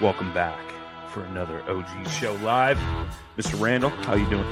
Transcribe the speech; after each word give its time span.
Welcome 0.00 0.32
back 0.32 0.60
for 1.08 1.24
another 1.24 1.62
OG 1.68 2.08
show 2.08 2.34
live. 2.34 2.78
Mr. 3.36 3.60
Randall, 3.60 3.90
how 3.90 4.14
you 4.14 4.28
doing? 4.28 4.44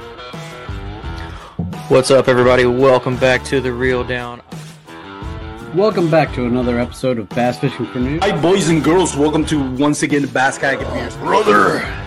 What's 1.87 2.11
up, 2.11 2.27
everybody? 2.27 2.65
Welcome 2.65 3.15
back 3.17 3.43
to 3.45 3.61
the 3.61 3.71
Reel 3.71 4.03
Down. 4.03 4.41
Welcome 5.73 6.09
back 6.09 6.33
to 6.33 6.45
another 6.45 6.79
episode 6.79 7.17
of 7.17 7.29
Bass 7.29 7.59
Fishing 7.59 7.85
for 7.85 7.99
News. 7.99 8.21
Hi, 8.23 8.41
boys 8.41 8.69
and 8.69 8.83
girls. 8.83 9.15
Welcome 9.15 9.45
to 9.45 9.71
once 9.75 10.03
again 10.03 10.23
the 10.23 10.27
Bass 10.27 10.57
Kayak 10.57 10.81
Advance. 10.81 11.15
Brother! 11.17 12.06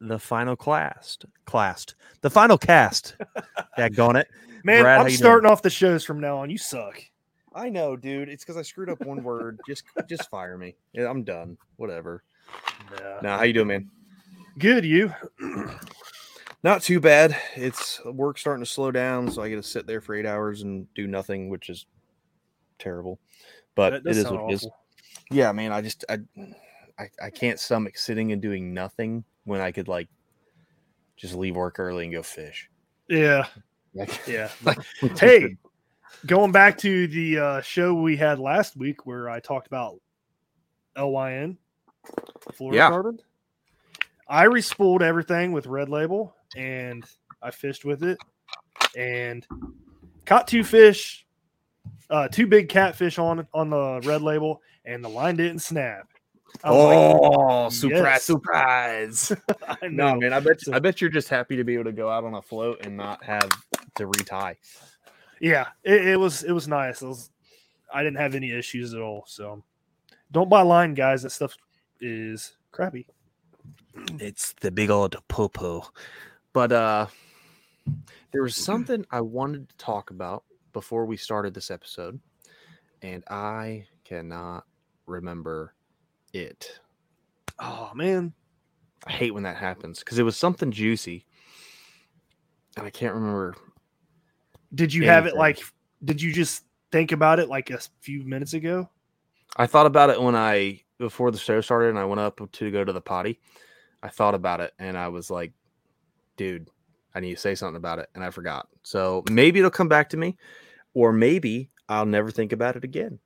the 0.00 0.18
final 0.18 0.56
class. 0.56 1.18
Classed. 1.44 1.94
The 2.20 2.30
final 2.30 2.58
cast. 2.58 3.16
Daggone 3.78 4.20
it. 4.20 4.28
Man, 4.64 4.82
Brad, 4.82 5.00
I'm 5.00 5.08
you 5.08 5.16
starting 5.16 5.50
off 5.50 5.62
the 5.62 5.70
shows 5.70 6.04
from 6.04 6.20
now 6.20 6.38
on. 6.38 6.50
You 6.50 6.58
suck. 6.58 7.00
I 7.54 7.68
know, 7.68 7.96
dude. 7.96 8.28
It's 8.28 8.44
because 8.44 8.56
I 8.56 8.62
screwed 8.62 8.88
up 8.90 9.00
one 9.04 9.22
word. 9.22 9.60
Just, 9.68 9.84
just 10.08 10.28
fire 10.30 10.58
me. 10.58 10.74
Yeah, 10.92 11.08
I'm 11.08 11.22
done. 11.22 11.56
Whatever. 11.76 12.24
Yeah. 12.98 13.18
Now, 13.22 13.38
how 13.38 13.44
you 13.44 13.52
doing, 13.52 13.68
man? 13.68 13.90
Good, 14.58 14.84
you. 14.84 15.12
Not 16.64 16.82
too 16.82 16.98
bad. 16.98 17.36
It's 17.54 18.02
work 18.06 18.38
starting 18.38 18.64
to 18.64 18.70
slow 18.70 18.90
down, 18.90 19.30
so 19.30 19.42
I 19.42 19.50
get 19.50 19.56
to 19.56 19.62
sit 19.62 19.86
there 19.86 20.00
for 20.00 20.14
eight 20.14 20.26
hours 20.26 20.62
and 20.62 20.92
do 20.94 21.06
nothing, 21.06 21.50
which 21.50 21.68
is 21.68 21.86
terrible. 22.78 23.20
But 23.74 23.90
That 23.90 23.96
it 23.98 24.04
does 24.04 24.16
is 24.18 24.24
sound 24.24 24.50
it 24.50 24.54
is. 24.54 24.64
awful. 24.64 24.76
Yeah, 25.30 25.52
man. 25.52 25.72
I 25.72 25.82
just, 25.82 26.04
I, 26.08 26.18
I, 26.98 27.08
I 27.22 27.30
can't 27.30 27.60
stomach 27.60 27.98
sitting 27.98 28.32
and 28.32 28.40
doing 28.40 28.72
nothing 28.72 29.24
when 29.44 29.60
I 29.60 29.72
could 29.72 29.88
like 29.88 30.08
just 31.16 31.34
leave 31.34 31.56
work 31.56 31.78
early 31.78 32.04
and 32.04 32.12
go 32.12 32.22
fish. 32.22 32.68
Yeah. 33.08 33.46
Yeah. 34.26 34.48
Hey, 35.18 35.56
going 36.26 36.52
back 36.52 36.78
to 36.78 37.06
the 37.06 37.38
uh, 37.38 37.60
show 37.60 37.94
we 37.94 38.16
had 38.16 38.38
last 38.38 38.76
week 38.76 39.06
where 39.06 39.28
I 39.28 39.40
talked 39.40 39.66
about 39.66 40.00
LYN, 40.96 41.56
fluorocarbon. 42.52 43.18
I 44.28 44.46
respooled 44.46 45.02
everything 45.02 45.52
with 45.52 45.66
Red 45.66 45.88
Label 45.88 46.34
and 46.56 47.04
I 47.42 47.50
fished 47.50 47.84
with 47.84 48.02
it 48.02 48.18
and 48.96 49.46
caught 50.24 50.48
two 50.48 50.64
fish, 50.64 51.26
uh, 52.10 52.28
two 52.28 52.46
big 52.46 52.68
catfish 52.68 53.18
on 53.18 53.46
on 53.52 53.70
the 53.70 54.00
Red 54.04 54.22
Label, 54.22 54.62
and 54.84 55.04
the 55.04 55.08
line 55.08 55.36
didn't 55.36 55.60
snap. 55.60 56.08
I 56.62 56.70
was 56.70 56.80
Oh, 56.80 57.62
like, 57.64 57.72
surprise, 57.72 58.04
yes. 58.04 58.22
surprise. 58.24 59.32
I 59.68 59.88
No, 59.88 60.14
know. 60.14 60.20
man, 60.20 60.32
I 60.32 60.40
bet 60.40 60.60
I 60.72 60.78
bet 60.78 61.00
you're 61.00 61.10
just 61.10 61.28
happy 61.28 61.56
to 61.56 61.64
be 61.64 61.74
able 61.74 61.84
to 61.84 61.92
go 61.92 62.08
out 62.08 62.24
on 62.24 62.34
a 62.34 62.42
float 62.42 62.84
and 62.84 62.96
not 62.96 63.22
have 63.24 63.50
to 63.96 64.06
retie. 64.06 64.56
Yeah, 65.40 65.66
it, 65.82 66.06
it 66.08 66.16
was 66.20 66.42
it 66.44 66.52
was 66.52 66.68
nice. 66.68 67.02
It 67.02 67.06
was, 67.08 67.30
I 67.92 68.02
didn't 68.02 68.18
have 68.18 68.34
any 68.34 68.52
issues 68.52 68.94
at 68.94 69.00
all. 69.00 69.24
So 69.26 69.62
don't 70.32 70.48
buy 70.48 70.62
line, 70.62 70.94
guys. 70.94 71.22
That 71.22 71.30
stuff 71.30 71.56
is 72.00 72.56
crappy. 72.72 73.06
It's 74.18 74.54
the 74.60 74.70
big 74.70 74.90
old 74.90 75.16
popo. 75.28 75.86
But 76.52 76.72
uh 76.72 77.06
there 78.32 78.42
was 78.42 78.56
something 78.56 79.04
I 79.10 79.20
wanted 79.20 79.68
to 79.68 79.76
talk 79.76 80.10
about 80.10 80.44
before 80.72 81.04
we 81.06 81.16
started 81.16 81.52
this 81.54 81.70
episode, 81.70 82.18
and 83.02 83.22
I 83.28 83.86
cannot 84.04 84.64
remember 85.06 85.74
it. 86.34 86.80
Oh 87.58 87.90
man, 87.94 88.34
I 89.06 89.12
hate 89.12 89.32
when 89.32 89.44
that 89.44 89.56
happens 89.56 90.00
because 90.00 90.18
it 90.18 90.24
was 90.24 90.36
something 90.36 90.72
juicy. 90.72 91.26
And 92.76 92.84
I 92.86 92.90
can't 92.90 93.14
remember. 93.14 93.54
did 94.74 94.92
you 94.92 95.04
have 95.04 95.26
it 95.26 95.36
like? 95.36 95.60
Did 96.04 96.20
you 96.20 96.32
just 96.32 96.64
think 96.90 97.12
about 97.12 97.38
it 97.38 97.48
like 97.48 97.70
a 97.70 97.78
few 98.00 98.24
minutes 98.24 98.52
ago? 98.52 98.88
I 99.56 99.66
thought 99.66 99.86
about 99.86 100.10
it 100.10 100.20
when 100.20 100.34
I 100.34 100.80
before 100.98 101.30
the 101.30 101.38
show 101.38 101.60
started 101.60 101.90
and 101.90 101.98
I 101.98 102.04
went 102.04 102.20
up 102.20 102.40
to 102.52 102.70
go 102.70 102.84
to 102.84 102.92
the 102.92 103.00
potty. 103.00 103.40
I 104.02 104.08
thought 104.08 104.34
about 104.34 104.60
it 104.60 104.72
and 104.78 104.98
I 104.98 105.08
was 105.08 105.30
like, 105.30 105.52
dude, 106.36 106.68
I 107.14 107.20
need 107.20 107.34
to 107.34 107.40
say 107.40 107.54
something 107.54 107.76
about 107.76 108.00
it. 108.00 108.10
And 108.14 108.24
I 108.24 108.30
forgot. 108.30 108.68
So 108.82 109.22
maybe 109.30 109.60
it'll 109.60 109.70
come 109.70 109.88
back 109.88 110.10
to 110.10 110.16
me, 110.16 110.36
or 110.92 111.12
maybe 111.12 111.70
I'll 111.88 112.06
never 112.06 112.30
think 112.30 112.52
about 112.52 112.76
it 112.76 112.84
again. 112.84 113.18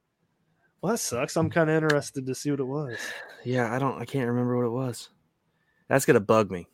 Well, 0.81 0.93
that 0.93 0.99
sucks. 0.99 1.37
I'm 1.37 1.51
kind 1.51 1.69
of 1.71 1.83
interested 1.83 2.27
to 2.27 2.35
see 2.35 2.51
what 2.51 2.61
it 2.61 2.65
was. 2.67 2.99
Yeah, 3.45 3.73
I 3.73 3.79
don't 3.79 4.03
I 4.03 4.05
can't 4.05 4.27
remember 4.27 4.57
what 4.57 4.67
it 4.67 4.71
was. 4.71 5.11
That's 5.89 6.05
gonna 6.05 6.19
bug 6.21 6.51
me. 6.51 6.67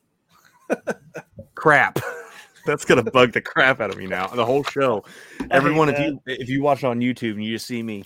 crap. 1.54 1.98
That's 2.66 2.86
gonna 2.86 3.02
bug 3.02 3.32
the 3.32 3.42
crap 3.42 3.80
out 3.80 3.90
of 3.90 3.98
me 3.98 4.06
now. 4.06 4.28
The 4.28 4.46
whole 4.46 4.64
show. 4.64 5.04
Everyone, 5.50 5.90
if 5.90 5.98
you 5.98 6.20
if 6.26 6.48
you 6.48 6.62
watch 6.62 6.82
on 6.82 7.00
YouTube 7.00 7.32
and 7.32 7.44
you 7.44 7.52
just 7.54 7.66
see 7.66 7.82
me, 7.82 8.02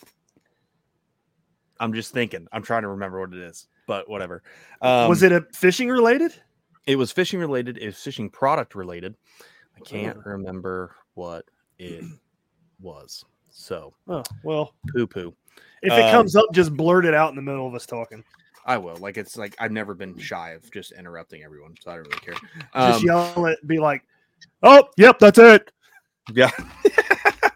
I'm 1.78 1.94
just 1.94 2.12
thinking. 2.12 2.49
I'm 2.52 2.62
trying 2.64 2.82
to 2.82 2.88
remember 2.88 3.20
what 3.20 3.32
it 3.32 3.38
is, 3.38 3.69
but 3.87 4.11
whatever. 4.11 4.43
Um, 4.82 5.08
was 5.08 5.22
it 5.22 5.31
a 5.31 5.46
fishing 5.55 5.88
related? 5.88 6.34
It 6.87 6.96
was 6.96 7.12
fishing 7.12 7.38
related. 7.38 7.78
It 7.78 7.87
was 7.87 7.96
fishing 7.96 8.28
product 8.28 8.75
related. 8.75 9.14
I 9.76 9.81
can't 9.81 10.19
Oh. 10.19 10.31
remember 10.31 10.96
what 11.14 11.44
it 11.78 12.05
was. 12.81 13.25
So 13.50 13.94
Oh 14.08 14.25
well, 14.43 14.75
poo 14.93 15.06
poo. 15.06 15.34
If 15.82 15.93
it 15.93 16.05
Um, 16.05 16.10
comes 16.10 16.37
up, 16.37 16.46
just 16.52 16.76
blurt 16.76 17.05
it 17.05 17.14
out 17.14 17.31
in 17.31 17.37
the 17.37 17.43
middle 17.43 17.66
of 17.66 17.75
us 17.75 17.87
talking. 17.87 18.25
I 18.64 18.76
will. 18.76 18.96
Like 18.96 19.16
it's 19.16 19.37
like 19.37 19.55
I've 19.58 19.72
never 19.72 19.94
been 19.94 20.19
shy 20.19 20.50
of 20.50 20.70
just 20.70 20.93
interrupting 20.93 21.43
everyone, 21.43 21.75
so 21.81 21.90
I 21.90 21.94
don't 21.94 22.05
really 22.06 22.20
care. 22.20 22.34
Just 22.75 23.00
Um, 23.00 23.06
yell 23.06 23.46
it. 23.46 23.66
Be 23.66 23.78
like, 23.78 24.02
"Oh, 24.62 24.88
yep, 24.99 25.19
that's 25.19 25.38
it." 25.38 25.70
Yeah. 26.32 26.50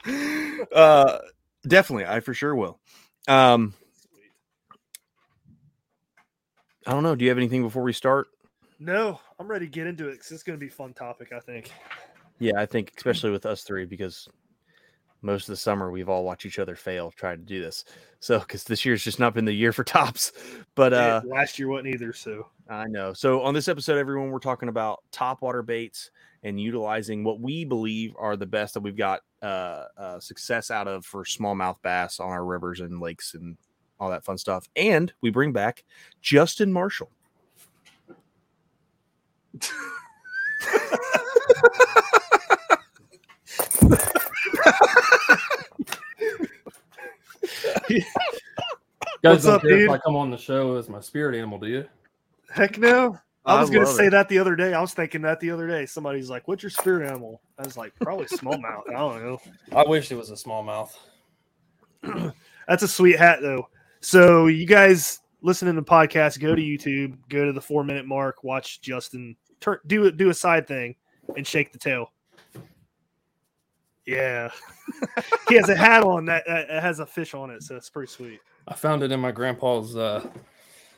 uh 0.72 1.19
definitely, 1.66 2.06
I 2.06 2.20
for 2.20 2.32
sure 2.32 2.54
will. 2.54 2.81
Um 3.28 3.75
I 6.87 6.93
don't 6.93 7.02
know. 7.02 7.14
Do 7.14 7.25
you 7.25 7.31
have 7.31 7.38
anything 7.38 7.62
before 7.62 7.82
we 7.82 7.93
start? 7.93 8.28
No, 8.81 9.20
I'm 9.38 9.46
ready 9.46 9.66
to 9.66 9.70
get 9.70 9.87
into 9.87 10.08
it 10.08 10.12
because 10.12 10.32
it's 10.32 10.43
going 10.43 10.58
to 10.58 10.60
be 10.60 10.69
a 10.69 10.75
fun 10.75 10.93
topic. 10.94 11.32
I 11.32 11.38
think. 11.38 11.70
Yeah, 12.40 12.54
I 12.58 12.66
think 12.66 12.93
especially 12.96 13.31
with 13.31 13.46
us 13.46 13.62
three 13.62 13.84
because 13.84 14.28
most 15.22 15.48
of 15.48 15.52
the 15.52 15.56
summer 15.56 15.90
we've 15.90 16.08
all 16.08 16.24
watched 16.24 16.44
each 16.44 16.58
other 16.58 16.74
fail 16.74 17.12
trying 17.12 17.38
to 17.38 17.44
do 17.44 17.62
this. 17.62 17.84
So 18.20 18.40
because 18.40 18.64
this 18.64 18.84
year's 18.84 19.02
just 19.02 19.19
not 19.19 19.34
been 19.34 19.44
the 19.44 19.52
year 19.52 19.72
for 19.72 19.84
tops, 19.84 20.32
but 20.74 20.92
uh, 20.92 21.22
Yeah, 21.24 21.34
last 21.34 21.58
year 21.58 21.69
wasn't 21.69 21.94
either. 21.94 22.12
So 22.12 22.48
I 22.69 22.86
know. 22.86 23.12
So 23.12 23.40
on 23.42 23.54
this 23.54 23.69
episode, 23.69 23.98
everyone, 23.98 24.30
we're 24.30 24.40
talking 24.40 24.69
about 24.69 25.02
top 25.12 25.42
water 25.42 25.62
baits 25.62 26.10
and 26.42 26.60
utilizing 26.60 27.22
what 27.22 27.40
we 27.40 27.64
believe 27.64 28.14
are 28.19 28.36
the 28.36 28.46
best 28.46 28.74
that 28.74 28.80
we've 28.80 28.96
got 28.96 29.20
uh, 29.42 29.84
uh, 29.96 30.20
success 30.20 30.70
out 30.70 30.88
of 30.88 31.06
for 31.06 31.25
smallmouth 31.25 31.80
bass 31.82 32.18
on 32.18 32.28
our 32.28 32.44
rivers 32.44 32.80
and 32.80 33.00
lakes 33.00 33.34
and 33.34 33.56
all 34.00 34.10
that 34.10 34.25
fun 34.25 34.36
stuff. 34.36 34.68
And 34.75 35.12
we 35.20 35.30
bring 35.30 35.52
back 35.52 35.84
Justin 36.20 36.72
Marshall. 36.72 37.10
Guys 49.22 49.34
What's 49.34 49.44
don't 49.44 49.54
up, 49.54 49.62
care 49.62 49.70
dude? 49.70 49.82
if 49.82 49.90
I 49.90 49.98
come 49.98 50.16
on 50.16 50.30
the 50.30 50.36
show 50.36 50.76
as 50.76 50.88
my 50.88 51.00
spirit 51.00 51.36
animal, 51.36 51.58
do 51.58 51.69
you? 51.69 51.84
heck 52.50 52.76
no. 52.78 53.16
I 53.44 53.56
I 53.56 53.60
was 53.60 53.70
going 53.70 53.84
to 53.84 53.92
say 53.92 54.06
it. 54.06 54.10
that 54.10 54.28
the 54.28 54.38
other 54.38 54.54
day. 54.54 54.72
I 54.72 54.80
was 54.80 54.94
thinking 54.94 55.22
that 55.22 55.40
the 55.40 55.50
other 55.50 55.66
day. 55.66 55.84
Somebody's 55.86 56.30
like, 56.30 56.46
"What's 56.46 56.62
your 56.62 56.70
spirit 56.70 57.08
animal?" 57.08 57.40
I 57.58 57.62
was 57.62 57.76
like, 57.76 57.92
"Probably 58.00 58.26
smallmouth." 58.26 58.88
I 58.88 58.92
don't 58.92 59.24
know. 59.24 59.38
I 59.72 59.82
wish 59.84 60.12
it 60.12 60.16
was 60.16 60.30
a 60.30 60.34
smallmouth. 60.34 60.90
That's 62.69 62.82
a 62.84 62.88
sweet 62.88 63.19
hat, 63.19 63.40
though. 63.42 63.69
So 64.00 64.46
you 64.46 64.64
guys 64.66 65.20
listening 65.40 65.75
to 65.75 65.80
the 65.80 65.86
podcast, 65.86 66.40
go 66.40 66.54
to 66.54 66.62
YouTube, 66.62 67.16
go 67.28 67.44
to 67.44 67.52
the 67.52 67.60
four 67.60 67.82
minute 67.82 68.06
mark, 68.06 68.44
watch 68.44 68.80
Justin 68.80 69.36
turn 69.60 69.78
do 69.88 70.04
it, 70.06 70.16
do 70.16 70.30
a 70.30 70.34
side 70.34 70.68
thing, 70.68 70.94
and 71.36 71.44
shake 71.46 71.72
the 71.72 71.78
tail. 71.78 72.12
Yeah, 74.06 74.50
he 75.49 75.54
has 75.54 75.69
a 75.69 75.76
hat 75.76 76.02
on 76.02 76.25
that, 76.26 76.44
that 76.46 76.69
that 76.69 76.82
has 76.82 76.99
a 76.99 77.06
fish 77.06 77.34
on 77.34 77.50
it, 77.50 77.62
so 77.62 77.76
it's 77.76 77.90
pretty 77.90 78.10
sweet. 78.10 78.40
I 78.66 78.75
found 78.75 79.02
it 79.02 79.12
in 79.12 79.20
my 79.20 79.32
grandpa's 79.32 79.96
uh, 79.96 80.26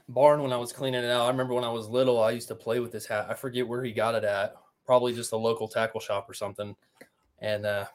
barn 0.09 0.43
when 0.43 0.53
I 0.53 0.56
was 0.56 0.73
cleaning 0.73 1.05
it 1.05 1.11
out. 1.11 1.27
I 1.27 1.29
remember 1.29 1.55
when 1.55 1.65
I 1.65 1.71
was 1.71 1.89
little, 1.89 2.23
I 2.23 2.31
used 2.31 2.49
to 2.49 2.55
play 2.55 2.81
with 2.81 2.93
this 2.93 3.06
hat. 3.06 3.27
I 3.29 3.35
forget 3.35 3.67
where 3.67 3.83
he 3.83 3.93
got 3.93 4.15
it 4.15 4.25
at. 4.25 4.55
Probably 4.87 5.15
just 5.15 5.33
a 5.33 5.37
local 5.37 5.69
tackle 5.69 6.01
shop 6.01 6.29
or 6.29 6.35
something. 6.35 6.77
And 7.41 7.65
uh, 7.67 7.87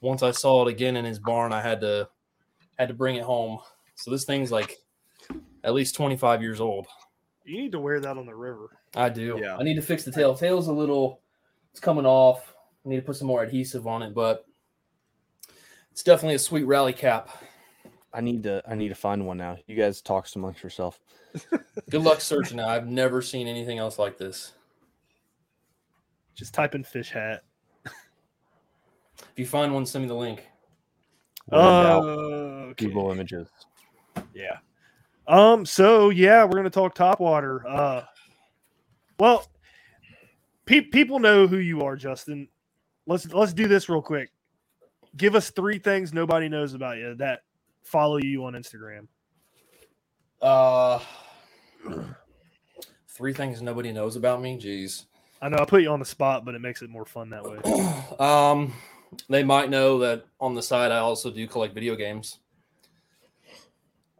once 0.00 0.22
I 0.22 0.30
saw 0.30 0.66
it 0.66 0.70
again 0.70 0.96
in 0.96 1.04
his 1.04 1.18
barn, 1.18 1.52
I 1.52 1.60
had 1.60 1.80
to 1.80 2.08
had 2.78 2.88
to 2.88 2.94
bring 2.94 3.16
it 3.16 3.24
home. 3.24 3.58
So 3.94 4.10
this 4.10 4.24
thing's 4.24 4.52
like 4.52 4.78
at 5.64 5.74
least 5.74 5.94
25 5.94 6.42
years 6.42 6.60
old. 6.60 6.86
You 7.44 7.58
need 7.58 7.72
to 7.72 7.80
wear 7.80 8.00
that 8.00 8.18
on 8.18 8.26
the 8.26 8.34
river. 8.34 8.78
I 8.94 9.08
do. 9.08 9.38
Yeah. 9.40 9.56
I 9.56 9.62
need 9.62 9.74
to 9.76 9.82
fix 9.82 10.04
the 10.04 10.12
tail. 10.12 10.34
Tail's 10.34 10.68
a 10.68 10.72
little, 10.72 11.20
it's 11.70 11.80
coming 11.80 12.06
off. 12.06 12.52
I 12.84 12.88
need 12.88 12.96
to 12.96 13.02
put 13.02 13.16
some 13.16 13.28
more 13.28 13.42
adhesive 13.42 13.86
on 13.86 14.02
it, 14.02 14.14
but 14.14 14.44
it's 15.96 16.02
definitely 16.02 16.34
a 16.34 16.38
sweet 16.38 16.64
rally 16.64 16.92
cap. 16.92 17.30
I 18.12 18.20
need 18.20 18.42
to 18.42 18.62
I 18.68 18.74
need 18.74 18.90
to 18.90 18.94
find 18.94 19.26
one 19.26 19.38
now. 19.38 19.56
You 19.66 19.76
guys 19.76 20.02
talk 20.02 20.28
amongst 20.36 20.62
yourself. 20.62 21.00
Good 21.90 22.02
luck 22.02 22.20
searching. 22.20 22.58
it. 22.58 22.66
I've 22.66 22.86
never 22.86 23.22
seen 23.22 23.46
anything 23.46 23.78
else 23.78 23.98
like 23.98 24.18
this. 24.18 24.52
Just 26.34 26.52
type 26.52 26.74
in 26.74 26.84
fish 26.84 27.10
hat. 27.12 27.44
If 27.86 29.36
you 29.36 29.46
find 29.46 29.72
one, 29.72 29.86
send 29.86 30.04
me 30.04 30.08
the 30.08 30.14
link. 30.14 30.46
When 31.46 31.58
Uh, 31.58 31.94
okay. 32.02 32.84
Google 32.84 33.10
images. 33.10 33.48
Yeah. 34.34 34.58
Um. 35.26 35.64
So 35.64 36.10
yeah, 36.10 36.44
we're 36.44 36.56
gonna 36.56 36.68
talk 36.68 36.94
topwater. 36.94 37.60
Uh. 37.66 38.02
Well, 39.18 39.46
pe- 40.66 40.82
people 40.82 41.20
know 41.20 41.46
who 41.46 41.56
you 41.56 41.80
are, 41.80 41.96
Justin. 41.96 42.48
Let's 43.06 43.32
let's 43.32 43.54
do 43.54 43.66
this 43.66 43.88
real 43.88 44.02
quick. 44.02 44.30
Give 45.16 45.34
us 45.34 45.50
three 45.50 45.78
things 45.78 46.12
nobody 46.12 46.48
knows 46.48 46.74
about 46.74 46.98
you 46.98 47.14
that 47.16 47.40
follow 47.82 48.18
you 48.18 48.44
on 48.44 48.52
Instagram. 48.54 49.06
Uh, 50.42 50.98
three 53.08 53.32
things 53.32 53.62
nobody 53.62 53.92
knows 53.92 54.16
about 54.16 54.42
me. 54.42 54.58
Jeez. 54.58 55.04
I 55.40 55.48
know 55.48 55.58
I 55.58 55.64
put 55.64 55.82
you 55.82 55.90
on 55.90 56.00
the 56.00 56.06
spot, 56.06 56.44
but 56.44 56.54
it 56.54 56.60
makes 56.60 56.82
it 56.82 56.90
more 56.90 57.04
fun 57.04 57.30
that 57.30 57.44
way. 57.44 57.58
Um, 58.18 58.72
they 59.28 59.44
might 59.44 59.68
know 59.68 59.98
that 59.98 60.24
on 60.40 60.54
the 60.54 60.62
side 60.62 60.90
I 60.90 60.98
also 60.98 61.30
do 61.30 61.46
collect 61.46 61.74
video 61.74 61.94
games. 61.96 62.38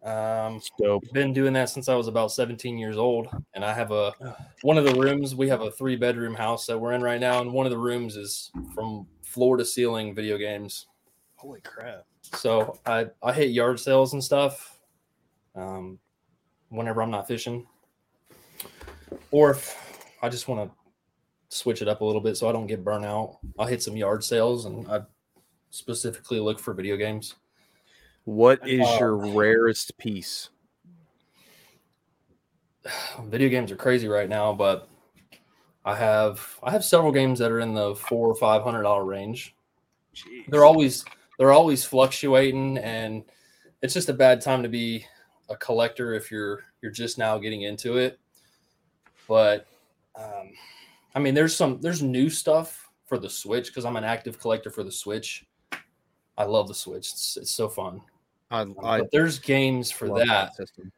Um, 0.03 0.61
Dope. 0.79 1.03
been 1.13 1.33
doing 1.33 1.53
that 1.55 1.69
since 1.69 1.89
I 1.89 1.95
was 1.95 2.07
about 2.07 2.31
17 2.31 2.79
years 2.79 2.97
old, 2.97 3.29
and 3.55 3.65
I 3.65 3.73
have 3.73 3.91
a 3.91 4.13
one 4.63 4.79
of 4.79 4.85
the 4.85 4.95
rooms. 4.95 5.35
We 5.35 5.49
have 5.49 5.63
a 5.63 5.71
three 5.71 5.97
bedroom 5.97 6.35
house 6.35 6.67
that 6.67 6.79
we're 6.79 6.93
in 6.93 7.03
right 7.03 7.21
now, 7.21 7.41
and 7.41 7.53
one 7.53 7.67
of 7.67 7.73
the 7.73 7.79
rooms 7.79 8.17
is 8.17 8.51
from 8.75 9.07
floor 9.37 9.59
to 9.59 9.67
ceiling 9.67 10.15
video 10.15 10.39
games. 10.39 10.87
Holy 11.35 11.61
crap! 11.61 12.07
So 12.23 12.79
I 12.87 13.09
I 13.23 13.35
hit 13.35 13.51
yard 13.51 13.79
sales 13.79 14.15
and 14.15 14.25
stuff. 14.25 14.79
Um, 15.55 15.99
whenever 16.71 17.03
I'm 17.03 17.11
not 17.11 17.29
fishing, 17.29 17.67
or 19.31 19.51
if 19.51 19.77
I 20.23 20.31
just 20.31 20.49
want 20.49 20.71
to 20.71 20.77
switch 21.55 21.83
it 21.83 21.89
up 21.89 22.01
a 22.01 22.05
little 22.05 22.23
bit 22.23 22.39
so 22.39 22.49
I 22.49 22.53
don't 22.53 22.67
get 22.67 22.83
burnt 22.83 23.05
out, 23.05 23.41
I'll 23.59 23.67
hit 23.67 23.83
some 23.83 23.95
yard 23.95 24.25
sales 24.25 24.65
and 24.65 24.89
I 24.89 25.03
specifically 25.69 26.41
look 26.41 26.59
for 26.59 26.73
video 26.73 26.97
games. 26.97 27.35
What 28.25 28.67
is 28.67 28.81
Uh, 28.81 28.97
your 28.99 29.17
rarest 29.17 29.99
piece? 29.99 30.49
Video 33.25 33.51
games 33.51 33.71
are 33.71 33.77
crazy 33.77 34.09
right 34.09 34.31
now, 34.31 34.55
but 34.55 34.89
I 35.87 35.95
have 35.95 36.59
I 36.65 36.73
have 36.73 36.85
several 36.85 37.13
games 37.13 37.39
that 37.39 37.53
are 37.53 37.61
in 37.61 37.73
the 37.73 37.95
four 37.95 38.29
or 38.29 38.35
five 38.35 38.63
hundred 38.63 38.83
dollar 38.83 39.05
range. 39.05 39.55
They're 40.49 40.65
always 40.65 41.05
they're 41.39 41.53
always 41.53 41.85
fluctuating, 41.85 42.79
and 42.79 43.23
it's 43.83 43.95
just 43.95 44.09
a 44.09 44.13
bad 44.13 44.41
time 44.41 44.65
to 44.65 44.69
be 44.69 45.07
a 45.49 45.57
collector 45.57 46.15
if 46.15 46.31
you're 46.31 46.65
you're 46.83 46.91
just 46.91 47.19
now 47.19 47.39
getting 47.39 47.63
into 47.63 47.99
it. 47.99 48.19
But 49.29 49.69
um, 50.17 50.51
I 51.15 51.21
mean, 51.21 51.35
there's 51.35 51.55
some 51.55 51.81
there's 51.81 52.03
new 52.03 52.31
stuff 52.31 52.91
for 53.07 53.17
the 53.17 53.31
Switch 53.31 53.69
because 53.69 53.85
I'm 53.85 53.97
an 53.97 54.05
active 54.05 54.41
collector 54.41 54.71
for 54.71 54.83
the 54.83 54.93
Switch. 54.93 55.47
I 56.37 56.45
love 56.45 56.67
the 56.67 56.75
Switch; 56.75 57.13
it's, 57.13 57.37
it's 57.37 57.53
so 57.53 57.69
fun. 57.69 58.01
I, 58.51 58.65
But 58.99 59.11
there's 59.13 59.39
games 59.39 59.93
for 59.93 60.09
love 60.09 60.27
that 60.27 60.57
system. 60.57 60.91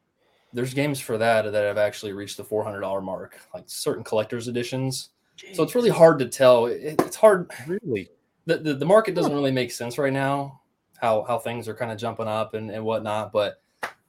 There's 0.53 0.73
games 0.73 0.99
for 0.99 1.19
that 1.19 1.43
that 1.51 1.65
have 1.65 1.79
actually 1.79 2.13
reached 2.13 2.37
the 2.37 2.45
four 2.45 2.65
hundred 2.65 2.81
dollar 2.81 3.01
mark, 3.01 3.39
like 3.53 3.65
certain 3.67 4.03
collector's 4.03 4.49
editions. 4.49 5.11
So 5.53 5.63
it's 5.63 5.75
really 5.75 5.91
hard 5.91 6.19
to 6.21 6.27
tell. 6.27 6.67
It, 6.67 6.97
it's 7.01 7.17
hard. 7.17 7.51
Really? 7.67 8.11
The, 8.47 8.59
the 8.59 8.75
the 8.75 8.87
market 8.87 9.15
doesn't 9.15 9.33
really 9.33 9.53
make 9.53 9.71
sense 9.71 9.99
right 9.99 10.13
now. 10.13 10.61
How 11.01 11.23
how 11.29 11.39
things 11.39 11.69
are 11.69 11.75
kind 11.75 11.93
of 11.93 11.99
jumping 11.99 12.27
up 12.27 12.55
and, 12.55 12.71
and 12.71 12.85
whatnot. 12.85 13.31
But 13.31 13.61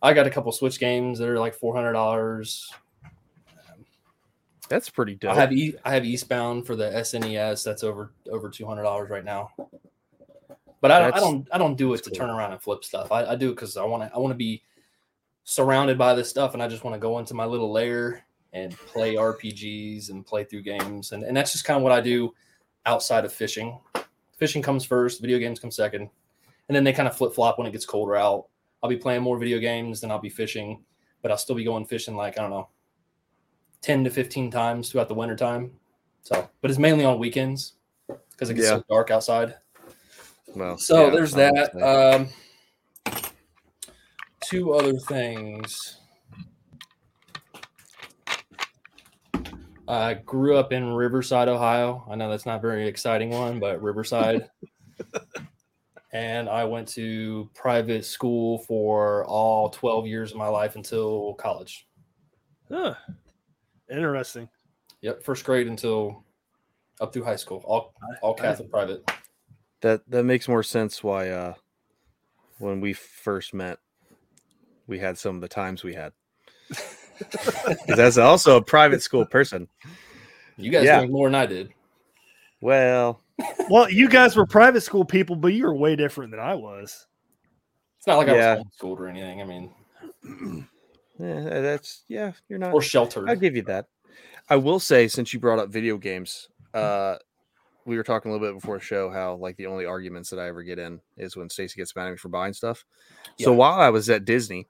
I 0.02 0.14
got 0.14 0.28
a 0.28 0.30
couple 0.30 0.52
Switch 0.52 0.80
games 0.80 1.20
that 1.20 1.28
are 1.28 1.40
like 1.40 1.54
four 1.54 1.76
hundred 1.76 1.94
dollars. 1.94 2.72
That's 4.70 4.90
pretty 4.90 5.16
dope. 5.16 5.32
I 5.32 5.36
have 5.36 5.52
e, 5.52 5.76
I 5.84 5.94
have 5.94 6.04
EarthBound 6.04 6.66
for 6.66 6.76
the 6.76 6.86
SNES. 6.92 7.64
That's 7.64 7.84
over 7.84 8.14
over 8.32 8.50
two 8.50 8.66
hundred 8.66 8.84
dollars 8.84 9.10
right 9.10 9.26
now. 9.26 9.52
But 10.82 10.92
I, 10.92 11.00
don't 11.02 11.14
I 11.16 11.20
don't 11.20 11.48
I 11.52 11.58
don't 11.58 11.76
do 11.76 11.94
it 11.94 12.04
to 12.04 12.10
cool. 12.10 12.18
turn 12.18 12.30
around 12.30 12.54
and 12.54 12.62
flip 12.62 12.84
stuff. 12.84 13.12
I, 13.12 13.26
I 13.26 13.36
do 13.36 13.50
it 13.50 13.56
because 13.56 13.76
I 13.76 13.84
want 13.84 14.04
to 14.04 14.16
I 14.16 14.20
want 14.20 14.32
to 14.32 14.38
be 14.38 14.64
surrounded 15.50 15.98
by 15.98 16.14
this 16.14 16.30
stuff, 16.30 16.54
and 16.54 16.62
I 16.62 16.68
just 16.68 16.84
want 16.84 16.94
to 16.94 17.00
go 17.00 17.18
into 17.18 17.34
my 17.34 17.46
little 17.46 17.72
lair 17.72 18.24
and 18.54 18.78
play 18.78 19.16
RPGs 19.16 20.10
and 20.12 20.26
play 20.26 20.44
through 20.44 20.62
games, 20.62 21.12
and 21.12 21.24
and 21.24 21.36
that's 21.36 21.52
just 21.52 21.66
kind 21.66 21.78
of 21.78 21.84
what 21.84 21.92
I 21.92 22.02
do 22.02 22.34
outside 22.86 23.26
of 23.26 23.34
fishing. 23.34 23.80
Fishing 24.38 24.62
comes 24.62 24.86
first, 24.86 25.22
video 25.22 25.40
games 25.40 25.60
come 25.60 25.72
second, 25.72 26.10
and 26.68 26.76
then 26.76 26.84
they 26.84 26.94
kind 26.94 27.08
of 27.08 27.18
flip 27.18 27.34
flop 27.34 27.58
when 27.58 27.68
it 27.68 27.72
gets 27.72 27.86
colder 27.86 28.16
out. 28.16 28.46
I'll 28.82 28.90
be 28.90 28.96
playing 28.98 29.24
more 29.24 29.38
video 29.38 29.60
games 29.60 30.00
than 30.02 30.12
I'll 30.12 30.20
be 30.20 30.30
fishing, 30.30 30.84
but 31.22 31.32
I'll 31.32 31.38
still 31.38 31.56
be 31.56 31.64
going 31.66 31.86
fishing 31.86 32.16
like 32.16 32.38
I 32.38 32.42
don't 32.42 32.52
know 32.52 32.70
10 33.82 34.04
to 34.04 34.10
15 34.10 34.52
times 34.52 34.90
throughout 34.92 35.08
the 35.08 35.14
winter 35.16 35.36
time. 35.36 35.72
So, 36.22 36.48
but 36.62 36.70
it's 36.70 36.80
mainly 36.80 37.06
on 37.06 37.18
weekends 37.20 37.74
because 38.32 38.50
it 38.50 38.54
gets 38.54 38.68
Yeah. 38.68 38.78
so 38.78 38.84
dark 38.90 39.10
outside. 39.10 39.56
well, 40.56 40.78
So 40.78 41.06
yeah, 41.06 41.10
there's 41.12 41.32
that. 41.34 41.76
Um, 41.82 42.30
two 44.50 44.74
other 44.74 44.94
things. 44.94 45.98
I 49.88 50.16
grew 50.16 50.58
up 50.58 50.74
in 50.74 50.94
Riverside, 50.94 51.48
Ohio. 51.48 52.04
I 52.10 52.16
know 52.16 52.30
that's 52.30 52.48
not 52.48 52.58
a 52.58 52.62
very 52.62 52.88
exciting 52.88 53.30
one, 53.30 53.60
but 53.60 53.82
Riverside. 53.82 54.50
and 56.14 56.50
I 56.50 56.64
went 56.64 56.88
to 56.90 57.50
private 57.54 58.06
school 58.06 58.60
for 58.60 59.24
all 59.26 59.70
12 59.70 60.08
years 60.08 60.32
of 60.32 60.38
my 60.38 60.48
life 60.48 60.76
until 60.76 61.36
college. 61.36 61.88
Huh. 62.72 62.96
Interesting. 63.90 64.50
Yep, 65.02 65.24
first 65.24 65.46
grade 65.46 65.68
until 65.68 66.24
up 67.00 67.14
through 67.14 67.24
high 67.24 67.36
school, 67.36 67.64
all 67.66 67.94
all 68.22 68.34
Catholic 68.34 68.70
private. 68.70 69.10
that 69.82 70.02
that 70.10 70.24
makes 70.24 70.48
more 70.48 70.62
sense 70.62 71.02
why 71.02 71.30
uh 71.30 71.54
when 72.58 72.82
we 72.82 72.92
first 72.92 73.54
met 73.54 73.80
we 74.90 75.00
had 75.00 75.18
some 75.18 75.36
of 75.36 75.42
the 75.42 75.48
times 75.48 75.84
we 75.84 75.94
had. 75.94 76.12
that's 77.88 78.18
also 78.18 78.58
a 78.58 78.64
private 78.64 79.02
school 79.02 79.26
person 79.26 79.68
You 80.58 80.72
guys 80.72 80.86
Yeah. 80.86 80.98
drank 80.98 81.12
more 81.12 81.28
than 81.28 81.36
I 81.36 81.46
did. 81.46 81.72
Well, 82.62 83.22
Well, 83.70 83.90
you 83.90 84.10
guys 84.10 84.36
were 84.36 84.46
private 84.46 84.82
school 84.82 85.06
people, 85.06 85.36
but 85.36 85.54
you 85.54 85.64
were 85.66 85.76
way 85.76 85.96
different 85.96 86.32
than 86.32 86.40
I 86.42 86.56
was. 86.56 87.08
It's 87.98 88.08
not 88.08 88.18
like 88.18 88.28
Yeah. 88.28 88.54
I 88.54 88.56
was 88.58 88.66
homeschooled 88.66 89.00
or 89.00 89.08
anything. 89.08 89.42
I 89.42 89.46
mean, 89.46 89.74
yeah, 91.20 91.62
that's 91.62 92.04
yeah. 92.08 92.34
You're 92.50 92.60
not 92.60 92.74
or 92.74 92.82
sheltered. 92.82 93.30
I'll 93.30 93.36
give 93.36 93.56
you 93.56 93.62
that. 93.64 93.86
I 94.50 94.56
will 94.56 94.80
say, 94.80 95.08
since 95.08 95.34
you 95.34 95.40
brought 95.40 95.60
up 95.60 95.70
video 95.70 95.98
games, 95.98 96.50
uh, 96.74 97.18
we 97.86 97.98
were 97.98 98.04
talking 98.04 98.32
a 98.32 98.34
little 98.34 98.48
bit 98.48 98.60
before 98.60 98.78
the 98.78 98.84
show 98.84 99.10
how 99.10 99.36
like 99.36 99.56
the 99.58 99.68
only 99.68 99.86
arguments 99.86 100.30
that 100.32 100.40
I 100.40 100.48
ever 100.48 100.64
get 100.64 100.80
in 100.80 101.00
is 101.18 101.36
when 101.38 101.50
Stacy 101.50 101.78
gets 101.78 101.96
mad 101.96 102.08
at 102.08 102.12
me 102.12 102.18
for 102.18 102.30
buying 102.30 102.54
stuff. 102.54 102.86
So 103.40 103.54
while 103.54 103.80
I 103.80 103.90
was 103.90 104.10
at 104.10 104.26
Disney, 104.26 104.68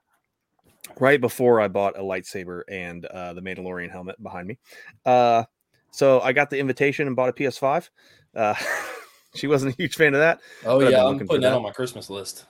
right 0.98 1.20
before 1.20 1.60
I 1.60 1.68
bought 1.68 1.98
a 1.98 2.02
lightsaber 2.02 2.62
and 2.68 3.04
uh, 3.06 3.34
the 3.34 3.42
Mandalorian 3.42 3.90
helmet 3.90 4.22
behind 4.22 4.48
me, 4.48 4.58
uh, 5.04 5.44
so 5.90 6.20
I 6.20 6.32
got 6.32 6.50
the 6.50 6.58
invitation 6.58 7.06
and 7.06 7.16
bought 7.16 7.28
a 7.28 7.32
PS5. 7.32 7.90
Uh, 8.34 8.54
she 9.34 9.46
wasn't 9.46 9.74
a 9.74 9.76
huge 9.76 9.96
fan 9.96 10.14
of 10.14 10.20
that. 10.20 10.40
Oh 10.64 10.80
yeah, 10.80 11.04
I'm 11.04 11.18
putting 11.18 11.42
that 11.42 11.50
that. 11.50 11.56
on 11.56 11.62
my 11.62 11.72
Christmas 11.72 12.10
list. 12.10 12.46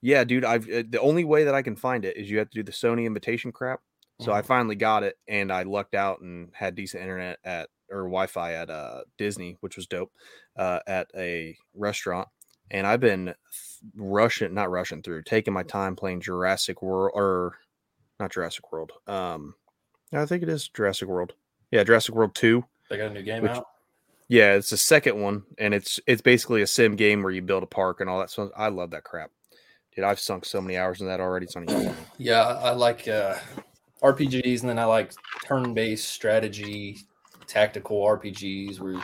Yeah, 0.00 0.24
dude. 0.24 0.44
I've 0.44 0.68
uh, 0.68 0.84
the 0.88 1.00
only 1.00 1.24
way 1.24 1.44
that 1.44 1.54
I 1.54 1.62
can 1.62 1.76
find 1.76 2.04
it 2.04 2.16
is 2.16 2.30
you 2.30 2.38
have 2.38 2.50
to 2.50 2.58
do 2.58 2.62
the 2.62 2.72
Sony 2.72 3.06
invitation 3.06 3.52
crap. 3.52 3.80
So 4.18 4.32
I 4.32 4.40
finally 4.40 4.76
got 4.76 5.02
it, 5.02 5.18
and 5.28 5.52
I 5.52 5.64
lucked 5.64 5.94
out 5.94 6.22
and 6.22 6.48
had 6.54 6.74
decent 6.74 7.02
internet 7.02 7.38
at 7.44 7.68
or 7.90 8.04
Wi-Fi 8.04 8.54
at 8.54 8.70
uh, 8.70 9.02
Disney, 9.18 9.56
which 9.60 9.76
was 9.76 9.86
dope, 9.86 10.10
uh, 10.56 10.80
at 10.86 11.08
a 11.14 11.56
restaurant. 11.74 12.28
And 12.70 12.86
I've 12.86 13.00
been 13.00 13.26
th- 13.26 13.36
rushing, 13.94 14.54
not 14.54 14.70
rushing 14.70 15.02
through, 15.02 15.22
taking 15.22 15.54
my 15.54 15.62
time 15.62 15.96
playing 15.96 16.22
Jurassic 16.22 16.82
World 16.82 17.12
or 17.14 17.58
not 18.20 18.32
Jurassic 18.32 18.72
World. 18.72 18.92
Um, 19.06 19.54
I 20.12 20.24
think 20.26 20.42
it 20.42 20.48
is 20.48 20.68
Jurassic 20.68 21.08
World. 21.08 21.34
Yeah, 21.70 21.84
Jurassic 21.84 22.14
World 22.14 22.34
Two. 22.34 22.64
They 22.88 22.96
got 22.96 23.10
a 23.10 23.14
new 23.14 23.22
game 23.22 23.42
Which- 23.42 23.52
out. 23.52 23.66
Yeah, 24.28 24.54
it's 24.54 24.70
the 24.70 24.76
second 24.76 25.20
one, 25.20 25.44
and 25.58 25.72
it's 25.72 26.00
it's 26.08 26.20
basically 26.22 26.62
a 26.62 26.66
sim 26.66 26.96
game 26.96 27.22
where 27.22 27.30
you 27.32 27.42
build 27.42 27.62
a 27.62 27.66
park 27.66 28.00
and 28.00 28.10
all 28.10 28.18
that. 28.18 28.30
So 28.30 28.50
I 28.56 28.68
love 28.68 28.90
that 28.90 29.04
crap, 29.04 29.30
dude. 29.94 30.04
I've 30.04 30.18
sunk 30.18 30.44
so 30.44 30.60
many 30.60 30.76
hours 30.76 31.00
in 31.00 31.06
that 31.06 31.20
already. 31.20 31.44
It's 31.44 31.54
even 31.56 31.68
funny. 31.68 31.90
Yeah, 32.18 32.40
I 32.42 32.72
like 32.72 33.06
uh, 33.06 33.36
RPGs, 34.02 34.62
and 34.62 34.68
then 34.68 34.80
I 34.80 34.84
like 34.84 35.12
turn-based 35.44 36.08
strategy, 36.08 36.98
tactical 37.46 37.98
RPGs 38.02 38.80
where 38.80 38.94
you 38.94 39.02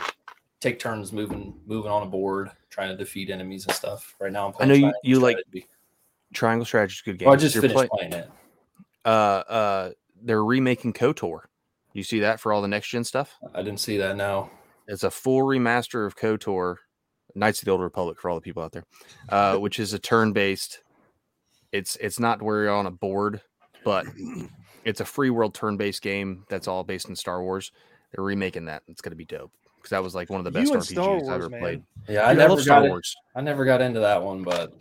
take 0.59 0.77
turns 0.77 1.13
moving 1.13 1.53
moving 1.65 1.89
on 1.89 2.03
a 2.03 2.05
board, 2.05 2.49
trying 2.69 2.89
to 2.89 2.97
defeat 2.97 3.29
enemies 3.29 3.65
and 3.65 3.73
stuff. 3.73 4.15
Right 4.19 4.31
now, 4.31 4.47
I'm 4.47 4.51
playing. 4.51 4.71
I 4.71 4.75
know 4.75 4.87
you, 4.87 4.93
you 5.05 5.19
like 5.21 5.37
Triangle 6.33 6.65
Strategy 6.65 6.95
is 6.95 7.01
a 7.01 7.05
good 7.11 7.19
game. 7.19 7.27
Well, 7.27 7.35
I 7.35 7.37
just 7.39 7.55
You're 7.55 7.61
finished 7.61 7.77
play- 7.77 7.87
playing 8.09 8.11
it. 8.13 8.29
Uh, 9.05 9.07
uh, 9.07 9.91
they're 10.21 10.43
remaking 10.43 10.93
KOTOR. 10.93 11.41
You 11.93 12.03
see 12.03 12.21
that 12.21 12.39
for 12.39 12.51
all 12.51 12.61
the 12.61 12.67
next 12.67 12.89
gen 12.89 13.03
stuff? 13.03 13.37
I 13.53 13.61
didn't 13.61 13.79
see 13.79 13.97
that 13.97 14.15
now. 14.15 14.49
It's 14.87 15.03
a 15.03 15.11
full 15.11 15.41
remaster 15.41 16.05
of 16.05 16.15
KOTOR, 16.15 16.77
Knights 17.35 17.59
of 17.59 17.65
the 17.65 17.71
Old 17.71 17.81
Republic 17.81 18.19
for 18.19 18.29
all 18.29 18.35
the 18.35 18.41
people 18.41 18.63
out 18.63 18.71
there, 18.71 18.85
uh, 19.29 19.57
which 19.57 19.79
is 19.79 19.93
a 19.93 19.99
turn 19.99 20.33
based. 20.33 20.81
It's 21.71 21.95
it's 21.97 22.19
not 22.19 22.41
where 22.41 22.63
you're 22.63 22.73
on 22.73 22.85
a 22.85 22.91
board, 22.91 23.41
but 23.83 24.05
it's 24.83 25.01
a 25.01 25.05
free 25.05 25.29
world 25.29 25.53
turn 25.53 25.77
based 25.77 26.01
game 26.01 26.45
that's 26.49 26.67
all 26.67 26.83
based 26.83 27.09
in 27.09 27.15
Star 27.15 27.41
Wars. 27.41 27.71
They're 28.13 28.23
remaking 28.23 28.65
that. 28.65 28.83
It's 28.87 29.01
gonna 29.01 29.15
be 29.15 29.25
dope 29.25 29.51
because 29.77 29.91
that 29.91 30.03
was 30.03 30.15
like 30.15 30.29
one 30.29 30.39
of 30.39 30.45
the 30.45 30.51
best 30.51 30.71
RPGs 30.71 30.83
Star 30.85 31.17
I've 31.17 31.29
ever 31.29 31.49
man. 31.49 31.59
played. 31.59 31.83
Yeah, 32.07 32.25
I 32.25 32.29
Dude, 32.29 32.39
never 32.39 32.53
love 32.53 32.61
Star 32.61 32.79
got 32.81 32.85
it. 32.85 32.89
Wars. 32.89 33.15
I 33.35 33.41
never 33.41 33.65
got 33.65 33.81
into 33.81 33.99
that 34.01 34.21
one, 34.21 34.43
but 34.43 34.73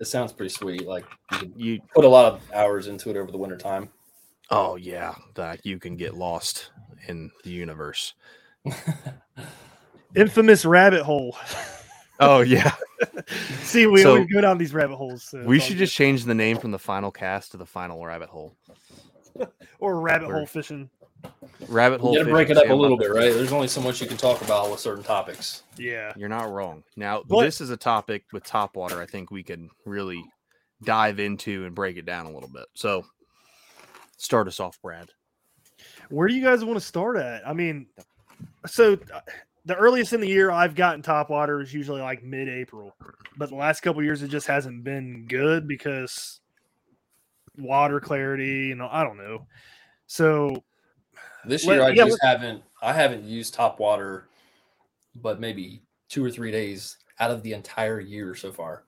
it 0.00 0.06
sounds 0.06 0.32
pretty 0.32 0.50
sweet. 0.52 0.86
Like 0.86 1.04
you 1.32 1.38
could 1.38 1.52
You 1.56 1.80
put 1.94 2.04
a 2.04 2.08
lot 2.08 2.32
of 2.32 2.40
hours 2.52 2.86
into 2.88 3.10
it 3.10 3.16
over 3.16 3.30
the 3.30 3.38
winter 3.38 3.56
time. 3.56 3.88
oh 4.50 4.76
yeah, 4.76 5.14
that 5.34 5.64
you 5.64 5.78
can 5.78 5.96
get 5.96 6.14
lost 6.14 6.70
in 7.08 7.30
the 7.44 7.50
universe. 7.50 8.14
Infamous 10.14 10.64
rabbit 10.64 11.02
hole. 11.02 11.36
Oh 12.20 12.40
yeah. 12.40 12.72
See, 13.62 13.86
we 13.86 14.02
So- 14.02 14.10
always 14.12 14.26
go 14.32 14.40
down 14.40 14.56
these 14.58 14.72
rabbit 14.72 14.96
holes. 14.96 15.24
so 15.24 15.42
We 15.44 15.56
it's 15.56 15.64
all 15.64 15.68
should 15.68 15.74
good. 15.78 15.84
just 15.84 15.94
change 15.94 16.24
the 16.24 16.34
name 16.34 16.56
from 16.58 16.70
the 16.70 16.78
final 16.78 17.10
cast 17.10 17.50
to 17.52 17.56
the 17.58 17.66
final 17.66 18.04
rabbit 18.04 18.28
hole. 18.30 18.56
or 19.78 20.00
rabbit 20.00 20.28
We're- 20.28 20.38
hole 20.38 20.46
fishing. 20.46 20.88
Rabbit 21.68 22.00
hole. 22.00 22.12
You 22.12 22.20
got 22.20 22.26
to 22.26 22.30
break 22.30 22.50
it 22.50 22.56
up 22.56 22.68
a 22.68 22.74
little 22.74 22.96
bit, 22.96 23.10
right? 23.10 23.32
There's 23.32 23.52
only 23.52 23.68
so 23.68 23.80
much 23.80 24.00
you 24.00 24.06
can 24.06 24.16
talk 24.16 24.42
about 24.42 24.70
with 24.70 24.80
certain 24.80 25.02
topics. 25.04 25.62
Yeah. 25.76 26.12
You're 26.16 26.28
not 26.28 26.50
wrong. 26.50 26.82
Now, 26.96 27.22
But- 27.26 27.42
this 27.42 27.60
is 27.60 27.70
a 27.70 27.76
topic 27.76 28.24
with 28.32 28.44
top 28.44 28.76
water. 28.76 29.00
I 29.00 29.06
think 29.06 29.30
we 29.30 29.42
could 29.42 29.68
really 29.84 30.22
dive 30.84 31.18
into 31.18 31.64
and 31.64 31.74
break 31.74 31.96
it 31.96 32.04
down 32.06 32.26
a 32.26 32.30
little 32.30 32.48
bit. 32.50 32.66
So, 32.74 33.04
start 34.18 34.48
us 34.48 34.60
off, 34.60 34.80
Brad. 34.82 35.08
Where 36.10 36.28
do 36.28 36.34
you 36.34 36.42
guys 36.42 36.64
want 36.64 36.78
to 36.78 36.84
start 36.84 37.16
at? 37.16 37.46
I 37.46 37.52
mean, 37.52 37.86
so 38.66 38.94
uh, 39.12 39.20
the 39.64 39.74
earliest 39.74 40.12
in 40.12 40.20
the 40.20 40.28
year 40.28 40.50
I've 40.50 40.74
gotten 40.74 41.02
top 41.02 41.30
water 41.30 41.60
is 41.60 41.74
usually 41.74 42.00
like 42.00 42.22
mid-April, 42.22 42.94
but 43.36 43.48
the 43.48 43.56
last 43.56 43.80
couple 43.80 44.02
years 44.02 44.22
it 44.22 44.28
just 44.28 44.46
hasn't 44.46 44.84
been 44.84 45.26
good 45.26 45.66
because 45.66 46.40
water 47.58 47.98
clarity. 48.00 48.66
You 48.68 48.76
know, 48.76 48.88
I 48.90 49.02
don't 49.02 49.16
know. 49.16 49.46
So 50.06 50.62
This 51.46 51.64
Let- 51.64 51.74
year, 51.74 51.82
I 51.84 51.88
yeah, 51.90 52.04
just 52.04 52.18
haven't. 52.22 52.62
I 52.82 52.92
haven't 52.92 53.24
used 53.24 53.54
top 53.54 53.80
water, 53.80 54.28
but 55.14 55.40
maybe 55.40 55.82
two 56.08 56.24
or 56.24 56.30
three 56.30 56.50
days 56.50 56.98
out 57.18 57.30
of 57.30 57.42
the 57.42 57.52
entire 57.54 58.00
year 58.00 58.34
so 58.34 58.52
far. 58.52 58.84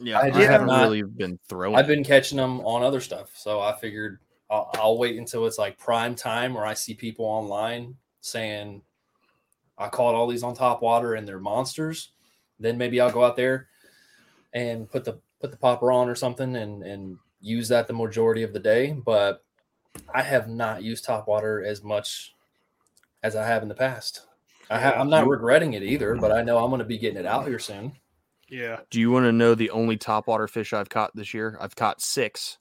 Yeah, 0.00 0.18
I 0.18 0.22
I, 0.22 0.26
just 0.28 0.38
have 0.40 0.50
haven't 0.50 0.66
not- 0.68 0.82
really 0.82 1.02
been 1.02 1.38
throwing. 1.48 1.76
I've 1.76 1.86
been 1.86 2.04
catching 2.04 2.36
them 2.36 2.60
on 2.60 2.82
other 2.82 3.00
stuff, 3.00 3.30
so 3.34 3.60
I 3.60 3.72
figured 3.76 4.18
I'll, 4.50 4.70
I'll 4.74 4.98
wait 4.98 5.16
until 5.18 5.46
it's 5.46 5.58
like 5.58 5.78
prime 5.78 6.14
time 6.14 6.54
where 6.54 6.66
I 6.66 6.74
see 6.74 6.94
people 6.94 7.24
online 7.24 7.94
saying 8.20 8.82
I 9.76 9.88
caught 9.88 10.14
all 10.14 10.26
these 10.26 10.42
on 10.42 10.54
top 10.54 10.82
water 10.82 11.14
and 11.14 11.26
they're 11.26 11.38
monsters. 11.38 12.12
Then 12.58 12.78
maybe 12.78 13.00
I'll 13.00 13.12
go 13.12 13.24
out 13.24 13.36
there 13.36 13.68
and 14.52 14.90
put 14.90 15.04
the 15.04 15.20
put 15.40 15.50
the 15.52 15.56
popper 15.56 15.92
on 15.92 16.08
or 16.08 16.14
something 16.16 16.56
and 16.56 16.82
and 16.82 17.16
use 17.40 17.68
that 17.68 17.86
the 17.86 17.92
majority 17.92 18.42
of 18.42 18.52
the 18.52 18.58
day. 18.58 18.92
But 18.92 19.44
I 20.14 20.22
have 20.22 20.48
not 20.48 20.82
used 20.82 21.04
top 21.04 21.28
water 21.28 21.62
as 21.64 21.82
much 21.82 22.34
as 23.22 23.36
I 23.36 23.46
have 23.46 23.62
in 23.62 23.68
the 23.68 23.74
past. 23.74 24.26
I 24.70 24.78
ha- 24.80 24.92
I'm 24.96 25.08
not 25.10 25.26
regretting 25.26 25.72
it 25.74 25.82
either, 25.82 26.14
but 26.16 26.30
I 26.32 26.42
know 26.42 26.58
I'm 26.58 26.70
going 26.70 26.78
to 26.80 26.84
be 26.84 26.98
getting 26.98 27.18
it 27.18 27.26
out 27.26 27.46
here 27.46 27.58
soon. 27.58 27.92
yeah, 28.48 28.80
Do 28.90 29.00
you 29.00 29.10
want 29.10 29.24
to 29.24 29.32
know 29.32 29.54
the 29.54 29.70
only 29.70 29.96
top 29.96 30.26
water 30.26 30.46
fish 30.46 30.72
I've 30.72 30.88
caught 30.90 31.14
this 31.16 31.32
year? 31.34 31.56
I've 31.60 31.74
caught 31.76 32.00
six. 32.00 32.58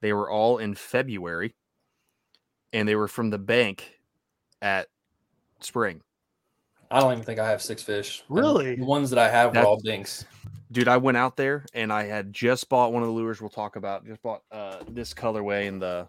They 0.00 0.12
were 0.12 0.30
all 0.30 0.58
in 0.58 0.74
February, 0.74 1.54
and 2.72 2.88
they 2.88 2.94
were 2.96 3.08
from 3.08 3.30
the 3.30 3.38
bank 3.38 3.98
at 4.62 4.88
spring. 5.60 6.02
I 6.90 7.00
don't 7.00 7.12
even 7.12 7.24
think 7.24 7.38
I 7.38 7.48
have 7.50 7.60
six 7.62 7.82
fish. 7.82 8.22
And 8.28 8.38
Really? 8.38 8.76
the 8.76 8.84
ones 8.84 9.10
that 9.10 9.18
I 9.18 9.28
have 9.28 9.54
were 9.54 9.62
all 9.62 9.76
That's- 9.76 9.82
dinks. 9.96 10.24
Dude, 10.70 10.86
I 10.88 10.98
went 10.98 11.16
out 11.16 11.36
there 11.38 11.64
and 11.72 11.90
I 11.90 12.04
had 12.04 12.30
just 12.30 12.68
bought 12.68 12.92
one 12.92 13.02
of 13.02 13.06
the 13.08 13.14
lures 13.14 13.40
we'll 13.40 13.48
talk 13.48 13.76
about. 13.76 14.04
Just 14.06 14.22
bought 14.22 14.42
uh, 14.52 14.80
this 14.86 15.14
colorway 15.14 15.64
in 15.66 15.78
the 15.78 16.06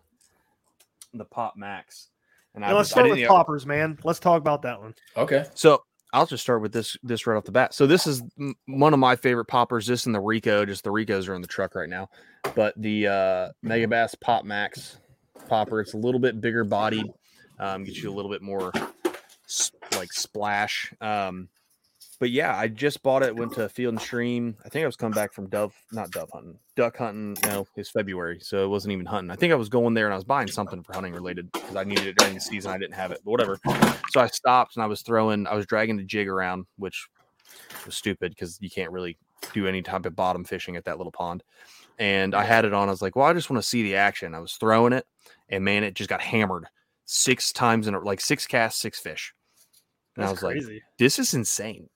the 1.13 1.25
Pop 1.25 1.53
Max. 1.57 2.09
And 2.55 2.61
Now, 2.61 2.69
let's 2.69 2.77
was- 2.79 2.89
start 2.91 3.09
with 3.09 3.17
even- 3.19 3.29
poppers, 3.29 3.65
man. 3.65 3.97
Let's 4.03 4.19
talk 4.19 4.39
about 4.41 4.61
that 4.63 4.79
one. 4.81 4.95
Okay. 5.15 5.45
So 5.53 5.83
I'll 6.13 6.25
just 6.25 6.41
start 6.41 6.61
with 6.61 6.71
this 6.73 6.97
this 7.03 7.27
right 7.27 7.37
off 7.37 7.43
the 7.45 7.51
bat. 7.51 7.73
So 7.73 7.85
this 7.85 8.07
is 8.07 8.23
m- 8.39 8.55
one 8.65 8.93
of 8.93 8.99
my 8.99 9.15
favorite 9.15 9.45
poppers. 9.45 9.85
This 9.85 10.05
and 10.07 10.15
the 10.15 10.19
Rico. 10.19 10.65
Just 10.65 10.83
the 10.83 10.89
Ricos 10.91 11.27
are 11.27 11.35
in 11.35 11.41
the 11.41 11.47
truck 11.47 11.75
right 11.75 11.89
now, 11.89 12.09
but 12.55 12.73
the 12.77 13.07
uh, 13.07 13.49
Megabass 13.63 14.19
Pop 14.19 14.43
Max 14.45 14.97
popper. 15.47 15.79
It's 15.81 15.93
a 15.93 15.97
little 15.97 16.19
bit 16.19 16.41
bigger 16.41 16.63
bodied. 16.63 17.05
Um, 17.59 17.83
gets 17.83 18.01
you 18.01 18.09
a 18.09 18.15
little 18.15 18.31
bit 18.31 18.41
more 18.41 18.71
s- 19.45 19.71
like 19.95 20.11
splash. 20.11 20.91
Um, 21.01 21.49
but 22.19 22.29
yeah, 22.31 22.55
I 22.55 22.67
just 22.67 23.01
bought 23.01 23.23
it. 23.23 23.35
Went 23.35 23.53
to 23.53 23.69
Field 23.69 23.93
and 23.93 24.01
Stream. 24.01 24.57
I 24.65 24.69
think 24.69 24.83
I 24.83 24.85
was 24.85 24.95
coming 24.95 25.15
back 25.15 25.33
from 25.33 25.47
dove, 25.47 25.73
not 25.91 26.11
dove 26.11 26.29
hunting, 26.33 26.59
duck 26.75 26.97
hunting. 26.97 27.37
No, 27.45 27.65
it's 27.75 27.89
February, 27.89 28.39
so 28.41 28.63
it 28.63 28.67
wasn't 28.67 28.91
even 28.91 29.05
hunting. 29.05 29.31
I 29.31 29.35
think 29.35 29.53
I 29.53 29.55
was 29.55 29.69
going 29.69 29.93
there 29.93 30.05
and 30.05 30.13
I 30.13 30.17
was 30.17 30.25
buying 30.25 30.49
something 30.49 30.83
for 30.83 30.93
hunting 30.93 31.13
related 31.13 31.51
because 31.51 31.75
I 31.75 31.85
needed 31.85 32.07
it 32.07 32.17
during 32.17 32.35
the 32.35 32.41
season. 32.41 32.71
I 32.71 32.77
didn't 32.77 32.95
have 32.95 33.11
it, 33.11 33.21
but 33.23 33.31
whatever. 33.31 33.57
So 34.11 34.19
I 34.19 34.27
stopped 34.27 34.75
and 34.75 34.83
I 34.83 34.87
was 34.87 35.01
throwing. 35.01 35.47
I 35.47 35.55
was 35.55 35.65
dragging 35.65 35.95
the 35.95 36.03
jig 36.03 36.27
around, 36.27 36.65
which 36.77 37.07
was 37.85 37.95
stupid 37.95 38.31
because 38.31 38.57
you 38.61 38.69
can't 38.69 38.91
really 38.91 39.17
do 39.53 39.67
any 39.67 39.81
type 39.81 40.05
of 40.05 40.15
bottom 40.15 40.43
fishing 40.43 40.75
at 40.75 40.85
that 40.85 40.97
little 40.97 41.11
pond. 41.11 41.43
And 41.97 42.35
I 42.35 42.43
had 42.43 42.65
it 42.65 42.73
on. 42.73 42.87
I 42.87 42.91
was 42.91 43.01
like, 43.01 43.15
well, 43.15 43.25
I 43.25 43.33
just 43.33 43.49
want 43.49 43.61
to 43.61 43.67
see 43.67 43.83
the 43.83 43.95
action. 43.95 44.35
I 44.35 44.39
was 44.39 44.53
throwing 44.53 44.93
it, 44.93 45.05
and 45.49 45.63
man, 45.63 45.83
it 45.83 45.95
just 45.95 46.09
got 46.09 46.21
hammered 46.21 46.65
six 47.05 47.51
times 47.51 47.87
in 47.87 47.95
a, 47.95 47.99
like 47.99 48.21
six 48.21 48.45
casts, 48.45 48.81
six 48.81 48.99
fish. 48.99 49.33
And 50.15 50.25
I 50.25 50.29
That's 50.29 50.41
was 50.41 50.55
like, 50.55 50.81
this 50.97 51.19
is 51.19 51.33
insane. 51.33 51.89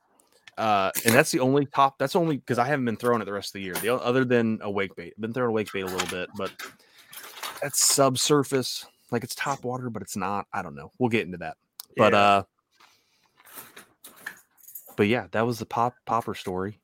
Uh, 0.58 0.92
and 1.06 1.14
that's 1.16 1.32
the 1.32 1.40
only 1.40 1.66
top. 1.66 1.98
That's 1.98 2.16
only 2.16 2.38
because 2.38 2.60
I 2.60 2.66
haven't 2.66 2.86
been 2.86 2.98
throwing 2.98 3.22
it 3.22 3.26
the 3.26 3.34
rest 3.34 3.50
of 3.50 3.54
the 3.54 3.62
year. 3.62 3.74
The 3.74 3.94
other 3.96 4.24
than 4.26 4.60
a 4.62 4.70
wake 4.70 4.96
bait, 4.96 5.14
I've 5.18 5.22
been 5.22 5.34
throwing 5.34 5.50
a 5.50 5.54
wake 5.54 5.72
bait 5.74 5.82
a 5.82 5.86
little 5.88 6.08
bit, 6.08 6.30
but 6.38 6.52
that's 7.62 7.84
subsurface. 7.84 8.86
Like 9.12 9.24
it's 9.24 9.36
top 9.36 9.64
water, 9.64 9.90
but 9.90 10.02
it's 10.02 10.16
not. 10.16 10.48
I 10.54 10.62
don't 10.62 10.76
know. 10.76 10.92
We'll 11.00 11.10
get 11.10 11.26
into 11.26 11.38
that. 11.40 11.58
But 11.98 12.14
Yeah. 12.14 12.20
uh, 12.20 12.44
but 14.96 15.08
yeah, 15.08 15.28
that 15.32 15.46
was 15.46 15.60
the 15.60 15.66
pop 15.66 15.96
popper 16.06 16.36
story. 16.36 16.80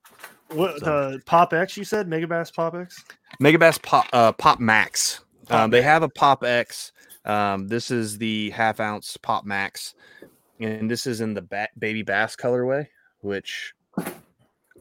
What 0.52 0.80
So- 0.80 1.12
the 1.12 1.20
Pop 1.26 1.54
X 1.54 1.78
you 1.78 1.84
said? 1.84 2.08
Megabass 2.08 2.54
Pop 2.54 2.74
X? 2.74 3.04
Megabass 3.40 3.82
Pop 3.84 4.08
uh, 4.14 4.32
Pop 4.32 4.60
Max. 4.60 5.22
Pop 5.48 5.60
um, 5.66 5.70
they 5.72 5.82
have 5.84 6.02
a 6.02 6.10
Pop 6.10 6.44
X. 6.44 6.92
Um, 7.26 7.68
this 7.68 7.92
is 7.92 8.18
the 8.18 8.50
half 8.52 8.80
ounce 8.80 9.16
Pop 9.18 9.46
Max. 9.46 9.94
and 10.60 10.90
this 10.90 11.06
is 11.06 11.22
in 11.22 11.34
the 11.36 11.42
ba- 11.44 11.70
baby 11.78 12.02
bass 12.02 12.36
colorway, 12.36 12.88
which 13.22 13.74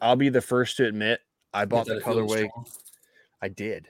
I'll 0.00 0.16
be 0.16 0.28
the 0.28 0.40
first 0.40 0.76
to 0.78 0.86
admit 0.86 1.20
I 1.52 1.64
bought 1.64 1.86
the 1.86 1.94
that 1.94 2.04
colorway. 2.04 2.48
I 3.42 3.48
did. 3.48 3.88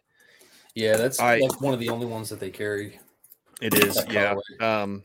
Yeah, 0.74 0.96
that's 0.96 1.18
I- 1.20 1.38
like 1.38 1.60
one 1.60 1.74
of 1.74 1.80
the 1.80 1.88
only 1.88 2.06
ones 2.06 2.28
that 2.30 2.40
they 2.40 2.50
carry. 2.50 2.98
It 3.60 3.74
is, 3.74 4.04
yeah. 4.10 4.34
colorway. 4.34 4.62
Um, 4.62 5.02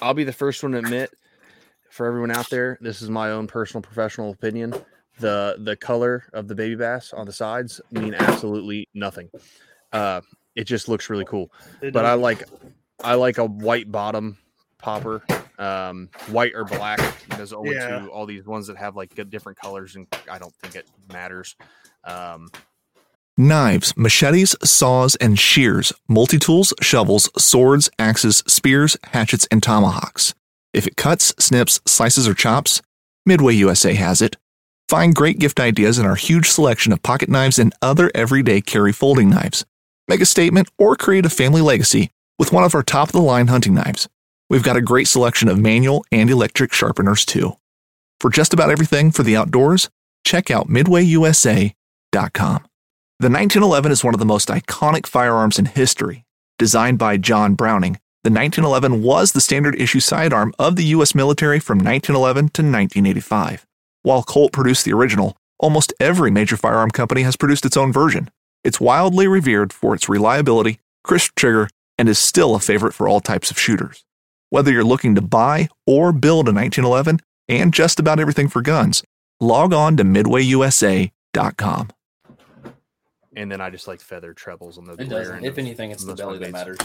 I'll 0.00 0.14
be 0.14 0.24
the 0.24 0.32
first 0.32 0.62
one 0.62 0.72
to 0.72 0.78
admit, 0.78 1.10
for 1.90 2.06
everyone 2.06 2.30
out 2.30 2.48
there, 2.50 2.78
this 2.80 3.02
is 3.02 3.10
my 3.10 3.30
own 3.30 3.46
personal 3.46 3.82
professional 3.82 4.30
opinion. 4.30 4.74
The 5.18 5.56
the 5.58 5.74
color 5.74 6.24
of 6.32 6.46
the 6.46 6.54
baby 6.54 6.76
bass 6.76 7.12
on 7.12 7.26
the 7.26 7.32
sides 7.32 7.80
mean 7.90 8.14
absolutely 8.14 8.88
nothing. 8.94 9.28
Uh, 9.92 10.20
it 10.54 10.64
just 10.64 10.88
looks 10.88 11.10
really 11.10 11.24
cool. 11.24 11.50
It 11.82 11.92
but 11.92 12.04
I 12.04 12.14
like 12.14 12.44
I 13.02 13.14
like 13.14 13.38
a 13.38 13.44
white 13.44 13.90
bottom 13.90 14.38
popper, 14.78 15.24
um, 15.58 16.08
white 16.28 16.52
or 16.54 16.64
black. 16.64 17.00
There's 17.36 17.52
only 17.52 17.74
Yeah. 17.74 18.00
two. 18.00 18.08
All 18.10 18.26
these 18.26 18.46
ones 18.46 18.66
that 18.68 18.76
have 18.76 18.96
like 18.96 19.14
different 19.30 19.58
colors, 19.58 19.96
and 19.96 20.06
I 20.30 20.38
don't 20.38 20.54
think 20.62 20.74
it 20.76 20.86
matters. 21.12 21.56
Um, 22.04 22.50
Knives, 23.36 23.96
machetes, 23.96 24.56
saws, 24.64 25.14
and 25.16 25.38
shears, 25.38 25.92
multi 26.08 26.38
tools, 26.38 26.74
shovels, 26.80 27.30
swords, 27.40 27.88
axes, 27.98 28.38
spears, 28.48 28.96
hatchets, 29.04 29.46
and 29.52 29.62
tomahawks. 29.62 30.34
If 30.74 30.86
it 30.88 30.96
cuts, 30.96 31.32
snips, 31.38 31.80
slices, 31.86 32.26
or 32.26 32.34
chops, 32.34 32.82
Midway 33.24 33.54
USA 33.54 33.94
has 33.94 34.20
it. 34.22 34.36
Find 34.88 35.14
great 35.14 35.38
gift 35.38 35.60
ideas 35.60 35.98
in 35.98 36.06
our 36.06 36.14
huge 36.16 36.48
selection 36.48 36.92
of 36.92 37.02
pocket 37.02 37.28
knives 37.28 37.58
and 37.58 37.72
other 37.82 38.10
everyday 38.14 38.60
carry 38.60 38.92
folding 38.92 39.28
knives. 39.30 39.64
Make 40.08 40.20
a 40.22 40.26
statement 40.26 40.68
or 40.78 40.96
create 40.96 41.26
a 41.26 41.30
family 41.30 41.60
legacy 41.60 42.10
with 42.38 42.52
one 42.52 42.64
of 42.64 42.74
our 42.74 42.82
top 42.82 43.08
of 43.10 43.12
the 43.12 43.20
line 43.20 43.48
hunting 43.48 43.74
knives. 43.74 44.08
We've 44.50 44.62
got 44.62 44.76
a 44.76 44.82
great 44.82 45.08
selection 45.08 45.48
of 45.48 45.58
manual 45.58 46.04
and 46.10 46.30
electric 46.30 46.72
sharpeners 46.72 47.26
too. 47.26 47.56
For 48.20 48.30
just 48.30 48.54
about 48.54 48.70
everything 48.70 49.10
for 49.10 49.22
the 49.22 49.36
outdoors, 49.36 49.90
check 50.24 50.50
out 50.50 50.68
midwayusa.com. 50.68 51.74
The 53.20 53.28
1911 53.28 53.92
is 53.92 54.04
one 54.04 54.14
of 54.14 54.20
the 54.20 54.26
most 54.26 54.48
iconic 54.48 55.06
firearms 55.06 55.58
in 55.58 55.66
history. 55.66 56.24
Designed 56.58 56.98
by 56.98 57.18
John 57.18 57.54
Browning, 57.54 57.98
the 58.24 58.30
1911 58.30 59.02
was 59.02 59.32
the 59.32 59.40
standard 59.40 59.74
issue 59.80 60.00
sidearm 60.00 60.54
of 60.58 60.76
the 60.76 60.84
U.S. 60.86 61.14
military 61.14 61.60
from 61.60 61.78
1911 61.78 62.44
to 62.50 62.62
1985. 62.62 63.66
While 64.02 64.22
Colt 64.22 64.52
produced 64.52 64.84
the 64.84 64.92
original, 64.92 65.36
almost 65.58 65.92
every 66.00 66.30
major 66.30 66.56
firearm 66.56 66.90
company 66.90 67.22
has 67.22 67.36
produced 67.36 67.66
its 67.66 67.76
own 67.76 67.92
version. 67.92 68.30
It's 68.64 68.80
wildly 68.80 69.28
revered 69.28 69.72
for 69.72 69.94
its 69.94 70.08
reliability, 70.08 70.80
crisp 71.04 71.32
trigger, 71.36 71.68
and 71.98 72.08
is 72.08 72.18
still 72.18 72.54
a 72.54 72.60
favorite 72.60 72.94
for 72.94 73.08
all 73.08 73.20
types 73.20 73.50
of 73.50 73.58
shooters. 73.58 74.04
Whether 74.50 74.72
you're 74.72 74.84
looking 74.84 75.14
to 75.14 75.20
buy 75.20 75.68
or 75.86 76.12
build 76.12 76.48
a 76.48 76.52
1911 76.52 77.20
and 77.48 77.72
just 77.72 78.00
about 78.00 78.18
everything 78.18 78.48
for 78.48 78.62
guns, 78.62 79.02
log 79.40 79.72
on 79.74 79.96
to 79.98 80.04
midwayusa.com. 80.04 81.88
and 83.36 83.52
then 83.52 83.60
I 83.60 83.70
just 83.70 83.86
like 83.86 84.00
feather 84.00 84.32
trebles 84.32 84.78
on 84.78 84.84
the 84.84 84.94
It 84.94 85.08
doesn't. 85.08 85.36
end 85.36 85.44
If 85.46 85.52
of 85.52 85.58
anything, 85.58 85.90
it's 85.90 86.04
the 86.04 86.14
belly 86.14 86.38
that 86.38 86.50
matters. 86.52 86.78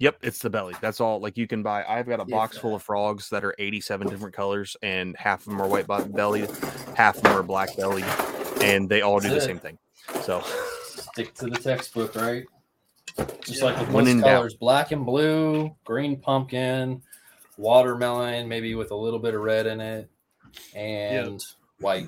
Yep, 0.00 0.18
it's 0.22 0.38
the 0.38 0.50
belly. 0.50 0.76
That's 0.80 1.00
all. 1.00 1.18
Like 1.18 1.36
you 1.36 1.48
can 1.48 1.62
buy. 1.64 1.82
I've 1.84 2.06
got 2.06 2.20
a 2.20 2.24
Yeah. 2.28 2.36
box 2.36 2.56
full 2.56 2.74
of 2.76 2.82
frogs 2.82 3.30
that 3.30 3.44
are 3.44 3.52
87 3.58 4.06
different 4.08 4.32
colors, 4.34 4.76
and 4.82 5.16
half 5.16 5.40
of 5.40 5.46
them 5.46 5.60
are 5.60 5.66
white 5.66 5.88
bo- 5.88 6.04
bellied, 6.04 6.48
half 6.94 7.16
of 7.16 7.22
them 7.24 7.32
are 7.36 7.42
black 7.42 7.76
belly, 7.76 8.04
and 8.62 8.88
they 8.88 9.00
all 9.02 9.18
do 9.18 9.28
the 9.30 9.40
same 9.40 9.58
thing. 9.58 9.76
So 10.22 10.42
Stick 10.84 11.34
to 11.34 11.46
the 11.46 11.56
textbook, 11.58 12.14
right? 12.14 12.44
Just 13.16 13.58
Yeah. 13.60 13.64
like 13.64 13.78
the 13.78 13.84
When 13.92 14.04
most 14.04 14.08
in 14.12 14.20
doubt. 14.20 14.36
colors, 14.36 14.54
black 14.54 14.92
and 14.92 15.04
blue, 15.04 15.74
green 15.84 16.20
pumpkin, 16.20 17.02
watermelon, 17.56 18.48
maybe 18.48 18.74
with 18.74 18.90
a 18.90 18.94
little 18.96 19.18
bit 19.18 19.34
of 19.34 19.40
red 19.40 19.66
in 19.66 19.80
it, 19.80 20.10
and 20.74 21.42
white. 21.80 22.06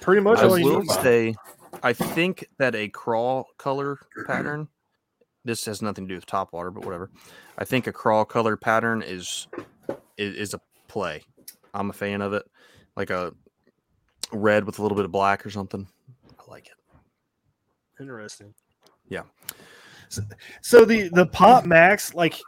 Pretty 0.00 0.20
much 0.20 0.38
I 0.38 0.46
will 0.46 0.84
say, 0.84 1.34
I 1.82 1.92
think 1.92 2.46
that 2.58 2.74
a 2.74 2.88
crawl 2.88 3.46
color 3.58 3.98
pattern. 4.26 4.68
This 5.44 5.64
has 5.64 5.80
nothing 5.80 6.04
to 6.04 6.08
do 6.10 6.14
with 6.16 6.26
top 6.26 6.52
water, 6.52 6.70
but 6.70 6.84
whatever. 6.84 7.10
I 7.56 7.64
think 7.64 7.86
a 7.86 7.92
crawl 7.92 8.24
color 8.24 8.56
pattern 8.56 9.02
is 9.02 9.48
is, 10.18 10.34
is 10.34 10.54
a 10.54 10.60
play. 10.88 11.22
I'm 11.72 11.90
a 11.90 11.92
fan 11.92 12.20
of 12.22 12.32
it, 12.34 12.44
like 12.96 13.10
a 13.10 13.32
red 14.32 14.64
with 14.64 14.78
a 14.78 14.82
little 14.82 14.96
bit 14.96 15.04
of 15.04 15.12
black 15.12 15.46
or 15.46 15.50
something. 15.50 15.86
I 16.38 16.50
like 16.50 16.66
it. 16.66 16.72
Interesting. 18.00 18.52
Yeah. 19.08 19.22
So, 20.08 20.22
so 20.62 20.84
the 20.84 21.08
the 21.10 21.26
Pop 21.26 21.64
Max, 21.64 22.14
like, 22.14 22.40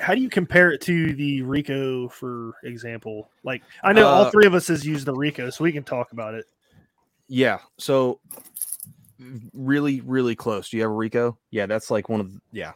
how 0.00 0.14
do 0.14 0.20
you 0.20 0.28
compare 0.28 0.70
it 0.70 0.80
to 0.82 1.12
the 1.14 1.42
Rico, 1.42 2.08
for 2.08 2.52
example? 2.64 3.30
Like, 3.42 3.62
I 3.82 3.92
know 3.92 4.06
all 4.06 4.22
Uh, 4.24 4.30
three 4.30 4.46
of 4.46 4.54
us 4.54 4.68
has 4.68 4.86
used 4.86 5.06
the 5.06 5.14
Rico, 5.14 5.50
so 5.50 5.64
we 5.64 5.72
can 5.72 5.82
talk 5.84 6.12
about 6.12 6.34
it. 6.34 6.46
Yeah. 7.28 7.58
So 7.78 8.20
really, 9.52 10.00
really 10.00 10.34
close. 10.34 10.70
Do 10.70 10.76
you 10.76 10.82
have 10.84 10.90
a 10.90 10.94
Rico? 10.94 11.38
Yeah, 11.50 11.66
that's 11.66 11.90
like 11.90 12.08
one 12.08 12.20
of 12.20 12.32
the- 12.32 12.40
yeah. 12.52 12.72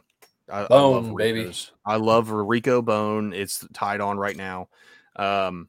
I, 0.50 0.58
I 0.58 0.62
love 0.62 1.04
Bone, 1.04 1.16
baby. 1.16 1.44
Ricos. 1.44 1.72
I 1.86 1.96
love 1.96 2.30
Rico 2.30 2.82
bone. 2.82 3.32
It's 3.32 3.66
tied 3.72 4.00
on 4.02 4.18
right 4.18 4.36
now. 4.36 4.68
Um 5.16 5.68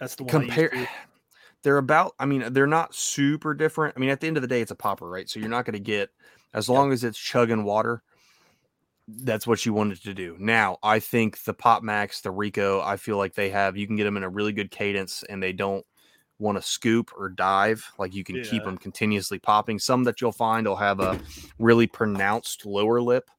That's 0.00 0.14
the 0.14 0.24
one. 0.24 0.30
Compare 0.30 0.70
to. 0.70 0.88
They're 1.64 1.78
about 1.78 2.14
I 2.20 2.26
mean, 2.26 2.52
they're 2.52 2.66
not 2.68 2.94
super 2.94 3.54
different. 3.54 3.94
I 3.96 4.00
mean, 4.00 4.10
at 4.10 4.20
the 4.20 4.28
end 4.28 4.36
of 4.36 4.42
the 4.42 4.48
day, 4.48 4.60
it's 4.60 4.70
a 4.70 4.76
popper, 4.76 5.08
right? 5.08 5.28
So 5.28 5.40
you're 5.40 5.48
not 5.48 5.64
gonna 5.64 5.80
get 5.80 6.10
as 6.52 6.68
long 6.68 6.92
as 6.92 7.02
it's 7.02 7.18
chugging 7.18 7.64
water, 7.64 8.02
that's 9.08 9.46
what 9.46 9.66
you 9.66 9.72
wanted 9.72 10.02
to 10.02 10.14
do. 10.14 10.36
Now, 10.38 10.78
I 10.82 11.00
think 11.00 11.42
the 11.42 11.52
Pop 11.52 11.82
Max, 11.82 12.20
the 12.20 12.30
Rico, 12.30 12.80
I 12.80 12.96
feel 12.96 13.16
like 13.16 13.34
they 13.34 13.50
have 13.50 13.76
you 13.76 13.86
can 13.86 13.96
get 13.96 14.04
them 14.04 14.16
in 14.16 14.22
a 14.22 14.28
really 14.28 14.52
good 14.52 14.70
cadence 14.70 15.24
and 15.28 15.42
they 15.42 15.52
don't 15.52 15.84
want 16.38 16.58
to 16.58 16.62
scoop 16.62 17.10
or 17.16 17.28
dive. 17.28 17.90
Like 17.98 18.14
you 18.14 18.24
can 18.24 18.42
keep 18.42 18.64
them 18.64 18.78
continuously 18.78 19.38
popping. 19.38 19.78
Some 19.78 20.04
that 20.04 20.20
you'll 20.20 20.32
find 20.32 20.66
will 20.66 20.76
have 20.76 21.00
a 21.00 21.20
really 21.58 21.86
pronounced 21.86 22.66
lower 22.66 23.00
lip 23.00 23.30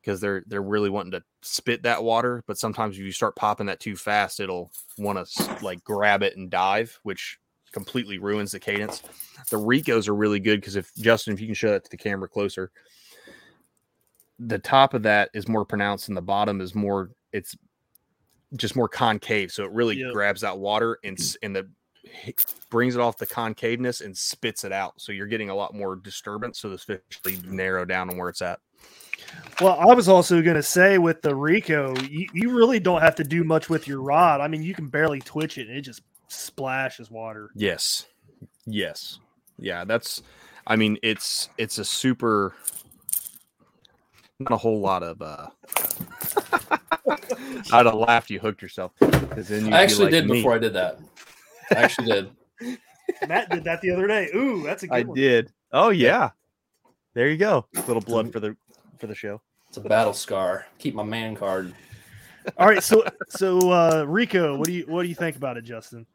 because 0.00 0.20
they're 0.20 0.42
they're 0.46 0.62
really 0.62 0.90
wanting 0.90 1.12
to 1.12 1.22
spit 1.42 1.82
that 1.82 2.02
water. 2.02 2.42
But 2.46 2.58
sometimes 2.58 2.96
if 2.96 3.02
you 3.02 3.12
start 3.12 3.36
popping 3.36 3.66
that 3.66 3.80
too 3.80 3.96
fast, 3.96 4.40
it'll 4.40 4.70
want 4.98 5.24
to 5.26 5.58
like 5.62 5.84
grab 5.84 6.22
it 6.22 6.36
and 6.36 6.50
dive, 6.50 6.98
which 7.02 7.38
completely 7.72 8.18
ruins 8.18 8.52
the 8.52 8.60
cadence. 8.60 9.02
The 9.50 9.56
Ricos 9.56 10.08
are 10.08 10.14
really 10.14 10.40
good 10.40 10.60
because 10.60 10.76
if 10.76 10.94
Justin, 10.96 11.34
if 11.34 11.40
you 11.40 11.46
can 11.46 11.54
show 11.54 11.70
that 11.70 11.84
to 11.84 11.90
the 11.90 11.96
camera 11.96 12.28
closer, 12.28 12.70
the 14.40 14.58
top 14.58 14.94
of 14.94 15.02
that 15.02 15.30
is 15.34 15.48
more 15.48 15.64
pronounced 15.64 16.08
and 16.08 16.16
the 16.16 16.22
bottom 16.22 16.60
is 16.60 16.74
more 16.74 17.10
it's 17.32 17.54
just 18.56 18.74
more 18.74 18.88
concave 18.88 19.52
so 19.52 19.64
it 19.64 19.70
really 19.70 19.98
Yep. 19.98 20.12
grabs 20.12 20.40
that 20.40 20.58
water 20.58 20.98
and 21.04 21.16
mm. 21.16 21.36
and 21.42 21.54
the 21.54 21.68
brings 22.70 22.96
it 22.96 23.00
off 23.00 23.18
the 23.18 23.26
concaveness 23.26 24.02
and 24.02 24.16
spits 24.16 24.64
it 24.64 24.72
out 24.72 24.94
so 24.96 25.12
you're 25.12 25.26
getting 25.26 25.50
a 25.50 25.54
lot 25.54 25.74
more 25.74 25.94
disturbance 25.94 26.58
so 26.58 26.70
this 26.70 26.82
fish 26.82 27.00
really 27.24 27.38
narrow 27.46 27.84
down 27.84 28.08
on 28.08 28.16
where 28.16 28.30
it's 28.30 28.40
at 28.40 28.58
Well, 29.60 29.78
I 29.78 29.94
was 29.94 30.08
also 30.08 30.40
going 30.40 30.56
to 30.56 30.62
say 30.62 30.96
with 30.96 31.20
the 31.20 31.34
Rico, 31.34 31.94
you, 32.08 32.26
you 32.32 32.56
really 32.56 32.80
don't 32.80 33.02
have 33.02 33.14
to 33.16 33.24
do 33.24 33.44
much 33.44 33.68
with 33.68 33.86
your 33.86 34.00
rod. 34.00 34.40
I 34.40 34.48
mean, 34.48 34.62
you 34.62 34.74
can 34.74 34.88
barely 34.88 35.20
twitch 35.20 35.58
it, 35.58 35.68
and 35.68 35.76
it 35.76 35.82
just 35.82 36.00
splashes 36.30 37.10
water. 37.10 37.50
yes 37.54 38.06
yes 38.66 39.18
yeah 39.58 39.84
that's 39.84 40.22
i 40.66 40.76
mean 40.76 40.96
it's 41.02 41.48
it's 41.58 41.78
a 41.78 41.84
super 41.84 42.54
not 44.38 44.52
a 44.52 44.56
whole 44.56 44.80
lot 44.80 45.02
of 45.02 45.20
uh 45.20 45.48
i'd 47.72 47.86
have 47.86 47.94
laughed 47.94 48.30
you 48.30 48.38
hooked 48.38 48.62
yourself. 48.62 48.92
then 49.00 49.64
you'd 49.66 49.74
I 49.74 49.82
actually 49.82 50.04
like 50.06 50.12
did 50.12 50.26
me. 50.28 50.34
before 50.38 50.54
I 50.54 50.58
did 50.58 50.72
that. 50.74 50.98
I 51.72 51.74
actually 51.74 52.06
did. 52.06 52.30
Matt 53.28 53.50
did 53.50 53.64
that 53.64 53.80
the 53.80 53.90
other 53.90 54.06
day. 54.06 54.28
Ooh, 54.34 54.62
that's 54.62 54.82
a 54.82 54.86
good 54.86 54.94
I 54.96 55.02
one. 55.02 55.16
did. 55.16 55.52
Oh 55.72 55.90
yeah. 55.90 56.30
There 57.14 57.28
you 57.28 57.36
go. 57.36 57.66
little 57.86 58.00
blood 58.00 58.32
for 58.32 58.40
the 58.40 58.56
for 58.98 59.06
the 59.08 59.14
show. 59.14 59.40
It's 59.68 59.76
a 59.76 59.80
battle 59.80 60.12
scar. 60.12 60.66
Keep 60.78 60.94
my 60.94 61.02
man 61.02 61.34
card. 61.36 61.74
All 62.56 62.66
right, 62.66 62.82
so 62.82 63.04
so 63.28 63.70
uh 63.70 64.04
Rico, 64.06 64.56
what 64.56 64.66
do 64.66 64.72
you 64.72 64.84
what 64.86 65.02
do 65.02 65.08
you 65.08 65.14
think 65.14 65.36
about 65.36 65.56
it, 65.56 65.62
Justin? 65.62 66.06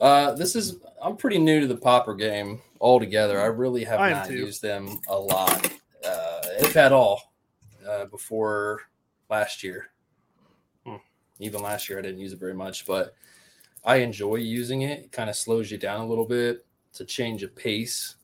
Uh, 0.00 0.32
this 0.32 0.56
is 0.56 0.78
I'm 1.00 1.16
pretty 1.16 1.38
new 1.38 1.60
to 1.60 1.66
the 1.68 1.76
popper 1.76 2.14
game 2.14 2.60
altogether. 2.80 3.40
I 3.40 3.46
really 3.46 3.84
have 3.84 4.00
I 4.00 4.10
not 4.10 4.26
too. 4.26 4.34
used 4.34 4.60
them 4.60 4.98
a 5.08 5.16
lot, 5.16 5.66
uh, 6.04 6.40
if 6.58 6.76
at 6.76 6.92
all, 6.92 7.32
uh, 7.88 8.06
before 8.06 8.80
last 9.30 9.62
year. 9.62 9.90
Hmm. 10.84 10.96
Even 11.38 11.62
last 11.62 11.88
year, 11.88 12.00
I 12.00 12.02
didn't 12.02 12.18
use 12.18 12.32
it 12.32 12.40
very 12.40 12.54
much, 12.54 12.84
but 12.84 13.14
I 13.84 13.96
enjoy 13.96 14.36
using 14.36 14.82
it. 14.82 15.04
It 15.04 15.12
kind 15.12 15.30
of 15.30 15.36
slows 15.36 15.70
you 15.70 15.78
down 15.78 16.00
a 16.00 16.06
little 16.06 16.26
bit. 16.26 16.66
It's 16.90 17.00
a 17.00 17.04
change 17.04 17.44
of 17.44 17.54
pace. 17.54 18.16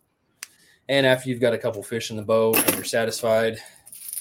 And 0.88 1.06
after 1.06 1.28
you've 1.28 1.40
got 1.40 1.54
a 1.54 1.58
couple 1.58 1.82
fish 1.82 2.10
in 2.10 2.16
the 2.16 2.22
boat 2.22 2.58
and 2.58 2.74
you're 2.74 2.84
satisfied, 2.84 3.58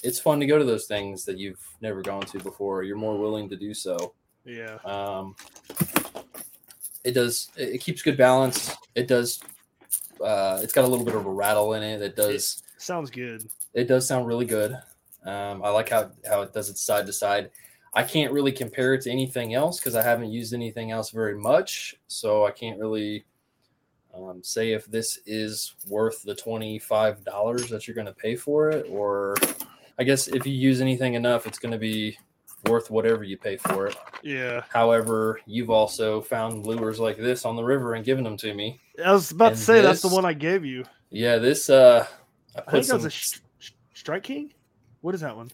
it's 0.02 0.20
fun 0.20 0.40
to 0.40 0.46
go 0.46 0.58
to 0.58 0.64
those 0.64 0.86
things 0.86 1.24
that 1.24 1.38
you've 1.38 1.64
never 1.80 2.02
gone 2.02 2.22
to 2.22 2.38
before. 2.38 2.82
You're 2.82 2.96
more 2.96 3.18
willing 3.18 3.48
to 3.48 3.56
do 3.56 3.74
so. 3.74 4.14
Yeah. 4.44 4.78
Um, 4.84 5.34
it 7.04 7.12
does. 7.12 7.50
It 7.56 7.74
it 7.74 7.78
keeps 7.78 8.02
good 8.02 8.16
balance. 8.16 8.74
It 8.94 9.08
does. 9.08 9.40
Uh, 10.22 10.60
it's 10.62 10.72
got 10.72 10.84
a 10.84 10.88
little 10.88 11.04
bit 11.04 11.14
of 11.14 11.26
a 11.26 11.30
rattle 11.30 11.74
in 11.74 11.82
it. 11.82 12.02
It 12.02 12.16
does. 12.16 12.62
Sounds 12.78 13.10
good. 13.10 13.48
It 13.74 13.88
does 13.88 14.06
sound 14.06 14.26
really 14.26 14.46
good. 14.46 14.72
Um, 15.24 15.62
I 15.62 15.70
like 15.70 15.88
how 15.88 16.10
how 16.28 16.42
it 16.42 16.52
does 16.52 16.68
it 16.68 16.78
side 16.78 17.06
to 17.06 17.12
side. 17.12 17.50
I 17.94 18.02
can't 18.02 18.32
really 18.32 18.52
compare 18.52 18.94
it 18.94 19.02
to 19.02 19.10
anything 19.10 19.54
else 19.54 19.80
because 19.80 19.94
I 19.94 20.02
haven't 20.02 20.30
used 20.30 20.54
anything 20.54 20.90
else 20.90 21.10
very 21.10 21.36
much, 21.36 21.96
so 22.06 22.46
I 22.46 22.50
can't 22.50 22.78
really 22.78 23.24
um, 24.14 24.42
say 24.42 24.72
if 24.72 24.86
this 24.86 25.18
is 25.26 25.74
worth 25.88 26.22
the 26.22 26.34
twenty 26.34 26.78
five 26.78 27.24
dollars 27.24 27.68
that 27.70 27.86
you're 27.86 27.94
going 27.94 28.06
to 28.06 28.12
pay 28.12 28.36
for 28.36 28.70
it, 28.70 28.86
or 28.90 29.34
I 29.98 30.04
guess 30.04 30.28
if 30.28 30.46
you 30.46 30.52
use 30.52 30.80
anything 30.80 31.14
enough, 31.14 31.46
it's 31.46 31.58
going 31.58 31.72
to 31.72 31.78
be 31.78 32.16
worth 32.66 32.90
whatever 32.90 33.24
you 33.24 33.36
pay 33.36 33.56
for 33.56 33.86
it. 33.88 33.96
Yeah. 34.22 34.62
However, 34.68 35.40
you've 35.46 35.70
also 35.70 36.20
found 36.20 36.66
lures 36.66 37.00
like 37.00 37.16
this 37.16 37.44
on 37.44 37.56
the 37.56 37.64
river 37.64 37.94
and 37.94 38.04
given 38.04 38.24
them 38.24 38.36
to 38.38 38.54
me. 38.54 38.80
I 39.04 39.12
was 39.12 39.30
about 39.30 39.48
And 39.52 39.56
to 39.56 39.62
say 39.62 39.80
that's 39.80 40.02
the 40.02 40.08
one 40.08 40.24
I 40.24 40.32
gave 40.32 40.64
you. 40.64 40.84
Yeah, 41.10 41.38
this 41.38 41.70
uh, 41.70 42.06
I 42.56 42.58
I 42.58 42.62
think 42.70 42.72
that 42.72 42.84
some. 42.84 42.96
was 42.98 43.04
a 43.06 43.10
sh- 43.10 43.38
sh- 43.58 43.70
Strike 43.94 44.24
King. 44.24 44.52
What 45.00 45.14
is 45.14 45.20
that 45.22 45.36
one? 45.36 45.50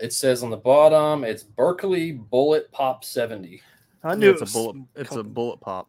it 0.00 0.12
says 0.12 0.44
on 0.44 0.50
the 0.50 0.56
bottom, 0.56 1.24
it's 1.24 1.42
Berkley 1.42 2.12
Bullet 2.12 2.70
Pop 2.70 3.04
seventy. 3.04 3.60
I 4.04 4.14
knew 4.14 4.30
it's 4.30 4.42
it 4.42 4.50
a 4.50 4.52
bullet. 4.52 4.72
some 4.74 4.88
It's 4.94 5.16
a 5.16 5.24
bullet 5.24 5.60
pop. 5.60 5.88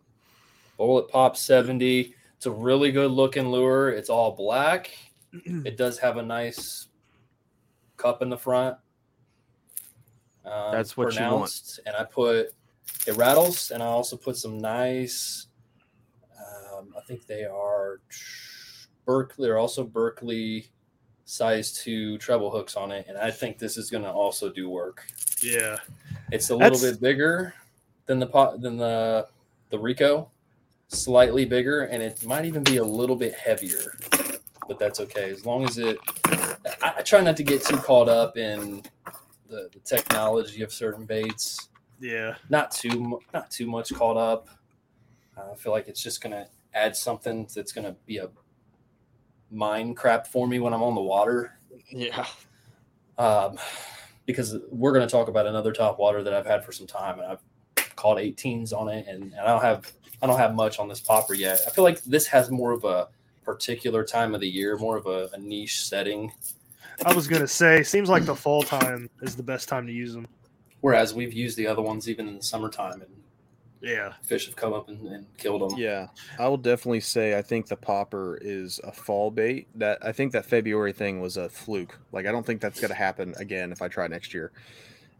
Bullet 0.77 1.09
Pop 1.09 1.37
70. 1.37 2.15
It's 2.37 2.45
a 2.47 2.51
really 2.51 2.91
good 2.91 3.11
looking 3.11 3.49
lure. 3.49 3.89
It's 3.91 4.09
all 4.09 4.31
black. 4.31 4.89
it 5.33 5.77
does 5.77 5.99
have 5.99 6.17
a 6.17 6.23
nice 6.23 6.87
cup 7.99 8.23
in 8.23 8.29
the 8.29 8.37
front. 8.37 8.77
Um, 10.45 10.71
That's 10.71 10.97
what 10.97 11.13
you 11.13 11.21
want. 11.21 11.79
And 11.85 11.95
I 11.95 12.03
put 12.03 12.47
it 13.05 13.15
rattles, 13.15 13.69
and 13.71 13.83
I 13.83 13.85
also 13.85 14.17
put 14.17 14.37
some 14.37 14.57
nice. 14.57 15.47
Um, 16.35 16.93
I 16.97 17.01
think 17.01 17.27
they 17.27 17.43
are 17.43 17.99
Berkley. 19.05 19.45
They're 19.45 19.59
also 19.59 19.83
Berkley 19.83 20.67
size 21.25 21.71
two 21.73 22.17
treble 22.17 22.49
hooks 22.49 22.75
on 22.75 22.91
it, 22.91 23.05
and 23.07 23.17
I 23.17 23.29
think 23.29 23.59
this 23.59 23.77
is 23.77 23.91
going 23.91 24.03
to 24.03 24.11
also 24.11 24.49
do 24.51 24.69
work. 24.69 25.05
Yeah. 25.43 25.77
It's 26.31 26.49
a 26.49 26.55
little 26.55 26.77
That's- 26.79 26.93
bit 26.93 27.01
bigger 27.01 27.53
than 28.07 28.19
the 28.19 28.25
pot 28.27 28.61
than 28.61 28.77
the 28.77 29.27
the 29.69 29.77
Rico, 29.77 30.31
slightly 30.87 31.45
bigger, 31.45 31.81
and 31.83 32.01
it 32.01 32.25
might 32.25 32.45
even 32.45 32.63
be 32.63 32.77
a 32.77 32.83
little 32.83 33.15
bit 33.15 33.35
heavier. 33.35 33.97
But 34.67 34.79
that's 34.79 34.99
okay 35.01 35.29
as 35.29 35.45
long 35.45 35.63
as 35.65 35.77
it. 35.77 35.97
I, 37.11 37.15
I 37.15 37.19
try 37.19 37.25
not 37.25 37.37
to 37.37 37.43
get 37.43 37.63
too 37.63 37.77
caught 37.77 38.09
up 38.09 38.37
in 38.37 38.83
the, 39.47 39.69
the 39.73 39.79
technology 39.83 40.61
of 40.61 40.71
certain 40.71 41.05
baits. 41.05 41.69
Yeah. 41.99 42.35
Not 42.49 42.71
too 42.71 43.19
not 43.33 43.51
too 43.51 43.67
much 43.67 43.93
caught 43.93 44.17
up. 44.17 44.49
I 45.37 45.55
feel 45.55 45.71
like 45.71 45.87
it's 45.87 46.03
just 46.03 46.21
gonna 46.21 46.47
add 46.73 46.95
something 46.95 47.47
that's 47.53 47.71
gonna 47.71 47.95
be 48.05 48.17
a 48.17 48.29
mind 49.51 49.97
crap 49.97 50.27
for 50.27 50.47
me 50.47 50.59
when 50.59 50.73
I'm 50.73 50.83
on 50.83 50.95
the 50.95 51.01
water 51.01 51.57
Yeah. 51.89 52.25
um, 53.17 53.57
because 54.25 54.57
we're 54.69 54.91
going 54.91 55.07
to 55.07 55.11
talk 55.11 55.27
about 55.27 55.47
another 55.47 55.73
top 55.73 55.97
water 55.97 56.21
that 56.21 56.33
I've 56.35 56.45
had 56.45 56.63
for 56.63 56.71
some 56.71 56.85
time, 56.85 57.17
and 57.17 57.27
I've 57.27 57.41
caught 57.95 58.17
18s 58.19 58.73
on 58.73 58.89
it, 58.89 59.07
and, 59.07 59.23
and 59.23 59.39
I 59.39 59.47
don't 59.47 59.61
have 59.63 59.91
I 60.21 60.27
don't 60.27 60.37
have 60.37 60.53
much 60.53 60.77
on 60.77 60.87
this 60.87 60.99
popper 60.99 61.33
yet. 61.33 61.61
I 61.65 61.71
feel 61.71 61.83
like 61.83 62.01
this 62.03 62.27
has 62.27 62.51
more 62.51 62.71
of 62.73 62.83
a 62.83 63.07
particular 63.43 64.03
time 64.03 64.35
of 64.35 64.41
the 64.41 64.49
year, 64.49 64.77
more 64.77 64.97
of 64.97 65.07
a, 65.07 65.29
a 65.33 65.37
niche 65.39 65.85
setting, 65.87 66.31
I 67.05 67.13
was 67.13 67.27
gonna 67.27 67.47
say, 67.47 67.83
seems 67.83 68.09
like 68.09 68.25
the 68.25 68.35
fall 68.35 68.63
time 68.63 69.09
is 69.21 69.35
the 69.35 69.43
best 69.43 69.69
time 69.69 69.85
to 69.87 69.93
use 69.93 70.13
them. 70.13 70.27
whereas 70.81 71.13
we've 71.13 71.33
used 71.33 71.57
the 71.57 71.67
other 71.67 71.81
ones 71.81 72.09
even 72.09 72.27
in 72.27 72.37
the 72.37 72.43
summertime, 72.43 73.01
and 73.01 73.11
Yeah. 73.81 74.13
fish 74.23 74.45
have 74.45 74.55
come 74.55 74.71
up 74.73 74.87
and, 74.89 75.05
and 75.07 75.25
killed 75.37 75.61
them. 75.61 75.77
Yeah, 75.79 76.07
I 76.37 76.47
will 76.47 76.57
definitely 76.57 77.01
say 77.01 77.37
I 77.37 77.41
think 77.41 77.67
the 77.67 77.75
popper 77.75 78.37
is 78.41 78.79
a 78.83 78.91
fall 78.91 79.29
bait. 79.31 79.67
That 79.75 79.97
I 80.01 80.11
think 80.11 80.31
that 80.33 80.45
February 80.45 80.93
thing 80.93 81.19
was 81.21 81.37
a 81.37 81.49
fluke. 81.49 81.99
Like 82.11 82.25
I 82.25 82.31
don't 82.31 82.45
think 82.45 82.61
that's 82.61 82.79
going 82.79 82.89
to 82.89 82.95
happen 82.95 83.33
again 83.37 83.71
if 83.71 83.81
I 83.81 83.87
try 83.89 84.07
next 84.07 84.33
year. 84.33 84.51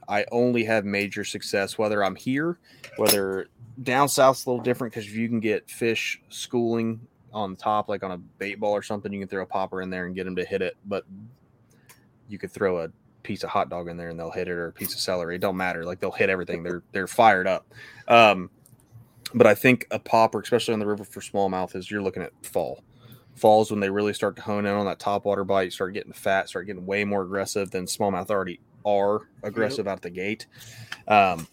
I 0.08 0.26
only 0.32 0.64
have 0.64 0.86
major 0.86 1.24
success 1.24 1.78
whether 1.78 2.04
I'm 2.04 2.16
here, 2.16 2.58
whether 2.98 3.48
down 3.84 4.10
south's 4.10 4.46
a 4.46 4.50
little 4.50 4.64
different 4.64 4.94
because 4.94 5.08
if 5.08 5.16
you 5.16 5.30
can 5.30 5.40
get 5.40 5.70
fish 5.70 6.20
schooling 6.30 7.00
on 7.32 7.56
top, 7.56 7.88
like 7.90 8.02
on 8.04 8.12
a 8.12 8.18
bait 8.18 8.56
ball 8.56 8.72
or 8.74 8.82
something, 8.82 9.14
you 9.14 9.20
can 9.20 9.28
throw 9.28 9.44
a 9.44 9.46
popper 9.46 9.82
in 9.82 9.90
there 9.90 10.06
and 10.08 10.16
get 10.16 10.24
them 10.26 10.36
to 10.36 10.44
hit 10.44 10.62
it. 10.62 10.76
But 10.86 11.06
you 12.30 12.38
could 12.38 12.52
throw 12.52 12.84
a 12.84 12.90
piece 13.24 13.44
of 13.44 13.50
hot 13.50 13.70
dog 13.70 13.90
in 13.90 13.98
there 13.98 14.10
and 14.10 14.20
they'll 14.20 14.32
hit 14.32 14.48
it, 14.48 14.52
or 14.52 14.68
a 14.68 14.72
piece 14.72 14.94
of 14.94 15.00
celery. 15.00 15.36
It 15.36 15.42
don't 15.42 15.58
matter. 15.58 15.84
Like 15.84 16.00
they'll 16.00 16.12
hit 16.12 16.30
everything. 16.30 16.64
They're 16.64 16.84
they're 16.92 17.08
fired 17.08 17.48
up. 17.48 17.66
Um, 18.08 18.50
but 19.34 19.46
I 19.46 19.56
think 19.56 19.86
a 19.92 20.00
popper, 20.00 20.40
especially 20.40 20.74
on 20.74 20.80
the 20.80 20.88
river 20.88 21.04
for 21.04 21.20
smallmouth, 21.20 21.76
is 21.76 21.92
you're 21.92 22.02
looking 22.02 22.24
at 22.24 22.32
fall. 22.44 22.84
Falls 23.36 23.72
when 23.72 23.80
they 23.80 23.90
really 23.90 24.14
start 24.14 24.36
to 24.38 24.42
hone 24.42 24.66
in 24.66 24.74
on 24.74 24.86
that 24.86 25.00
top 25.00 25.26
water 25.26 25.44
bite, 25.44 25.72
start 25.72 25.94
getting 25.94 26.14
fat, 26.14 26.50
start 26.50 26.66
getting 26.66 26.86
way 26.86 27.04
more 27.04 27.24
aggressive 27.24 27.72
than 27.72 27.86
smallmouth 27.86 28.30
already 28.30 28.60
are 28.86 29.22
aggressive 29.44 29.88
out 29.88 30.02
the 30.02 30.10
gate. 30.10 30.48
Um, 31.08 31.48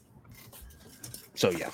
so 1.34 1.50
yeah, 1.50 1.70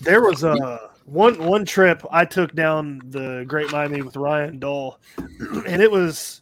There 0.00 0.22
was 0.22 0.44
a 0.44 0.90
one 1.04 1.38
one 1.44 1.64
trip 1.66 2.02
I 2.10 2.24
took 2.24 2.54
down 2.54 3.02
the 3.04 3.44
Great 3.46 3.70
Miami 3.70 4.00
with 4.00 4.16
Ryan 4.16 4.58
Dull, 4.58 4.98
and 5.18 5.82
it 5.82 5.90
was 5.90 6.40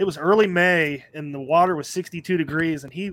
it 0.00 0.06
was 0.06 0.16
early 0.16 0.46
May, 0.46 1.04
and 1.12 1.32
the 1.34 1.38
water 1.38 1.76
was 1.76 1.86
62 1.86 2.38
degrees, 2.38 2.84
and 2.84 2.92
he 2.92 3.12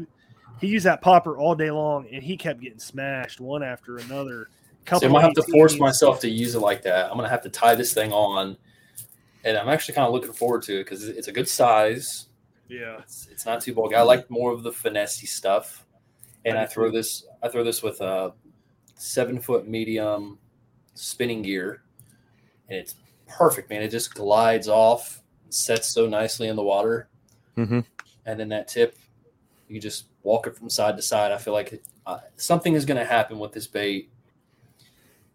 he 0.62 0.68
used 0.68 0.86
that 0.86 1.02
popper 1.02 1.38
all 1.38 1.54
day 1.54 1.70
long, 1.70 2.08
and 2.14 2.24
he 2.24 2.38
kept 2.38 2.62
getting 2.62 2.80
smashed 2.80 3.42
one 3.42 3.62
after 3.62 3.98
another. 3.98 4.48
So 4.88 4.96
I'm 4.96 5.12
gonna 5.12 5.22
have 5.22 5.34
to 5.34 5.44
force 5.52 5.78
myself 5.78 6.22
to 6.22 6.30
use 6.30 6.56
it 6.56 6.60
like 6.60 6.82
that. 6.84 7.12
I'm 7.12 7.18
gonna 7.18 7.28
have 7.28 7.44
to 7.44 7.50
tie 7.50 7.76
this 7.76 7.94
thing 7.94 8.14
on, 8.14 8.56
and 9.44 9.58
I'm 9.58 9.68
actually 9.68 9.96
kind 9.96 10.08
of 10.08 10.14
looking 10.14 10.32
forward 10.32 10.62
to 10.64 10.80
it 10.80 10.86
because 10.86 11.10
it's 11.10 11.28
a 11.28 11.32
good 11.34 11.50
size. 11.50 12.28
Yeah, 12.70 13.00
It's, 13.00 13.28
it's 13.30 13.46
not 13.46 13.60
too 13.60 13.74
bulky. 13.74 13.96
I 13.96 14.02
like 14.04 14.30
more 14.30 14.54
of 14.54 14.64
the 14.64 14.72
finessey 14.72 15.28
stuff, 15.28 15.86
and 16.46 16.58
I 16.58 16.66
throw 16.66 16.90
this. 16.90 17.26
I 17.44 17.50
throw 17.50 17.66
this 17.66 17.84
with 17.84 18.00
a 18.00 18.32
seven 18.96 19.42
foot 19.42 19.68
medium 19.68 20.40
spinning 20.94 21.42
gear, 21.42 21.82
and 22.70 22.80
it's 22.80 22.96
perfect, 23.28 23.70
man. 23.70 23.82
It 23.82 23.90
just 23.90 24.16
glides 24.16 24.70
off, 24.70 25.22
sets 25.50 25.88
so 25.90 26.08
nicely 26.08 26.48
in 26.48 26.56
the 26.56 26.64
water, 26.64 27.10
Mhm. 27.58 27.86
and 28.26 28.40
then 28.40 28.50
that 28.50 28.68
tip, 28.68 28.98
you 29.68 29.80
just 29.80 30.06
walk 30.24 30.48
it 30.48 30.56
from 30.56 30.70
side 30.70 30.96
to 30.98 31.02
side. 31.02 31.32
I 31.32 31.38
feel 31.38 31.54
like 31.54 31.82
uh, 32.06 32.20
something 32.38 32.74
is 32.74 32.86
going 32.86 32.98
to 33.00 33.06
happen 33.06 33.38
with 33.40 33.52
this 33.52 33.68
bait. 33.68 34.10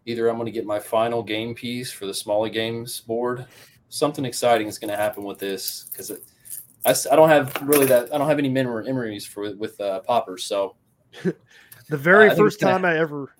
Either 0.07 0.29
I'm 0.29 0.37
going 0.37 0.47
to 0.47 0.53
get 0.53 0.67
my 0.67 0.79
final 0.81 1.23
game 1.23 1.55
piece 1.55 1.93
for 1.93 2.07
the 2.07 2.15
smaller 2.15 2.49
Games 2.49 3.01
board. 3.01 3.47
Something 3.89 4.25
exciting 4.25 4.67
is 4.67 4.79
going 4.79 4.91
to 4.91 4.97
happen 4.97 5.23
with 5.23 5.39
this 5.39 5.85
because 5.91 6.11
I 6.85 7.15
don't 7.17 7.29
have 7.29 7.55
really 7.63 7.87
that 7.87 8.13
I 8.13 8.19
don't 8.19 8.27
have 8.29 8.39
any 8.39 8.49
memories 8.49 9.25
for 9.27 9.55
with 9.55 9.81
uh, 9.81 10.01
poppers. 10.01 10.45
So 10.45 10.77
the 11.23 11.97
very 11.97 12.25
Uh, 12.29 12.33
I 12.33 12.35
think 12.35 12.45
first 12.47 12.55
it's 12.57 12.65
gonna- 12.65 12.75
time 12.79 12.85
I 12.85 12.99
ever. 12.99 13.33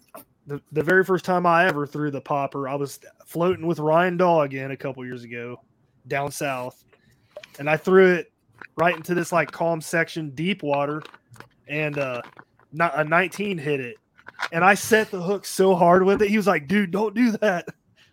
The, 0.47 0.61
the 0.73 0.83
very 0.83 1.05
first 1.05 1.25
time 1.25 1.47
I 1.47 1.67
ever 1.69 1.87
threw 1.87 2.11
the 2.11 2.21
popper, 2.21 2.69
I 2.69 2.75
was 2.75 2.99
floating 3.27 3.65
with 3.65 3.79
Ryan 3.79 4.17
Daw 4.17 4.43
again 4.43 4.73
a 4.73 4.77
couple 4.77 5.05
years 5.05 5.23
ago 5.23 5.61
down 6.09 6.31
south. 6.31 6.85
And 7.59 7.69
I 7.69 7.77
threw 7.77 8.15
it 8.15 8.33
right 8.77 8.97
into 8.97 9.15
this 9.15 9.33
like 9.33 9.51
calm 9.53 9.81
section, 9.81 10.31
deep 10.31 10.63
water, 10.63 11.03
and 11.69 11.99
uh 11.99 12.23
not 12.73 12.99
a 12.99 13.05
19 13.05 13.59
hit 13.59 13.81
it. 13.81 13.97
And 14.53 14.65
I 14.65 14.75
set 14.75 15.11
the 15.11 15.21
hook 15.23 15.45
so 15.45 15.75
hard 15.75 16.05
with 16.05 16.23
it. 16.23 16.29
He 16.31 16.37
was 16.37 16.47
like, 16.47 16.67
dude, 16.67 16.91
don't 16.91 17.15
do 17.15 17.33
that. 17.33 17.67
I 17.69 17.73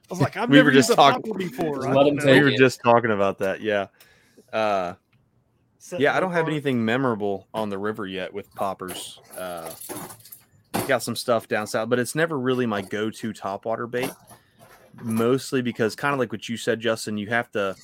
was 0.10 0.19
like, 0.21 0.36
I've 0.38 0.49
We 0.49 0.58
never 0.58 0.67
were 0.67 0.71
just 0.73 0.89
used 0.89 0.99
a 0.99 1.02
talking- 1.02 1.21
popper 1.21 1.38
before. 1.38 1.75
Just 1.78 1.88
let 1.89 2.08
him 2.08 2.15
know." 2.15 2.25
we 2.25 2.41
were 2.41 2.52
just 2.52 2.82
talking 2.84 3.12
about 3.12 3.38
that. 3.39 3.62
Yeah, 3.62 3.88
uh, 4.52 4.93
Set 5.78 5.99
yeah. 6.02 6.15
I 6.15 6.19
don't 6.19 6.32
have 6.32 6.41
hard. 6.45 6.54
anything 6.54 6.84
memorable 6.84 7.47
on 7.54 7.69
the 7.69 7.78
river 7.78 8.06
yet 8.06 8.34
with 8.34 8.54
poppers. 8.56 9.19
Uh, 9.38 9.71
got 10.88 11.02
some 11.04 11.15
stuff 11.15 11.47
down 11.47 11.67
south, 11.67 11.89
but 11.89 11.99
it's 11.99 12.15
never 12.15 12.38
really 12.38 12.65
my 12.65 12.82
go-to 12.82 13.32
topwater 13.34 13.89
bait. 13.89 14.12
Mostly 15.02 15.62
because, 15.62 15.95
kind 15.95 16.13
of 16.13 16.19
like 16.19 16.32
what 16.32 16.49
you 16.49 16.58
said, 16.58 16.80
Justin, 16.80 17.17
you 17.17 17.28
have 17.28 17.52
to. 17.52 17.75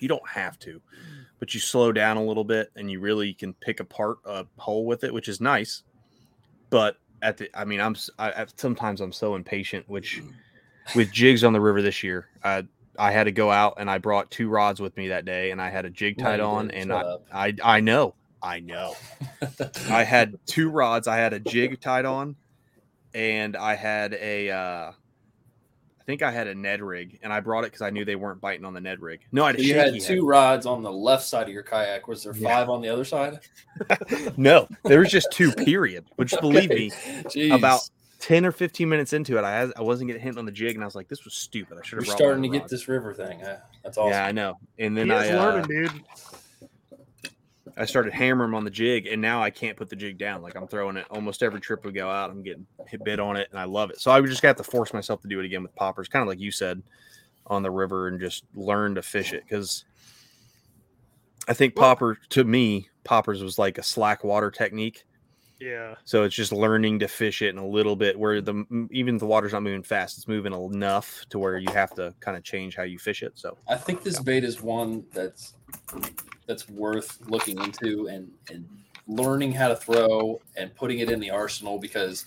You 0.00 0.06
don't 0.06 0.28
have 0.28 0.58
to, 0.60 0.80
but 1.40 1.54
you 1.54 1.60
slow 1.60 1.90
down 1.90 2.16
a 2.16 2.24
little 2.24 2.44
bit, 2.44 2.70
and 2.76 2.90
you 2.90 3.00
really 3.00 3.34
can 3.34 3.52
pick 3.54 3.80
apart 3.80 4.18
a 4.24 4.46
hole 4.56 4.86
with 4.86 5.02
it, 5.02 5.12
which 5.12 5.28
is 5.28 5.40
nice. 5.40 5.82
But 6.70 6.98
at 7.20 7.36
the, 7.38 7.50
I 7.58 7.64
mean, 7.64 7.80
I'm 7.80 7.96
I, 8.18 8.46
sometimes 8.56 9.00
I'm 9.00 9.12
so 9.12 9.34
impatient, 9.34 9.88
which 9.88 10.22
with 10.94 11.10
jigs 11.10 11.42
on 11.42 11.52
the 11.52 11.60
river 11.60 11.82
this 11.82 12.02
year, 12.04 12.28
I 12.44 12.64
I 12.98 13.10
had 13.12 13.24
to 13.24 13.32
go 13.32 13.50
out 13.50 13.74
and 13.78 13.90
I 13.90 13.98
brought 13.98 14.30
two 14.30 14.48
rods 14.48 14.80
with 14.80 14.96
me 14.96 15.08
that 15.08 15.24
day, 15.24 15.50
and 15.50 15.60
I 15.60 15.70
had 15.70 15.84
a 15.84 15.90
jig 15.90 16.18
tied 16.18 16.40
on, 16.40 16.70
and 16.70 16.92
I. 16.92 17.16
I 17.32 17.54
I 17.62 17.80
know, 17.80 18.14
I 18.42 18.60
know. 18.60 18.94
I 19.90 20.04
had 20.04 20.38
two 20.46 20.70
rods. 20.70 21.08
I 21.08 21.16
had 21.16 21.32
a 21.32 21.40
jig 21.40 21.80
tied 21.80 22.04
on, 22.04 22.36
and 23.14 23.56
I 23.56 23.74
had 23.74 24.14
a. 24.14 24.50
Uh, 24.50 24.92
think 26.08 26.22
I 26.22 26.30
had 26.30 26.46
a 26.46 26.54
Ned 26.54 26.80
rig, 26.80 27.18
and 27.22 27.30
I 27.30 27.40
brought 27.40 27.64
it 27.64 27.66
because 27.66 27.82
I 27.82 27.90
knew 27.90 28.02
they 28.02 28.16
weren't 28.16 28.40
biting 28.40 28.64
on 28.64 28.72
the 28.72 28.80
Ned 28.80 29.02
rig. 29.02 29.20
No, 29.30 29.44
I 29.44 29.48
had 29.48 29.56
a 29.56 29.58
So 29.58 29.64
you 29.66 29.74
had 29.74 29.92
shaky 29.92 30.06
two 30.06 30.26
rods 30.26 30.64
on 30.64 30.82
the 30.82 30.90
left 30.90 31.22
side 31.24 31.42
of 31.48 31.52
your 31.52 31.62
kayak. 31.62 32.08
Was 32.08 32.22
there 32.24 32.34
Yeah. 32.34 32.48
five 32.48 32.70
on 32.70 32.80
the 32.80 32.88
other 32.88 33.04
side? 33.04 33.40
No, 34.38 34.66
there 34.84 35.00
was 35.00 35.10
just 35.10 35.30
two. 35.32 35.52
Period. 35.52 36.06
Which 36.16 36.32
believe 36.40 36.70
me, 36.70 36.90
Jeez. 37.26 37.54
about 37.54 37.82
ten 38.20 38.46
or 38.46 38.52
fifteen 38.52 38.88
minutes 38.88 39.12
into 39.12 39.36
it, 39.36 39.44
I 39.44 39.50
had, 39.54 39.72
I 39.76 39.82
wasn't 39.82 40.08
getting 40.08 40.22
hit 40.22 40.38
on 40.38 40.46
the 40.46 40.50
jig, 40.52 40.76
and 40.76 40.82
I 40.82 40.86
was 40.86 40.94
like, 40.94 41.08
"This 41.08 41.26
was 41.26 41.34
stupid. 41.34 41.76
I 41.78 41.84
should 41.84 41.96
You're 41.98 42.04
have." 42.06 42.16
starting 42.16 42.42
to 42.42 42.48
get 42.48 42.68
this 42.68 42.88
river 42.88 43.12
thing. 43.12 43.42
Uh, 43.42 43.58
that's 43.84 43.98
awesome. 43.98 44.12
Yeah, 44.12 44.24
I 44.24 44.32
know. 44.32 44.56
And 44.78 44.96
then 44.96 45.08
He 45.08 45.12
I 45.12 45.24
is 45.26 45.30
uh, 45.32 45.38
learning, 45.42 45.66
dude. 45.68 45.92
I 47.78 47.84
started 47.84 48.12
hammering 48.12 48.54
on 48.54 48.64
the 48.64 48.70
jig, 48.70 49.06
and 49.06 49.22
now 49.22 49.42
I 49.42 49.50
can't 49.50 49.76
put 49.76 49.88
the 49.88 49.96
jig 49.96 50.18
down. 50.18 50.42
Like 50.42 50.56
I'm 50.56 50.66
throwing 50.66 50.96
it 50.96 51.06
almost 51.10 51.42
every 51.42 51.60
trip 51.60 51.84
we 51.84 51.92
go 51.92 52.10
out. 52.10 52.30
I'm 52.30 52.42
getting 52.42 52.66
hit 52.88 53.04
bit 53.04 53.20
on 53.20 53.36
it, 53.36 53.48
and 53.50 53.58
I 53.58 53.64
love 53.64 53.90
it. 53.90 54.00
So 54.00 54.10
I 54.10 54.20
just 54.22 54.42
have 54.42 54.56
to 54.56 54.64
force 54.64 54.92
myself 54.92 55.20
to 55.22 55.28
do 55.28 55.38
it 55.38 55.46
again 55.46 55.62
with 55.62 55.74
poppers, 55.76 56.08
kind 56.08 56.22
of 56.22 56.28
like 56.28 56.40
you 56.40 56.50
said, 56.50 56.82
on 57.46 57.62
the 57.62 57.70
river, 57.70 58.08
and 58.08 58.18
just 58.20 58.44
learn 58.54 58.96
to 58.96 59.02
fish 59.02 59.32
it. 59.32 59.44
Because 59.44 59.84
I 61.46 61.54
think 61.54 61.76
popper 61.76 62.18
to 62.30 62.44
me, 62.44 62.88
poppers 63.04 63.42
was 63.42 63.58
like 63.58 63.78
a 63.78 63.82
slack 63.82 64.24
water 64.24 64.50
technique. 64.50 65.04
Yeah. 65.60 65.96
So 66.04 66.22
it's 66.22 66.34
just 66.34 66.52
learning 66.52 67.00
to 67.00 67.08
fish 67.08 67.42
it 67.42 67.48
in 67.48 67.58
a 67.58 67.66
little 67.66 67.96
bit 67.96 68.18
where 68.18 68.40
the 68.40 68.52
m- 68.52 68.88
even 68.92 69.18
the 69.18 69.26
water's 69.26 69.52
not 69.52 69.62
moving 69.62 69.82
fast. 69.82 70.16
It's 70.16 70.28
moving 70.28 70.52
enough 70.52 71.24
to 71.30 71.38
where 71.38 71.58
you 71.58 71.70
have 71.72 71.94
to 71.94 72.14
kind 72.20 72.36
of 72.36 72.44
change 72.44 72.76
how 72.76 72.84
you 72.84 72.98
fish 72.98 73.22
it. 73.22 73.32
So 73.34 73.56
I 73.68 73.76
think 73.76 74.02
this 74.02 74.20
bait 74.20 74.44
is 74.44 74.62
one 74.62 75.04
that's 75.12 75.54
that's 76.46 76.68
worth 76.68 77.18
looking 77.28 77.62
into 77.62 78.08
and 78.08 78.30
and 78.50 78.66
learning 79.08 79.52
how 79.52 79.68
to 79.68 79.76
throw 79.76 80.40
and 80.56 80.74
putting 80.74 80.98
it 80.98 81.10
in 81.10 81.18
the 81.18 81.30
arsenal 81.30 81.78
because 81.78 82.26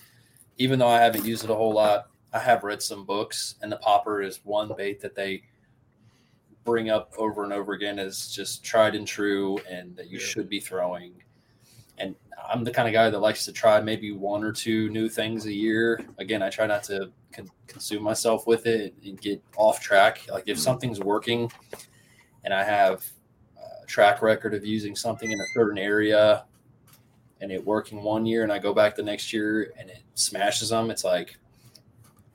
even 0.58 0.78
though 0.78 0.88
I 0.88 1.00
haven't 1.00 1.24
used 1.24 1.44
it 1.44 1.50
a 1.50 1.54
whole 1.54 1.72
lot, 1.72 2.08
I 2.32 2.38
have 2.38 2.64
read 2.64 2.82
some 2.82 3.04
books 3.04 3.54
and 3.62 3.70
the 3.72 3.76
popper 3.76 4.20
is 4.20 4.40
one 4.44 4.72
bait 4.76 5.00
that 5.00 5.14
they 5.14 5.44
bring 6.64 6.90
up 6.90 7.12
over 7.16 7.44
and 7.44 7.52
over 7.52 7.72
again 7.72 7.98
as 7.98 8.30
just 8.30 8.62
tried 8.62 8.94
and 8.94 9.06
true 9.06 9.58
and 9.68 9.96
that 9.96 10.08
you 10.08 10.18
should 10.18 10.48
be 10.48 10.60
throwing. 10.60 11.14
And 11.98 12.14
I'm 12.48 12.64
the 12.64 12.70
kind 12.70 12.88
of 12.88 12.94
guy 12.94 13.10
that 13.10 13.18
likes 13.18 13.44
to 13.44 13.52
try 13.52 13.80
maybe 13.80 14.12
one 14.12 14.44
or 14.44 14.52
two 14.52 14.88
new 14.90 15.08
things 15.08 15.46
a 15.46 15.52
year. 15.52 16.04
Again, 16.18 16.42
I 16.42 16.50
try 16.50 16.66
not 16.66 16.82
to 16.84 17.10
con- 17.32 17.50
consume 17.66 18.02
myself 18.02 18.46
with 18.46 18.66
it 18.66 18.94
and 19.04 19.20
get 19.20 19.42
off 19.56 19.80
track. 19.80 20.26
Like 20.30 20.44
if 20.46 20.56
hmm. 20.56 20.62
something's 20.62 21.00
working 21.00 21.50
and 22.44 22.52
I 22.52 22.64
have 22.64 23.04
a 23.82 23.86
track 23.86 24.22
record 24.22 24.54
of 24.54 24.64
using 24.64 24.96
something 24.96 25.30
in 25.30 25.40
a 25.40 25.46
certain 25.54 25.78
area 25.78 26.44
and 27.40 27.50
it 27.50 27.64
working 27.64 28.02
one 28.02 28.26
year 28.26 28.42
and 28.42 28.52
I 28.52 28.58
go 28.58 28.72
back 28.72 28.96
the 28.96 29.02
next 29.02 29.32
year 29.32 29.72
and 29.78 29.90
it 29.90 30.02
smashes 30.14 30.70
them, 30.70 30.90
it's 30.90 31.04
like 31.04 31.36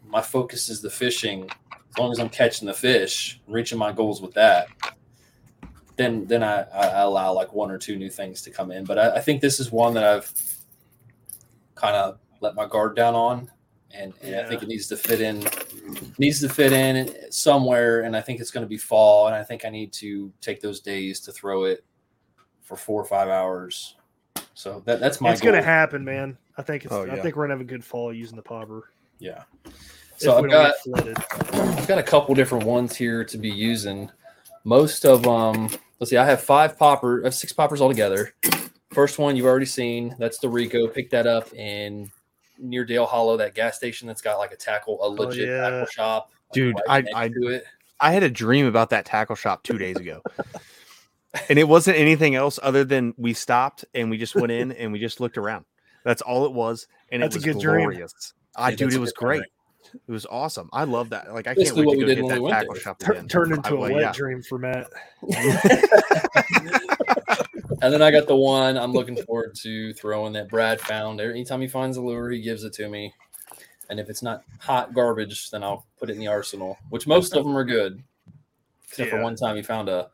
my 0.06 0.22
focus 0.22 0.70
is 0.70 0.82
the 0.82 0.89
fishing. 0.89 1.50
As 1.72 1.98
long 1.98 2.12
as 2.12 2.20
I'm 2.20 2.30
catching 2.30 2.67
the 2.67 2.74
fish, 2.74 3.41
reaching 3.48 3.78
my 3.78 3.91
goals 3.91 4.22
with 4.22 4.34
that, 4.34 4.67
then 5.98 6.26
then 6.26 6.44
I, 6.44 6.62
I 6.64 7.02
allow 7.02 7.34
like 7.34 7.54
one 7.54 7.72
or 7.72 7.78
two 7.78 7.98
new 7.98 8.10
things 8.10 8.42
to 8.44 8.52
come 8.52 8.72
in. 8.72 8.86
But 8.86 8.98
I, 8.98 9.16
I 9.16 9.20
think 9.20 9.42
this 9.42 9.60
is 9.60 9.72
one 9.72 9.94
that 9.96 10.04
I've 10.04 10.32
kind 11.76 11.96
of 11.96 12.20
let 12.40 12.56
my 12.56 12.68
guard 12.68 12.96
down 12.96 13.16
on, 13.16 13.52
and, 13.92 14.14
and 14.22 14.36
I 14.36 14.48
think 14.48 14.64
it 14.64 14.68
needs 14.68 14.88
to 14.88 14.98
fit 14.98 15.22
in 15.22 15.46
needs 16.18 16.40
to 16.42 16.50
fit 16.50 16.72
in 16.72 17.32
somewhere. 17.32 18.02
And 18.02 18.16
I 18.16 18.22
think 18.22 18.40
it's 18.40 18.52
going 18.52 18.64
to 18.64 18.70
be 18.70 18.78
fall, 18.78 19.28
and 19.28 19.36
I 19.36 19.44
think 19.44 19.66
I 19.66 19.70
need 19.70 19.92
to 19.94 20.32
take 20.40 20.62
those 20.62 20.80
days 20.80 21.20
to 21.22 21.32
throw 21.32 21.66
it 21.66 21.84
for 22.62 22.78
four 22.78 23.02
or 23.02 23.06
five 23.06 23.30
hours. 23.30 23.96
So 24.54 24.82
that, 24.86 25.00
that's 25.00 25.22
my. 25.22 25.32
it's 25.32 25.42
gonna 25.42 25.62
happen, 25.62 26.04
man. 26.04 26.38
I 26.58 26.62
think 26.62 26.86
it's. 26.86 26.94
Oh, 26.94 27.04
I 27.04 27.20
think 27.20 27.36
we're 27.36 27.44
gonna 27.44 27.54
have 27.54 27.62
a 27.62 27.64
good 27.64 27.84
fall 27.84 28.14
using 28.14 28.36
the 28.36 28.42
popper. 28.42 28.92
Yeah. 29.20 29.44
So 30.18 30.38
I've 30.38 30.50
got. 30.50 30.76
I've 31.54 31.88
got 31.88 31.98
a 31.98 32.04
couple 32.04 32.36
different 32.36 32.66
ones 32.66 32.96
here 32.96 33.24
to 33.24 33.38
be 33.38 33.50
using. 33.50 34.12
Most 34.64 35.06
of 35.06 35.24
them, 35.24 35.70
let's 36.00 36.10
see, 36.10 36.18
I 36.18 36.26
have 36.26 36.42
five 36.42 36.78
popper, 36.78 37.22
I 37.24 37.28
have 37.28 37.36
six 37.36 37.54
poppers 37.54 37.82
altogether. 37.82 38.34
First 38.92 39.20
one 39.20 39.36
you've 39.36 39.46
already 39.46 39.66
seen. 39.66 40.16
That's 40.18 40.40
the 40.40 40.50
Rico. 40.50 40.88
Pick 40.88 41.10
that 41.12 41.28
up 41.28 41.54
in 41.54 42.12
near 42.58 42.84
Dale 42.86 43.06
Hollow, 43.06 43.38
that 43.38 43.54
gas 43.54 43.78
station 43.78 44.08
that's 44.08 44.22
got 44.22 44.38
like 44.38 44.52
a 44.52 44.56
tackle, 44.56 44.98
a 45.06 45.08
legit 45.10 45.48
yeah. 45.50 45.70
tackle 45.70 45.86
shop. 45.88 46.32
dude 46.54 46.76
right 46.76 46.84
I, 46.90 47.02
next 47.02 47.16
I 47.16 47.28
to 47.30 47.48
it. 47.48 47.66
I 48.00 48.12
had 48.12 48.24
a 48.24 48.30
dream 48.30 48.66
about 48.66 48.90
that 48.92 49.06
tackle 49.06 49.36
shop 49.36 49.64
two 49.64 49.78
days 49.78 49.98
ago 49.98 50.22
and 51.50 51.60
it 51.60 51.68
wasn't 51.68 51.98
anything 51.98 52.36
else 52.36 52.60
other 52.64 52.84
than 52.84 53.14
we 53.18 53.34
stopped 53.34 53.86
and 53.94 54.10
we 54.10 54.18
just 54.18 54.36
went 54.36 54.52
in 54.52 54.72
and 54.72 54.92
we 54.92 55.00
just 55.00 55.20
looked 55.20 55.38
around 55.38 55.66
that's 56.04 56.22
all 56.22 56.46
it 56.46 56.54
was 56.54 56.88
and 57.12 57.22
ah, 57.24 57.26
That's 57.26 57.36
a 57.36 57.38
it 57.40 57.46
was 57.48 57.56
good 57.56 57.62
dream. 57.62 57.90
glorious 57.90 58.34
I 58.56 58.70
Yeah, 58.70 58.76
dude 58.78 58.94
it 58.94 59.00
was 59.00 59.14
great. 59.14 59.38
memory. 59.38 59.52
Great 59.98 60.08
it 60.08 60.12
was 60.12 60.26
awesome 60.28 60.70
I 60.74 60.84
love 60.84 61.10
that 61.10 61.34
like 61.34 61.48
I 61.48 61.56
can't 61.56 61.58
Basically 61.58 61.86
wait 61.86 61.94
to 61.94 61.98
we 61.98 62.04
go 62.04 62.08
did 62.08 62.18
hit 62.18 62.28
that 62.30 62.42
we 62.42 62.52
tackle 62.52 62.76
shop 62.76 63.00
Tur- 63.00 63.14
again 63.14 63.28
turned 63.28 63.54
into 63.54 63.76
a 63.76 63.80
wet 63.80 63.92
yeah. 63.94 64.12
dream 64.12 64.42
for 64.42 64.58
Matt. 64.58 64.88
And 67.82 67.94
then 67.94 68.02
I 68.02 68.12
got 68.12 68.28
the 68.28 68.36
one 68.36 68.78
I'm 68.78 68.92
looking 68.92 69.16
forward 69.16 69.54
to 69.62 69.94
throwing 69.94 70.34
that 70.34 70.50
Brad 70.50 70.80
found. 70.82 71.22
Anytime 71.22 71.62
he 71.62 71.68
finds 71.68 71.98
a 71.98 72.02
lure, 72.02 72.32
he 72.32 72.42
gives 72.42 72.64
it 72.64 72.74
to 72.74 72.90
me. 72.90 73.14
And 73.90 74.00
if 74.00 74.10
it's 74.10 74.24
not 74.24 74.44
hot 74.60 74.94
garbage, 74.94 75.52
then 75.52 75.64
I'll 75.64 75.86
put 76.00 76.10
it 76.10 76.14
in 76.14 76.20
the 76.20 76.28
arsenal, 76.28 76.78
which 76.90 77.06
most 77.06 77.36
of 77.36 77.44
them 77.44 77.56
are 77.56 77.64
good. 77.64 78.04
Except 78.90 79.12
for 79.12 79.22
one 79.22 79.36
time 79.36 79.56
he 79.56 79.62
found 79.62 79.90
a 79.90 80.10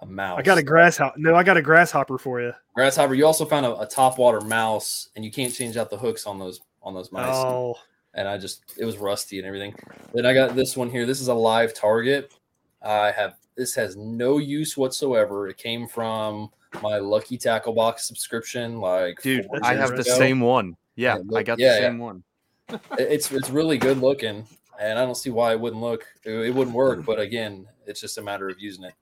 a 0.00 0.06
mouse. 0.06 0.38
I 0.38 0.42
got 0.42 0.58
a 0.58 0.62
grasshopper. 0.62 1.18
No, 1.18 1.34
I 1.34 1.42
got 1.42 1.56
a 1.56 1.62
grasshopper 1.62 2.18
for 2.18 2.40
you. 2.40 2.52
grasshopper. 2.74 3.14
You 3.14 3.26
also 3.26 3.46
found 3.46 3.64
a, 3.64 3.80
a 3.80 3.86
top 3.86 4.18
water 4.18 4.42
mouse, 4.42 5.08
and 5.16 5.24
you 5.24 5.32
can't 5.32 5.52
change 5.52 5.76
out 5.76 5.90
the 5.90 5.96
hooks 5.96 6.26
on 6.26 6.38
those 6.38 6.60
on 6.82 6.94
those 6.94 7.10
mice. 7.10 7.34
Oh, 7.34 7.76
And 8.16 8.26
I 8.26 8.38
just 8.38 8.74
it 8.78 8.84
was 8.84 8.98
rusty 8.98 9.38
and 9.38 9.46
everything. 9.46 9.74
Then 10.12 10.26
I 10.26 10.34
got 10.34 10.56
this 10.56 10.76
one 10.76 10.90
here. 10.90 11.06
This 11.06 11.20
is 11.20 11.28
a 11.28 11.34
live 11.34 11.72
target. 11.74 12.32
I 12.82 13.12
have 13.12 13.36
this 13.56 13.74
has 13.74 13.96
no 13.96 14.38
use 14.38 14.76
whatsoever. 14.76 15.48
It 15.48 15.56
came 15.58 15.86
from 15.86 16.50
my 16.82 16.98
Lucky 16.98 17.38
Tackle 17.38 17.74
Box 17.74 18.06
subscription. 18.06 18.80
Like 18.80 19.22
dude 19.22 19.46
I 19.62 19.74
have 19.74 19.96
the 19.96 20.04
same 20.04 20.40
one 20.40 20.76
yeah 20.94 21.16
it 21.16 21.26
I 21.34 21.42
got 21.42 21.58
yeah, 21.58 21.74
the 21.74 21.80
yeah. 21.80 21.88
same 21.88 21.98
one 21.98 22.24
It's 22.98 23.30
it's 23.30 23.50
really 23.50 23.78
good 23.78 23.98
looking, 23.98 24.46
and 24.80 24.98
I 24.98 25.04
don't 25.04 25.16
see 25.16 25.30
why 25.30 25.52
it 25.52 25.60
wouldn't 25.60 25.80
look. 25.80 26.04
It, 26.24 26.32
it 26.32 26.54
wouldn't 26.54 26.74
work, 26.74 27.04
but 27.04 27.20
again, 27.20 27.66
it's 27.86 28.00
just 28.00 28.18
a 28.18 28.22
matter 28.22 28.48
of 28.48 28.60
using 28.60 28.84
it. 28.84 28.94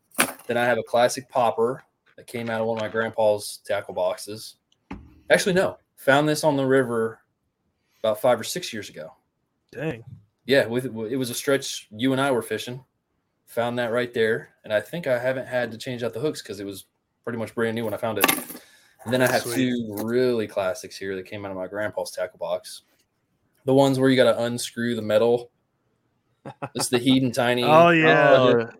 Then 0.46 0.56
I 0.56 0.64
have 0.64 0.78
a 0.78 0.82
classic 0.82 1.28
popper 1.28 1.84
that 2.16 2.26
came 2.26 2.50
out 2.50 2.60
of 2.60 2.66
one 2.66 2.76
of 2.76 2.82
my 2.82 2.88
grandpa's 2.88 3.60
tackle 3.64 3.94
boxes. 3.94 4.56
Actually, 5.30 5.54
no, 5.54 5.78
found 5.96 6.28
this 6.28 6.44
on 6.44 6.56
the 6.56 6.66
river 6.66 7.20
about 8.04 8.20
five 8.20 8.38
or 8.38 8.44
six 8.44 8.72
years 8.72 8.88
ago. 8.90 9.12
dang. 9.72 10.04
Yeah, 10.46 10.66
with 10.66 10.84
it 10.84 11.16
was 11.16 11.30
a 11.30 11.34
stretch 11.34 11.88
you 11.90 12.12
and 12.12 12.20
I 12.20 12.30
were 12.30 12.42
fishing. 12.42 12.84
Found 13.46 13.78
that 13.78 13.92
right 13.92 14.12
there, 14.12 14.50
and 14.62 14.74
I 14.74 14.80
think 14.80 15.06
I 15.06 15.18
haven't 15.18 15.46
had 15.46 15.72
to 15.72 15.78
change 15.78 16.02
out 16.02 16.12
the 16.12 16.20
hooks 16.20 16.42
because 16.42 16.60
it 16.60 16.66
was 16.66 16.84
pretty 17.24 17.38
much 17.38 17.54
brand 17.54 17.74
new 17.74 17.84
when 17.84 17.94
I 17.94 17.96
found 17.96 18.18
it. 18.18 18.30
And 19.04 19.12
then 19.12 19.22
I 19.22 19.30
have 19.30 19.42
Sweet. 19.42 19.54
two 19.54 19.96
really 20.04 20.46
classics 20.46 20.98
here 20.98 21.16
that 21.16 21.24
came 21.24 21.46
out 21.46 21.50
of 21.50 21.56
my 21.56 21.66
grandpa's 21.66 22.10
tackle 22.10 22.38
box. 22.38 22.82
The 23.64 23.72
ones 23.72 23.98
where 23.98 24.10
you 24.10 24.16
got 24.16 24.32
to 24.32 24.42
unscrew 24.42 24.94
the 24.94 25.02
metal. 25.02 25.50
It's 26.74 26.90
the 26.90 26.98
Heddon 26.98 27.32
Tiny. 27.32 27.64
Oh, 27.64 27.88
yeah. 27.88 28.32
Uh, 28.32 28.70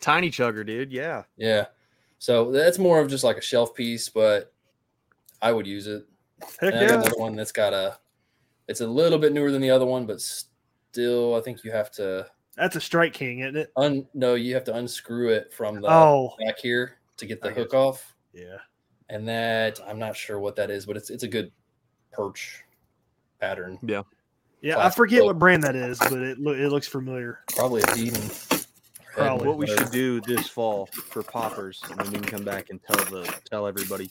tiny 0.00 0.30
chugger 0.30 0.64
dude 0.64 0.92
yeah 0.92 1.22
yeah. 1.36 1.66
So 2.18 2.50
that's 2.50 2.78
more 2.78 3.00
of 3.00 3.08
just 3.08 3.24
like 3.24 3.36
a 3.36 3.42
shelf 3.42 3.74
piece, 3.74 4.08
but 4.08 4.52
I 5.42 5.52
would 5.52 5.66
use 5.66 5.86
it. 5.86 6.06
Heck 6.60 6.72
And 6.72 6.76
I 6.76 6.80
got 6.80 6.88
yeah. 6.88 6.94
another 7.00 7.18
one 7.18 7.36
that's 7.36 7.52
got 7.52 7.72
a. 7.74 7.98
It's 8.68 8.80
a 8.80 8.86
little 8.86 9.18
bit 9.18 9.32
newer 9.32 9.50
than 9.50 9.60
the 9.60 9.70
other 9.70 9.84
one, 9.86 10.06
but 10.06 10.20
still, 10.20 11.34
I 11.34 11.40
think 11.40 11.62
you 11.64 11.70
have 11.72 11.90
to 11.92 12.26
That's 12.56 12.76
a 12.76 12.80
strike 12.80 13.12
king, 13.12 13.40
isn't 13.40 13.56
it? 13.56 13.72
un 13.76 14.06
no 14.14 14.34
you 14.34 14.54
have 14.54 14.64
to 14.64 14.74
unscrew 14.74 15.28
it 15.30 15.52
from 15.52 15.80
the 15.80 15.88
Oh. 15.90 16.34
back 16.44 16.58
here 16.58 16.98
to 17.16 17.26
get 17.26 17.40
the 17.42 17.48
I 17.50 17.52
hook 17.52 17.72
get 17.72 17.76
off 17.76 18.14
Yeah. 18.32 18.56
and 19.08 19.26
that 19.28 19.78
i'm 19.86 19.98
not 19.98 20.16
sure 20.16 20.38
what 20.40 20.56
that 20.56 20.70
is 20.70 20.86
but 20.86 20.96
it's 20.96 21.10
it's 21.10 21.22
a 21.24 21.28
good 21.28 21.50
perch 22.12 22.64
pattern 23.40 23.78
yeah 23.82 24.02
Yeah, 24.62 24.78
I 24.78 24.88
forget 24.90 25.20
book. 25.20 25.26
what 25.28 25.38
brand 25.40 25.62
that 25.64 25.76
is, 25.76 25.98
but 25.98 26.12
it 26.14 26.38
lo- 26.38 26.52
it 26.54 26.68
looks 26.68 26.86
familiar. 26.88 27.40
probably 27.54 27.82
a 27.82 27.86
Heddon. 27.86 28.66
Probably. 29.14 29.46
what 29.46 29.58
we 29.58 29.66
should 29.66 29.90
do 29.92 30.20
this 30.22 30.48
fall 30.48 30.86
for 30.86 31.22
poppers, 31.22 31.80
and 31.90 31.98
then 32.00 32.06
we 32.12 32.18
can 32.18 32.24
come 32.28 32.44
back 32.44 32.70
and 32.70 32.80
tell 32.82 32.96
the 33.06 33.24
tell 33.48 33.66
everybody, 33.66 34.10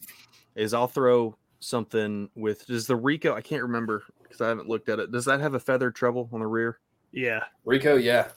is 0.56 0.74
I'll 0.74 0.88
throw 0.88 1.36
something 1.60 2.30
with 2.36 2.66
does 2.68 2.88
the 2.88 2.96
Rico? 2.96 3.34
I 3.36 3.42
can't 3.42 3.64
remember 3.64 4.04
because 4.34 4.46
I 4.46 4.50
haven't 4.50 4.68
looked 4.68 4.90
at 4.90 5.00
it. 5.00 5.12
Does 5.12 5.26
that 5.26 5.40
have 5.40 5.54
a 5.54 5.60
feather 5.60 5.92
treble 5.92 6.30
on 6.34 6.40
the 6.40 6.48
rear? 6.48 6.80
Yeah, 7.12 7.44
rico 7.66 7.96
yeah 7.96 8.30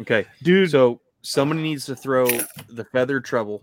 Okay, 0.00 0.24
dude. 0.42 0.70
so 0.70 1.00
somebody 1.22 1.62
needs 1.62 1.84
to 1.86 1.96
throw 1.96 2.26
the 2.68 2.84
feather 2.92 3.18
treble, 3.20 3.62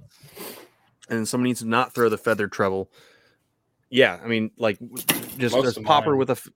and 1.10 1.26
somebody 1.28 1.50
needs 1.52 1.62
to 1.62 1.68
not 1.68 1.94
throw 1.96 2.10
the 2.10 2.18
feather 2.18 2.48
treble. 2.50 2.92
Yeah, 3.90 4.20
I 4.22 4.28
mean, 4.28 4.52
like 4.58 4.78
just 5.38 5.56
Most 5.56 5.64
there's 5.64 5.78
popper 5.86 6.10
mine. 6.10 6.18
with 6.20 6.30
a, 6.30 6.34
f- 6.34 6.50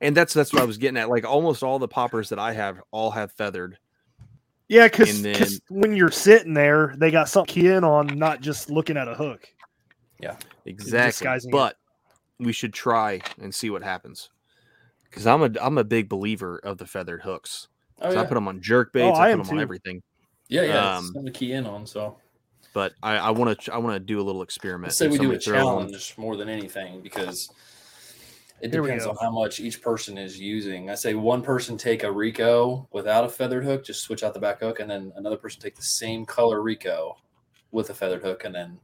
and 0.00 0.16
that's 0.16 0.34
that's 0.34 0.52
what 0.52 0.62
I 0.62 0.64
was 0.64 0.78
getting 0.78 0.96
at. 0.96 1.08
Like 1.08 1.24
almost 1.24 1.62
all 1.62 1.78
the 1.78 1.86
poppers 1.86 2.30
that 2.30 2.40
I 2.40 2.52
have 2.54 2.80
all 2.90 3.12
have 3.12 3.30
feathered. 3.30 3.78
yeah, 4.68 4.88
because 4.88 5.60
when 5.68 5.94
you're 5.94 6.10
sitting 6.10 6.54
there, 6.54 6.94
they 6.98 7.12
got 7.12 7.28
something 7.28 7.54
key 7.54 7.68
in 7.68 7.84
on, 7.84 8.08
not 8.18 8.40
just 8.40 8.68
looking 8.70 8.96
at 8.96 9.06
a 9.06 9.14
hook. 9.14 9.46
yeah 10.20 10.34
Exactly. 10.66 11.10
disguising 11.10 11.50
it. 11.50 11.52
But 11.52 11.76
we 12.40 12.52
should 12.52 12.74
try 12.74 13.20
and 13.40 13.54
see 13.54 13.70
what 13.70 13.84
happens. 13.84 14.30
Because 15.10 15.26
I'm 15.26 15.42
a 15.42 15.50
I'm 15.60 15.78
a 15.78 15.84
big 15.84 16.08
believer 16.08 16.58
of 16.58 16.78
the 16.78 16.86
feathered 16.86 17.22
hooks. 17.22 17.68
oh 18.02 18.12
yeah 18.12 18.20
I 18.20 18.24
put 18.24 18.34
them 18.34 18.48
on 18.48 18.60
jerk 18.60 18.92
baits. 18.92 19.18
I 19.18 19.28
I, 19.28 19.32
put 19.34 19.44
them 19.44 19.56
on 19.56 19.62
everything. 19.62 20.02
yeah 20.48 20.62
yeah 20.62 20.68
it's 20.68 20.98
um, 20.98 21.04
something 21.12 21.26
to 21.26 21.30
key 21.32 21.52
in 21.52 21.66
on 21.66 21.86
so 21.86 22.16
But 22.74 22.92
I 23.02 23.16
I 23.16 23.30
want 23.30 23.60
to 23.60 23.72
I 23.74 23.78
want 23.78 23.94
to 23.96 24.00
do 24.00 24.20
a 24.20 24.22
little 24.22 24.42
experiment. 24.42 24.88
let's 24.88 24.98
say 24.98 25.08
we 25.08 25.18
do 25.18 25.32
a 25.32 25.40
somebody 25.40 25.44
throws 25.44 25.56
'em- 25.56 25.64
challenge 25.90 26.14
more 26.18 26.36
than 26.36 26.48
anything 26.48 27.00
because 27.00 27.50
it 28.60 28.72
Here 28.72 28.82
depends 28.82 29.06
on 29.06 29.16
how 29.20 29.30
much 29.30 29.60
each 29.60 29.80
person 29.80 30.18
is 30.18 30.38
using. 30.38 30.90
I 30.90 30.96
say 30.96 31.14
one 31.14 31.42
person 31.42 31.78
take 31.78 32.02
a 32.02 32.10
Rico 32.10 32.88
without 32.92 33.24
a 33.24 33.28
feathered 33.28 33.64
hook, 33.64 33.84
just 33.84 34.02
switch 34.02 34.24
out 34.24 34.34
the 34.34 34.40
back 34.40 34.58
hook, 34.60 34.80
and 34.80 34.90
then 34.90 35.12
another 35.14 35.36
person 35.36 35.60
take 35.60 35.76
the 35.76 35.82
same 35.82 36.26
color 36.26 36.60
Rico 36.60 37.16
with 37.70 37.90
a 37.90 37.94
feathered 37.94 38.22
hook, 38.22 38.44
and 38.44 38.54
then 38.54 38.80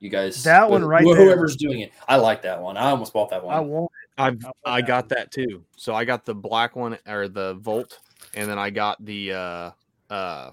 You 0.00 0.10
guys, 0.10 0.42
That 0.44 0.68
one 0.70 0.84
right 0.84 1.04
wh- 1.04 1.16
there. 1.16 1.26
Whoever's 1.26 1.56
doing 1.56 1.80
it, 1.80 1.92
I 2.08 2.16
like 2.16 2.42
that 2.42 2.60
one. 2.62 2.76
I 2.76 2.90
almost 2.90 3.12
bought 3.12 3.30
that 3.30 3.44
one. 3.44 3.54
I 3.54 3.60
want. 3.60 3.90
I've 4.18 4.44
I 4.44 4.46
want 4.46 4.56
I 4.64 4.80
that 4.80 4.86
got 4.86 5.08
that 5.10 5.30
too. 5.30 5.64
So 5.76 5.94
I 5.94 6.04
got 6.04 6.24
the 6.24 6.34
black 6.34 6.76
one 6.76 6.98
or 7.06 7.28
the 7.28 7.54
Volt, 7.54 7.98
and 8.34 8.50
then 8.50 8.58
I 8.58 8.70
got 8.70 9.02
the 9.04 9.32
uh 9.32 9.70
uh 10.10 10.50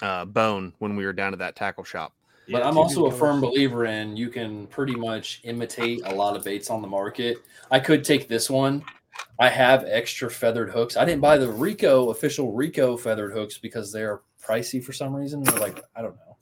uh 0.00 0.24
bone 0.26 0.72
when 0.78 0.96
we 0.96 1.04
were 1.04 1.12
down 1.12 1.32
at 1.32 1.38
that 1.40 1.56
tackle 1.56 1.84
shop. 1.84 2.12
But 2.50 2.62
Yeah, 2.62 2.68
I'm 2.68 2.78
also 2.78 3.06
a 3.06 3.12
firm 3.12 3.40
believer 3.42 3.86
in 3.86 4.16
you 4.16 4.28
can 4.28 4.66
pretty 4.68 4.94
much 4.94 5.40
imitate 5.44 6.02
a 6.04 6.14
lot 6.14 6.36
of 6.36 6.44
baits 6.44 6.70
on 6.70 6.80
the 6.80 6.88
market. 6.88 7.38
I 7.70 7.80
could 7.80 8.04
take 8.04 8.28
this 8.28 8.48
one. 8.48 8.84
I 9.38 9.48
have 9.48 9.84
extra 9.86 10.30
feathered 10.30 10.70
hooks. 10.70 10.96
I 10.96 11.04
didn't 11.04 11.20
buy 11.20 11.36
the 11.36 11.50
Rico 11.50 12.10
official 12.10 12.52
Rico 12.52 12.96
feathered 12.96 13.32
hooks 13.32 13.58
because 13.58 13.92
they're 13.92 14.22
pricey 14.42 14.82
for 14.82 14.92
some 14.92 15.14
reason. 15.14 15.42
They're 15.42 15.58
like 15.58 15.82
I 15.96 16.02
don't 16.02 16.14
know, 16.14 16.36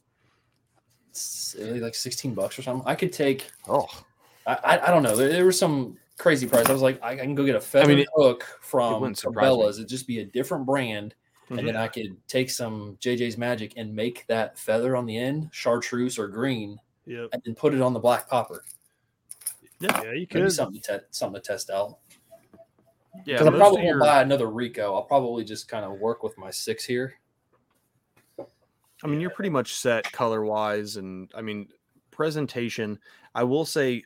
it's 1.10 1.56
like 1.58 1.94
16 1.94 2.34
bucks 2.34 2.58
or 2.58 2.62
something. 2.62 2.86
I 2.86 2.94
could 2.94 3.12
take. 3.12 3.50
Oh, 3.68 3.86
I 4.62 4.76
I, 4.76 4.88
I 4.88 4.90
don't 4.90 5.02
know. 5.02 5.16
There, 5.16 5.28
there 5.28 5.46
was 5.46 5.58
some 5.58 5.96
crazy 6.18 6.46
price. 6.46 6.66
I 6.66 6.72
was 6.72 6.82
like, 6.82 7.02
I, 7.02 7.12
I 7.12 7.16
can 7.16 7.34
go 7.34 7.44
get 7.44 7.54
a 7.56 7.60
feathered 7.60 7.98
it- 8.00 8.08
hook 8.14 8.44
from 8.60 9.00
wouldn't 9.00 9.18
surprise 9.18 9.50
me. 9.56 9.56
Cabela's. 9.64 9.78
It'd 9.78 9.88
just 9.88 10.06
be 10.06 10.20
a 10.20 10.24
different 10.24 10.66
brand. 10.66 11.14
Mhm. 11.50 11.58
And 11.58 11.68
then 11.68 11.76
I 11.76 11.88
could 11.88 12.16
take 12.28 12.48
some 12.50 12.96
JJ's 13.00 13.36
Magic 13.36 13.72
and 13.76 13.94
make 13.94 14.24
that 14.28 14.56
feather 14.58 14.94
on 14.96 15.04
the 15.06 15.16
end 15.16 15.48
chartreuse 15.52 16.16
or 16.18 16.28
green, 16.28 16.78
Yep. 17.06 17.30
and 17.32 17.42
then 17.44 17.54
put 17.56 17.74
it 17.74 17.80
on 17.80 17.92
the 17.92 17.98
black 17.98 18.28
popper. 18.28 18.62
Yeah, 19.80 19.88
yeah 19.96 20.02
you 20.04 20.10
Maybe 20.12 20.26
could. 20.26 20.52
something 20.52 20.80
to 20.82 20.98
te- 20.98 21.04
something 21.10 21.40
to 21.42 21.46
test 21.46 21.70
out. 21.70 21.98
yeah. 23.24 23.34
Because 23.38 23.46
I 23.48 23.50
most 23.50 23.58
probably 23.58 23.80
of 23.80 23.84
your- 23.86 23.98
won't 23.98 24.08
buy 24.10 24.22
another 24.22 24.48
Rico. 24.48 24.94
I'll 24.94 25.02
probably 25.02 25.42
just 25.44 25.66
kind 25.68 25.84
of 25.84 25.98
work 25.98 26.22
with 26.22 26.38
my 26.38 26.50
six 26.52 26.84
here. 26.84 27.14
I 29.02 29.06
mean, 29.06 29.20
you're 29.20 29.30
pretty 29.30 29.50
much 29.50 29.74
set 29.74 30.10
color 30.12 30.44
wise, 30.44 30.96
and 30.96 31.30
I 31.34 31.40
mean, 31.42 31.68
presentation. 32.10 32.98
I 33.34 33.44
will 33.44 33.64
say, 33.64 34.04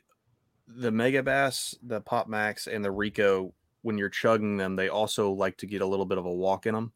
the 0.67 0.91
Megabass, 0.91 1.75
the 1.83 2.01
Pop 2.01 2.27
Max, 2.27 2.67
and 2.67 2.83
the 2.83 2.91
Rico, 2.91 3.53
when 3.83 3.97
you're 3.97 4.09
chugging 4.09 4.57
them, 4.57 4.75
they 4.75 4.89
also 4.89 5.31
like 5.31 5.57
to 5.57 5.67
get 5.67 5.81
a 5.81 5.85
little 5.85 6.05
bit 6.05 6.17
of 6.17 6.25
a 6.25 6.31
walk 6.33 6.65
in 6.65 6.73
them, 6.73 6.91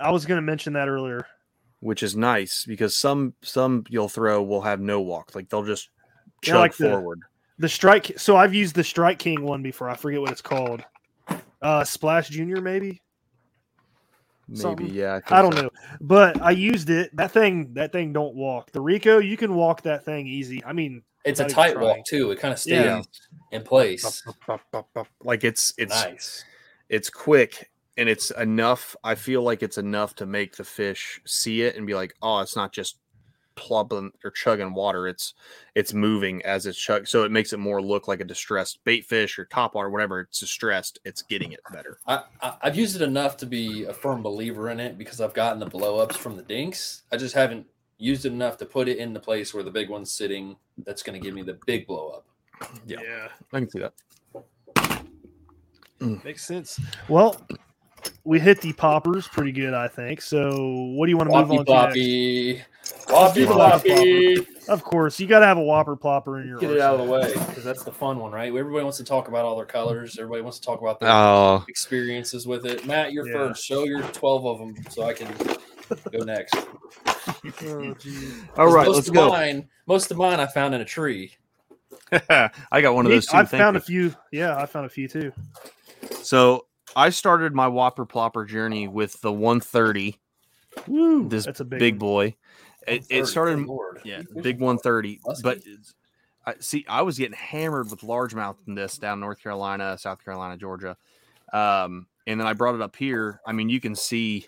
I 0.00 0.10
was 0.10 0.26
going 0.26 0.38
to 0.38 0.42
mention 0.42 0.72
that 0.74 0.88
earlier. 0.88 1.26
which 1.80 2.02
is 2.02 2.16
nice 2.16 2.64
because 2.64 2.96
some 2.96 3.34
some 3.42 3.84
you'll 3.88 4.08
throw 4.08 4.42
will 4.42 4.62
have 4.62 4.80
no 4.80 5.00
walk, 5.00 5.34
like 5.34 5.48
they'll 5.48 5.64
just 5.64 5.90
Yeah, 6.42 6.52
chug 6.52 6.60
like 6.60 6.74
forward. 6.74 7.20
The 7.58 7.68
strike. 7.68 8.18
So 8.18 8.36
I've 8.36 8.52
used 8.54 8.74
the 8.74 8.82
Strike 8.84 9.18
King 9.18 9.42
one 9.44 9.62
before. 9.62 9.88
I 9.88 9.94
forget 9.96 10.20
what 10.20 10.32
it's 10.32 10.42
called. 10.42 10.82
Uh, 11.62 11.84
Splash 11.84 12.28
Junior, 12.28 12.60
maybe. 12.60 13.00
Maybe, 14.48 14.60
something. 14.60 14.90
yeah. 14.90 15.20
I 15.30 15.40
think 15.40 15.42
don't 15.42 15.54
so. 15.54 15.62
know, 15.62 15.70
but 16.00 16.42
I 16.42 16.50
used 16.50 16.90
it. 16.90 17.14
That 17.16 17.30
thing, 17.30 17.72
that 17.74 17.92
thing 17.92 18.12
don't 18.12 18.34
walk. 18.34 18.72
The 18.72 18.80
Rico, 18.80 19.18
you 19.18 19.36
can 19.36 19.54
walk 19.54 19.82
that 19.82 20.04
thing 20.04 20.26
easy. 20.26 20.62
I 20.64 20.72
mean, 20.74 21.02
It's 21.24 21.40
a 21.40 21.48
tight 21.48 21.72
trying. 21.72 21.84
walk 21.84 22.04
too. 22.06 22.30
It 22.30 22.38
kind 22.38 22.52
of 22.52 22.58
stays 22.60 22.84
Yeah. 22.84 23.02
in 23.52 23.62
place. 23.62 24.22
Like 25.22 25.44
it's 25.44 25.72
it's 25.78 26.04
nice. 26.04 26.44
it's 26.88 27.10
quick 27.10 27.70
and 27.96 28.08
it's 28.08 28.30
enough. 28.32 28.94
I 29.04 29.14
feel 29.14 29.42
like 29.42 29.62
it's 29.62 29.78
enough 29.78 30.14
to 30.16 30.26
make 30.26 30.56
the 30.56 30.64
fish 30.64 31.20
see 31.24 31.62
it 31.62 31.76
and 31.76 31.86
be 31.86 31.94
like, 31.94 32.14
oh, 32.22 32.40
it's 32.40 32.56
not 32.56 32.72
just 32.72 32.98
plubbing 33.56 34.10
or 34.24 34.32
chugging 34.32 34.74
water. 34.74 35.06
It's 35.06 35.34
it's 35.74 35.94
moving 35.94 36.42
as 36.42 36.66
it's 36.66 36.78
chug. 36.78 37.06
So 37.06 37.22
it 37.22 37.30
makes 37.30 37.52
it 37.52 37.58
more 37.58 37.80
look 37.80 38.08
like 38.08 38.20
a 38.20 38.24
distressed 38.24 38.82
bait 38.84 39.04
fish 39.06 39.38
or 39.38 39.44
top 39.44 39.74
water, 39.76 39.90
whatever. 39.90 40.20
It's 40.22 40.40
distressed. 40.40 40.98
It's 41.04 41.22
getting 41.22 41.52
it 41.52 41.60
better. 41.72 41.98
I, 42.06 42.22
I, 42.42 42.56
I've 42.62 42.76
used 42.76 42.96
it 42.96 43.02
enough 43.02 43.36
to 43.38 43.46
be 43.46 43.84
a 43.84 43.94
firm 43.94 44.22
believer 44.22 44.70
in 44.70 44.80
it 44.80 44.98
because 44.98 45.20
I've 45.20 45.34
gotten 45.34 45.60
the 45.60 45.66
blow 45.66 45.98
ups 46.00 46.16
from 46.16 46.36
the 46.36 46.42
dinks. 46.42 47.02
I 47.12 47.16
just 47.16 47.34
haven't 47.34 47.66
used 47.98 48.24
it 48.26 48.32
enough 48.32 48.56
to 48.58 48.66
put 48.66 48.88
it 48.88 48.98
in 48.98 49.12
the 49.12 49.20
place 49.20 49.54
where 49.54 49.62
the 49.62 49.70
big 49.70 49.88
one's 49.88 50.10
sitting. 50.10 50.56
That's 50.84 51.02
going 51.02 51.20
to 51.20 51.24
give 51.24 51.34
me 51.34 51.42
the 51.42 51.58
big 51.66 51.86
blow 51.86 52.08
up. 52.08 52.26
Yeah. 52.86 52.98
yeah, 53.02 53.28
I 53.52 53.60
can 53.60 53.70
see 53.70 53.80
that. 53.80 53.92
Mm. 56.00 56.24
makes 56.24 56.44
sense. 56.46 56.80
Well, 57.08 57.40
we 58.24 58.40
hit 58.40 58.60
the 58.60 58.72
poppers 58.72 59.28
pretty 59.28 59.52
good, 59.52 59.74
I 59.74 59.88
think. 59.88 60.20
So, 60.20 60.92
what 60.96 61.06
do 61.06 61.10
you 61.10 61.16
want 61.16 61.30
to 61.30 61.36
move 61.36 61.48
Floppy 61.48 61.58
on 61.58 61.64
to 61.66 61.72
next? 61.72 63.04
floppy, 63.06 63.44
floppy 63.46 63.46
floppy. 63.46 64.46
Of 64.68 64.82
course, 64.82 65.20
you 65.20 65.26
got 65.26 65.40
to 65.40 65.46
have 65.46 65.58
a 65.58 65.62
whopper 65.62 65.96
plopper 65.96 66.40
in 66.42 66.48
your. 66.48 66.58
Get 66.58 66.70
it 66.70 66.80
out 66.80 66.98
of 66.98 67.06
the 67.06 67.12
way 67.12 67.32
because 67.48 67.64
that's 67.64 67.84
the 67.84 67.92
fun 67.92 68.18
one, 68.18 68.32
right? 68.32 68.48
Everybody 68.48 68.82
wants 68.82 68.98
to 68.98 69.04
talk 69.04 69.28
about 69.28 69.44
all 69.44 69.56
their 69.56 69.66
colors. 69.66 70.18
Everybody 70.18 70.42
wants 70.42 70.58
to 70.58 70.64
talk 70.66 70.80
about 70.80 71.00
their 71.00 71.10
Oh, 71.10 71.64
experiences 71.68 72.46
with 72.46 72.64
it. 72.66 72.86
Matt, 72.86 73.12
you're 73.12 73.26
Yeah. 73.26 73.48
first. 73.48 73.64
Show 73.64 73.84
your 73.84 74.02
12 74.02 74.46
of 74.46 74.58
them 74.58 74.74
so 74.90 75.04
I 75.04 75.12
can 75.12 75.28
go 76.10 76.24
next. 76.24 76.54
Oh, 76.56 77.94
all 78.56 78.72
right. 78.72 78.86
most 78.86 78.96
Let's 78.96 79.08
of 79.08 79.14
go. 79.14 79.28
Mine, 79.28 79.68
most 79.86 80.10
of 80.10 80.16
mine 80.16 80.40
I 80.40 80.46
found 80.46 80.74
in 80.74 80.80
a 80.80 80.84
tree. 80.84 81.32
I 82.12 82.80
got 82.80 82.94
one 82.94 83.06
of 83.06 83.12
those 83.12 83.26
too. 83.26 83.36
I've 83.36 83.50
found 83.50 83.74
you. 83.74 83.78
a 83.78 83.82
few. 83.82 84.14
Yeah, 84.32 84.56
I 84.56 84.66
found 84.66 84.86
a 84.86 84.90
few 84.90 85.08
too. 85.08 85.32
So 86.22 86.66
I 86.96 87.10
started 87.10 87.54
my 87.54 87.68
Whopper 87.68 88.06
Plopper 88.06 88.46
journey 88.48 88.88
with 88.88 89.20
the 89.20 89.32
130. 89.32 90.18
Woo, 90.86 91.28
This 91.28 91.44
that's 91.46 91.60
a 91.60 91.64
big, 91.64 91.78
big 91.78 91.98
boy. 91.98 92.34
It, 92.86 93.06
it 93.08 93.26
started, 93.26 93.60
Lord. 93.66 94.00
yeah, 94.04 94.22
big 94.42 94.60
130. 94.60 95.20
Musky. 95.24 95.42
But 95.42 95.58
I 96.46 96.54
see, 96.60 96.84
I 96.88 97.02
was 97.02 97.18
getting 97.18 97.36
hammered 97.36 97.90
with 97.90 98.00
largemouth 98.00 98.56
in 98.66 98.74
this 98.74 98.98
down 98.98 99.20
North 99.20 99.42
Carolina, 99.42 99.96
South 99.98 100.22
Carolina, 100.22 100.56
Georgia. 100.56 100.96
Um, 101.52 102.06
and 102.26 102.38
then 102.40 102.46
I 102.46 102.52
brought 102.52 102.74
it 102.74 102.82
up 102.82 102.96
here. 102.96 103.40
I 103.46 103.52
mean, 103.52 103.68
you 103.68 103.80
can 103.80 103.94
see, 103.94 104.46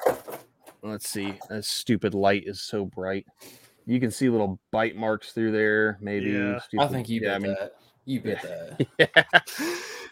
let's 0.90 1.08
see, 1.08 1.34
a 1.50 1.62
stupid 1.62 2.14
light 2.14 2.44
is 2.46 2.60
so 2.60 2.84
bright. 2.84 3.26
You 3.86 4.00
can 4.00 4.10
see 4.10 4.28
little 4.28 4.58
bite 4.72 4.96
marks 4.96 5.32
through 5.32 5.52
there. 5.52 5.98
Maybe 6.00 6.30
Yeah. 6.32 6.58
I 6.78 6.86
think 6.88 7.08
you 7.08 7.20
yeah, 7.22 7.28
bet 7.28 7.34
I 7.34 7.38
mean, 7.38 7.56
that. 7.58 7.72
You 8.04 8.20
bet 8.20 8.42
that. 8.42 8.86
yeah. 8.98 9.42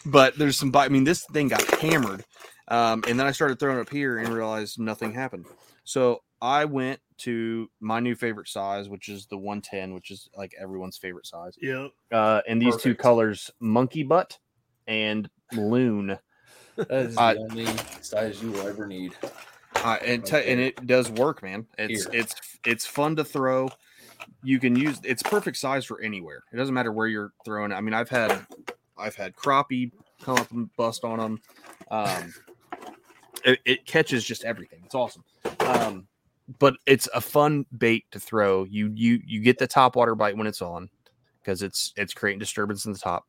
But 0.07 0.37
there's 0.39 0.57
some 0.59 0.71
bite. 0.71 0.87
I 0.87 0.89
mean, 0.89 1.05
this 1.05 1.25
thing 1.33 1.49
got 1.49 1.63
hammered. 1.81 2.25
Um, 2.69 3.03
and 3.09 3.19
then 3.19 3.27
I 3.27 3.33
started 3.33 3.59
throwing 3.59 3.79
it 3.79 3.83
up 3.83 3.91
here 3.91 4.19
and 4.19 4.29
realized 4.29 4.79
nothing 4.79 5.13
happened. 5.13 5.47
So 5.85 6.23
I 6.41 6.65
went 6.67 7.01
to 7.19 7.69
my 7.81 8.01
new 8.01 8.15
favorite 8.15 8.49
size, 8.49 8.89
which 8.89 9.09
is 9.09 9.27
the 9.27 9.37
110, 9.39 9.93
which 9.95 10.11
is 10.11 10.29
like 10.37 10.53
everyone's 10.61 10.97
favorite 10.97 11.27
size. 11.27 11.55
Yep. 11.61 11.91
Uh, 12.13 12.41
and 12.49 12.61
these 12.61 12.77
two 12.77 12.95
colors, 12.95 13.51
monkey 13.61 14.03
butt 14.03 14.39
and 14.87 15.29
loon. 15.53 16.19
That 16.77 16.91
is 16.91 17.17
I- 17.17 17.35
the 17.35 17.41
only 17.41 17.67
size 18.01 18.43
you 18.43 18.51
will 18.51 18.67
ever 18.67 18.87
need. 18.89 19.15
Uh, 19.85 19.99
and 20.03 20.25
te- 20.25 20.51
and 20.51 20.59
it 20.59 20.87
does 20.87 21.11
work, 21.11 21.42
man. 21.42 21.66
It's 21.79 22.05
Here. 22.05 22.20
it's 22.23 22.35
it's 22.64 22.87
fun 22.87 23.16
to 23.16 23.25
throw. 23.25 23.68
You 24.42 24.59
can 24.59 24.75
use 24.75 24.99
it's 25.05 25.23
perfect 25.23 25.59
size 25.59 25.85
for 25.85 26.01
anywhere. 26.01 26.42
It 26.53 26.57
doesn't 26.57 26.75
matter 26.75 26.90
where 26.90 27.07
you're 27.07 27.33
throwing. 27.44 27.70
I 27.70 27.81
mean, 27.83 27.92
I've 27.92 28.09
had 28.09 28.47
I've 28.97 29.14
had 29.14 29.37
crappie 29.37 29.92
come 30.23 30.38
up 30.38 30.51
and 30.53 30.75
bust 30.77 31.05
on 31.05 31.18
them. 31.18 31.40
Um, 31.90 32.35
it, 33.44 33.61
it 33.66 33.87
catches 33.87 34.25
just 34.25 34.44
everything. 34.44 34.81
It's 34.87 34.94
awesome. 34.94 35.23
Um, 35.61 36.07
but 36.59 36.77
it's 36.87 37.09
a 37.14 37.20
fun 37.20 37.66
bait 37.77 38.05
to 38.12 38.20
throw. 38.20 38.64
You 38.64 38.90
you 38.94 39.20
you 39.27 39.40
get 39.40 39.59
the 39.59 39.66
top 39.66 39.97
water 39.97 40.14
bite 40.14 40.37
when 40.37 40.47
it's 40.47 40.62
on 40.62 40.88
because 41.42 41.62
it's 41.62 41.92
it's 41.97 42.14
creating 42.14 42.38
disturbance 42.38 42.87
in 42.87 42.92
the 42.92 42.99
top. 42.99 43.27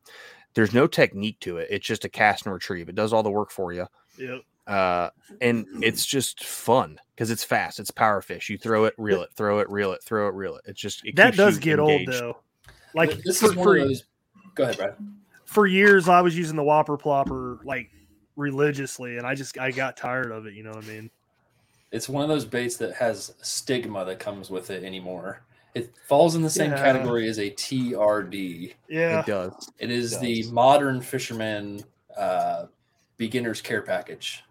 There's 0.54 0.72
no 0.72 0.86
technique 0.86 1.38
to 1.40 1.58
it. 1.58 1.68
It's 1.70 1.86
just 1.86 2.06
a 2.06 2.08
cast 2.08 2.46
and 2.46 2.54
retrieve. 2.54 2.88
It 2.88 2.94
does 2.94 3.12
all 3.12 3.22
the 3.22 3.30
work 3.30 3.50
for 3.50 3.74
you 3.74 3.86
Yep. 4.16 4.40
Uh, 4.66 5.10
and 5.40 5.66
it's 5.82 6.04
just 6.04 6.44
fun 6.44 6.98
because 7.14 7.30
it's 7.30 7.44
fast. 7.44 7.78
It's 7.78 7.90
power 7.90 8.20
fish. 8.20 8.48
You 8.50 8.58
throw 8.58 8.84
it, 8.84 8.94
reel 8.98 9.22
it, 9.22 9.30
throw 9.34 9.60
it, 9.60 9.68
reel 9.70 9.92
it, 9.92 10.02
throw 10.02 10.28
it, 10.28 10.34
reel 10.34 10.56
it. 10.56 10.62
It's 10.66 10.80
just 10.80 11.04
it 11.04 11.16
That 11.16 11.36
does 11.36 11.58
get 11.58 11.78
engaged. 11.78 12.10
old 12.10 12.20
though. 12.20 12.36
Like 12.94 13.22
this 13.22 13.40
for, 13.40 13.46
is 13.46 13.54
one 13.56 13.64
for, 13.64 13.76
of 13.76 13.88
those. 13.88 14.04
Go 14.54 14.64
ahead, 14.64 14.76
Brad. 14.76 14.94
for 15.44 15.66
years, 15.66 16.08
I 16.08 16.20
was 16.22 16.36
using 16.36 16.56
the 16.56 16.62
Whopper 16.64 16.96
plopper 16.96 17.62
like 17.64 17.90
religiously, 18.36 19.18
and 19.18 19.26
I 19.26 19.34
just 19.34 19.58
I 19.58 19.70
got 19.70 19.96
tired 19.96 20.30
of 20.32 20.46
it. 20.46 20.54
You 20.54 20.62
know 20.62 20.70
what 20.70 20.84
I 20.84 20.88
mean? 20.88 21.10
It's 21.92 22.08
one 22.08 22.22
of 22.22 22.28
those 22.28 22.44
baits 22.44 22.76
that 22.78 22.94
has 22.94 23.34
stigma 23.42 24.04
that 24.04 24.18
comes 24.18 24.50
with 24.50 24.70
it 24.70 24.82
anymore. 24.82 25.42
It 25.74 25.92
falls 26.08 26.34
in 26.34 26.42
the 26.42 26.50
same 26.50 26.70
Yeah. 26.70 26.78
category 26.82 27.28
as 27.28 27.38
a 27.38 27.50
TRD. 27.50 28.74
Yeah. 28.88 29.20
It 29.20 29.26
does. 29.26 29.70
It 29.78 29.90
is 29.90 30.14
It 30.14 30.20
the 30.20 30.42
modern 30.50 31.00
fisherman 31.02 31.84
uh, 32.16 32.66
beginner's 33.18 33.60
care 33.60 33.82
package. 33.82 34.42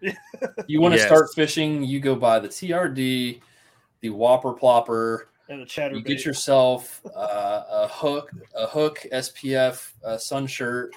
you 0.66 0.80
want 0.80 0.92
to 0.94 0.98
Yes. 0.98 1.06
start 1.06 1.28
fishing, 1.34 1.82
you 1.84 2.00
go 2.00 2.14
buy 2.14 2.38
the 2.38 2.48
TRD, 2.48 3.40
the 4.00 4.10
Whopper 4.10 4.52
Plopper. 4.54 5.24
And 5.48 5.62
a 5.62 5.66
chatter. 5.66 5.94
You 5.96 6.02
get 6.02 6.24
yourself 6.24 7.00
uh, 7.14 7.62
a 7.70 7.86
Huk, 7.88 8.30
a 8.54 8.66
Huk 8.66 8.98
SPF 9.12 9.92
uh, 10.04 10.18
sun 10.18 10.46
shirt, 10.46 10.92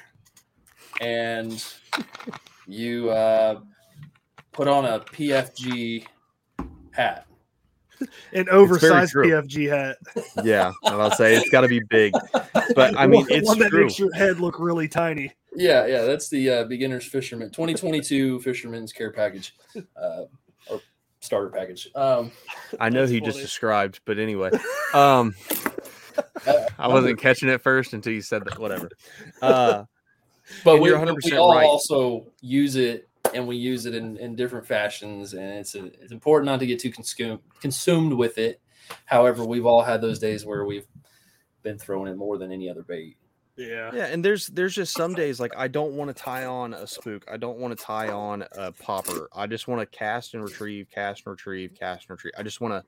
and 1.01 1.63
you 2.67 3.09
uh, 3.11 3.59
put 4.51 4.67
on 4.67 4.85
a 4.85 4.99
PFG 5.01 6.05
hat. 6.91 7.25
an 8.33 8.47
oversized. 8.49 9.13
PFG 9.13 9.69
hat. 9.69 9.97
Yeah, 10.43 10.71
and 10.83 10.95
I'll 11.01 11.11
say 11.11 11.35
it's 11.35 11.49
got 11.49 11.61
to 11.61 11.67
be 11.67 11.81
big, 11.89 12.13
but 12.75 12.97
I 12.97 13.05
mean 13.07 13.21
One- 13.21 13.31
it's 13.31 13.47
one 13.47 13.59
that 13.59 13.69
true. 13.69 13.83
makes 13.83 13.99
your 13.99 14.11
head 14.13 14.39
look 14.39 14.59
really 14.59 14.87
tiny. 14.87 15.31
Yeah, 15.55 15.85
yeah, 15.87 16.01
that's 16.03 16.29
the 16.29 16.49
uh, 16.49 16.63
beginner's 16.65 17.05
fisherman 17.05 17.49
2022 17.49 18.39
fisherman's 18.41 18.93
care 18.93 19.11
package 19.11 19.55
uh, 19.97 20.23
or 20.69 20.81
starter 21.19 21.49
package. 21.49 21.89
Um, 21.95 22.31
I 22.79 22.89
know 22.89 23.01
That's 23.01 23.11
he 23.11 23.21
just 23.21 23.39
described, 23.39 23.99
but 24.05 24.19
anyway, 24.19 24.51
um, 24.93 25.33
I 26.77 26.87
wasn't 26.87 27.19
catching 27.19 27.49
it 27.49 27.61
first 27.61 27.93
until 27.93 28.13
you 28.13 28.21
said 28.21 28.45
that. 28.45 28.59
Whatever. 28.59 28.89
Uh, 29.41 29.85
but 30.63 30.81
we, 30.81 30.89
you're 30.89 30.97
100% 30.97 31.15
we 31.25 31.37
all 31.37 31.53
right. 31.53 31.63
also 31.63 32.25
use 32.41 32.75
it 32.75 33.07
and 33.33 33.47
we 33.47 33.55
use 33.55 33.85
it 33.85 33.95
in, 33.95 34.17
in 34.17 34.35
different 34.35 34.65
fashions 34.65 35.33
and 35.33 35.43
it's 35.43 35.75
a, 35.75 35.85
it's 36.01 36.11
important 36.11 36.47
not 36.47 36.59
to 36.59 36.65
get 36.65 36.79
too 36.79 36.91
consumed 36.91 37.39
consumed 37.61 38.13
with 38.13 38.37
it 38.37 38.59
however 39.05 39.45
we've 39.45 39.65
all 39.65 39.83
had 39.83 40.01
those 40.01 40.19
days 40.19 40.45
where 40.45 40.65
we've 40.65 40.87
been 41.61 41.77
throwing 41.77 42.11
it 42.11 42.17
more 42.17 42.37
than 42.37 42.51
any 42.51 42.69
other 42.69 42.81
bait 42.81 43.17
Yeah. 43.60 43.91
Yeah, 43.93 44.05
and 44.05 44.24
there's 44.24 44.47
there's 44.47 44.74
just 44.74 44.93
some 44.93 45.14
days 45.14 45.39
like 45.39 45.51
I 45.57 45.68
don't 45.68 45.93
want 45.93 46.16
to 46.16 46.24
tie 46.24 46.45
on 46.45 46.74
a 46.74 46.88
spook. 46.88 47.26
I 47.30 47.36
don't 47.38 47.57
want 47.57 47.78
to 47.78 47.84
tie 47.84 48.07
on 48.10 48.45
a 48.53 48.72
popper. 48.72 49.28
I 49.36 49.47
just 49.47 49.68
want 49.68 49.82
to 49.82 49.86
cast 49.97 50.34
and 50.34 50.41
retrieve, 50.43 50.88
cast 50.89 51.26
and 51.26 51.32
retrieve, 51.32 51.74
cast 51.78 52.03
and 52.03 52.12
retrieve. 52.12 52.34
I 52.38 52.43
just 52.43 52.62
want 52.62 52.74
to 52.74 52.84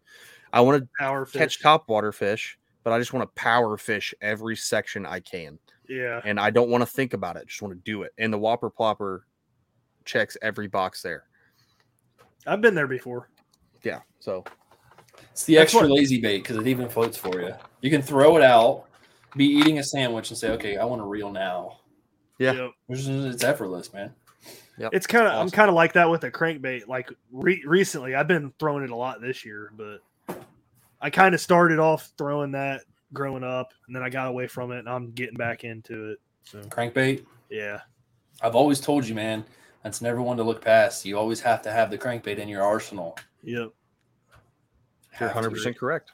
I 0.54 0.62
want 0.62 0.82
to 0.82 0.90
Power 0.98 1.26
fish. 1.26 1.40
catch 1.40 1.62
top 1.62 1.90
water 1.90 2.12
fish, 2.14 2.58
but 2.84 2.94
I 2.94 3.00
just 3.00 3.12
want 3.14 3.24
to 3.30 3.42
power 3.42 3.76
fish 3.78 4.14
every 4.22 4.56
section 4.56 5.06
I 5.06 5.20
can. 5.20 5.60
Yeah. 5.90 6.22
And 6.24 6.40
I 6.40 6.50
don't 6.50 6.70
want 6.70 6.82
to 6.84 6.86
think 6.90 7.14
about 7.14 7.36
it. 7.36 7.48
Just 7.48 7.62
want 7.62 7.74
to 7.74 7.82
do 7.84 8.04
it. 8.04 8.14
And 8.18 8.32
the 8.32 8.38
Whopper 8.38 8.70
Plopper 8.72 9.22
checks 10.06 10.38
every 10.42 10.68
box 10.68 11.02
there. 11.02 11.26
I've 12.48 12.62
been 12.62 12.76
there 12.76 12.88
before. 12.88 13.30
Yeah. 13.84 14.00
So 14.20 14.46
it's 15.32 15.44
the 15.44 15.56
That's 15.56 15.74
extra 15.74 15.82
what- 15.90 15.98
lazy 15.98 16.22
bait 16.22 16.38
because 16.44 16.56
it 16.58 16.68
even 16.68 16.88
floats 16.88 17.18
for 17.18 17.42
you 17.42 17.54
you 17.82 17.90
can 17.90 18.02
throw 18.02 18.38
it 18.38 18.44
out 18.44 18.86
be 19.36 19.46
eating 19.46 19.80
a 19.80 19.84
sandwich 19.84 20.30
and 20.30 20.38
say 20.38 20.50
okay 20.50 20.78
i 20.78 20.86
want 20.86 21.02
to 21.02 21.06
reel 21.06 21.32
now 21.32 21.78
yeah, 22.38 22.54
Yep. 22.54 22.72
It's, 22.90 23.08
it's 23.08 23.44
effortless 23.44 23.94
man 23.94 24.12
It's 24.94 25.06
kind 25.06 25.28
of 25.28 25.34
I'm 25.34 25.52
kind 25.52 25.70
of 25.70 25.76
like 25.76 25.94
that 25.94 26.10
with 26.10 26.24
a 26.24 26.32
crankbait. 26.32 26.88
Like 26.88 27.12
re- 27.32 27.62
recently, 27.68 28.16
I've 28.16 28.28
been 28.28 28.52
throwing 28.58 28.84
it 28.84 28.90
a 28.90 28.96
lot 28.96 29.22
this 29.22 29.46
year, 29.46 29.72
but 29.78 30.00
I 31.00 31.12
kind 31.12 31.36
of 31.36 31.42
started 31.42 31.78
off 31.78 32.12
throwing 32.18 32.54
that 32.54 32.82
growing 33.14 33.44
up, 33.44 33.74
and 33.86 33.96
then 33.96 34.02
I 34.02 34.10
got 34.10 34.28
away 34.28 34.48
from 34.48 34.72
it, 34.72 34.80
and 34.80 34.90
I'm 34.90 35.12
getting 35.12 35.38
back 35.38 35.66
into 35.66 36.12
it. 36.12 36.20
So 36.46 36.60
crankbait 36.62 37.24
yeah, 37.50 37.82
i've 38.42 38.56
always 38.56 38.80
told 38.80 39.08
you 39.08 39.14
man 39.14 39.44
that's 39.84 40.02
never 40.02 40.22
one 40.22 40.38
to 40.38 40.44
look 40.44 40.62
past 40.62 41.06
you 41.06 41.18
always 41.18 41.42
have 41.42 41.62
to 41.62 41.72
have 41.72 41.92
the 41.92 41.98
crankbait 41.98 42.38
in 42.38 42.48
your 42.48 42.64
arsenal 42.64 43.18
yep. 43.44 43.70
You're 45.20 45.30
100% 45.30 45.76
correct. 45.78 46.12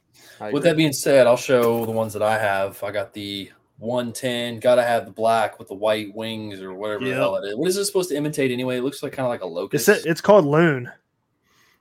With 0.52 0.64
that 0.64 0.78
being 0.78 0.94
said, 0.94 1.28
I'll 1.28 1.38
show 1.38 1.86
the 1.86 1.92
ones 1.92 2.14
that 2.14 2.24
I 2.24 2.38
have. 2.38 2.82
I 2.84 2.92
got 2.92 3.14
the 3.14 3.52
110. 3.78 4.60
Got 4.60 4.76
to 4.76 4.84
have 4.84 5.06
the 5.06 5.12
black 5.12 5.60
with 5.60 5.68
the 5.68 5.76
white 5.76 6.14
wings 6.16 6.62
or 6.62 6.74
whatever 6.74 7.06
the 7.06 7.14
hell 7.14 7.36
it 7.36 7.48
is. 7.48 7.56
What 7.56 7.68
is 7.70 7.76
this 7.76 7.88
supposed 7.88 8.10
to 8.10 8.16
imitate 8.18 8.52
anyway? 8.52 8.78
It 8.78 8.84
looks 8.84 9.04
like 9.04 9.14
kind 9.14 9.26
of 9.26 9.30
like 9.30 9.42
a 9.42 9.46
locust. 9.48 9.88
It's 9.88 10.06
it's 10.06 10.22
called 10.22 10.46
loon. 10.46 10.92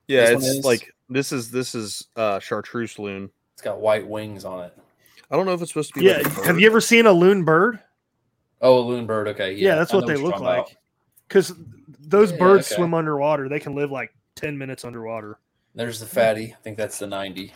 yeah, 0.09 0.31
this 0.35 0.57
it's 0.57 0.67
like 0.67 0.93
this 1.09 1.33
is 1.33 1.51
this 1.51 1.75
is 1.75 2.07
uh 2.17 2.39
chartreuse 2.39 2.99
loon. 2.99 3.31
It's 3.55 3.63
got 3.63 3.81
white 3.81 4.07
wings 4.07 4.45
on 4.45 4.65
it. 4.65 4.77
I 5.31 5.37
don't 5.37 5.47
know 5.47 5.55
if 5.55 5.63
it's 5.63 5.71
supposed 5.71 5.95
to 5.95 6.01
be 6.01 6.07
Yeah, 6.07 6.19
like 6.19 6.27
a 6.27 6.47
have 6.47 6.61
you 6.61 6.67
ever 6.67 6.81
seen 6.81 7.07
a 7.07 7.13
loon 7.13 7.45
bird? 7.45 7.81
Oh, 8.61 8.79
a 8.79 8.85
loon 8.87 9.07
bird. 9.07 9.29
Okay, 9.29 9.53
yeah, 9.55 9.71
Yeah, 9.71 9.75
that's 9.77 9.93
I 9.93 9.97
what 9.97 10.07
they 10.07 10.15
you're 10.15 10.23
look 10.23 10.41
like. 10.41 10.77
Because 11.29 11.55
those 11.99 12.31
Yeah, 12.33 12.39
birds 12.39 12.67
okay. 12.67 12.77
swim 12.77 12.95
underwater. 12.95 13.49
They 13.49 13.61
can 13.61 13.75
live 13.75 13.91
like 13.91 14.15
ten 14.35 14.57
minutes 14.57 14.85
underwater. 14.85 15.39
There's 15.77 16.01
the 16.01 16.07
fatty. 16.07 16.55
I 16.59 16.63
think 16.63 16.79
that's 16.79 16.99
the 16.99 17.07
90. 17.07 17.53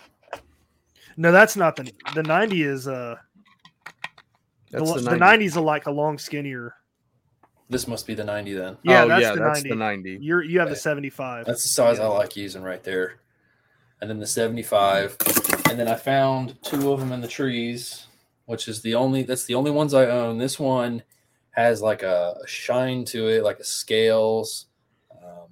No, 1.16 1.32
that's 1.32 1.56
not 1.56 1.74
the 1.74 1.90
the 2.14 2.22
ninety 2.22 2.62
is 2.62 2.86
uh 2.86 3.16
the, 4.70 4.78
That's 4.78 4.92
the, 4.92 5.00
the 5.00 5.16
90. 5.16 5.18
90 5.18 5.44
is 5.46 5.56
a, 5.56 5.60
like 5.60 5.86
a 5.86 5.90
long 5.90 6.18
skinnier. 6.18 6.74
This 7.68 7.88
must 7.88 8.06
be 8.06 8.14
the 8.14 8.24
90 8.24 8.52
then. 8.52 8.76
Yeah, 8.82 9.02
oh, 9.04 9.08
that's 9.08 9.22
yeah, 9.22 9.34
the 9.34 9.40
that's 9.40 9.64
90. 9.64 9.68
the 9.70 9.74
90. 9.74 10.18
You're 10.20 10.42
you 10.42 10.58
have 10.60 10.68
Okay. 10.68 10.74
the 10.74 10.80
seventy 10.80 11.10
five. 11.10 11.46
That's 11.46 11.62
the 11.62 11.68
size 11.70 11.98
I 11.98 12.06
like 12.06 12.36
using 12.36 12.62
right 12.62 12.82
there. 12.84 13.16
And 14.00 14.08
then 14.08 14.18
the 14.18 14.26
75. 14.26 15.16
And 15.68 15.78
then 15.78 15.88
I 15.88 15.94
found 15.94 16.62
two 16.62 16.92
of 16.92 17.00
them 17.00 17.12
in 17.12 17.20
the 17.20 17.28
trees, 17.28 18.06
which 18.46 18.68
is 18.68 18.82
the 18.82 18.94
only 18.94 19.22
that's 19.22 19.44
the 19.44 19.54
only 19.54 19.70
ones 19.70 19.94
I 19.94 20.06
own. 20.06 20.38
This 20.38 20.58
one 20.58 21.02
has 21.52 21.82
like 21.82 22.02
a, 22.02 22.36
a 22.42 22.46
shine 22.46 23.04
to 23.06 23.28
it, 23.28 23.44
like 23.44 23.58
a 23.58 23.64
scales, 23.64 24.66
um, 25.22 25.48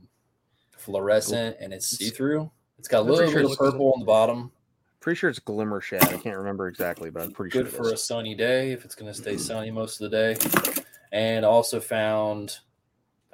fluorescent, 0.77 1.57
and 1.61 1.73
it's 1.73 1.89
see 1.89 2.11
through. 2.11 2.51
It's 2.79 2.89
got 2.89 2.99
a 2.99 3.01
I'm 3.01 3.07
little 3.09 3.27
bit 3.27 3.33
sure 3.33 3.51
of 3.51 3.59
purple 3.59 3.93
on 3.93 4.01
the 4.01 4.07
bottom. 4.07 4.53
Pretty 5.01 5.19
sure 5.19 5.31
it's 5.31 5.39
glimmer 5.39 5.81
shad. 5.81 6.05
I 6.05 6.17
can't 6.17 6.37
remember 6.37 6.69
exactly, 6.69 7.11
but 7.11 7.23
I'm 7.23 7.33
pretty 7.33 7.51
Good 7.51 7.71
sure 7.71 7.85
for 7.85 7.89
it 7.89 7.95
a 7.95 7.97
sunny 7.97 8.35
day 8.35 8.73
if 8.73 8.85
it's 8.85 8.95
going 8.95 9.13
to 9.13 9.19
stay 9.19 9.37
sunny 9.37 9.71
most 9.71 10.01
of 10.01 10.11
the 10.11 10.17
day. 10.17 10.83
And 11.13 11.45
also 11.45 11.81
found, 11.81 12.59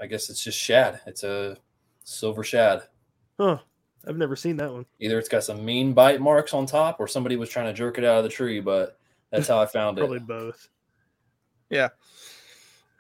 I 0.01 0.07
guess 0.07 0.31
it's 0.31 0.43
just 0.43 0.59
shad. 0.59 1.01
It's 1.07 1.25
a 1.25 1.57
silver 2.05 2.45
shad. 2.45 2.83
Huh. 3.39 3.59
I've 4.07 4.19
never 4.19 4.37
seen 4.37 4.59
that 4.59 4.71
one. 4.71 4.85
Either 5.01 5.19
it's 5.19 5.31
got 5.31 5.45
some 5.45 5.65
mean 5.65 5.95
bite 5.95 6.21
marks 6.21 6.53
on 6.53 6.67
top 6.67 7.01
or 7.01 7.09
somebody 7.09 7.37
was 7.37 7.49
trying 7.49 7.67
to 7.67 7.73
jerk 7.73 7.97
it 7.99 8.05
out 8.05 8.19
of 8.19 8.25
the 8.25 8.31
tree, 8.31 8.61
but 8.61 8.99
that's 9.31 9.49
how 9.49 9.61
I 9.61 9.67
found 9.67 9.97
Probably 9.97 10.19
it. 10.19 10.27
Probably 10.27 10.47
both. 10.47 10.69
Yeah. 11.71 11.89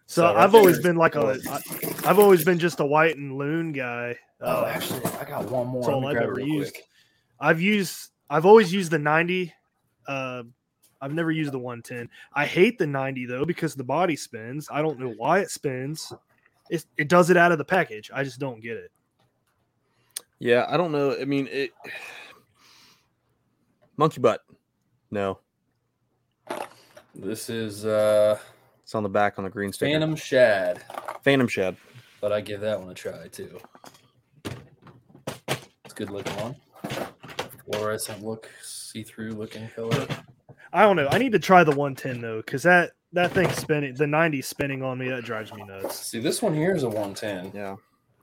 So, 0.07 0.23
So 0.23 0.35
right 0.35 0.45
I've 0.45 0.55
always 0.55 0.79
been 0.81 0.97
like 0.97 1.15
a, 1.17 1.39
I, 1.51 1.61
I've 2.05 2.19
always 2.19 2.45
been 2.45 2.59
just 2.59 2.81
a 2.81 2.87
white 2.87 3.17
and 3.17 3.37
loon 3.39 3.73
guy. 3.73 4.19
Oh, 4.41 4.63
Uh, 4.63 4.73
actually, 4.75 5.05
I 5.07 5.25
got 5.25 5.51
one 5.51 5.69
more. 5.69 5.83
That's 5.83 5.95
all 5.95 6.07
I've 6.07 6.17
ever 6.17 6.41
used. 6.41 6.75
quick. 6.75 6.85
I've 7.41 7.61
used, 7.61 8.11
I've 8.29 8.47
always 8.47 8.73
used 8.73 8.91
the 8.91 8.99
ninety. 8.99 9.53
Uh, 10.07 10.43
I've 11.01 11.15
never 11.15 11.31
used 11.31 11.53
the 11.53 11.59
one 11.59 11.83
ten. 11.83 12.09
I 12.35 12.47
hate 12.47 12.79
the 12.79 12.87
ninety 12.87 13.27
though 13.27 13.45
because 13.45 13.75
the 13.75 13.85
body 13.85 14.17
spins. 14.17 14.69
I 14.71 14.83
don't 14.83 14.99
know 14.99 15.15
why 15.17 15.41
it 15.41 15.51
spins. 15.51 16.13
It 16.71 16.85
it 16.97 17.09
does 17.09 17.31
it 17.31 17.37
out 17.37 17.53
of 17.53 17.59
the 17.59 17.65
package. 17.65 18.11
I 18.13 18.25
just 18.25 18.39
don't 18.39 18.61
get 18.61 18.77
it. 18.77 18.91
Yeah, 20.39 20.67
I 20.69 20.77
don't 20.77 20.93
know. 20.93 21.17
I 21.19 21.25
mean, 21.25 21.49
it. 21.51 21.71
Monkey 23.97 24.21
butt. 24.21 24.41
No, 25.11 25.39
This 27.15 27.49
is 27.49 27.87
uh 27.87 28.39
it's 28.85 28.95
on 28.95 29.03
the 29.03 29.09
back 29.09 29.39
on 29.39 29.45
the 29.45 29.51
green 29.51 29.73
sticker. 29.73 29.91
Phantom 29.91 30.15
Shad, 30.15 30.83
Phantom 31.25 31.49
shad. 31.49 31.77
but 32.21 32.33
I 32.33 32.41
give 32.41 32.61
that 32.61 32.79
one 32.79 32.91
a 32.91 32.95
try 32.95 33.27
too. 33.29 33.59
It's 34.45 35.93
a 35.93 35.95
good 35.97 36.11
looking 36.11 36.35
one. 36.37 36.57
Fluorescent 37.71 38.23
look, 38.23 38.49
see 38.63 39.03
through 39.03 39.33
looking 39.33 39.69
color. 39.75 40.07
I 40.73 40.83
don't 40.83 40.97
know. 40.97 41.09
I 41.11 41.19
need 41.19 41.33
to 41.33 41.39
try 41.39 41.65
the 41.65 41.75
one 41.75 41.95
ten 41.95 42.21
though 42.21 42.39
because 42.39 42.63
that 42.65 42.93
that 43.15 43.33
thing 43.33 43.51
spinning, 43.53 43.95
the 43.95 44.07
ninety 44.07 44.43
spinning 44.43 44.83
on 44.83 44.99
me, 44.99 45.09
that 45.09 45.25
drives 45.25 45.53
me 45.55 45.65
nuts. 45.65 45.99
See, 45.99 46.21
this 46.21 46.43
one 46.43 46.55
here 46.55 46.75
is 46.75 46.83
a 46.83 46.89
110. 46.89 47.53
Yeah. 47.55 47.77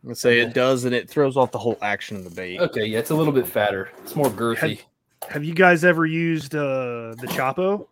Let's 0.03 0.20
say 0.20 0.39
it 0.39 0.53
does, 0.53 0.86
and 0.86 0.93
it 0.95 1.09
throws 1.09 1.38
off 1.38 1.51
the 1.51 1.59
whole 1.59 1.78
action 1.82 2.18
of 2.18 2.24
the 2.24 2.30
bait. 2.32 2.59
Okay, 2.59 2.86
yeah, 2.86 2.99
it's 2.99 3.12
a 3.12 3.16
little 3.16 3.34
bit 3.34 3.47
fatter. 3.47 3.89
It's 4.03 4.16
more 4.16 4.30
girthy. 4.30 4.82
Have 5.30 5.43
you 5.43 5.53
guys 5.53 5.84
ever 5.86 6.05
used 6.05 6.55
uh 6.55 7.14
the 7.20 7.28
Chapo? 7.28 7.88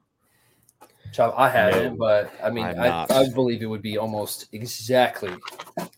Chop, 1.11 1.33
I 1.37 1.49
haven't, 1.49 1.93
No, 1.93 1.97
but 1.97 2.31
I 2.43 2.49
mean, 2.49 2.65
I'm 2.65 2.79
I, 3.09 3.29
believe 3.33 3.61
it 3.63 3.65
would 3.65 3.81
be 3.81 3.97
almost 3.97 4.47
exactly 4.53 5.35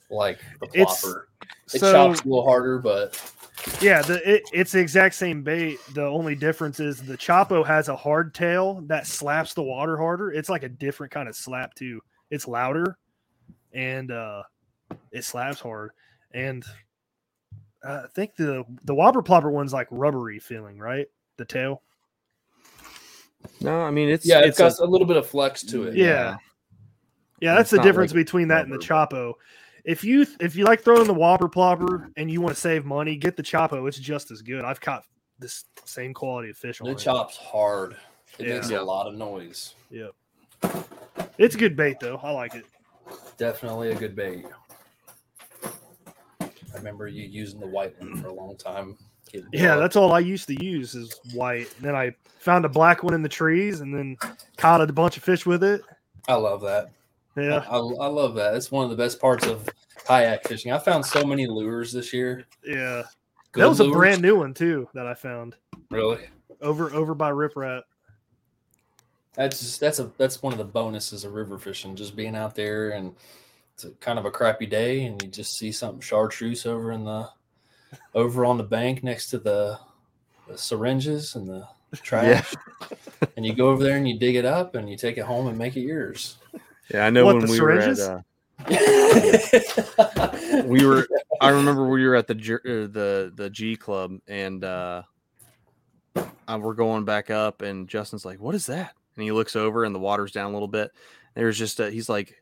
like 0.09 0.39
the 0.59 0.67
It's- 0.73 1.03
plopper. 1.05 1.23
It 1.73 1.79
so- 1.79 1.91
chops 1.91 2.21
a 2.21 2.27
little 2.27 2.45
harder, 2.45 2.79
but 2.79 3.19
Yeah, 3.81 4.01
the 4.01 4.21
it, 4.29 4.43
it's 4.53 4.71
the 4.71 4.79
exact 4.79 5.15
same 5.15 5.43
bait. 5.43 5.79
The 5.93 6.03
only 6.05 6.35
difference 6.35 6.79
is 6.79 7.01
the 7.01 7.17
Chapo 7.17 7.65
has 7.65 7.89
a 7.89 7.95
hard 7.95 8.33
tail 8.33 8.81
that 8.87 9.05
slaps 9.07 9.53
the 9.53 9.63
water 9.63 9.97
harder. 9.97 10.31
It's 10.31 10.49
like 10.49 10.63
a 10.63 10.69
different 10.69 11.11
kind 11.13 11.27
of 11.29 11.35
slap 11.35 11.73
too. 11.75 12.01
It's 12.29 12.47
louder 12.47 12.97
and 13.73 14.11
uh 14.11 14.43
it 15.11 15.23
slaps 15.23 15.59
hard. 15.59 15.91
And 16.33 16.63
I 17.83 18.05
think 18.13 18.35
the 18.35 18.63
the 18.83 18.95
Whopper 18.95 19.21
Plopper 19.23 19.51
one's 19.51 19.73
like 19.73 19.87
rubbery 19.91 20.39
feeling, 20.39 20.77
right? 20.77 21.07
The 21.37 21.45
tail. 21.45 21.81
No, 23.61 23.81
I 23.81 23.91
mean 23.91 24.09
it's 24.09 24.25
yeah, 24.25 24.39
it's 24.39 24.59
it's 24.59 24.77
got 24.77 24.79
a- 24.79 24.85
a, 24.85 24.89
little 24.89 25.07
bit 25.07 25.17
of 25.17 25.27
flex 25.27 25.63
to 25.63 25.83
it. 25.83 25.95
Yeah. 25.95 26.37
Yeah, 27.39 27.49
And 27.51 27.57
that's 27.59 27.71
it's 27.73 27.81
the 27.81 27.87
difference 27.87 28.11
like 28.11 28.25
between 28.25 28.47
that 28.49 28.63
and 28.65 28.71
the 28.71 28.77
rubber, 28.87 29.15
Chapo. 29.15 29.33
If 29.83 30.03
you 30.03 30.25
if 30.39 30.55
you 30.55 30.63
like 30.65 30.81
throwing 30.81 31.07
the 31.07 31.13
Whopper 31.13 31.49
Plopper 31.49 32.11
and 32.17 32.29
you 32.29 32.39
want 32.41 32.53
to 32.55 32.59
save 32.61 32.85
money, 32.85 33.15
get 33.15 33.35
the 33.35 33.41
Chapo. 33.43 33.87
It's 33.87 33.97
just 33.97 34.29
as 34.31 34.41
good. 34.43 34.63
I've 34.63 34.79
caught 34.79 35.05
this 35.39 35.65
same 35.85 36.13
quality 36.13 36.51
of 36.51 36.57
fish 36.57 36.81
on 36.81 36.87
It 36.87 36.91
it. 36.91 36.97
chops 36.99 37.37
hard. 37.37 37.95
It 38.37 38.47
Yeah. 38.47 38.53
makes 38.55 38.69
Yeah. 38.69 38.81
a 38.81 38.83
lot 38.83 39.07
of 39.07 39.15
noise. 39.15 39.73
Yep. 39.89 40.11
It's 41.39 41.55
a 41.55 41.57
good 41.57 41.75
bait 41.75 41.97
though. 41.99 42.17
I 42.21 42.29
like 42.31 42.53
it. 42.53 42.65
Definitely 43.37 43.91
a 43.91 43.95
good 43.95 44.15
bait. 44.15 44.45
I 45.63 46.77
remember 46.77 47.07
you 47.07 47.23
using 47.27 47.59
the 47.59 47.67
white 47.67 47.99
one 47.99 48.21
for 48.21 48.27
a 48.27 48.33
long 48.33 48.55
time. 48.57 48.97
Getting 49.31 49.49
Yeah, 49.51 49.75
that's 49.75 49.95
all 49.95 50.13
I 50.13 50.19
used 50.19 50.47
to 50.47 50.63
use 50.63 50.95
is 50.95 51.19
white. 51.33 51.73
And 51.77 51.85
then 51.85 51.95
I 51.95 52.13
found 52.39 52.65
a 52.65 52.69
black 52.69 53.03
one 53.03 53.13
in 53.13 53.21
the 53.21 53.29
trees 53.29 53.81
and 53.81 53.93
then 53.93 54.17
caught 54.57 54.81
a 54.81 54.91
bunch 54.91 55.17
of 55.17 55.23
fish 55.23 55.45
with 55.45 55.63
it. 55.63 55.81
I 56.27 56.35
love 56.35 56.61
that. 56.61 56.91
Yeah. 57.35 57.63
I, 57.69 57.77
I 57.77 58.07
love 58.07 58.35
that. 58.35 58.55
It's 58.55 58.71
one 58.71 58.83
of 58.83 58.89
the 58.89 58.97
best 58.97 59.19
parts 59.19 59.45
of 59.47 59.67
kayak 60.05 60.47
fishing. 60.47 60.71
I 60.71 60.79
found 60.79 61.05
so 61.05 61.23
many 61.23 61.47
lures 61.47 61.91
this 61.91 62.13
year. 62.13 62.45
Yeah. 62.65 63.03
Good 63.51 63.61
that 63.61 63.69
was 63.69 63.79
a 63.79 63.89
brand 63.89 64.21
new 64.21 64.37
one 64.37 64.53
too 64.53 64.87
that 64.93 65.07
I 65.07 65.13
found 65.13 65.55
Really? 65.89 66.23
over 66.61 66.93
over 66.93 67.13
by 67.13 67.29
Rip 67.29 67.55
Rat. 67.55 67.83
That's 69.33 69.77
that's 69.77 69.99
a 69.99 70.11
that's 70.17 70.41
one 70.41 70.53
of 70.53 70.59
the 70.59 70.65
bonuses 70.65 71.23
of 71.25 71.33
river 71.33 71.57
fishing. 71.57 71.95
Just 71.95 72.15
being 72.15 72.35
out 72.35 72.55
there 72.55 72.91
and 72.91 73.13
it's 73.73 73.83
a, 73.85 73.91
kind 73.91 74.19
of 74.19 74.25
a 74.25 74.31
crappy 74.31 74.65
day, 74.65 75.05
and 75.05 75.21
you 75.21 75.29
just 75.29 75.57
see 75.57 75.71
something 75.71 76.01
chartreuse 76.01 76.65
over 76.65 76.91
in 76.91 77.03
the 77.03 77.29
over 78.13 78.45
on 78.45 78.57
the 78.57 78.63
bank 78.63 79.03
next 79.03 79.27
to 79.27 79.39
the, 79.39 79.79
the 80.47 80.57
syringes 80.57 81.35
and 81.35 81.47
the 81.47 81.67
trash. 81.97 82.53
and 83.37 83.45
you 83.45 83.53
go 83.53 83.69
over 83.69 83.83
there 83.83 83.97
and 83.97 84.07
you 84.07 84.17
dig 84.17 84.35
it 84.35 84.45
up 84.45 84.75
and 84.75 84.89
you 84.89 84.97
take 84.97 85.17
it 85.17 85.23
home 85.23 85.47
and 85.47 85.57
make 85.57 85.75
it 85.75 85.81
yours. 85.81 86.37
Yeah, 86.93 87.05
I 87.05 87.09
know 87.09 87.25
What, 87.25 87.35
when 87.35 87.45
the 87.45 87.51
we 87.51 87.57
syringes? 87.57 87.99
were 87.99 88.15
at 88.15 88.17
uh, 88.17 88.21
we 90.65 90.85
were 90.85 91.07
I 91.39 91.49
remember 91.49 91.87
we 91.87 92.05
were 92.05 92.15
at 92.15 92.27
the 92.27 92.35
uh, 92.35 92.91
the 92.91 93.31
the 93.35 93.49
G 93.49 93.75
club 93.75 94.19
and 94.27 94.63
uh, 94.63 95.01
uh 96.15 96.59
we're 96.61 96.75
going 96.75 97.03
back 97.03 97.29
up 97.31 97.63
and 97.63 97.87
Justin's 97.87 98.25
like, 98.25 98.39
"What 98.39 98.53
is 98.53 98.67
that?" 98.67 98.93
And 99.15 99.23
he 99.23 99.31
looks 99.31 99.55
over 99.55 99.83
and 99.83 99.95
the 99.95 99.99
water's 99.99 100.31
down 100.31 100.51
a 100.51 100.53
little 100.53 100.67
bit. 100.67 100.91
There's 101.33 101.57
just 101.57 101.79
a, 101.79 101.89
he's 101.89 102.09
like, 102.09 102.35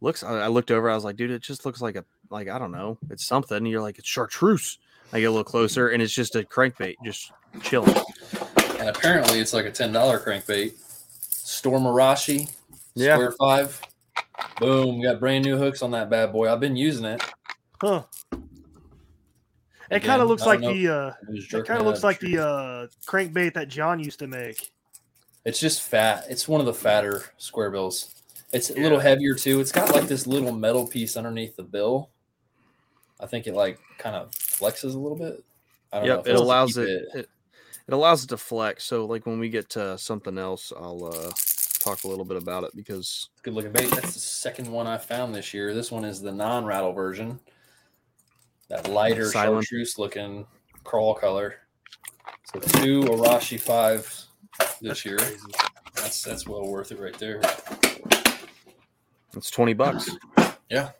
looks. 0.00 0.22
I 0.22 0.44
I 0.44 0.48
looked 0.48 0.70
over. 0.70 0.88
I 0.88 0.94
was 0.94 1.04
like, 1.04 1.16
"Dude, 1.16 1.30
it 1.30 1.42
just 1.42 1.66
looks 1.66 1.82
like 1.82 1.96
a 1.96 2.04
like 2.30 2.48
I 2.48 2.58
don't 2.58 2.72
know, 2.72 2.98
it's 3.10 3.26
something." 3.26 3.56
And 3.56 3.68
you're 3.68 3.82
like, 3.82 3.98
"It's 3.98 4.08
chartreuse." 4.08 4.78
I 5.12 5.20
get 5.20 5.26
a 5.26 5.30
little 5.30 5.44
closer 5.44 5.88
and 5.90 6.02
it's 6.02 6.12
just 6.12 6.34
a 6.36 6.42
crankbait, 6.42 6.96
just 7.04 7.32
chilling. 7.62 7.94
And 8.78 8.88
apparently 8.88 9.40
it's 9.40 9.52
like 9.52 9.64
a 9.64 9.70
ten 9.70 9.92
dollar 9.92 10.18
crankbait. 10.18 10.74
Storm 11.30 11.84
Arashi, 11.84 12.52
Yeah. 12.94 13.14
square 13.14 13.32
five. 13.38 13.80
Boom, 14.60 15.00
got 15.02 15.20
brand 15.20 15.44
new 15.44 15.56
hooks 15.56 15.82
on 15.82 15.90
that 15.92 16.10
bad 16.10 16.32
boy. 16.32 16.52
I've 16.52 16.60
been 16.60 16.76
using 16.76 17.04
it. 17.04 17.22
Huh. 17.80 18.02
It 19.90 20.00
kind 20.00 20.20
of 20.20 20.28
looks 20.28 20.44
like 20.44 20.60
the 20.60 20.88
uh, 20.88 21.12
It 21.28 21.34
was 21.34 21.44
it 21.44 21.48
jerking 21.48 21.66
kind 21.66 21.80
of 21.80 21.86
looks 21.86 22.02
like 22.02 22.18
the 22.18 22.38
uh 22.44 22.86
crankbait 23.06 23.54
that 23.54 23.68
John 23.68 24.00
used 24.00 24.18
to 24.18 24.26
make. 24.26 24.70
It's 25.44 25.60
just 25.60 25.82
fat. 25.82 26.24
It's 26.28 26.48
one 26.48 26.60
of 26.60 26.66
the 26.66 26.74
fatter 26.74 27.22
square 27.36 27.70
bills. 27.70 28.12
It's 28.52 28.70
a 28.70 28.74
little 28.74 28.98
heavier 28.98 29.34
too. 29.34 29.60
It's 29.60 29.70
got 29.72 29.92
like 29.92 30.08
this 30.08 30.26
little 30.26 30.52
metal 30.52 30.86
piece 30.86 31.16
underneath 31.16 31.54
the 31.56 31.62
bill. 31.62 32.10
I 33.20 33.26
think 33.26 33.46
it 33.46 33.54
like 33.54 33.78
kind 33.98 34.16
of 34.16 34.30
flexes 34.32 34.94
a 34.94 34.98
little 34.98 35.16
bit. 35.16 35.44
I 35.92 35.98
don't 35.98 36.08
know. 36.08 36.16
Yep, 36.16 36.26
if 36.26 36.32
it 36.34 36.36
allows 36.36 36.74
keep 36.74 36.84
it, 36.84 37.08
it 37.14 37.28
it 37.88 37.94
allows 37.94 38.24
it 38.24 38.28
to 38.28 38.36
flex. 38.36 38.84
So 38.84 39.06
like 39.06 39.26
when 39.26 39.38
we 39.38 39.48
get 39.48 39.70
to 39.70 39.96
something 39.98 40.38
else, 40.38 40.72
I'll 40.76 41.04
uh 41.04 41.30
talk 41.80 42.04
a 42.04 42.08
little 42.08 42.24
bit 42.24 42.36
about 42.36 42.64
it 42.64 42.74
because 42.74 43.28
Good 43.42 43.54
looking 43.54 43.72
bait. 43.72 43.90
That's 43.90 44.14
the 44.14 44.20
second 44.20 44.66
one 44.68 44.86
I 44.86 44.98
found 44.98 45.34
this 45.34 45.54
year. 45.54 45.72
This 45.72 45.90
one 45.92 46.04
is 46.04 46.20
the 46.20 46.32
non 46.32 46.64
rattle 46.64 46.92
version. 46.92 47.38
That 48.68 48.88
lighter 48.88 49.30
Silent. 49.30 49.64
chartreuse 49.64 49.98
looking 49.98 50.46
crawl 50.82 51.14
color. 51.14 51.56
So 52.52 52.58
two 52.58 53.02
Arashi 53.02 53.58
fives 53.60 54.28
this 54.80 55.04
year. 55.04 55.18
That's 55.94 56.22
that's 56.22 56.46
well 56.46 56.66
worth 56.66 56.90
it 56.90 56.98
right 56.98 57.16
there. 57.18 57.40
That's 59.32 59.50
twenty 59.50 59.74
bucks. 59.74 60.10
Yeah. 60.68 60.90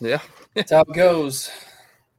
Yeah. 0.00 0.20
That's 0.54 0.70
how 0.70 0.82
it 0.82 0.92
goes. 0.92 1.50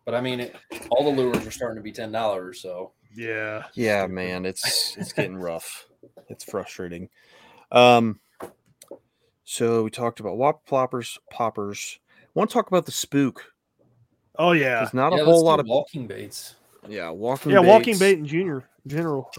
But 0.05 0.15
I 0.15 0.21
mean, 0.21 0.39
it, 0.39 0.55
all 0.89 1.03
the 1.03 1.21
lures 1.21 1.45
are 1.45 1.51
starting 1.51 1.77
to 1.77 1.83
be 1.83 1.91
ten 1.91 2.11
dollars. 2.11 2.61
So 2.61 2.91
Yeah. 3.15 3.63
Yeah, 3.73 4.07
man, 4.07 4.45
it's 4.45 4.95
it's 4.97 5.13
getting 5.13 5.37
rough. 5.37 5.87
It's 6.29 6.43
frustrating. 6.43 7.09
Um 7.71 8.19
so 9.45 9.83
we 9.83 9.89
talked 9.89 10.19
about 10.19 10.37
whop 10.37 10.65
ploppers, 10.67 11.17
poppers. 11.31 11.99
I 12.21 12.27
want 12.33 12.49
to 12.49 12.53
talk 12.53 12.67
about 12.67 12.85
the 12.85 12.91
spook. 12.91 13.43
Oh 14.37 14.53
yeah. 14.53 14.79
There's 14.79 14.93
not 14.93 15.13
a 15.13 15.23
whole 15.23 15.43
lot 15.43 15.59
of 15.59 15.67
walking 15.67 16.07
baits. 16.07 16.55
yeah, 16.87 17.09
walking 17.09 17.51
Yeah, 17.51 17.59
walking 17.59 17.97
bait 17.97 18.17
in 18.17 18.25
junior 18.25 18.63
general. 18.87 19.31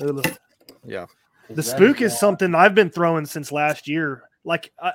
Yeah. 0.87 1.07
The 1.49 1.57
That 1.57 1.65
spook 1.65 2.01
is 2.01 2.19
something 2.19 2.55
I've 2.55 2.75
been 2.75 2.91
throwing 2.91 3.27
since 3.27 3.53
last 3.53 3.89
year. 3.89 4.23
Like 4.45 4.73
I, 4.81 4.89
I, 4.89 4.93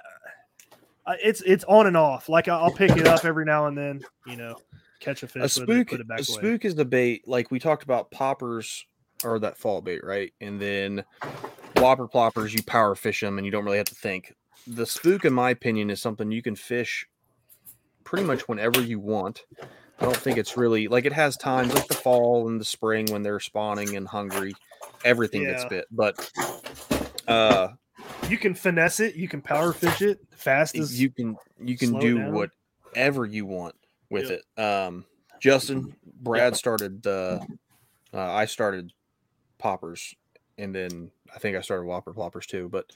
it's 1.24 1.42
it's 1.42 1.64
on 1.66 1.88
and 1.88 1.98
off. 1.98 2.30
Like 2.30 2.48
I'll 2.48 2.72
pick 2.72 2.92
it 2.92 3.08
up 3.08 3.26
every 3.26 3.46
now 3.46 3.68
and 3.68 3.78
then. 3.78 4.02
You 4.26 4.36
know, 4.36 4.56
catch 5.00 5.24
a 5.24 5.28
fish, 5.28 5.44
a 5.44 5.50
spook 5.50 5.70
it, 5.70 5.88
put 5.88 6.00
it 6.02 6.08
back 6.08 6.20
a 6.20 6.32
away. 6.32 6.40
spook 6.40 6.66
is 6.66 6.76
the 6.76 6.86
bait 6.86 7.28
like 7.28 7.52
we 7.52 7.60
talked 7.60 7.84
about 7.84 8.12
poppers 8.12 8.86
or 9.24 9.40
that 9.40 9.58
fall 9.58 9.82
bait 9.82 10.04
right 10.04 10.34
and 10.42 10.62
then 10.62 11.04
whopper 11.78 12.08
ploppers 12.08 12.54
you 12.54 12.64
power 12.64 12.96
fish 12.96 13.22
them 13.22 13.38
and 13.38 13.46
you 13.46 13.52
don't 13.52 13.66
really 13.66 13.78
have 13.78 13.86
to 13.88 13.96
think 13.96 14.34
the 14.68 14.86
spook 14.86 15.26
in 15.26 15.34
my 15.34 15.50
opinion 15.50 15.90
is 15.90 16.02
something 16.02 16.32
you 16.32 16.42
can 16.42 16.56
fish 16.56 17.08
pretty 18.04 18.26
much 18.26 18.48
whenever 18.48 18.82
you 18.82 19.00
want 19.00 19.44
i 20.00 20.06
don't 20.06 20.18
think 20.18 20.38
it's 20.38 20.58
really 20.58 20.88
like 20.88 21.06
it 21.06 21.14
has 21.14 21.38
times 21.38 21.74
like 21.74 21.88
the 21.88 21.94
fall 21.94 22.48
and 22.48 22.60
the 22.60 22.66
spring 22.66 23.06
when 23.12 23.24
they're 23.24 23.40
spawning 23.40 23.96
and 23.96 24.08
hungry 24.08 24.54
everything 25.04 25.44
gets 25.44 25.66
bit 25.66 25.86
but 25.92 26.32
uh 27.28 27.70
You 28.30 28.38
can 28.38 28.54
finesse 28.54 29.00
it. 29.00 29.16
You 29.16 29.28
can 29.28 29.42
power 29.42 29.74
fish 29.74 30.02
it 30.02 30.20
fast 30.32 30.78
as 30.78 31.00
you 31.02 31.10
can 31.10 31.36
you 31.62 31.78
can 31.78 32.00
do 32.00 32.18
down. 32.18 32.34
whatever 32.34 33.26
you 33.26 33.46
want 33.46 33.76
with 34.10 34.30
Yep. 34.30 34.42
it. 34.58 34.62
Um, 34.62 35.06
Justin, 35.40 35.96
Brad 36.22 36.56
started. 36.56 37.06
Uh, 37.06 37.40
uh, 38.14 38.20
I 38.20 38.46
started 38.46 38.92
poppers, 39.58 40.14
and 40.58 40.74
then 40.76 41.12
I 41.34 41.40
think 41.40 41.56
I 41.58 41.62
started 41.62 41.86
whopper 41.86 42.14
ploppers 42.14 42.46
too. 42.46 42.70
But 42.70 42.92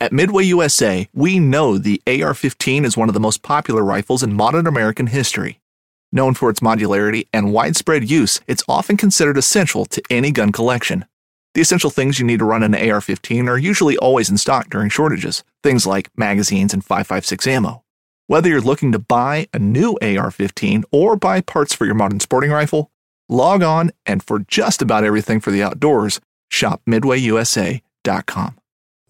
At 0.00 0.12
Midway 0.12 0.44
USA, 0.44 1.08
we 1.14 1.38
know 1.38 1.78
the 1.78 2.02
AR 2.06 2.34
15 2.34 2.84
is 2.84 2.96
one 2.96 3.08
of 3.08 3.14
the 3.14 3.20
most 3.20 3.42
popular 3.42 3.84
rifles 3.84 4.22
in 4.22 4.32
modern 4.34 4.66
American 4.66 5.06
history. 5.08 5.60
Known 6.12 6.34
for 6.34 6.48
its 6.50 6.60
modularity 6.60 7.26
and 7.32 7.52
widespread 7.52 8.08
use, 8.08 8.40
it's 8.46 8.62
often 8.68 8.96
considered 8.96 9.36
essential 9.38 9.84
to 9.86 10.02
any 10.10 10.30
gun 10.30 10.52
collection. 10.52 11.04
The 11.54 11.60
essential 11.60 11.90
things 11.90 12.18
you 12.18 12.26
need 12.26 12.40
to 12.40 12.44
run 12.44 12.64
an 12.64 12.74
AR 12.74 13.00
15 13.00 13.48
are 13.48 13.56
usually 13.56 13.96
always 13.96 14.28
in 14.28 14.36
stock 14.38 14.70
during 14.70 14.88
shortages, 14.88 15.44
things 15.62 15.86
like 15.86 16.10
magazines 16.16 16.74
and 16.74 16.84
5.56 16.84 17.46
ammo. 17.46 17.84
Whether 18.26 18.48
you're 18.48 18.60
looking 18.60 18.90
to 18.90 18.98
buy 18.98 19.46
a 19.54 19.60
new 19.60 19.96
AR 20.02 20.32
15 20.32 20.84
or 20.90 21.14
buy 21.14 21.40
parts 21.40 21.72
for 21.72 21.84
your 21.84 21.94
modern 21.94 22.18
sporting 22.18 22.50
rifle, 22.50 22.90
log 23.28 23.62
on 23.62 23.92
and 24.04 24.20
for 24.20 24.40
just 24.40 24.82
about 24.82 25.04
everything 25.04 25.38
for 25.38 25.52
the 25.52 25.62
outdoors, 25.62 26.20
shop 26.50 26.82
midwayusa.com. 26.88 28.58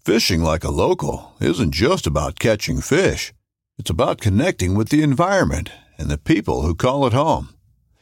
Fishing 0.04 0.42
like 0.42 0.64
a 0.64 0.70
local 0.70 1.32
isn't 1.40 1.72
just 1.72 2.06
about 2.06 2.38
catching 2.38 2.82
fish. 2.82 3.32
It's 3.78 3.88
about 3.88 4.20
connecting 4.20 4.74
with 4.74 4.90
the 4.90 5.02
environment 5.02 5.70
and 5.96 6.10
the 6.10 6.18
people 6.18 6.60
who 6.60 6.74
call 6.74 7.06
it 7.06 7.14
home. 7.14 7.54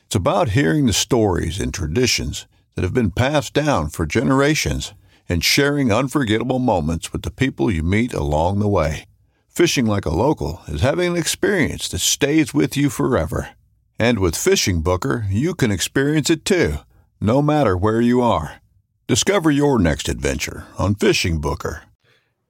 It's 0.07 0.17
about 0.17 0.49
hearing 0.51 0.87
the 0.87 0.93
stories 0.93 1.61
and 1.61 1.73
traditions 1.73 2.49
that 2.75 2.83
have 2.83 2.95
been 2.95 3.11
passed 3.11 3.53
down 3.55 3.89
for 3.89 4.07
generations 4.07 4.95
and 5.29 5.45
sharing 5.45 5.93
unforgettable 5.93 6.59
moments 6.59 7.13
with 7.13 7.23
the 7.23 7.31
people 7.31 7.71
you 7.71 7.83
meet 7.83 8.13
along 8.13 8.59
the 8.59 8.69
way. 8.69 9.05
Fishing 9.49 9.87
like 9.87 10.07
a 10.07 10.11
local 10.11 10.63
is 10.69 10.81
having 10.81 11.13
an 11.13 11.17
experience 11.17 11.89
that 11.89 11.99
stays 11.99 12.55
with 12.55 12.77
you 12.77 12.89
forever. 12.89 13.51
And 13.99 14.19
with 14.19 14.35
FishingBooker, 14.35 15.27
you 15.31 15.55
can 15.55 15.71
experience 15.71 16.31
it 16.31 16.45
too, 16.45 16.77
no 17.21 17.43
matter 17.43 17.77
where 17.77 18.01
you 18.01 18.21
are. 18.23 18.57
Discover 19.07 19.51
your 19.51 19.79
next 19.79 20.09
adventure 20.09 20.65
on 20.79 20.95
FishingBooker. 20.95 21.83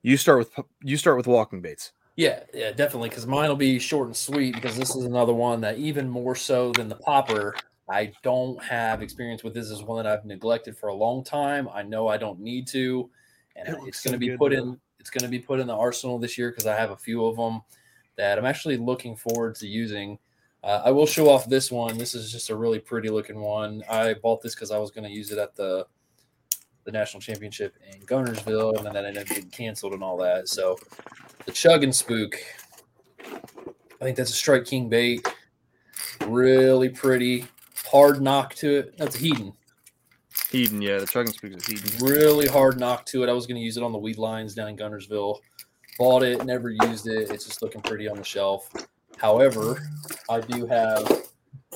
you 0.01 0.17
start 0.17 0.39
with 0.39 0.51
you 0.81 0.97
start 0.97 1.17
with 1.17 1.27
walking 1.27 1.61
baits. 1.61 1.91
Yeah, 2.15 2.41
yeah, 2.53 2.71
definitely. 2.71 3.09
Because 3.09 3.25
mine 3.27 3.49
will 3.49 3.55
be 3.55 3.79
short 3.79 4.07
and 4.07 4.15
sweet. 4.15 4.55
Because 4.55 4.77
this 4.77 4.95
is 4.95 5.03
another 5.03 5.33
one 5.33 5.61
that, 5.61 5.77
even 5.77 6.07
more 6.09 6.35
so 6.35 6.71
than 6.71 6.87
the 6.87 6.95
popper, 6.95 7.55
I 7.89 8.11
don't 8.23 8.61
have 8.63 9.01
experience 9.01 9.43
with. 9.43 9.53
This 9.53 9.69
is 9.69 9.83
one 9.83 10.03
that 10.03 10.11
I've 10.11 10.25
neglected 10.25 10.77
for 10.77 10.87
a 10.87 10.93
long 10.93 11.23
time. 11.23 11.67
I 11.73 11.83
know 11.83 12.07
I 12.07 12.17
don't 12.17 12.39
need 12.39 12.67
to, 12.67 13.09
and 13.55 13.67
It 13.67 13.75
it's 13.85 14.03
going 14.03 14.17
to 14.19 14.25
so 14.25 14.31
be 14.31 14.37
put 14.37 14.51
though. 14.51 14.57
in. 14.63 14.79
It's 14.99 15.09
going 15.09 15.23
to 15.23 15.29
be 15.29 15.39
put 15.39 15.59
in 15.59 15.67
the 15.67 15.75
arsenal 15.75 16.17
this 16.17 16.37
year 16.37 16.49
because 16.49 16.65
I 16.65 16.75
have 16.77 16.91
a 16.91 16.95
few 16.95 17.25
of 17.25 17.35
them 17.35 17.61
that 18.15 18.37
I'm 18.37 18.45
actually 18.45 18.77
looking 18.77 19.17
forward 19.17 19.55
to 19.55 19.67
using. 19.67 20.17
Uh, 20.63 20.81
I 20.85 20.91
will 20.91 21.05
show 21.05 21.29
off 21.29 21.49
this 21.49 21.69
one. 21.71 21.97
This 21.97 22.15
is 22.15 22.31
just 22.31 22.49
a 22.49 22.55
really 22.55 22.79
pretty 22.79 23.09
looking 23.09 23.41
one. 23.41 23.83
I 23.89 24.13
bought 24.13 24.41
this 24.41 24.55
because 24.55 24.71
I 24.71 24.77
was 24.77 24.91
going 24.91 25.03
to 25.03 25.09
use 25.13 25.31
it 25.31 25.37
at 25.37 25.55
the 25.55 25.85
the 26.85 26.91
national 26.91 27.21
championship 27.21 27.75
in 27.93 28.01
Guntersville, 28.01 28.75
and 28.77 28.85
then 28.85 28.93
that 28.93 29.05
ended 29.05 29.23
up 29.23 29.29
getting 29.29 29.49
canceled 29.49 29.93
and 29.93 30.03
all 30.03 30.17
that. 30.17 30.47
So 30.49 30.77
the 31.45 31.51
Chug 31.51 31.83
and 31.83 31.93
Spook. 31.95 32.35
I 33.19 34.05
think 34.05 34.17
that's 34.17 34.31
a 34.31 34.35
Strike 34.35 34.65
King 34.65 34.89
bait. 34.89 35.25
Really 36.27 36.89
pretty. 36.89 37.45
Hard 37.85 38.21
knock 38.21 38.55
to 38.55 38.79
it. 38.79 38.97
That's 38.97 39.15
a 39.15 39.19
Heddon. 39.19 39.53
Heddon, 40.33 40.81
yeah, 40.81 40.99
the 40.99 41.05
chugging 41.05 41.33
spook 41.33 41.51
is 41.51 41.63
Heddon. 41.63 42.01
Really 42.01 42.47
hard 42.47 42.79
knock 42.79 43.05
to 43.07 43.23
it. 43.23 43.29
I 43.29 43.33
was 43.33 43.45
going 43.45 43.57
to 43.57 43.61
use 43.61 43.77
it 43.77 43.83
on 43.83 43.91
the 43.91 43.97
weed 43.97 44.17
lines 44.17 44.55
down 44.55 44.69
in 44.69 44.77
Guntersville. 44.77 45.39
Bought 45.99 46.23
it, 46.23 46.43
never 46.45 46.69
used 46.69 47.07
it. 47.07 47.29
It's 47.29 47.45
just 47.45 47.61
looking 47.61 47.81
pretty 47.81 48.07
on 48.07 48.17
the 48.17 48.23
shelf. 48.23 48.71
However, 49.17 49.89
I 50.29 50.39
do 50.41 50.65
have 50.65 51.27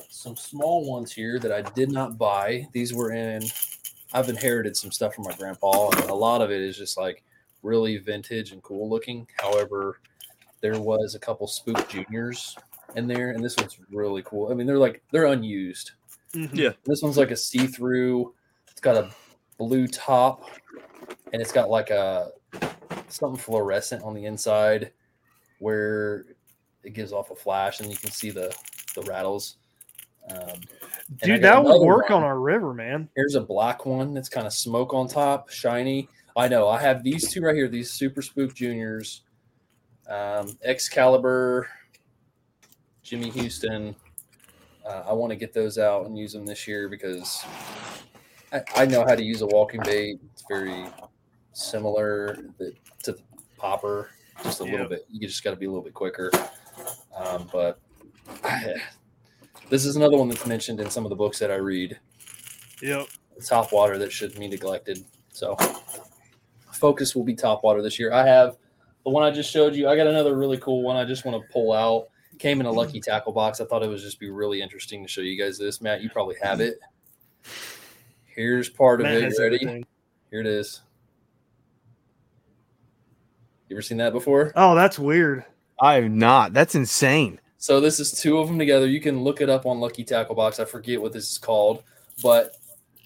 some 0.10 0.36
small 0.36 0.90
ones 0.90 1.12
here 1.12 1.40
that 1.40 1.52
I 1.52 1.62
did 1.62 1.92
not 1.92 2.18
buy. 2.18 2.68
These 2.72 2.94
were 2.94 3.12
in, 3.12 3.44
I've 4.14 4.30
inherited 4.30 4.76
some 4.76 4.92
stuff 4.92 5.14
from 5.14 5.26
my 5.26 5.36
grandpa, 5.36 5.90
and 5.90 6.10
a 6.10 6.16
lot 6.16 6.42
of 6.42 6.50
it 6.50 6.62
is 6.62 6.78
just 6.78 6.98
like 6.98 7.24
really 7.62 7.98
vintage 7.98 8.52
and 8.52 8.64
cool 8.64 8.90
looking. 8.90 9.28
However, 9.40 10.00
there 10.62 10.80
was 10.80 11.14
a 11.14 11.20
couple 11.20 11.46
Spook 11.48 11.88
Juniors 11.88 12.56
in 12.98 13.08
there, 13.08 13.32
and 13.32 13.44
this 13.44 13.56
one's 13.58 13.78
really 13.92 14.24
cool. 14.24 14.52
I 14.52 14.56
mean, 14.56 14.68
they're 14.68 14.78
like, 14.78 15.02
they're 15.12 15.26
unused. 15.28 15.92
Mhm. 16.34 16.50
Yeah. 16.54 16.72
This 16.86 17.02
one's 17.02 17.18
like 17.18 17.32
a 17.32 17.38
see 17.38 17.68
through, 17.68 18.34
it's 18.70 18.82
got 18.82 18.98
a 18.98 19.10
blue 19.58 19.88
top, 19.88 20.44
and 21.32 21.42
it's 21.42 21.52
got 21.52 21.70
like 21.70 21.90
a 21.90 22.32
something 23.08 23.40
fluorescent 23.40 24.04
on 24.04 24.14
the 24.14 24.26
inside 24.26 24.92
where 25.60 26.26
it 26.84 26.94
gives 26.94 27.12
off 27.14 27.32
a 27.32 27.36
flash 27.36 27.80
and 27.80 27.90
you 27.90 27.98
can 27.98 28.12
see 28.12 28.30
the 28.30 28.54
the 28.96 29.02
rattles. 29.04 29.58
Um, 30.32 30.60
Dude, 31.24 31.42
that 31.42 31.64
would 31.64 31.82
work 31.82 32.10
one. 32.10 32.20
on 32.20 32.24
our 32.24 32.40
river, 32.40 32.74
man. 32.74 33.08
Here's 33.16 33.36
a 33.36 33.42
black 33.42 33.86
one 33.86 34.14
that's 34.14 34.28
kind 34.28 34.46
of 34.46 34.52
smoke 34.54 34.94
on 34.94 35.08
top, 35.08 35.50
shiny. 35.50 36.10
I 36.36 36.48
know. 36.50 36.68
I 36.68 36.82
have 36.82 37.02
these 37.04 37.32
two 37.32 37.42
right 37.42 37.56
here. 37.56 37.70
These 37.70 37.92
Super 37.94 38.22
Spook 38.22 38.54
Juniors, 38.54 39.22
um, 40.10 40.58
Excalibur, 40.64 41.68
Jimmy 43.08 43.30
Houston. 43.30 43.96
Uh, 44.86 45.04
I 45.08 45.14
want 45.14 45.30
to 45.30 45.38
get 45.38 45.54
those 45.54 45.78
out 45.78 46.06
and 46.06 46.18
use 46.18 46.34
them 46.34 46.46
this 46.46 46.68
year 46.68 46.90
because 46.90 47.46
I, 48.52 48.62
I 48.76 48.86
know 48.86 49.06
how 49.08 49.16
to 49.16 49.24
use 49.24 49.42
a 49.42 49.48
walking 49.48 49.82
bait. 49.82 50.20
It's 50.34 50.44
very 50.50 50.86
similar 51.54 52.36
to 52.60 52.74
the 53.06 53.18
popper, 53.58 54.10
just 54.44 54.60
a 54.60 54.66
little 54.66 54.90
bit. 54.90 55.06
You 55.10 55.26
just 55.26 55.42
got 55.42 55.52
to 55.52 55.56
be 55.56 55.68
a 55.68 55.70
little 55.70 55.86
bit 55.86 55.94
quicker. 55.94 56.30
Um, 57.16 57.50
but 57.50 57.80
this 59.70 59.86
is 59.86 59.96
another 59.96 60.18
one 60.18 60.28
that's 60.28 60.46
mentioned 60.46 60.82
in 60.82 60.90
some 60.90 61.06
of 61.06 61.10
the 61.10 61.16
books 61.16 61.40
that 61.40 61.50
I 61.50 61.56
read 61.56 61.98
Yep. 62.82 63.08
top 63.46 63.72
water 63.72 63.98
that 64.00 64.12
shouldn't 64.12 64.40
be 64.40 64.50
neglected. 64.50 65.06
So 65.30 65.56
focus 66.74 67.16
will 67.16 67.24
be 67.24 67.36
top 67.36 67.64
water 67.64 67.82
this 67.82 67.98
year. 67.98 68.12
I 68.12 68.26
have 68.28 68.58
the 69.06 69.12
one 69.12 69.24
I 69.24 69.32
just 69.32 69.50
showed 69.50 69.76
you. 69.76 69.88
I 69.88 69.96
got 69.96 70.08
another 70.08 70.36
really 70.36 70.58
cool 70.58 70.84
one 70.84 70.98
I 70.98 71.06
just 71.06 71.24
want 71.24 71.42
to 71.42 71.54
pull 71.54 71.72
out. 71.72 72.10
Came 72.40 72.60
in 72.60 72.66
a 72.66 72.72
lucky 72.72 73.00
tackle 73.00 73.32
box. 73.32 73.60
I 73.60 73.66
thought 73.66 73.84
it 73.84 73.90
would 73.90 74.00
just 74.00 74.20
be 74.20 74.30
really 74.30 74.62
interesting 74.62 75.02
to 75.04 75.10
show 75.10 75.22
you 75.22 75.42
guys 75.42 75.58
this. 75.58 75.82
Matt, 75.82 76.02
you 76.02 76.10
probably 76.10 76.36
have 76.42 76.62
it. 76.62 76.80
Here's 78.26 78.70
part 78.70 79.02
of 79.02 79.08
it. 79.08 79.40
Ready? 79.40 79.56
everything. 79.56 79.86
Here 80.30 80.42
it 80.42 80.46
is. 80.46 80.82
You 83.70 83.76
ever 83.76 83.82
seen 83.82 83.98
that 83.98 84.14
before? 84.14 84.54
Oh, 84.56 84.76
that's 84.76 85.00
weird. 85.00 85.44
I 85.80 85.96
have 85.96 86.12
not. 86.12 86.54
That's 86.54 86.76
insane. 86.76 87.40
So 87.58 87.82
this 87.82 88.00
is 88.00 88.12
two 88.12 88.38
of 88.38 88.48
them 88.48 88.60
together. 88.60 88.88
You 88.88 89.02
can 89.02 89.24
look 89.24 89.42
it 89.42 89.50
up 89.50 89.66
on 89.66 89.80
Lucky 89.80 90.04
Tackle 90.04 90.36
Box. 90.36 90.60
I 90.60 90.66
forget 90.66 91.02
what 91.02 91.12
this 91.12 91.32
is 91.32 91.38
called, 91.38 91.84
but 92.22 92.56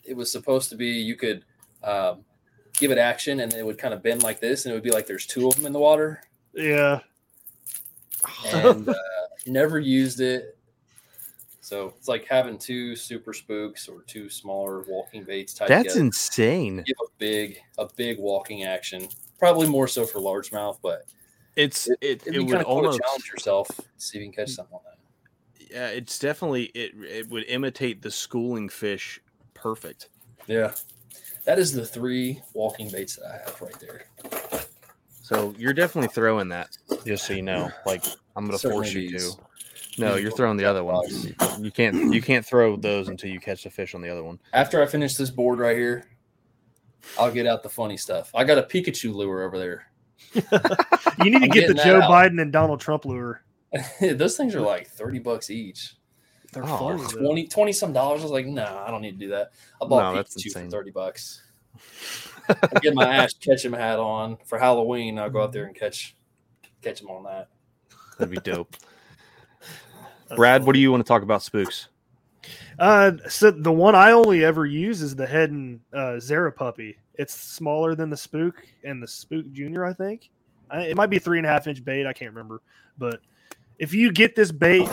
it 0.03 0.15
was 0.15 0.31
supposed 0.31 0.69
to 0.69 0.75
be 0.75 0.87
you 0.87 1.15
could 1.15 1.45
um, 1.83 2.25
give 2.73 2.91
it 2.91 2.97
action 2.97 3.39
and 3.39 3.53
it 3.53 3.65
would 3.65 3.77
kind 3.77 3.93
of 3.93 4.03
bend 4.03 4.23
like 4.23 4.39
this, 4.39 4.65
and 4.65 4.71
it 4.71 4.75
would 4.75 4.83
be 4.83 4.91
like 4.91 5.07
there's 5.07 5.25
two 5.25 5.47
of 5.47 5.55
them 5.55 5.65
in 5.65 5.73
the 5.73 5.79
water. 5.79 6.21
Yeah. 6.53 6.99
And 8.47 8.89
uh, 8.89 8.93
never 9.45 9.79
used 9.79 10.19
it. 10.21 10.57
So 11.61 11.93
it's 11.97 12.07
like 12.07 12.25
having 12.27 12.57
two 12.57 12.95
super 12.95 13.33
spooks 13.33 13.87
or 13.87 14.01
two 14.07 14.29
smaller 14.29 14.83
walking 14.87 15.23
baits 15.23 15.53
tied 15.53 15.69
That's 15.69 15.89
together. 15.93 15.99
insane. 16.01 16.83
Give 16.85 16.95
a 17.01 17.09
big 17.17 17.59
a 17.77 17.87
big 17.95 18.19
walking 18.19 18.63
action. 18.63 19.07
Probably 19.39 19.67
more 19.67 19.87
so 19.87 20.05
for 20.05 20.19
largemouth, 20.19 20.79
but 20.81 21.03
It's 21.55 21.87
it. 21.87 21.97
It, 22.01 22.27
it'd 22.27 22.43
would 22.43 22.51
kind 22.51 22.65
cool 22.65 22.77
almost. 22.77 22.99
challenge 23.01 23.27
yourself, 23.31 23.69
see 23.97 24.17
if 24.17 24.21
you 24.25 24.31
can 24.31 24.35
catch 24.45 24.53
something 24.55 24.75
on 24.75 24.81
that. 24.85 25.67
Yeah, 25.71 25.87
it's 25.87 26.19
definitely 26.19 26.65
it. 26.73 26.91
It 26.99 27.29
would 27.29 27.45
imitate 27.45 28.01
the 28.01 28.11
schooling 28.11 28.67
fish 28.67 29.21
perfect. 29.53 30.09
Yeah. 30.47 30.73
That 31.45 31.57
is 31.57 31.71
the 31.71 31.85
three 31.85 32.41
walking 32.53 32.89
baits 32.89 33.15
that 33.15 33.25
I 33.27 33.37
have 33.49 33.61
right 33.61 33.79
there. 33.79 34.03
So 35.31 35.53
you're 35.57 35.73
definitely 35.73 36.09
throwing 36.09 36.49
that, 36.49 36.77
just 37.05 37.25
so 37.25 37.33
you 37.33 37.41
know. 37.41 37.69
Like 37.85 38.03
I'm 38.35 38.45
gonna 38.45 38.57
Certainly 38.57 38.85
force 38.85 38.93
you 38.93 39.09
these. 39.11 39.35
to. 39.35 39.41
No, 39.97 40.15
you're 40.15 40.31
throwing 40.31 40.57
the 40.57 40.65
other 40.65 40.83
one. 40.83 41.05
You 41.59 41.71
can't. 41.71 42.13
You 42.13 42.21
can't 42.21 42.45
throw 42.45 42.75
those 42.75 43.07
until 43.07 43.29
you 43.29 43.39
catch 43.39 43.63
the 43.63 43.69
fish 43.69 43.95
on 43.95 44.01
the 44.01 44.09
other 44.09 44.23
one. 44.23 44.39
After 44.53 44.81
I 44.81 44.85
finish 44.85 45.15
this 45.15 45.29
board 45.29 45.59
right 45.59 45.77
here, 45.77 46.05
I'll 47.17 47.31
get 47.31 47.47
out 47.47 47.63
the 47.63 47.69
funny 47.69 47.95
stuff. 47.97 48.31
I 48.35 48.43
got 48.43 48.57
a 48.57 48.63
Pikachu 48.63 49.13
lure 49.13 49.43
over 49.43 49.57
there. 49.57 49.87
You 50.33 50.41
need 51.31 51.39
to 51.39 51.45
I'm 51.45 51.49
get 51.49 51.67
the 51.67 51.73
Joe 51.75 52.01
out. 52.01 52.09
Biden 52.11 52.41
and 52.41 52.51
Donald 52.51 52.79
Trump 52.81 53.05
lure. 53.05 53.43
Those 54.01 54.35
things 54.37 54.53
are 54.55 54.61
like 54.61 54.87
30 54.87 55.19
bucks 55.19 55.49
each. 55.49 55.95
They're 56.51 56.63
Oh, 56.65 56.97
funny. 56.97 57.03
20, 57.25 57.47
20 57.47 57.71
some 57.71 57.93
dollars. 57.93 58.19
I 58.21 58.23
was 58.23 58.31
like, 58.31 58.45
nah, 58.45 58.83
I 58.85 58.91
don't 58.91 59.01
need 59.01 59.13
to 59.13 59.25
do 59.25 59.29
that. 59.29 59.51
I 59.81 59.85
bought 59.85 60.11
No, 60.11 60.15
that's 60.15 60.35
Pikachu 60.35 60.65
for 60.65 60.69
30 60.69 60.91
bucks. 60.91 61.41
I 62.63 62.79
get 62.81 62.93
my 62.93 63.07
Ash 63.07 63.33
Ketchum 63.33 63.73
hat 63.73 63.99
on 63.99 64.37
for 64.45 64.57
Halloween. 64.57 65.19
I'll 65.19 65.29
go 65.29 65.43
out 65.43 65.51
there 65.51 65.65
and 65.65 65.75
catch 65.75 66.15
catch 66.81 67.01
him 67.01 67.09
on 67.09 67.23
that. 67.23 67.49
That'd 68.17 68.33
be 68.33 68.41
dope. 68.41 68.75
Brad, 70.35 70.65
what 70.65 70.73
do 70.73 70.79
you 70.79 70.91
want 70.91 71.05
to 71.05 71.07
talk 71.07 71.23
about 71.23 71.43
spooks? 71.43 71.89
Uh, 72.79 73.11
so 73.29 73.51
the 73.51 73.71
one 73.71 73.95
I 73.95 74.11
only 74.11 74.43
ever 74.43 74.65
use 74.65 75.01
is 75.01 75.15
the 75.15 75.25
Heddon 75.25 75.79
uh, 75.93 76.19
Zara 76.19 76.51
puppy. 76.51 76.97
It's 77.15 77.33
smaller 77.33 77.95
than 77.95 78.09
the 78.09 78.17
spook 78.17 78.55
and 78.83 79.03
the 79.03 79.07
spook 79.07 79.51
junior, 79.51 79.85
I 79.85 79.93
think. 79.93 80.29
I, 80.69 80.83
it 80.83 80.95
might 80.95 81.09
be 81.09 81.19
three 81.19 81.37
and 81.37 81.45
a 81.45 81.49
half 81.49 81.67
inch 81.67 81.83
bait. 81.83 82.07
I 82.07 82.13
can't 82.13 82.31
remember. 82.31 82.61
But 82.97 83.19
if 83.77 83.93
you 83.93 84.11
get 84.11 84.35
this 84.35 84.51
bait, 84.51 84.89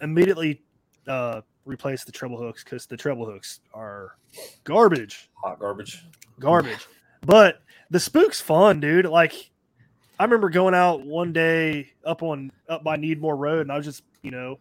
immediately 0.00 0.62
uh, 1.08 1.40
replace 1.64 2.04
the 2.04 2.12
treble 2.12 2.38
hooks 2.38 2.62
because 2.64 2.86
the 2.86 2.96
treble 2.96 3.26
hooks 3.26 3.60
are 3.72 4.16
garbage, 4.64 5.30
Hot 5.42 5.58
garbage. 5.58 6.04
garbage. 6.40 6.86
but 7.22 7.60
the 7.90 8.00
spook's 8.00 8.40
fun, 8.40 8.80
dude. 8.80 9.06
Like 9.06 9.50
I 10.18 10.24
remember 10.24 10.48
going 10.50 10.74
out 10.74 11.04
one 11.04 11.32
day 11.32 11.92
up 12.04 12.22
on 12.22 12.50
up 12.68 12.82
by 12.84 12.96
Needmore 12.96 13.38
Road, 13.38 13.62
and 13.62 13.72
I 13.72 13.76
was 13.76 13.86
just 13.86 14.02
you 14.22 14.30
know 14.30 14.58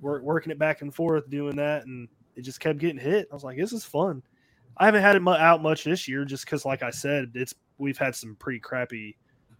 work, 0.00 0.22
working 0.22 0.50
it 0.52 0.58
back 0.58 0.82
and 0.82 0.94
forth, 0.94 1.28
doing 1.30 1.56
that, 1.56 1.86
and 1.86 2.08
it 2.36 2.42
just 2.42 2.60
kept 2.60 2.78
getting 2.78 2.98
hit. 2.98 3.28
I 3.30 3.34
was 3.34 3.44
like, 3.44 3.56
this 3.58 3.72
is 3.72 3.84
fun. 3.84 4.22
I 4.76 4.86
haven't 4.86 5.02
had 5.02 5.16
it 5.16 5.26
out 5.26 5.62
much 5.62 5.84
this 5.84 6.08
year, 6.08 6.24
just 6.24 6.44
because, 6.46 6.64
like 6.64 6.82
I 6.82 6.90
said, 6.90 7.32
it's 7.34 7.54
we've 7.78 7.98
had 7.98 8.14
some 8.14 8.34
pretty 8.36 8.60
crappy 8.60 9.16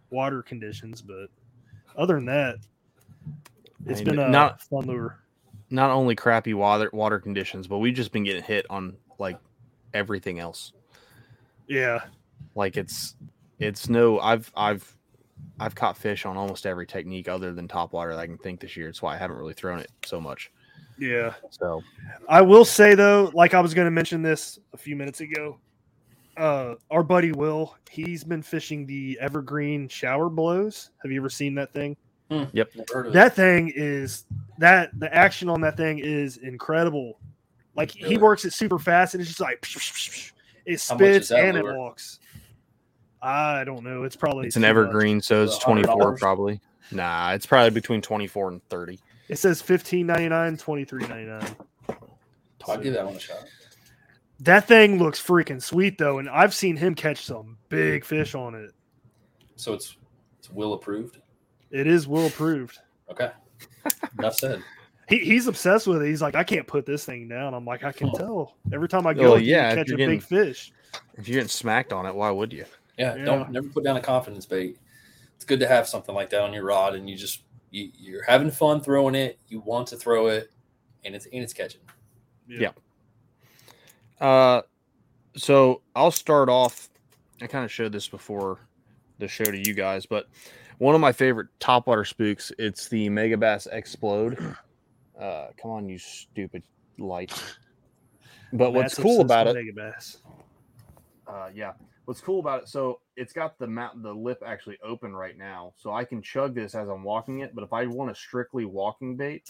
water 0.09 0.41
conditions, 0.41 1.01
but 1.01 1.27
other 1.95 2.15
than 2.15 2.25
that, 2.25 2.55
it's 3.85 4.01
I 4.01 4.03
mean, 4.03 4.15
been 4.15 4.19
a 4.25 4.29
not- 4.29 4.61
fun 4.63 4.85
lure. 4.87 5.19
Not 5.71 5.89
only 5.89 6.15
crappy 6.15 6.53
water 6.53 6.89
water 6.93 7.19
conditions, 7.19 7.67
but 7.67 7.79
we've 7.79 7.95
just 7.95 8.11
been 8.11 8.23
getting 8.23 8.43
hit 8.43 8.65
on 8.69 8.97
like 9.19 9.37
everything 9.93 10.39
else. 10.39 10.73
Yeah, 11.67 12.01
Like 12.55 12.75
it's 12.77 13.15
it's 13.59 13.87
no. 13.87 14.19
I've 14.19 14.51
I've 14.55 14.97
I've 15.59 15.75
caught 15.75 15.97
fish 15.97 16.25
on 16.25 16.37
almost 16.37 16.65
every 16.65 16.85
technique 16.85 17.29
other 17.29 17.53
than 17.53 17.67
top 17.67 17.93
water 17.93 18.11
that 18.11 18.19
I 18.19 18.25
can 18.25 18.37
think 18.37 18.59
this 18.59 18.75
year. 18.75 18.89
It's 18.89 19.01
why 19.01 19.15
I 19.15 19.17
haven't 19.17 19.37
really 19.37 19.53
thrown 19.53 19.79
it 19.79 19.91
so 20.05 20.19
much. 20.19 20.51
yeah. 20.99 21.33
So 21.49 21.81
I 22.27 22.41
will 22.41 22.65
say 22.65 22.95
though, 22.95 23.31
like 23.33 23.53
I 23.53 23.61
was 23.61 23.73
going 23.73 23.85
to 23.85 23.91
mention 23.91 24.21
this 24.21 24.59
a 24.73 24.77
few 24.77 24.95
minutes 24.95 25.21
ago. 25.21 25.57
Uh, 26.37 26.75
our 26.89 27.03
buddy 27.03 27.31
Will, 27.31 27.75
he's 27.89 28.23
been 28.23 28.41
fishing 28.41 28.85
the 28.85 29.17
evergreen 29.21 29.87
shower 29.87 30.29
blows. 30.29 30.91
Have 31.03 31.11
you 31.11 31.19
ever 31.19 31.29
seen 31.29 31.55
that 31.55 31.71
thing? 31.73 31.95
Hmm. 32.31 32.45
Never 32.53 32.69
heard 32.93 33.07
of 33.07 33.11
it. 33.11 33.13
That 33.13 33.35
thing 33.35 33.73
is 33.75 34.23
that 34.57 34.97
the 34.97 35.13
action 35.13 35.49
on 35.49 35.59
that 35.61 35.75
thing 35.75 35.99
is 35.99 36.37
incredible. 36.37 37.19
Like 37.75 37.91
he 37.91 38.17
works 38.17 38.45
it 38.45 38.53
super 38.53 38.79
fast, 38.79 39.13
and 39.13 39.21
it's 39.21 39.29
just 39.29 39.41
like 39.41 39.57
it 39.61 39.67
How 39.67 39.75
much 39.75 40.31
is 40.65 40.81
spits 40.81 41.27
that 41.29 41.43
and 41.43 41.57
it 41.57 41.65
walks. 41.65 42.19
I 43.21 43.65
don't 43.65 43.83
know. 43.83 44.03
It's 44.03 44.15
probably 44.15 44.47
it's 44.47 44.55
an 44.55 44.61
too 44.61 44.67
much. 44.67 44.69
evergreen, 44.69 45.21
so 45.21 45.43
it's 45.43 45.57
twenty 45.57 45.83
four 45.83 46.15
probably. 46.17 46.61
Nah, 46.91 47.33
it's 47.33 47.45
probably 47.45 47.71
between 47.71 48.01
twenty 48.01 48.27
four 48.27 48.47
and 48.47 48.63
thirty. 48.69 48.97
It 49.27 49.37
says 49.37 49.61
fifteen 49.61 50.07
ninety 50.07 50.29
nine, 50.29 50.55
twenty 50.55 50.85
three 50.85 51.05
ninety 51.07 51.29
nine. 51.29 51.55
I'll 52.65 52.77
give 52.77 52.93
that 52.93 53.05
one 53.05 53.15
a 53.15 53.19
shot. 53.19 53.43
That 54.39 54.67
thing 54.67 54.99
looks 54.99 55.21
freaking 55.21 55.61
sweet 55.61 55.97
though, 55.97 56.19
and 56.19 56.29
I've 56.29 56.53
seen 56.53 56.77
him 56.77 56.95
catch 56.95 57.25
some 57.25 57.57
big 57.67 58.05
fish 58.05 58.35
on 58.35 58.55
it. 58.55 58.71
So 59.57 59.73
it's 59.73 59.97
it's 60.39 60.49
will 60.49 60.73
approved. 60.73 61.17
It 61.71 61.87
is 61.87 62.07
will 62.07 62.27
approved. 62.27 62.79
Okay. 63.09 63.31
Enough 64.19 64.35
said. 64.35 64.63
He, 65.09 65.19
he's 65.19 65.47
obsessed 65.47 65.87
with 65.87 66.01
it. 66.01 66.07
He's 66.07 66.21
like, 66.21 66.35
I 66.35 66.43
can't 66.43 66.65
put 66.67 66.85
this 66.85 67.03
thing 67.05 67.27
down. 67.27 67.53
I'm 67.53 67.65
like, 67.65 67.83
I 67.83 67.91
can 67.91 68.09
Oh. 68.13 68.17
tell. 68.17 68.55
Every 68.73 68.87
time 68.87 69.05
I 69.07 69.13
go, 69.13 69.31
Well, 69.31 69.39
yeah, 69.41 69.73
catch 69.75 69.87
a 69.87 69.89
you're 69.89 69.97
big 69.97 70.07
getting- 70.07 70.21
fish. 70.21 70.71
If 71.17 71.27
you're 71.27 71.35
getting 71.35 71.47
smacked 71.49 71.91
on 71.93 72.05
it, 72.05 72.13
why 72.15 72.29
would 72.31 72.51
you? 72.53 72.65
Yeah, 72.97 73.15
Yeah. 73.15 73.25
don't 73.25 73.51
never 73.51 73.67
put 73.69 73.83
down 73.83 73.97
a 73.97 74.01
confidence 74.01 74.45
bait. 74.45 74.77
It's 75.35 75.45
good 75.45 75.59
to 75.61 75.67
have 75.67 75.87
something 75.87 76.13
like 76.13 76.29
that 76.31 76.41
on 76.41 76.53
your 76.53 76.63
rod, 76.65 76.95
and 76.95 77.09
you 77.09 77.15
just 77.17 77.43
you, 77.71 77.89
you're 77.97 78.23
having 78.23 78.51
fun 78.51 78.81
throwing 78.81 79.15
it. 79.15 79.39
You 79.47 79.61
want 79.61 79.87
to 79.87 79.95
throw 79.95 80.27
it, 80.27 80.51
and 81.05 81.15
it's 81.15 81.25
and 81.27 81.41
it's 81.41 81.53
catching. 81.53 81.81
Yeah. 82.47 82.71
Uh, 84.19 84.61
so 85.35 85.81
I'll 85.95 86.11
start 86.11 86.49
off. 86.49 86.89
I 87.41 87.47
kind 87.47 87.65
of 87.65 87.71
showed 87.71 87.91
this 87.91 88.07
before 88.07 88.59
the 89.17 89.27
show 89.27 89.45
to 89.45 89.57
you 89.57 89.73
guys, 89.73 90.05
but 90.05 90.27
one 90.81 90.95
of 90.95 91.01
my 91.01 91.11
favorite 91.11 91.47
topwater 91.59 92.07
spooks. 92.07 92.51
It's 92.57 92.87
the 92.87 93.07
Megabass 93.07 93.67
Explode. 93.71 94.55
Uh, 95.19 95.49
come 95.61 95.69
on, 95.69 95.87
you 95.87 95.99
stupid 95.99 96.63
light. 96.97 97.31
But 98.51 98.73
what's 98.73 98.97
Matt's 98.97 99.03
cool 99.03 99.21
about 99.21 99.45
it? 99.45 99.55
with 99.55 99.75
Megabass. 99.75 100.17
Uh, 101.27 101.49
yeah. 101.53 101.73
What's 102.05 102.19
cool 102.19 102.39
about 102.39 102.63
it? 102.63 102.67
So 102.67 102.99
it's 103.15 103.31
got 103.31 103.59
the 103.59 103.67
mount, 103.67 104.01
the 104.01 104.11
lip 104.11 104.41
actually 104.43 104.79
open 104.83 105.15
right 105.15 105.37
now, 105.37 105.73
so 105.77 105.93
I 105.93 106.03
can 106.03 106.19
chug 106.19 106.55
this 106.55 106.73
as 106.73 106.89
I'm 106.89 107.03
walking 107.03 107.41
it. 107.41 107.53
But 107.53 107.63
if 107.63 107.73
I 107.73 107.85
want 107.85 108.09
a 108.09 108.15
strictly 108.15 108.65
walking 108.65 109.15
bait, 109.15 109.47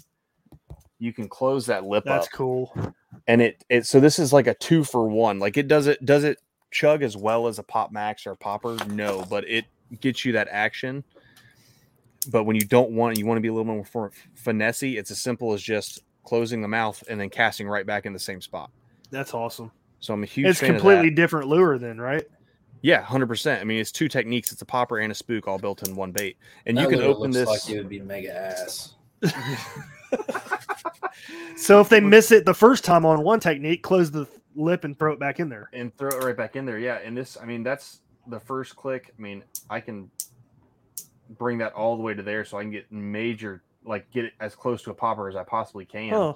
you 0.99 1.13
can 1.13 1.29
close 1.29 1.65
that 1.67 1.85
lip 1.85 2.03
That's 2.05 2.27
up 2.27 2.33
cool. 2.33 2.93
and 3.27 3.41
it 3.41 3.63
it 3.69 3.85
so 3.85 4.01
this 4.01 4.19
is 4.19 4.33
like 4.33 4.47
a 4.47 4.53
two 4.53 4.83
for 4.83 5.07
one 5.07 5.39
like 5.39 5.55
it 5.55 5.69
does 5.69 5.87
it 5.87 6.05
does 6.05 6.25
it 6.25 6.39
chug 6.71 7.01
as 7.01 7.15
well 7.15 7.47
as 7.47 7.57
a 7.57 7.63
pop 7.63 7.91
max 7.91 8.27
or 8.27 8.31
a 8.31 8.37
popper 8.37 8.77
no 8.89 9.25
but 9.29 9.47
it 9.47 9.65
gets 9.99 10.23
you 10.25 10.33
that 10.33 10.47
action 10.51 11.03
but 12.29 12.43
when 12.43 12.55
you 12.55 12.61
don't 12.63 12.91
want 12.91 13.17
you 13.17 13.25
want 13.25 13.37
to 13.37 13.41
be 13.41 13.47
a 13.47 13.53
little 13.53 13.65
more 13.65 13.83
for 13.83 14.11
finessey 14.43 14.97
it's 14.97 15.09
as 15.11 15.19
simple 15.19 15.53
as 15.53 15.61
just 15.61 16.03
closing 16.23 16.61
the 16.61 16.67
mouth, 16.67 17.03
and 17.09 17.19
then 17.19 17.29
casting 17.29 17.67
right 17.67 17.85
back 17.85 18.05
in 18.05 18.13
the 18.13 18.19
same 18.19 18.41
spot. 18.41 18.71
That's 19.09 19.33
awesome. 19.33 19.71
So 19.99 20.13
I'm 20.13 20.23
a 20.23 20.25
huge. 20.25 20.47
It's 20.47 20.59
fan 20.59 20.71
of 20.71 20.75
completely 20.77 21.09
that. 21.09 21.15
different 21.15 21.47
lure, 21.47 21.77
then, 21.77 21.99
right? 21.99 22.25
Yeah, 22.81 23.01
hundred 23.01 23.27
percent. 23.27 23.61
I 23.61 23.63
mean, 23.63 23.79
it's 23.79 23.91
two 23.91 24.07
techniques. 24.07 24.51
It's 24.51 24.61
a 24.61 24.65
popper 24.65 24.99
and 24.99 25.11
a 25.11 25.15
spook 25.15 25.47
all 25.47 25.59
built 25.59 25.87
in 25.87 25.95
one 25.95 26.11
bait, 26.11 26.37
and 26.65 26.77
you 26.77 26.87
can 26.87 27.01
open 27.01 27.31
looks 27.31 27.35
this. 27.35 27.47
like 27.47 27.69
it 27.69 27.77
would 27.77 27.89
be 27.89 27.99
mega 27.99 28.35
ass. 28.35 28.93
So 31.55 31.79
if 31.79 31.89
they 31.89 31.99
miss 31.99 32.31
it 32.31 32.45
the 32.45 32.53
first 32.53 32.83
time 32.83 33.05
on 33.05 33.23
one 33.23 33.39
technique, 33.39 33.83
close 33.83 34.09
the 34.09 34.27
lip 34.55 34.83
and 34.83 34.97
throw 34.97 35.13
it 35.13 35.19
back 35.19 35.39
in 35.39 35.47
there. 35.47 35.69
and 35.73 35.95
throw 35.95 36.09
it 36.09 36.23
right 36.23 36.35
back 36.35 36.55
in 36.55 36.65
there. 36.65 36.79
Yeah, 36.79 36.95
and 36.95 37.15
this, 37.15 37.37
I 37.39 37.45
mean, 37.45 37.61
that's 37.61 37.99
the 38.27 38.39
first 38.39 38.75
click. 38.75 39.13
I 39.17 39.21
mean, 39.21 39.43
I 39.69 39.79
can 39.79 40.09
bring 41.37 41.57
that 41.59 41.73
all 41.73 41.97
the 41.97 42.03
way 42.03 42.13
to 42.13 42.23
there, 42.23 42.45
so 42.45 42.57
I 42.57 42.63
can 42.63 42.71
get 42.71 42.91
major, 42.91 43.63
like, 43.85 44.09
get 44.11 44.25
it 44.25 44.33
as 44.39 44.55
close 44.55 44.81
to 44.83 44.91
a 44.91 44.93
popper 44.93 45.29
as 45.29 45.35
I 45.35 45.43
possibly 45.43 45.85
can, 45.85 46.09
Huh. 46.09 46.33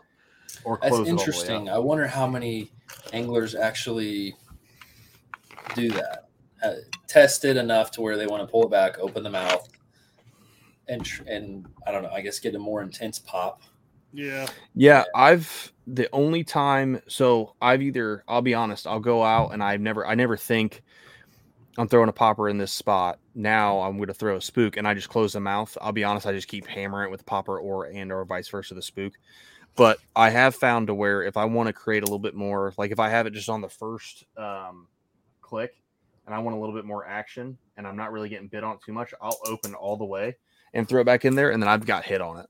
or 0.64 0.80
That's 0.82 0.90
close 0.96 1.08
it 1.08 1.12
all 1.12 1.18
the 1.18 1.22
way 1.22 1.22
interesting. 1.22 1.70
I 1.70 1.78
wonder 1.78 2.08
how 2.08 2.28
many 2.28 2.72
anglers 3.14 3.56
actually 3.56 4.36
do 5.76 5.90
that. 5.90 6.30
Uh, 6.64 6.76
test 7.08 7.46
it 7.46 7.58
enough 7.58 7.92
to 7.92 8.02
where 8.02 8.18
they 8.18 8.28
want 8.28 8.42
to 8.42 8.48
pull 8.48 8.64
it 8.64 8.72
back, 8.72 8.98
open 9.00 9.24
the 9.24 9.30
mouth, 9.30 9.68
and 10.88 11.04
tr- 11.04 11.24
and 11.28 11.68
I 11.86 11.92
don't 11.92 12.04
know. 12.04 12.10
I 12.10 12.22
guess 12.22 12.40
get 12.40 12.56
a 12.56 12.60
more 12.60 12.82
intense 12.82 13.20
pop. 13.20 13.62
Yeah. 14.14 14.48
Yeah, 14.74 15.04
I've 15.14 15.74
the 15.86 16.10
only 16.14 16.44
time. 16.44 17.02
So 17.08 17.56
I've 17.62 17.82
either, 17.82 18.24
I'll 18.28 18.42
be 18.42 18.54
honest, 18.54 18.88
I'll 18.88 19.00
go 19.02 19.24
out 19.24 19.54
and 19.54 19.62
I've 19.62 19.82
never, 19.82 20.08
I 20.08 20.16
never 20.16 20.38
think 20.38 20.84
I'm 21.78 21.88
throwing 21.88 22.10
a 22.10 22.14
popper 22.14 22.48
in 22.50 22.58
this 22.58 22.72
spot. 22.72 23.20
Now 23.34 23.82
I'm 23.82 23.98
going 23.98 24.08
to 24.08 24.14
throw 24.14 24.38
a 24.38 24.42
spook, 24.42 24.78
and 24.78 24.88
I 24.88 24.94
just 24.94 25.10
close 25.10 25.34
the 25.34 25.40
mouth. 25.40 25.78
I'll 25.82 25.92
be 25.92 26.04
honest, 26.04 26.26
I 26.26 26.32
just 26.32 26.48
keep 26.48 26.66
hammering 26.66 27.10
it 27.10 27.12
with 27.12 27.26
popper 27.26 27.60
or 27.60 27.86
and 27.86 28.12
or 28.12 28.24
vice 28.26 28.48
versa 28.48 28.74
the 28.74 28.82
spook. 28.82 29.14
But 29.76 29.98
I 30.16 30.30
have 30.30 30.56
found 30.56 30.88
to 30.88 30.94
where 30.94 31.24
if 31.24 31.36
I 31.36 31.44
want 31.46 31.68
to 31.68 31.74
create 31.74 32.04
a 32.04 32.06
little 32.06 32.20
bit 32.20 32.34
more, 32.34 32.74
like 32.78 32.92
if 32.92 33.00
I 33.00 33.10
have 33.10 33.28
it 33.28 33.34
just 33.34 33.50
on 33.50 33.60
the 33.60 33.70
first 33.70 34.24
um, 34.38 34.88
click, 35.42 35.72
and 36.26 36.34
I 36.34 36.40
want 36.40 36.56
a 36.56 36.60
little 36.60 36.74
bit 36.74 36.86
more 36.86 37.06
action, 37.06 37.58
and 37.76 37.86
I'm 37.86 37.98
not 37.98 38.12
really 38.12 38.30
getting 38.30 38.48
bit 38.48 38.64
on 38.64 38.76
it 38.76 38.82
too 38.86 38.94
much, 38.94 39.14
I'll 39.22 39.38
open 39.46 39.76
all 39.76 39.98
the 39.98 40.06
way 40.06 40.36
and 40.74 40.88
throw 40.88 41.02
it 41.02 41.06
back 41.06 41.26
in 41.26 41.36
there, 41.36 41.52
and 41.52 41.62
then 41.62 41.68
I've 41.68 41.86
got 41.86 42.06
hit 42.06 42.22
on 42.22 42.40
it. 42.40 42.48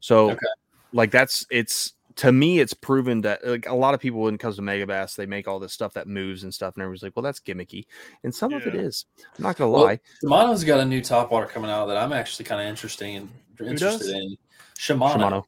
So 0.00 0.30
Okay. 0.30 0.46
like 0.92 1.10
that's 1.10 1.46
it's 1.50 1.93
to 2.16 2.30
me 2.32 2.60
it's 2.60 2.74
proven 2.74 3.20
that 3.22 3.44
like 3.46 3.66
a 3.66 3.74
lot 3.74 3.94
of 3.94 4.00
people 4.00 4.20
when 4.20 4.34
it 4.34 4.40
comes 4.40 4.56
to 4.56 4.62
Megabass 4.62 5.16
they 5.16 5.26
make 5.26 5.48
all 5.48 5.58
this 5.58 5.72
stuff 5.72 5.94
that 5.94 6.06
moves 6.06 6.44
and 6.44 6.54
stuff 6.54 6.74
and 6.74 6.82
everybody's 6.82 7.02
like 7.02 7.16
well 7.16 7.22
that's 7.22 7.40
gimmicky 7.40 7.86
and 8.22 8.34
some 8.34 8.52
of 8.52 8.66
it 8.66 8.74
is. 8.74 9.06
I'm 9.38 9.42
not 9.44 9.56
gonna 9.56 9.70
Well, 9.70 9.84
lie 9.84 10.00
Shimano's 10.22 10.64
got 10.64 10.80
a 10.80 10.84
new 10.84 11.00
top 11.00 11.30
water 11.32 11.46
coming 11.46 11.70
out 11.70 11.86
that 11.86 11.96
I'm 11.96 12.12
actually 12.12 12.44
kind 12.44 12.60
of 12.60 12.68
interesting 12.68 13.16
and 13.16 13.28
interested 13.68 14.14
in. 14.14 14.36
Shimano. 14.78 15.16
Shimano. 15.16 15.44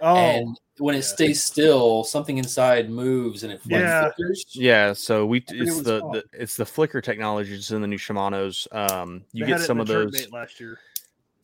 Oh, 0.00 0.16
And 0.16 0.56
when 0.78 0.94
it 0.96 1.02
stays 1.02 1.42
still, 1.42 2.02
something 2.02 2.38
inside 2.38 2.90
moves 2.90 3.44
and 3.44 3.52
it 3.52 3.60
like, 3.66 3.80
Yeah. 3.80 4.10
flickers. 4.16 4.44
yeah 4.52 4.92
so 4.92 5.24
we 5.24 5.38
it's 5.38 5.52
what 5.52 5.60
it's 5.60 5.76
the, 5.82 5.98
the 6.10 6.24
it's 6.32 6.56
the 6.56 6.66
flicker 6.66 7.00
technology 7.00 7.56
just 7.56 7.70
in 7.70 7.80
the 7.80 7.86
new 7.86 7.98
shimano's 7.98 8.66
um 8.72 9.22
you 9.32 9.44
they 9.44 9.48
get 9.50 9.52
had 9.58 9.60
it 9.62 9.66
some 9.66 9.76
in 9.78 9.82
of 9.82 9.86
those 9.86 10.28
last 10.32 10.58
year. 10.60 10.78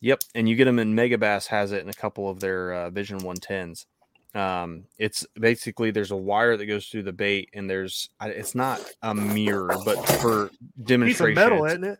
Yep, 0.00 0.20
and 0.36 0.48
you 0.48 0.54
get 0.54 0.66
them 0.66 0.78
in 0.78 0.94
Megabass 0.94 1.46
has 1.48 1.72
it 1.72 1.82
in 1.82 1.88
a 1.88 1.92
couple 1.94 2.28
of 2.30 2.38
their 2.38 2.72
uh, 2.72 2.90
Vision 2.90 3.18
110s. 3.20 3.86
Um, 4.34 4.84
it's 4.98 5.26
basically 5.38 5.90
there's 5.90 6.10
a 6.10 6.16
wire 6.16 6.56
that 6.56 6.66
goes 6.66 6.88
through 6.88 7.04
the 7.04 7.12
bait, 7.12 7.50
and 7.54 7.68
there's 7.68 8.10
it's 8.20 8.54
not 8.54 8.80
a 9.02 9.14
mirror, 9.14 9.74
but 9.84 9.96
for 10.20 10.48
Piece 10.48 10.58
of 10.58 10.86
demonstration, 10.86 11.34
metal, 11.34 11.64
it's, 11.64 11.74
isn't 11.74 11.84
it? 11.84 11.98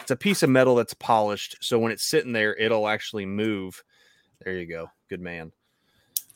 it's 0.00 0.10
a 0.10 0.16
piece 0.16 0.42
of 0.42 0.50
metal 0.50 0.76
that's 0.76 0.94
polished. 0.94 1.56
So 1.60 1.78
when 1.78 1.90
it's 1.92 2.04
sitting 2.04 2.32
there, 2.32 2.54
it'll 2.54 2.88
actually 2.88 3.26
move. 3.26 3.82
There 4.44 4.54
you 4.54 4.66
go, 4.66 4.88
good 5.08 5.20
man. 5.20 5.52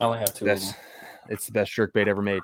I 0.01 0.05
only 0.05 0.19
have 0.19 0.35
two 0.35 0.45
of 0.45 0.49
That's 0.49 0.75
it's 1.29 1.47
the 1.47 1.53
best 1.53 1.73
jerk 1.73 1.93
bait 1.93 2.09
ever 2.09 2.23
made. 2.23 2.43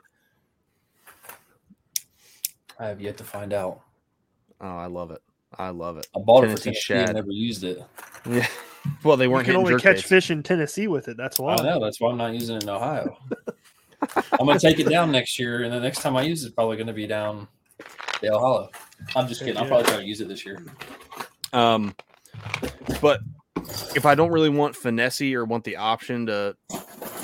I 2.78 2.86
have 2.86 3.01
yet 3.01 3.16
to 3.18 3.24
find 3.24 3.53
out. 3.53 3.80
Oh, 4.61 4.76
I 4.76 4.86
love 4.86 5.11
it. 5.11 5.22
I 5.59 5.70
love 5.70 5.99
it. 5.99 6.07
I 6.16 6.20
bought 6.20 6.45
it 6.45 6.51
for 6.51 6.62
Tennessee 6.62 6.70
Tennessee 6.70 6.95
and 6.95 7.07
shad. 7.09 7.14
never 7.16 7.30
used 7.30 7.64
it. 7.64 7.82
Yeah. 8.28 8.47
Well, 9.03 9.16
they 9.16 9.28
weren't 9.28 9.47
You 9.47 9.55
can 9.55 9.61
only 9.61 9.72
jerk 9.72 9.82
catch 9.82 9.97
baits. 9.97 10.09
fish 10.09 10.30
in 10.30 10.43
Tennessee 10.43 10.89
with 10.89 11.09
it. 11.09 11.16
That's 11.16 11.39
why. 11.39 11.55
I 11.55 11.62
know. 11.62 11.80
That's 11.80 12.01
why 12.01 12.11
I'm 12.11 12.16
not 12.16 12.35
using 12.35 12.57
it 12.57 12.62
in 12.62 12.68
Ohio. 12.68 13.16
I'm 14.32 14.47
gonna 14.47 14.59
take 14.59 14.78
it 14.78 14.89
down 14.89 15.11
next 15.11 15.39
year, 15.39 15.62
and 15.62 15.72
the 15.72 15.80
next 15.80 16.03
time 16.03 16.16
I 16.16 16.22
use 16.22 16.43
it, 16.43 16.49
it's 16.49 16.55
probably 16.55 16.76
gonna 16.76 16.93
be 16.93 17.07
down 17.07 17.49
Dale 18.20 18.39
Hollow. 18.39 18.70
I'm 19.16 19.28
just 19.28 19.41
kidding. 19.41 19.57
I'll 19.57 19.66
probably 19.66 19.87
try 19.87 19.97
to 19.97 20.05
use 20.05 20.20
it 20.20 20.28
this 20.28 20.45
year. 20.45 20.64
Um, 21.53 21.95
but 23.01 23.20
if 23.95 24.05
I 24.05 24.14
don't 24.14 24.30
really 24.30 24.51
want 24.51 24.74
finessey 24.74 25.35
or 25.35 25.45
want 25.45 25.64
the 25.64 25.76
option 25.76 26.26
to 26.26 26.57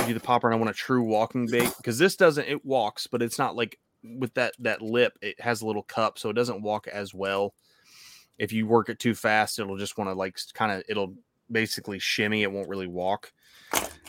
do 0.07 0.15
the 0.15 0.21
popper 0.21 0.49
and 0.49 0.55
I 0.55 0.59
want 0.59 0.71
a 0.71 0.75
true 0.75 1.03
walking 1.03 1.47
bait, 1.47 1.73
because 1.77 1.99
this 1.99 2.17
doesn't 2.17 2.49
it 2.49 2.65
walks, 2.65 3.07
but 3.07 3.23
it's 3.23 3.39
not 3.39 3.57
like 3.57 3.79
with 4.03 4.33
that 4.35 4.55
that 4.61 4.81
lip, 4.81 5.19
it 5.21 5.39
has 5.41 5.63
a 5.63 5.67
little 5.67 5.83
cup, 5.83 6.19
so 6.19 6.31
it 6.31 6.35
doesn't 6.35 6.63
walk 6.63 6.89
as 6.89 7.13
well. 7.13 7.55
If 8.39 8.53
you 8.53 8.67
work 8.67 8.89
it 8.89 8.99
too 8.99 9.15
fast, 9.15 9.59
it'll 9.59 9.77
just 9.77 9.99
want 9.99 10.09
to 10.09 10.15
like 10.15 10.39
kind 10.55 10.73
of 10.73 10.83
it'll 10.89 11.15
basically 11.51 11.99
shimmy. 11.99 12.43
It 12.43 12.53
won't 12.53 12.69
really 12.69 12.87
walk. 12.87 13.33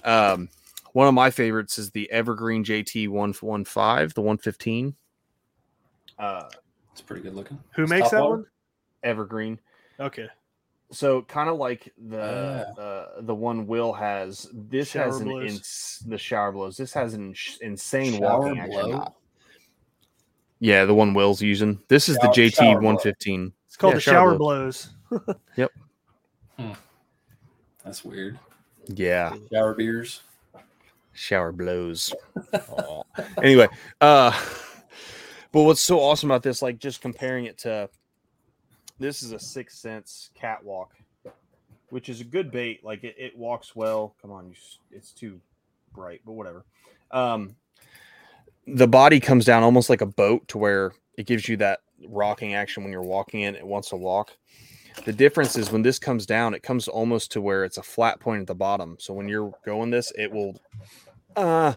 Um, 0.03 0.49
one 0.93 1.07
of 1.07 1.13
my 1.13 1.29
favorites 1.29 1.77
is 1.77 1.91
the 1.91 2.11
Evergreen 2.11 2.63
JT 2.63 3.07
one 3.09 3.33
one 3.33 3.63
five, 3.65 4.13
the 4.13 4.21
one 4.21 4.37
fifteen. 4.37 4.95
Uh, 6.19 6.49
It's 6.91 7.01
pretty 7.01 7.21
good 7.23 7.33
looking. 7.35 7.57
Who 7.75 7.83
It's 7.83 7.89
makes 7.89 8.09
that 8.11 8.21
water? 8.21 8.35
one? 8.37 8.45
Evergreen. 9.03 9.59
Okay. 9.99 10.27
So 10.91 11.21
kind 11.21 11.49
of 11.49 11.55
like 11.57 11.93
the 11.97 12.17
Yeah. 12.77 12.83
uh, 12.83 13.21
the 13.21 13.33
one 13.33 13.65
Will 13.65 13.93
has. 13.93 14.49
This 14.53 14.91
has 14.93 15.21
an 15.21 15.31
ins- 15.31 16.03
the 16.05 16.17
shower 16.17 16.51
blows. 16.51 16.75
This 16.75 16.91
has 16.93 17.13
an 17.13 17.29
ins- 17.29 17.57
insane 17.61 18.19
Shower 18.19 18.39
walking 18.41 18.59
action. 18.59 18.71
blow? 18.91 19.15
Yeah, 20.59 20.83
the 20.85 20.93
one 20.93 21.13
Will's 21.13 21.41
using. 21.41 21.81
This 21.87 22.09
is 22.09 22.17
Shower- 22.21 22.33
the 22.35 22.41
JT 22.41 22.81
one 22.81 22.97
fifteen. 22.99 23.53
It's 23.67 23.77
called 23.77 23.91
Yeah, 23.93 23.95
the 23.95 24.01
shower 24.01 24.37
blows. 24.37 24.89
blows. 25.09 25.35
Yep. 25.55 25.71
That's 27.83 28.03
weird. 28.05 28.39
Yeah, 28.87 29.35
Shower 29.51 29.73
beers. 29.73 30.21
shower 31.13 31.51
blows. 31.51 32.13
Anyway, 33.43 33.67
uh, 33.99 34.31
but 35.51 35.63
what's 35.63 35.81
so 35.81 35.99
awesome 35.99 36.31
about 36.31 36.43
this, 36.43 36.61
like 36.61 36.79
just 36.79 37.01
comparing 37.01 37.45
it 37.45 37.57
to, 37.59 37.89
this 38.99 39.21
is 39.21 39.33
a 39.33 39.39
six 39.39 39.77
sense 39.77 40.29
catwalk, 40.33 40.93
which 41.89 42.07
is 42.07 42.21
a 42.21 42.23
good 42.23 42.51
bait. 42.51 42.83
Like 42.85 43.03
it, 43.03 43.15
it 43.17 43.37
walks 43.37 43.75
well. 43.75 44.15
Come 44.21 44.31
on, 44.31 44.47
you, 44.47 44.55
it's 44.91 45.11
too 45.11 45.39
bright, 45.93 46.21
but 46.25 46.33
whatever. 46.33 46.63
Um, 47.11 47.55
the 48.65 48.87
body 48.87 49.19
comes 49.19 49.43
down 49.43 49.61
almost 49.63 49.89
like 49.89 50.01
a 50.01 50.05
boat 50.05 50.47
to 50.49 50.57
where 50.57 50.93
it 51.17 51.25
gives 51.25 51.49
you 51.49 51.57
that 51.57 51.79
rocking 52.07 52.53
action 52.53 52.83
when 52.83 52.93
you're 52.93 53.01
walking 53.01 53.41
in. 53.41 53.55
It 53.55 53.67
wants 53.67 53.89
to 53.89 53.97
walk. 53.97 54.31
The 55.05 55.13
difference 55.13 55.57
is 55.57 55.71
when 55.71 55.81
this 55.81 55.97
comes 55.99 56.25
down, 56.25 56.53
it 56.53 56.61
comes 56.63 56.87
almost 56.87 57.31
to 57.31 57.41
where 57.41 57.63
it's 57.63 57.77
a 57.77 57.83
flat 57.83 58.19
point 58.19 58.41
at 58.41 58.47
the 58.47 58.55
bottom. 58.55 58.97
So 58.99 59.13
when 59.13 59.27
you're 59.27 59.51
going 59.65 59.89
this, 59.89 60.11
it 60.17 60.31
will, 60.31 60.59
uh, 61.35 61.73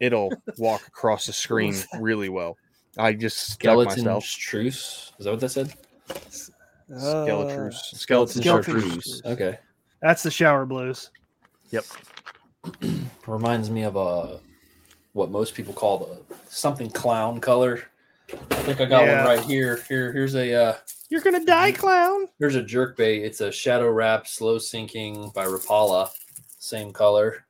it'll 0.00 0.32
walk 0.58 0.86
across 0.86 1.26
the 1.26 1.32
screen 1.32 1.74
really 2.00 2.28
well. 2.28 2.56
I 2.98 3.12
just 3.12 3.38
stuck 3.38 3.60
Skeleton 3.60 4.04
myself. 4.04 4.24
truce. 4.26 5.12
Is 5.18 5.24
that 5.24 5.30
what 5.32 5.40
that 5.40 5.48
said? 5.50 5.74
Skeletrus. 6.98 7.76
Uh, 7.92 7.96
Skeleton, 7.96 8.42
skeleton 8.42 8.42
chartreuse. 8.42 9.22
Okay. 9.24 9.58
That's 10.02 10.22
the 10.22 10.30
shower 10.30 10.66
blows. 10.66 11.10
Yep. 11.70 11.84
Reminds 13.26 13.70
me 13.70 13.82
of 13.82 13.96
a 13.96 14.40
what 15.12 15.30
most 15.30 15.54
people 15.54 15.74
call 15.74 15.98
the 15.98 16.34
something 16.48 16.90
clown 16.90 17.40
color. 17.40 17.82
I 18.50 18.54
think 18.62 18.80
I 18.80 18.84
got 18.84 19.04
Yeah. 19.04 19.24
one 19.26 19.36
right 19.36 19.44
here. 19.46 19.82
Here, 19.88 20.12
here's 20.12 20.34
a 20.36 20.54
uh, 20.54 20.74
You're 21.08 21.20
gonna 21.20 21.44
die, 21.44 21.72
clown. 21.72 22.26
here's 22.38 22.56
a 22.56 22.62
jerk 22.62 22.96
bait. 22.96 23.22
It's 23.24 23.40
a 23.40 23.52
Shadow 23.52 23.90
Rap, 23.90 24.26
slow 24.26 24.58
sinking 24.58 25.30
by 25.34 25.46
Rapala. 25.46 26.10
Same 26.58 26.92
color. 26.92 27.44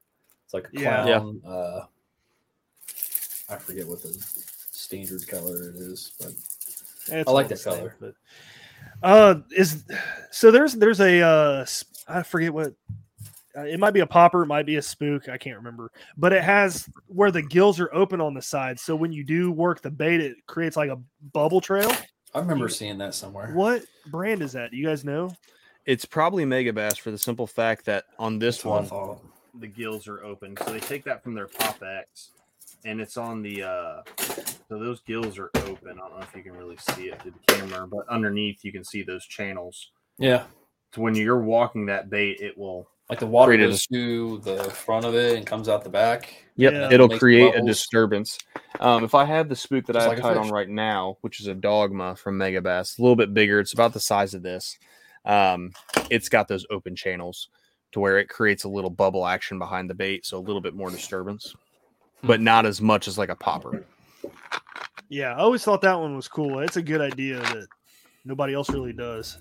It's 0.44 0.52
like 0.54 0.64
a 0.76 0.80
Yeah. 0.80 1.02
clown. 1.04 1.40
Uh, 1.46 1.80
I 3.48 3.57
forget 3.57 3.86
what 3.86 4.02
the 4.02 4.12
standard 4.70 5.26
color 5.28 5.70
it 5.70 5.76
is, 5.76 6.12
but 6.18 6.32
It's 7.09 7.28
I 7.28 7.32
like 7.32 7.48
that 7.48 7.54
the 7.54 7.61
same, 7.61 7.74
color. 7.78 7.96
but- 8.00 8.14
Uh, 9.02 9.40
is 9.54 9.84
so 10.30 10.50
there's 10.50 10.74
there's 10.74 11.00
a 11.00 11.20
uh 11.20 11.66
I 12.09 12.22
forget 12.22 12.52
what 12.52 12.74
uh, 13.57 13.62
it 13.62 13.78
might 13.80 13.92
be 13.92 14.00
a 14.00 14.07
popper, 14.07 14.42
it 14.42 14.46
might 14.46 14.66
be 14.66 14.76
a 14.76 14.82
spook, 14.82 15.28
I 15.28 15.38
can't 15.38 15.57
remember, 15.57 15.90
but 16.16 16.32
it 16.32 16.42
has 16.42 16.88
where 17.07 17.30
the 17.30 17.42
gills 17.42 17.80
are 17.80 17.92
open 17.94 18.20
on 18.20 18.34
the 18.34 18.42
side. 18.42 18.78
So 18.78 18.94
when 18.94 19.12
you 19.12 19.24
do 19.24 19.50
work 19.50 19.80
the 19.80 19.90
bait, 19.90 20.20
it 20.20 20.36
creates 20.46 20.76
like 20.76 20.90
a 20.90 20.98
bubble 21.32 21.61
trail. 21.61 21.90
I 22.37 22.41
remember 22.41 22.68
seeing 22.68 22.99
that 22.99 23.14
somewhere. 23.14 23.51
What 23.55 23.82
brand 24.09 24.43
is 24.43 24.53
that? 24.53 24.70
Do 24.70 24.76
you 24.76 24.84
guys 24.87 25.07
know? 25.07 25.34
It's 25.87 26.05
probably 26.05 26.45
Megabass 26.45 26.99
for 26.99 27.11
the 27.11 27.16
simple 27.16 27.47
fact 27.47 27.87
that 27.87 28.05
on 28.18 28.39
this 28.39 28.62
That's 28.62 28.91
one, 28.91 29.18
the 29.55 29.66
gills 29.66 30.07
are 30.07 30.22
open. 30.22 30.55
So 30.59 30.70
they 30.70 30.80
take 30.80 31.05
that 31.05 31.24
from 31.24 31.32
their 31.32 31.47
Pop 31.47 31.82
X, 31.82 32.32
and 32.84 33.01
it's 33.01 33.16
on 33.16 33.41
the. 33.41 33.62
uh 33.62 34.03
So 34.68 34.78
those 34.78 35.01
gills 35.01 35.39
are 35.39 35.51
open. 35.55 35.93
I 35.93 35.95
don't 35.95 36.11
know 36.11 36.20
if 36.20 36.37
you 36.37 36.43
can 36.43 36.53
really 36.53 36.76
see 36.76 37.05
it 37.05 37.22
through 37.22 37.32
the 37.47 37.55
camera, 37.55 37.87
but 37.87 38.07
underneath 38.11 38.64
you 38.64 38.72
can 38.72 38.84
see 38.84 39.03
those 39.03 39.24
channels. 39.24 39.93
Yeah. 40.18 40.45
So 40.95 41.01
when 41.01 41.14
you're 41.14 41.41
walking 41.41 41.87
that 41.87 42.11
bait, 42.11 42.41
it 42.41 42.59
will 42.59 42.91
Like 43.09 43.20
the 43.20 43.26
water 43.26 43.50
Create 43.50 43.64
a 43.64 43.68
goes 43.68 43.86
through 43.86 44.38
the 44.38 44.64
front 44.64 45.04
of 45.04 45.14
it 45.14 45.36
and 45.36 45.46
comes 45.46 45.68
out 45.68 45.84
the 45.84 45.90
back. 45.90 46.44
Yep, 46.57 46.72
and 46.72 46.92
it'll 46.92 47.07
makes 47.07 47.20
create 47.20 47.54
a 47.54 47.62
disturbance. 47.62 48.36
Um, 48.80 49.04
if 49.04 49.14
I 49.14 49.24
have 49.24 49.48
the 49.48 49.54
spook 49.54 49.86
that 49.86 49.92
Just 49.92 50.07
I 50.07 50.11
have 50.11 50.18
a 50.18 50.22
tied 50.22 50.36
on 50.36 50.48
right 50.50 50.68
now, 50.68 51.18
which 51.20 51.40
is 51.40 51.46
a 51.46 51.54
dogma 51.54 52.16
from 52.16 52.36
Megabass, 52.38 52.98
a 52.98 53.02
little 53.02 53.14
bit 53.14 53.32
bigger, 53.32 53.61
it's 53.61 53.74
about 53.74 53.92
the 53.92 54.00
size 54.00 54.34
of 54.34 54.42
this. 54.42 54.76
Um, 55.24 55.72
it's 56.11 56.28
got 56.28 56.48
those 56.48 56.66
open 56.70 56.96
channels 56.96 57.48
to 57.92 58.00
where 58.00 58.18
it 58.18 58.28
creates 58.28 58.64
a 58.64 58.68
little 58.68 58.90
bubble 58.90 59.26
action 59.26 59.59
behind 59.59 59.88
the 59.88 59.94
bait, 59.94 60.26
so 60.26 60.38
a 60.38 60.40
little 60.40 60.61
bit 60.61 60.74
more 60.74 60.90
disturbance, 60.90 61.54
Hmm. 62.22 62.26
but 62.26 62.40
not 62.40 62.66
as 62.66 62.80
much 62.80 63.07
as 63.07 63.18
like 63.18 63.28
a 63.28 63.36
popper. 63.36 63.84
Yeah, 65.09 65.32
I 65.34 65.38
always 65.38 65.62
thought 65.62 65.82
that 65.82 65.98
one 66.00 66.16
was 66.16 66.26
cool. 66.26 66.59
It's 66.59 66.76
a 66.76 66.82
good 66.82 67.00
idea 67.00 67.38
that 67.38 67.68
nobody 68.24 68.54
else 68.54 68.68
really 68.70 68.92
does. 68.92 69.38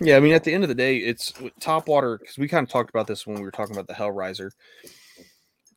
Yeah, 0.00 0.16
I 0.16 0.20
mean, 0.20 0.32
at 0.32 0.44
the 0.44 0.52
end 0.52 0.64
of 0.64 0.68
the 0.68 0.74
day, 0.74 0.96
it's 0.96 1.38
with 1.40 1.52
top 1.60 1.88
water 1.88 2.18
because 2.18 2.38
we 2.38 2.48
kind 2.48 2.64
of 2.66 2.70
talked 2.70 2.90
about 2.90 3.06
this 3.06 3.26
when 3.26 3.36
we 3.36 3.42
were 3.42 3.52
talking 3.52 3.74
about 3.76 3.86
the 3.86 3.94
Hellraiser. 3.94 4.50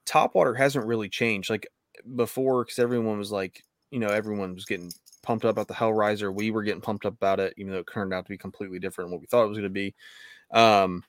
Top 0.06 0.34
water 0.34 0.56
hasn't 0.56 0.86
really 0.86 1.10
changed 1.10 1.50
like 1.50 1.68
before 2.16 2.64
because 2.66 2.80
everyone 2.80 3.20
was 3.20 3.32
like, 3.32 3.64
you 3.92 4.00
know, 4.00 4.08
everyone 4.08 4.56
was 4.56 4.66
getting 4.66 4.92
pumped 5.22 5.46
up 5.46 5.52
about 5.52 5.68
the 5.68 5.76
Hellraiser. 5.76 6.34
We 6.34 6.50
were 6.50 6.64
getting 6.64 6.82
pumped 6.82 7.06
up 7.06 7.14
about 7.14 7.40
it, 7.40 7.54
even 7.58 7.72
though 7.72 7.80
it 7.80 7.88
turned 7.92 8.14
out 8.14 8.26
to 8.26 8.30
be 8.30 8.38
completely 8.38 8.80
different 8.80 9.08
than 9.08 9.12
what 9.12 9.22
we 9.22 9.28
thought 9.28 9.44
it 9.46 9.50
was 9.50 9.58
going 9.58 9.64
to 9.64 9.70
be. 9.70 9.94
Um, 10.52 11.04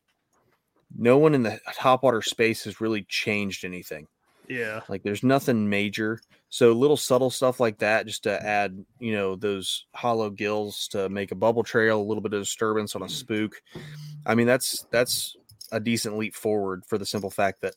no 0.96 1.16
one 1.16 1.34
in 1.34 1.42
the 1.42 1.58
top 1.74 2.02
water 2.02 2.20
space 2.20 2.64
has 2.64 2.80
really 2.80 3.04
changed 3.08 3.64
anything. 3.64 4.08
Yeah. 4.50 4.80
Like 4.88 5.04
there's 5.04 5.22
nothing 5.22 5.70
major. 5.70 6.20
So 6.48 6.72
little 6.72 6.96
subtle 6.96 7.30
stuff 7.30 7.60
like 7.60 7.78
that, 7.78 8.06
just 8.06 8.24
to 8.24 8.44
add, 8.44 8.84
you 8.98 9.12
know, 9.12 9.36
those 9.36 9.86
hollow 9.94 10.28
gills 10.28 10.88
to 10.88 11.08
make 11.08 11.30
a 11.30 11.36
bubble 11.36 11.62
trail, 11.62 12.00
a 12.00 12.02
little 12.02 12.20
bit 12.20 12.34
of 12.34 12.42
disturbance 12.42 12.96
on 12.96 13.02
a 13.02 13.08
spook. 13.08 13.62
I 14.26 14.34
mean, 14.34 14.48
that's 14.48 14.84
that's 14.90 15.36
a 15.70 15.78
decent 15.78 16.18
leap 16.18 16.34
forward 16.34 16.82
for 16.88 16.98
the 16.98 17.06
simple 17.06 17.30
fact 17.30 17.60
that 17.60 17.76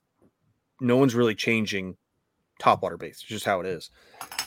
no 0.81 0.97
one's 0.97 1.13
really 1.13 1.35
changing 1.35 1.95
top 2.59 2.81
water 2.81 2.97
base. 2.97 3.17
It's 3.17 3.23
just 3.23 3.45
how 3.45 3.59
it 3.59 3.67
is. 3.67 3.91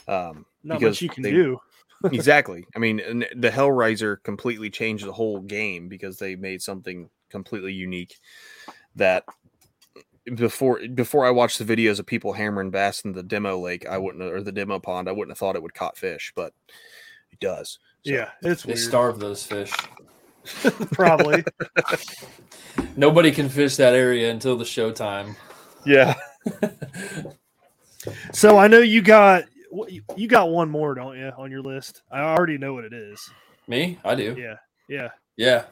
Um, 0.09 0.45
Not 0.65 0.79
because 0.79 0.97
much 0.97 1.01
you 1.01 1.09
can 1.09 1.23
they- 1.23 1.31
do. 1.31 1.59
exactly. 2.11 2.65
I 2.75 2.79
mean, 2.79 3.25
the 3.35 3.49
Hellraiser 3.49 4.21
completely 4.21 4.69
changed 4.69 5.05
the 5.05 5.13
whole 5.13 5.39
game 5.39 5.87
because 5.87 6.19
they 6.19 6.35
made 6.35 6.61
something 6.61 7.09
completely 7.29 7.73
unique 7.73 8.17
that 8.95 9.23
before 10.35 10.79
before 10.87 11.25
I 11.25 11.31
watched 11.31 11.59
the 11.59 11.65
videos 11.65 11.99
of 11.99 12.05
people 12.05 12.33
hammering 12.33 12.69
bass 12.71 13.01
in 13.01 13.13
the 13.13 13.23
demo 13.23 13.57
lake, 13.59 13.85
I 13.87 13.97
wouldn't 13.97 14.23
or 14.23 14.41
the 14.41 14.51
demo 14.51 14.79
pond, 14.79 15.07
I 15.07 15.11
wouldn't 15.11 15.31
have 15.31 15.37
thought 15.37 15.55
it 15.55 15.63
would 15.63 15.73
caught 15.73 15.97
fish, 15.97 16.31
but 16.35 16.53
it 17.31 17.39
does. 17.39 17.79
So- 18.05 18.13
Yeah, 18.13 18.29
it's 18.41 18.63
They 18.63 18.73
weird. 18.73 18.79
starve 18.79 19.19
those 19.19 19.45
fish. 19.45 19.71
Probably. 20.91 21.43
Nobody 22.95 23.31
can 23.31 23.49
fish 23.49 23.75
that 23.77 23.93
area 23.93 24.31
until 24.31 24.57
the 24.57 24.63
showtime. 24.65 25.35
Yeah. 25.85 26.15
So 28.31 28.57
I 28.57 28.67
know 28.67 28.79
you 28.79 29.01
got 29.01 29.45
you 30.15 30.27
got 30.29 30.49
one 30.49 30.69
more, 30.69 30.95
don't 30.95 31.17
you, 31.17 31.29
on 31.37 31.51
your 31.51 31.61
list? 31.61 32.03
I 32.09 32.21
already 32.21 32.57
know 32.57 32.73
what 32.73 32.85
it 32.85 32.93
is. 32.93 33.29
Me? 33.67 33.99
I 34.05 34.15
do. 34.15 34.33
Yeah. 34.39 34.55
Yeah. 34.87 35.09
Yeah. 35.35 35.65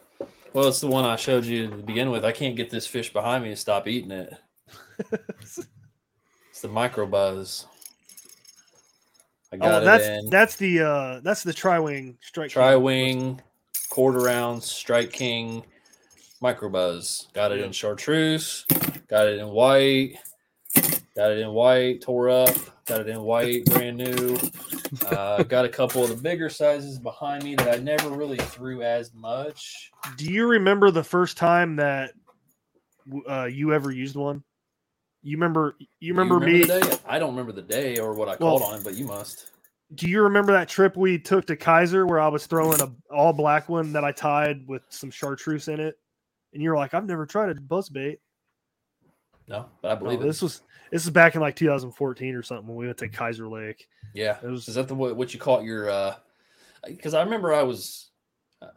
Well, 0.55 0.69
it's 0.69 0.79
the 0.79 0.87
one 0.87 1.03
I 1.03 1.17
showed 1.17 1.43
you 1.43 1.69
to 1.69 1.75
begin 1.75 2.11
with. 2.11 2.23
I 2.23 2.31
can't 2.31 2.55
get 2.55 2.69
this 2.69 2.87
fish 2.87 3.11
behind 3.11 3.43
me 3.43 3.49
to 3.49 3.57
stop 3.57 3.89
eating 3.89 4.11
it. 4.11 4.33
it's 5.11 6.61
the 6.61 6.69
micro 6.69 7.05
buzz. 7.05 7.67
I 9.51 9.57
got 9.57 9.81
Oh, 9.81 9.85
that's 9.85 10.05
it 10.05 10.13
in. 10.13 10.29
that's 10.29 10.55
the 10.55 10.79
uh 10.79 11.19
that's 11.23 11.43
the 11.43 11.51
tri-wing 11.51 12.17
strike. 12.21 12.51
Tri 12.51 12.77
wing, 12.77 13.41
quarter 13.89 14.19
round, 14.19 14.63
strike 14.63 15.11
king, 15.11 15.61
micro 16.39 16.69
buzz. 16.69 17.27
Got 17.33 17.51
it 17.51 17.59
in 17.59 17.73
chartreuse. 17.73 18.63
Got 19.09 19.27
it 19.27 19.39
in 19.39 19.49
white. 19.49 20.15
Got 21.15 21.31
it 21.31 21.39
in 21.39 21.51
white, 21.51 22.01
tore 22.01 22.29
up. 22.29 22.55
Got 22.85 23.01
it 23.01 23.09
in 23.09 23.21
white, 23.21 23.65
brand 23.65 23.97
new. 23.97 24.37
Uh, 25.07 25.43
got 25.43 25.63
a 25.63 25.69
couple 25.69 26.03
of 26.03 26.09
the 26.09 26.15
bigger 26.15 26.49
sizes 26.49 26.99
behind 26.99 27.43
me 27.43 27.55
that 27.55 27.73
I 27.73 27.77
never 27.81 28.09
really 28.09 28.37
threw 28.37 28.81
as 28.81 29.13
much. 29.13 29.91
Do 30.17 30.25
you 30.25 30.45
remember 30.45 30.91
the 30.91 31.03
first 31.03 31.37
time 31.37 31.77
that 31.77 32.11
uh, 33.29 33.45
you 33.45 33.73
ever 33.73 33.91
used 33.91 34.15
one? 34.15 34.43
You 35.23 35.37
remember? 35.37 35.77
You 36.01 36.13
remember, 36.13 36.39
me? 36.39 36.61
the 36.63 36.79
day? 36.81 36.97
I 37.07 37.17
don't 37.17 37.31
remember 37.31 37.51
the 37.53 37.61
day 37.61 37.97
or 37.97 38.13
what 38.13 38.27
I 38.27 38.31
Well- 38.31 38.59
called 38.59 38.73
on 38.73 38.83
but 38.83 38.95
you 38.95 39.05
must. 39.05 39.51
Do 39.93 40.09
you 40.09 40.21
remember 40.23 40.51
that 40.51 40.67
trip 40.67 40.97
we 40.97 41.19
took 41.19 41.45
to 41.45 41.55
Kiser 41.55 42.07
where 42.07 42.19
I 42.19 42.27
was 42.27 42.47
throwing 42.47 42.81
a 42.81 42.91
all 43.13 43.31
black 43.31 43.69
one 43.69 43.93
that 43.93 44.03
I 44.03 44.11
tied 44.11 44.67
with 44.67 44.81
some 44.89 45.11
chartreuse 45.11 45.67
in 45.67 45.79
it, 45.79 45.95
and 46.53 46.61
you're 46.61 46.75
like, 46.75 46.95
"I've 46.95 47.05
never 47.05 47.25
tried 47.27 47.49
a 47.55 47.61
buzz 47.61 47.87
bait." 47.89 48.19
No, 49.47 49.65
but 49.81 49.91
I 49.91 49.93
No, 49.95 49.99
believe 50.01 50.21
it. 50.21 50.23
this 50.25 50.41
was 50.41 50.61
this 50.91 51.03
is 51.03 51.09
back 51.11 51.35
in 51.35 51.41
like 51.41 51.55
2014 51.55 52.35
or 52.35 52.43
something 52.43 52.67
when 52.67 52.77
we 52.77 52.85
went 52.85 52.97
to 52.99 53.07
Kiser 53.09 53.47
Lake. 53.47 53.87
Yeah, 54.13 54.37
It 54.43 54.47
was- 54.47 54.67
is 54.67 54.75
that 54.75 54.87
the 54.87 54.95
what 54.95 55.15
what 55.15 55.33
you 55.33 55.39
caught 55.39 55.63
your? 55.63 55.89
uh 55.89 56.15
Because 56.85 57.13
I 57.13 57.23
remember 57.23 57.53
I 57.53 57.63
was, 57.63 58.09
uh, 58.61 58.67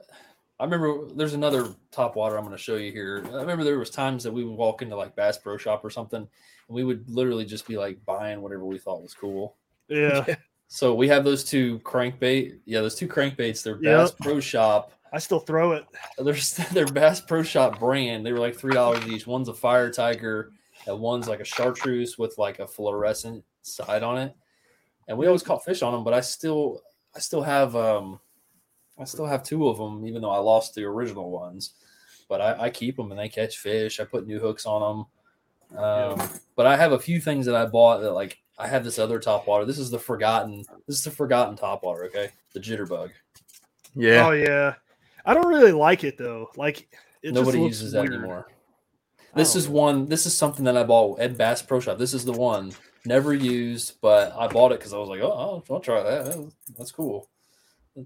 I 0.61 0.65
remember 0.65 1.07
there's 1.15 1.35
another 1.35 1.69
top 1.91 2.17
water 2.17 2.37
I'm 2.37 2.45
going 2.45 2.57
to 2.57 2.63
show 2.63 2.77
you 2.77 2.91
here. 2.91 3.23
I 3.33 3.37
remember 3.41 3.63
there 3.65 3.79
was 3.79 3.91
times 3.91 4.25
that 4.25 4.33
we 4.33 4.45
would 4.45 4.57
walk 4.57 4.83
into 4.83 4.97
like 4.97 5.15
Bass 5.15 5.37
Pro 5.39 5.57
Shop 5.57 5.85
or 5.85 5.91
something, 5.91 6.21
and 6.21 6.29
we 6.69 6.85
would 6.85 7.09
literally 7.09 7.45
just 7.45 7.67
be 7.69 7.77
like 7.79 8.05
buying 8.05 8.41
whatever 8.43 8.65
we 8.65 8.79
thought 8.79 9.03
was 9.03 9.15
cool. 9.15 9.57
Yeah, 9.89 10.25
So 10.69 10.95
we 10.95 11.09
have 11.09 11.25
those 11.25 11.45
two 11.45 11.79
crankbait. 11.81 12.59
Yeah, 12.67 12.81
those 12.83 12.95
two 12.95 13.09
crankbaits. 13.09 13.63
They're 13.63 13.79
Yep. 13.81 13.83
Bass 13.83 14.11
Pro 14.21 14.41
Shop. 14.41 14.93
I 15.13 15.19
still 15.19 15.39
throw 15.41 15.73
it. 15.73 15.87
There's 16.19 16.55
their 16.73 16.87
Bass 16.87 17.21
Pro 17.21 17.43
Shop 17.43 17.79
brand. 17.79 18.27
They 18.27 18.33
were 18.33 18.39
like 18.41 18.57
three 18.57 18.75
dollars 18.75 19.07
each. 19.07 19.27
One's 19.27 19.49
a 19.49 19.55
Fire 19.55 19.91
Tiger, 19.91 20.53
and 20.89 20.99
one's 20.99 21.29
like 21.29 21.41
a 21.41 21.45
chartreuse 21.45 22.19
with 22.19 22.37
like 22.39 22.59
a 22.59 22.67
fluorescent 22.67 23.45
side 23.63 24.03
on 24.03 24.19
it. 24.19 24.35
And 25.07 25.17
we 25.17 25.27
always 25.27 25.43
caught 25.43 25.65
fish 25.65 25.83
on 25.83 25.93
them, 25.93 26.05
but 26.05 26.15
I 26.15 26.21
still 26.21 26.83
I 27.15 27.21
still 27.21 27.43
have 27.43 27.77
um 27.77 28.19
I 28.99 29.05
still 29.05 29.27
have 29.27 29.43
two 29.43 29.69
of 29.69 29.79
them, 29.79 30.07
even 30.07 30.23
though 30.23 30.31
I 30.31 30.39
lost 30.39 30.75
the 30.75 30.85
original 30.85 31.31
ones. 31.31 31.75
But 32.29 32.41
I, 32.41 32.65
I 32.65 32.71
keep 32.71 32.97
them 32.97 33.11
and 33.11 33.21
they 33.21 33.29
catch 33.29 33.59
fish. 33.59 34.01
I 34.01 34.05
put 34.05 34.27
new 34.27 34.41
hooks 34.41 34.67
on 34.67 35.07
them. 35.71 35.79
Um, 35.79 36.31
But 36.57 36.67
I 36.67 36.77
have 36.77 36.93
a 36.93 36.99
few 36.99 37.21
things 37.21 37.47
that 37.47 37.55
I 37.55 37.67
bought 37.67 38.01
that 38.01 38.13
like 38.13 38.39
I 38.59 38.67
have 38.67 38.85
this 38.85 38.99
other 38.99 39.19
top 39.19 39.47
water. 39.47 39.65
This 39.65 39.79
is 39.79 39.91
the 39.91 39.99
forgotten. 39.99 40.65
This 40.87 40.99
is 40.99 41.05
the 41.05 41.11
forgotten 41.11 41.57
top 41.57 41.85
water. 41.85 42.05
Okay, 42.05 42.31
the 42.53 42.61
jitterbug. 42.61 43.11
Yeah. 43.95 44.27
Oh 44.27 44.33
yeah. 44.33 44.75
I 45.25 45.35
don't 45.35 45.47
really 45.47 45.73
like 45.73 46.05
it 46.05 46.19
though. 46.19 46.51
Like 46.57 46.89
it 47.23 47.33
just 47.33 47.35
Nobody 47.35 47.59
looks 47.59 47.81
uses 47.81 47.93
that 47.93 48.07
anymore. 48.07 48.49
This 49.35 49.55
is 49.55 49.69
one. 49.69 50.07
This 50.07 50.27
is 50.27 50.37
something 50.37 50.65
that 50.65 50.77
I 50.77 50.83
bought 50.85 51.21
at 51.21 51.37
Bass 51.37 51.63
Pro 51.63 51.81
Shop. 51.81 51.99
This 51.99 52.15
is 52.15 52.25
the 52.25 52.33
one. 52.33 52.73
Never 53.05 53.33
used, 53.33 54.01
but 54.01 54.35
I 54.37 54.49
bought 54.49 54.73
it 54.73 54.81
because 54.81 54.93
I 54.93 54.99
was 54.99 55.09
like, 55.09 55.21
oh, 55.21 55.31
I'll, 55.31 55.65
I'll 55.71 55.81
try 55.81 56.03
that. 56.03 56.51
That's 56.77 56.91
cool. 56.93 57.29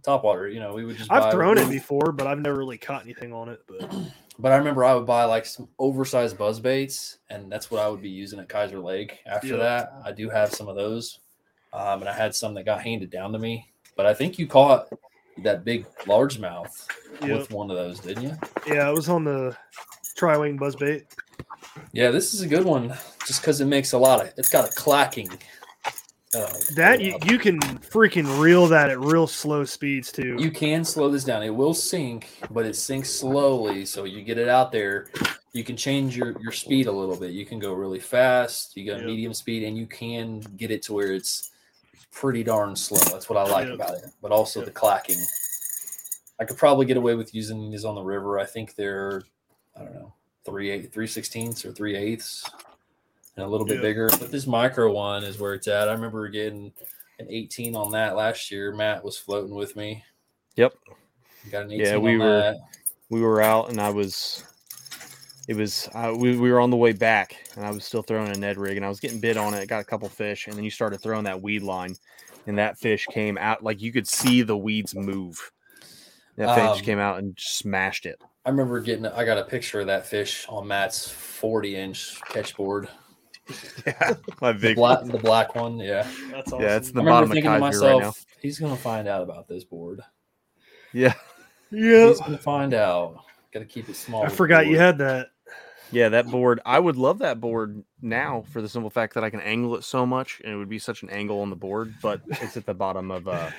Top 0.03 0.25
water, 0.25 0.49
you 0.49 0.59
know, 0.61 0.73
we 0.73 0.85
would 0.85 0.97
just. 0.97 1.13
I've 1.13 1.33
thrown 1.33 1.57
we 1.57 1.63
it 1.63 1.69
before, 1.71 2.13
but 2.13 2.27
I've 2.27 2.39
never 2.39 2.57
really 2.57 2.79
caught 2.79 3.03
anything 3.03 3.33
on 3.33 3.49
it. 3.51 3.61
But 3.67 3.95
But 4.39 4.53
I 4.53 4.57
remember 4.57 4.85
I 4.85 4.95
would 4.95 5.07
buy 5.07 5.25
like 5.25 5.45
some 5.45 5.69
oversized 5.79 6.39
buzz 6.39 6.59
baits, 6.59 7.19
and 7.29 7.53
that's 7.53 7.71
what 7.71 7.81
I 7.83 7.89
would 7.89 8.01
be 8.01 8.09
using 8.09 8.39
at 8.41 8.49
Kiser 8.49 8.83
Lake. 8.83 9.19
After 9.27 9.49
Yeah. 9.49 9.57
that, 9.57 9.93
I 10.05 10.13
do 10.13 10.31
have 10.31 10.53
some 10.53 10.69
of 10.69 10.77
those, 10.77 11.21
um, 11.75 12.01
and 12.01 12.09
I 12.09 12.13
had 12.15 12.35
some 12.35 12.55
that 12.55 12.65
got 12.65 12.83
handed 12.83 13.11
down 13.11 13.33
to 13.33 13.39
me. 13.39 13.71
But 13.95 14.07
I 14.07 14.15
think 14.15 14.39
you 14.39 14.47
caught 14.47 14.89
that 15.43 15.65
big 15.65 15.87
largemouth 16.05 16.87
Yep. 17.21 17.31
with 17.31 17.51
one 17.51 17.71
of 17.71 17.77
those, 17.77 18.01
didn't 18.01 18.23
you? 18.23 18.37
yeah, 18.67 18.89
it 18.89 18.95
was 18.95 19.09
on 19.11 19.25
the 19.25 19.55
tri-wing 20.15 20.59
buzzbait. 20.59 21.05
Yeah, 21.93 22.11
this 22.11 22.35
is 22.35 22.43
a 22.43 22.47
good 22.47 22.65
one, 22.65 22.97
just 23.27 23.41
because 23.41 23.61
it 23.61 23.67
makes 23.67 23.93
a 23.93 23.99
lot 23.99 24.21
of. 24.21 24.33
It's 24.37 24.51
got 24.51 24.69
a 24.69 24.73
clacking. 24.73 25.31
Uh, 26.35 26.49
That 26.77 27.01
you, 27.03 27.15
you 27.27 27.39
can 27.39 27.61
freaking 27.61 28.41
reel 28.41 28.67
that 28.69 28.89
at 28.89 28.99
real 29.01 29.27
slow 29.27 29.65
speeds 29.65 30.11
too. 30.11 30.37
You 30.39 30.51
can 30.51 30.85
slow 30.85 31.11
this 31.11 31.25
down. 31.25 31.43
It 31.43 31.55
will 31.55 31.75
sink, 31.75 32.29
but 32.51 32.65
it 32.65 32.77
sinks 32.77 33.11
slowly. 33.11 33.85
So 33.85 34.05
you 34.05 34.23
get 34.23 34.39
it 34.39 34.49
out 34.49 34.73
there. 34.73 35.09
You 35.53 35.65
can 35.65 35.77
change 35.77 36.17
your, 36.17 36.35
your 36.41 36.53
speed 36.53 36.87
a 36.87 36.93
little 36.93 37.17
bit. 37.17 37.33
You 37.33 37.45
can 37.45 37.59
go 37.59 37.75
really 37.75 38.01
fast. 38.01 38.75
You 38.77 38.87
got 38.91 39.01
Yep. 39.01 39.07
medium 39.07 39.35
speed, 39.35 39.65
and 39.65 39.77
you 39.77 39.87
can 39.87 40.41
get 40.57 40.71
it 40.71 40.83
to 40.85 40.95
where 40.95 41.13
it's 41.13 41.51
pretty 42.11 42.43
darn 42.43 42.75
slow. 42.75 43.01
That's 43.13 43.29
what 43.29 43.37
I 43.39 43.43
like 43.51 43.67
Yep. 43.67 43.75
about 43.75 43.95
it. 43.97 44.05
But 44.23 44.33
also 44.33 44.65
the 44.65 44.71
clacking. 44.71 45.19
I 46.41 46.45
could 46.45 46.57
probably 46.57 46.87
get 46.87 46.97
away 46.97 47.15
with 47.15 47.35
using 47.35 47.71
these 47.71 47.85
on 47.85 47.95
the 47.95 48.03
river. 48.03 48.39
I 48.39 48.47
think 48.47 48.75
they're, 48.75 49.23
I 49.77 49.81
don't 49.85 49.95
know, 49.95 50.13
three 50.45 50.71
eight, 50.71 50.93
three 50.93 51.07
sixteenths 51.07 51.65
or 51.65 51.73
three 51.73 51.97
eighths, 51.97 52.49
and 53.37 53.45
a 53.45 53.49
little 53.49 53.67
bit 53.67 53.75
Yep. 53.77 53.83
bigger. 53.83 54.09
But 54.11 54.31
this 54.31 54.47
micro 54.47 54.93
one 54.93 55.25
is 55.25 55.39
where 55.39 55.55
it's 55.55 55.69
at. 55.69 55.89
I 55.89 55.93
remember 55.93 56.29
getting 56.29 56.73
an 57.19 57.27
18 57.29 57.77
on 57.77 57.93
that 57.93 58.17
last 58.17 58.51
year. 58.51 58.73
Matt 58.73 59.05
was 59.05 59.17
floating 59.17 59.55
with 59.55 59.77
me. 59.77 60.05
Yep. 60.57 60.75
Got 61.51 61.65
an 61.65 61.73
18 61.73 61.87
Yeah, 61.87 61.97
we 61.97 62.15
on 62.15 62.19
were 62.19 62.41
that. 62.41 62.57
we 63.11 63.21
were 63.21 63.41
out 63.41 63.71
and 63.71 63.81
I 63.81 63.91
was 63.91 64.45
it 65.49 65.55
was 65.55 65.89
uh, 65.95 66.15
we, 66.17 66.37
we 66.37 66.51
were 66.53 66.61
on 66.61 66.71
the 66.71 66.77
way 66.77 66.93
back 66.93 67.37
and 67.57 67.65
I 67.67 67.71
was 67.71 67.85
still 67.85 68.03
throwing 68.03 68.31
a 68.31 68.39
Ned 68.39 68.59
rig 68.59 68.77
and 68.77 68.87
I 68.87 68.89
was 68.89 69.01
getting 69.01 69.21
bit 69.21 69.37
on 69.37 69.55
it, 69.55 69.69
got 69.69 69.81
a 69.81 69.85
couple 69.85 70.09
fish, 70.09 70.47
and 70.47 70.57
then 70.57 70.65
you 70.65 70.71
started 70.71 71.01
throwing 71.01 71.25
that 71.25 71.43
weed 71.43 71.63
line 71.63 71.97
and 72.47 72.59
that 72.59 72.79
fish 72.79 73.07
came 73.07 73.39
out 73.39 73.63
like 73.63 73.81
you 73.81 73.93
could 73.93 74.07
see 74.07 74.43
the 74.43 74.57
weeds 74.57 74.95
move. 74.95 75.51
That 76.37 76.49
Um, 76.51 76.75
fish 76.75 76.85
came 76.85 76.99
out 76.99 77.19
and 77.19 77.35
smashed 77.39 78.07
it. 78.07 78.21
I 78.45 78.51
remember 78.51 78.81
getting. 78.81 79.07
I 79.07 79.25
got 79.25 79.39
a 79.39 79.45
picture 79.45 79.81
of 79.81 79.87
that 79.87 80.07
fish 80.07 80.47
on 80.49 80.67
Matt's 80.67 81.09
forty-inch 81.09 82.21
catch 82.29 82.57
board. 82.57 82.89
Yeah, 83.87 84.15
my 84.41 84.53
The 84.53 84.59
big 84.59 84.77
black, 84.77 85.05
the 85.05 85.19
black 85.19 85.55
one. 85.55 85.79
Yeah, 85.79 86.07
That's 86.31 86.53
Yeah, 86.53 86.77
it's 86.77 86.91
the 86.93 87.01
I 87.01 87.05
bottom 87.05 87.07
remember 87.07 87.25
of 87.25 87.31
thinking 87.33 87.51
to 87.53 87.59
Kaiser 87.59 87.61
myself, 87.61 87.93
right 88.03 88.07
now. 88.07 88.13
he's 88.41 88.59
gonna 88.59 88.77
find 88.77 89.09
out 89.09 89.23
about 89.23 89.49
this 89.49 89.65
board. 89.65 90.01
Yeah, 90.93 91.15
Yeah. 91.71 92.09
He's 92.09 92.21
gonna 92.21 92.39
find 92.39 92.73
out. 92.75 93.25
Got 93.53 93.61
to 93.61 93.67
keep 93.67 93.89
it 93.89 93.97
small. 93.97 94.25
I 94.25 94.29
forgot 94.29 94.67
you 94.67 94.79
had 94.79 94.97
that. 94.99 95.29
yeah, 95.91 96.09
that 96.11 96.27
board. 96.29 96.61
I 96.65 96.79
would 96.79 96.97
love 96.97 97.19
that 97.19 97.39
board 97.41 97.83
now 98.01 98.45
for 98.51 98.63
the 98.63 98.69
simple 98.69 98.89
fact 98.91 99.13
that 99.15 99.25
I 99.25 99.31
can 99.31 99.41
angle 99.41 99.75
it 99.77 99.85
so 99.85 100.07
much, 100.07 100.41
and 100.45 100.55
it 100.55 100.57
would 100.57 100.71
be 100.71 100.79
such 100.79 101.03
an 101.03 101.11
angle 101.11 101.41
on 101.41 101.51
the 101.51 101.57
board. 101.57 101.95
But 102.01 102.23
it's 102.27 102.57
at 102.57 102.65
the 102.65 102.73
bottom 102.75 103.11
of 103.11 103.29
uh, 103.29 103.51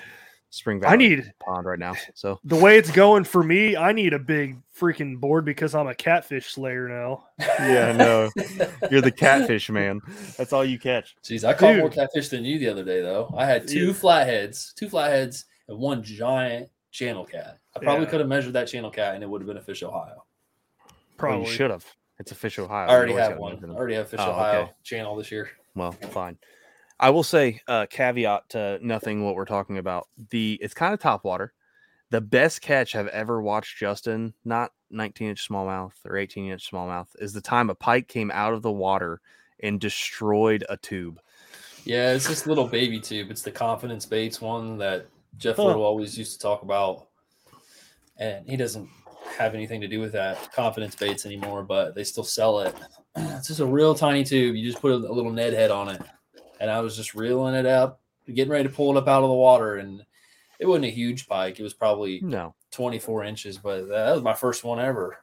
Spring 0.54 0.80
Valley 0.80 0.93
I 0.93 0.95
need 0.97 1.34
Pond 1.39 1.66
right 1.66 1.80
now. 1.80 1.95
So 2.14 2.39
the 2.43 2.56
way 2.56 2.78
it's 2.78 2.91
going 2.91 3.24
for 3.24 3.41
me. 3.41 3.76
I 3.76 3.91
need 3.91 4.14
a 4.14 4.20
big 4.20 4.58
freaking 4.78 5.20
board 5.20 5.45
because 5.45 5.74
I'm 5.74 5.88
a 5.88 5.95
catfish 5.95 6.51
slayer 6.54 6.88
now. 6.88 7.26
yeah, 7.39 7.91
no, 7.91 8.30
you're 8.91 9.01
the 9.01 9.10
catfish 9.12 9.72
man. 9.72 9.99
That's 10.38 10.54
all 10.54 10.64
you 10.64 10.78
catch. 10.78 11.16
Jeez, 11.24 11.43
I 11.43 11.54
caught 11.54 11.72
Dude. 11.72 11.80
more 11.80 11.89
catfish 11.89 12.30
than 12.30 12.45
you 12.45 12.60
the 12.60 12.70
other 12.70 12.84
day, 12.84 13.01
though. 13.01 13.34
I 13.36 13.47
had 13.47 13.68
two 13.68 13.95
flatheads, 13.95 14.74
two 14.78 14.89
flatheads, 14.89 15.45
and 15.70 15.80
one 15.80 16.04
giant 16.04 16.70
channel 16.91 17.26
cat. 17.26 17.58
I 17.76 17.80
probably 17.80 18.04
Yeah. 18.06 18.12
could 18.12 18.20
have 18.20 18.30
measured 18.30 18.54
that 18.54 18.68
channel 18.68 18.91
cat, 18.91 19.16
and 19.16 19.24
it 19.24 19.28
would 19.28 19.41
have 19.41 19.47
been 19.47 19.58
a 19.58 19.62
Fish 19.62 19.82
Ohio. 19.82 20.24
Probably 21.18 21.47
you 21.47 21.51
should 21.51 21.72
have. 21.72 21.84
It's 22.20 22.32
a 22.32 22.36
Fish 22.36 22.60
Ohio. 22.60 22.88
I 22.89 22.91
already 22.91 23.14
have 23.14 23.30
gotta 23.32 23.41
one. 23.41 23.60
I 23.66 23.74
already 23.74 23.95
have 23.95 24.08
Fish 24.08 24.20
Oh, 24.22 24.30
Ohio 24.30 24.62
okay. 24.62 24.72
channel 24.84 25.16
this 25.16 25.32
year. 25.32 25.49
Well, 25.74 25.93
fine. 26.12 26.38
I 27.00 27.10
will 27.10 27.24
say, 27.24 27.62
uh, 27.68 27.86
caveat 27.89 28.50
to 28.50 28.80
nothing 28.82 29.24
what 29.24 29.36
we're 29.36 29.46
talking 29.46 29.78
about. 29.78 30.08
The 30.30 30.58
it's 30.62 30.74
kind 30.74 30.94
of 30.94 31.00
top 31.00 31.24
water. 31.24 31.54
The 32.10 32.22
best 32.22 32.62
catch 32.62 32.96
I've 32.96 33.08
ever 33.08 33.41
watched 33.41 33.78
Justin, 33.78 34.34
not 34.46 34.72
19 34.91 35.30
inch 35.30 35.50
smallmouth 35.50 35.94
or 36.06 36.18
18 36.18 36.52
inch 36.52 36.72
smallmouth, 36.72 37.08
is 37.20 37.34
the 37.34 37.41
time 37.41 37.70
a 37.70 37.76
pike 37.76 38.08
came 38.08 38.32
out 38.32 38.54
of 38.54 38.62
the 38.62 38.72
water 38.72 39.20
and 39.62 39.80
destroyed 39.80 40.64
a 40.70 40.78
tube. 40.78 41.20
Yeah, 41.86 42.14
it's 42.14 42.28
this 42.28 42.46
little 42.48 42.68
baby 42.68 43.00
tube. 43.00 43.32
It's 43.32 43.41
the 43.41 43.52
Confidence 43.52 44.06
Baits 44.06 44.39
one 44.39 44.78
that 44.78 45.08
Jeff 45.38 45.58
Huh. 45.58 45.66
Little 45.66 45.84
always 45.84 46.18
used 46.18 46.34
to 46.34 46.39
talk 46.39 46.62
about. 46.62 47.08
And 48.18 48.48
he 48.48 48.56
doesn't 48.56 48.88
have 49.38 49.56
anything 49.56 49.82
to 49.82 49.88
do 49.88 50.00
with 50.00 50.12
that 50.14 50.54
Confidence 50.54 50.96
Baits 50.96 51.26
anymore, 51.26 51.64
but 51.64 51.96
they 51.96 52.04
still 52.04 52.24
sell 52.24 52.60
it. 52.60 52.76
It's 53.16 53.48
just 53.48 53.60
a 53.60 53.66
real 53.66 53.94
tiny 53.94 54.24
tube. 54.24 54.56
You 54.56 54.68
just 54.68 54.82
put 54.82 54.91
a, 54.91 54.96
a 54.96 55.14
little 55.14 55.32
Ned 55.32 55.54
head 55.54 55.70
on 55.70 55.89
it. 55.89 56.02
And 56.64 56.72
I 56.72 56.80
was 56.80 56.95
just 56.95 57.14
reeling 57.14 57.55
it 57.55 57.66
up, 57.66 57.99
getting 58.34 58.49
ready 58.49 58.70
to 58.70 58.74
pull 58.74 58.95
it 58.95 58.97
up 58.97 59.09
out 59.09 59.22
of 59.22 59.28
the 59.28 59.36
water. 59.36 59.76
And 59.76 60.01
it 60.59 60.66
wasn't 60.66 60.86
a 60.86 60.89
huge 60.91 61.28
pike. 61.28 61.59
It 61.59 61.64
was 61.64 61.74
probably 61.74 62.22
No. 62.22 62.55
24 62.72 63.26
inches, 63.26 63.57
but 63.57 63.89
that 63.89 64.14
was 64.14 64.24
my 64.24 64.34
first 64.34 64.64
one 64.64 64.80
ever. 64.80 65.18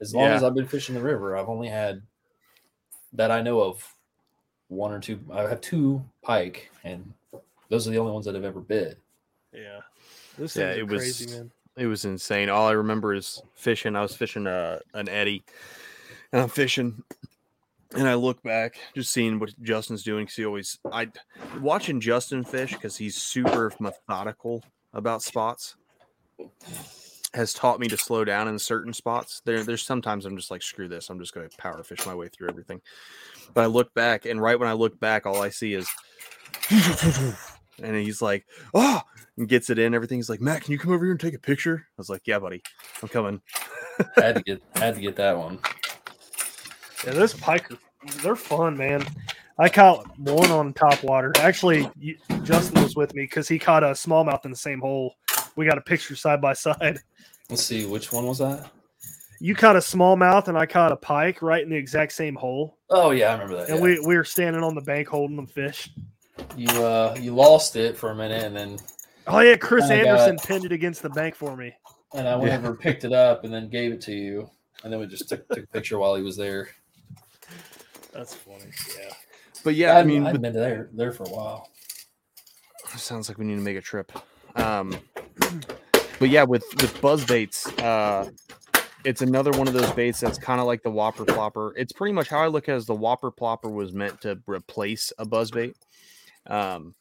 As 0.00 0.14
long 0.14 0.24
Yeah. 0.24 0.36
as 0.36 0.42
I've 0.42 0.54
been 0.54 0.66
fishing 0.66 0.94
the 0.94 1.02
river, 1.02 1.36
I've 1.36 1.50
only 1.50 1.68
had 1.68 2.00
that 3.12 3.30
I 3.30 3.42
know 3.42 3.60
of 3.60 3.94
one 4.68 4.90
or 4.90 5.00
two. 5.00 5.20
I 5.30 5.42
have 5.42 5.60
two 5.60 6.02
pike, 6.22 6.70
and 6.82 7.12
those 7.68 7.86
are 7.86 7.90
the 7.90 7.98
only 7.98 8.12
ones 8.12 8.24
that 8.24 8.34
I've 8.34 8.44
ever 8.44 8.60
bit. 8.60 8.98
Yeah. 9.52 9.80
This 10.38 10.56
Yeah, 10.56 10.68
things 10.72 10.76
are 10.76 10.80
it 10.80 10.88
was 10.88 11.02
crazy, 11.02 11.36
man. 11.36 11.52
it 11.76 11.86
was 11.88 12.06
insane. 12.06 12.48
All 12.48 12.66
I 12.66 12.72
remember 12.72 13.12
is 13.12 13.42
fishing. 13.52 13.96
I 13.96 14.00
was 14.00 14.16
fishing 14.16 14.46
a 14.46 14.80
an 14.94 15.10
eddy, 15.10 15.44
and 16.32 16.40
I'm 16.40 16.48
fishing, 16.48 17.02
and 17.96 18.08
I 18.08 18.14
look 18.14 18.42
back, 18.42 18.76
just 18.94 19.12
seeing 19.12 19.38
what 19.38 19.52
Justin's 19.62 20.02
doing. 20.02 20.24
Because 20.24 20.36
he 20.36 20.44
always 20.44 20.78
I 20.92 21.08
watching 21.60 22.00
Justin 22.00 22.44
fish 22.44 22.72
because 22.72 22.96
he's 22.96 23.16
super 23.16 23.72
methodical 23.80 24.62
about 24.92 25.22
spots. 25.22 25.76
Has 27.34 27.54
taught 27.54 27.78
me 27.78 27.86
to 27.88 27.96
slow 27.96 28.24
down 28.24 28.48
in 28.48 28.58
certain 28.58 28.92
spots. 28.92 29.40
There, 29.44 29.62
there's 29.62 29.84
sometimes 29.84 30.24
I'm 30.24 30.36
just 30.36 30.50
like, 30.50 30.62
screw 30.62 30.88
this. 30.88 31.10
I'm 31.10 31.20
just 31.20 31.32
going 31.32 31.48
to 31.48 31.56
power 31.58 31.80
fish 31.84 32.04
my 32.04 32.14
way 32.14 32.28
through 32.28 32.48
everything. 32.48 32.80
But 33.54 33.62
I 33.62 33.66
look 33.66 33.94
back, 33.94 34.26
and 34.26 34.40
right 34.40 34.58
when 34.58 34.68
I 34.68 34.72
look 34.72 34.98
back, 34.98 35.26
all 35.26 35.40
I 35.40 35.50
see 35.50 35.74
is, 35.74 35.88
and 37.80 37.94
he's 37.94 38.20
like, 38.20 38.46
oh, 38.74 39.00
and 39.36 39.48
gets 39.48 39.70
it 39.70 39.78
in. 39.78 39.94
Everything. 39.94 40.18
He's 40.18 40.28
like, 40.28 40.40
Matt, 40.40 40.62
can 40.62 40.72
you 40.72 40.78
come 40.78 40.92
over 40.92 41.04
here 41.04 41.12
and 41.12 41.20
take 41.20 41.34
a 41.34 41.38
picture? 41.38 41.86
I 41.88 41.94
was 41.98 42.10
like, 42.10 42.22
yeah, 42.26 42.40
buddy, 42.40 42.62
I'm 43.00 43.08
coming. 43.08 43.40
had 44.16 44.36
to 44.36 44.42
get 44.42 44.62
had 44.74 44.96
to 44.96 45.00
get 45.00 45.14
that 45.16 45.38
one. 45.38 45.60
Yeah, 47.04 47.12
those 47.12 47.34
pike, 47.34 47.70
are- 47.70 47.78
they're 48.22 48.36
fun, 48.36 48.76
man. 48.76 49.04
I 49.58 49.68
caught 49.68 50.18
one 50.18 50.50
on 50.50 50.72
top 50.72 51.02
water. 51.02 51.32
Actually, 51.38 51.90
Justin 52.44 52.82
was 52.82 52.96
with 52.96 53.14
me 53.14 53.24
because 53.24 53.46
he 53.46 53.58
caught 53.58 53.82
a 53.82 53.88
smallmouth 53.88 54.44
in 54.46 54.50
the 54.50 54.56
same 54.56 54.80
hole. 54.80 55.14
We 55.56 55.66
got 55.66 55.76
a 55.76 55.82
picture 55.82 56.16
side 56.16 56.40
by 56.40 56.52
side. 56.54 56.98
Let's 57.50 57.62
see 57.62 57.84
which 57.84 58.10
one 58.12 58.26
was 58.26 58.38
that. 58.38 58.70
You 59.38 59.54
caught 59.54 59.76
a 59.76 59.80
smallmouth 59.80 60.48
and 60.48 60.56
I 60.56 60.66
caught 60.66 60.92
a 60.92 60.96
pike 60.96 61.42
right 61.42 61.62
in 61.62 61.68
the 61.70 61.76
exact 61.76 62.12
same 62.12 62.34
hole. 62.36 62.78
Oh 62.90 63.10
yeah, 63.10 63.30
I 63.30 63.32
remember 63.32 63.56
that. 63.56 63.68
And 63.68 63.78
yeah. 63.78 63.82
we, 63.82 64.00
we 64.00 64.16
were 64.16 64.24
standing 64.24 64.62
on 64.62 64.74
the 64.74 64.80
bank 64.82 65.08
holding 65.08 65.36
them 65.36 65.46
fish. 65.46 65.90
you 66.56 66.68
uh 66.82 67.14
you 67.20 67.34
lost 67.34 67.76
it 67.76 67.96
for 67.96 68.10
a 68.10 68.14
minute, 68.14 68.44
and 68.44 68.56
then 68.56 68.78
Oh 69.26 69.40
yeah, 69.40 69.56
Chris 69.56 69.88
Kinda 69.88 70.04
got- 70.04 70.20
Anderson 70.20 70.38
pinned 70.46 70.64
it 70.66 70.72
against 70.72 71.02
the 71.02 71.10
bank 71.10 71.34
for 71.34 71.56
me. 71.56 71.74
and 72.14 72.26
I 72.28 72.36
went 72.36 72.48
Yeah. 72.50 72.58
over 72.58 72.68
and 72.68 72.78
picked 72.80 73.04
it 73.04 73.12
up, 73.12 73.44
and 73.44 73.52
then 73.52 73.68
gave 73.68 73.92
it 73.92 74.00
to 74.02 74.12
you, 74.12 74.48
and 74.84 74.92
then 74.92 75.00
we 75.00 75.06
just 75.06 75.28
took, 75.28 75.46
took 75.48 75.64
a 75.64 75.66
picture 75.68 75.98
while 75.98 76.14
he 76.16 76.22
was 76.22 76.36
there. 76.36 76.68
That's 78.12 78.34
funny. 78.34 78.70
Yeah. 78.98 79.12
But 79.64 79.74
yeah, 79.74 79.98
I 79.98 80.02
mean, 80.04 80.26
I've 80.26 80.32
with- 80.32 80.42
been 80.42 80.52
there 80.52 80.88
there 80.92 81.12
for 81.12 81.24
a 81.24 81.30
while. 81.30 81.68
sounds 82.96 83.28
like 83.28 83.38
we 83.38 83.44
need 83.44 83.56
to 83.56 83.60
make 83.60 83.76
a 83.76 83.80
trip. 83.80 84.10
Um, 84.56 84.96
but 86.18 86.28
yeah, 86.28 86.42
with 86.44 86.64
with 86.80 87.00
buzz 87.00 87.24
baits, 87.24 87.66
uh, 87.78 88.30
it's 89.04 89.22
another 89.22 89.50
one 89.52 89.68
of 89.68 89.74
those 89.74 89.90
baits 89.92 90.20
that's 90.20 90.38
kind 90.38 90.60
of 90.60 90.66
like 90.66 90.82
the 90.82 90.90
Whopper 90.90 91.24
Plopper. 91.24 91.72
It's 91.76 91.92
pretty 91.92 92.12
much 92.12 92.28
how 92.28 92.40
I 92.40 92.48
look 92.48 92.68
at 92.68 92.72
it 92.72 92.76
as 92.76 92.86
the 92.86 92.94
Whopper 92.94 93.30
Plopper 93.30 93.72
was 93.72 93.92
meant 93.92 94.20
to 94.22 94.38
replace 94.46 95.12
a 95.18 95.24
buzz 95.24 95.50
bait. 95.50 95.76
Um, 96.46 96.94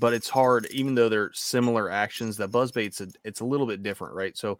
but 0.00 0.12
it's 0.12 0.28
hard, 0.28 0.66
even 0.70 0.94
though 0.94 1.08
they're 1.08 1.30
similar 1.34 1.90
actions. 1.90 2.36
That 2.36 2.48
buzz 2.48 2.72
bait's 2.72 3.00
a, 3.00 3.08
it's 3.24 3.40
a 3.40 3.44
little 3.44 3.66
bit 3.66 3.82
different, 3.82 4.14
right? 4.14 4.36
So 4.36 4.58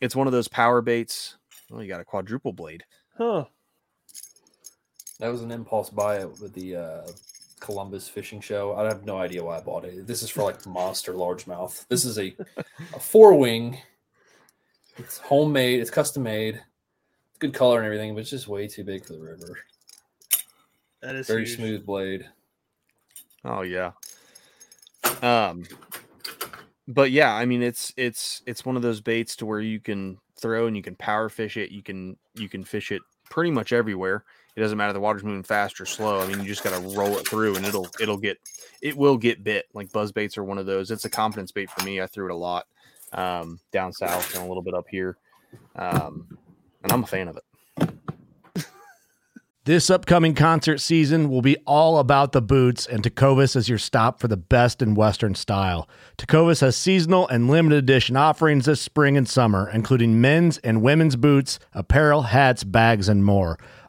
it's 0.00 0.16
one 0.16 0.26
of 0.26 0.32
those 0.32 0.48
power 0.48 0.82
baits. 0.82 1.36
Oh, 1.72 1.80
you 1.80 1.88
got 1.88 2.00
a 2.00 2.04
quadruple 2.04 2.52
blade. 2.52 2.84
Huh. 3.16 3.44
That 5.18 5.28
was 5.28 5.42
an 5.42 5.50
impulse 5.50 5.90
buy 5.90 6.24
with 6.24 6.52
the 6.52 6.76
uh, 6.76 7.06
Columbus 7.60 8.08
Fishing 8.08 8.40
Show. 8.40 8.74
I 8.76 8.84
have 8.84 9.04
no 9.04 9.18
idea 9.18 9.42
why 9.42 9.58
I 9.58 9.60
bought 9.60 9.84
it. 9.84 10.06
This 10.06 10.22
is 10.22 10.30
for 10.30 10.42
like 10.42 10.64
monster 10.66 11.14
largemouth. 11.14 11.86
This 11.88 12.04
is 12.04 12.18
a, 12.18 12.36
a 12.94 13.00
four 13.00 13.34
wing. 13.34 13.78
It's 14.98 15.18
homemade. 15.18 15.80
It's 15.80 15.90
custom 15.90 16.22
made. 16.22 16.56
It's 16.56 17.38
good 17.38 17.54
color 17.54 17.78
and 17.78 17.86
everything, 17.86 18.14
but 18.14 18.20
it's 18.20 18.30
just 18.30 18.48
way 18.48 18.66
too 18.68 18.84
big 18.84 19.04
for 19.04 19.14
the 19.14 19.20
river. 19.20 19.58
That 21.00 21.14
is 21.14 21.26
Very 21.26 21.44
huge. 21.44 21.56
smooth 21.56 21.86
blade. 21.86 22.28
Oh 23.44 23.62
yeah. 23.62 23.92
Um 25.22 25.64
but 26.88 27.10
yeah, 27.10 27.34
I 27.34 27.46
mean 27.46 27.62
it's 27.62 27.92
it's 27.96 28.42
it's 28.46 28.64
one 28.64 28.76
of 28.76 28.82
those 28.82 29.00
baits 29.00 29.36
to 29.36 29.46
where 29.46 29.60
you 29.60 29.80
can 29.80 30.18
throw 30.36 30.66
and 30.66 30.76
you 30.76 30.82
can 30.82 30.96
power 30.96 31.28
fish 31.28 31.56
it. 31.56 31.70
You 31.70 31.82
can 31.82 32.16
you 32.34 32.48
can 32.48 32.64
fish 32.64 32.92
it 32.92 33.02
pretty 33.30 33.50
much 33.50 33.72
everywhere. 33.72 34.24
It 34.56 34.60
doesn't 34.60 34.78
matter 34.78 34.94
the 34.94 35.00
water's 35.00 35.22
moving 35.22 35.42
fast 35.42 35.80
or 35.80 35.86
slow. 35.86 36.20
I 36.20 36.26
mean, 36.26 36.40
you 36.40 36.46
just 36.46 36.64
got 36.64 36.74
to 36.74 36.96
roll 36.96 37.18
it 37.18 37.28
through 37.28 37.56
and 37.56 37.66
it'll 37.66 37.88
it'll 38.00 38.16
get 38.16 38.38
it 38.80 38.96
will 38.96 39.18
get 39.18 39.44
bit. 39.44 39.66
Like 39.74 39.92
buzz 39.92 40.12
baits 40.12 40.38
are 40.38 40.44
one 40.44 40.56
of 40.56 40.64
those. 40.64 40.90
It's 40.90 41.04
a 41.04 41.10
confidence 41.10 41.52
bait 41.52 41.70
for 41.70 41.84
me. 41.84 42.00
I 42.00 42.06
threw 42.06 42.26
it 42.26 42.32
a 42.32 42.36
lot 42.36 42.66
um 43.12 43.60
down 43.70 43.92
south 43.92 44.34
and 44.34 44.44
a 44.44 44.48
little 44.48 44.62
bit 44.62 44.74
up 44.74 44.86
here. 44.90 45.18
Um 45.76 46.38
and 46.82 46.90
I'm 46.90 47.04
a 47.04 47.06
fan 47.06 47.28
of 47.28 47.36
it. 47.36 47.44
This 49.66 49.90
upcoming 49.90 50.36
concert 50.36 50.78
season 50.78 51.28
will 51.28 51.42
be 51.42 51.56
all 51.66 51.98
about 51.98 52.30
the 52.30 52.40
boots, 52.40 52.86
and 52.86 53.02
Tecovas 53.02 53.56
is 53.56 53.68
your 53.68 53.78
stop 53.78 54.20
for 54.20 54.28
the 54.28 54.36
best 54.36 54.80
in 54.80 54.94
Western 54.94 55.34
style. 55.34 55.88
Tecovas 56.16 56.60
has 56.60 56.76
seasonal 56.76 57.26
and 57.26 57.50
limited 57.50 57.78
edition 57.78 58.16
offerings 58.16 58.66
this 58.66 58.80
spring 58.80 59.16
and 59.16 59.28
summer, 59.28 59.68
including 59.68 60.20
men's 60.20 60.58
and 60.58 60.82
women's 60.82 61.16
boots, 61.16 61.58
apparel, 61.74 62.22
hats, 62.22 62.62
bags, 62.62 63.08
and 63.08 63.24
more. 63.24 63.58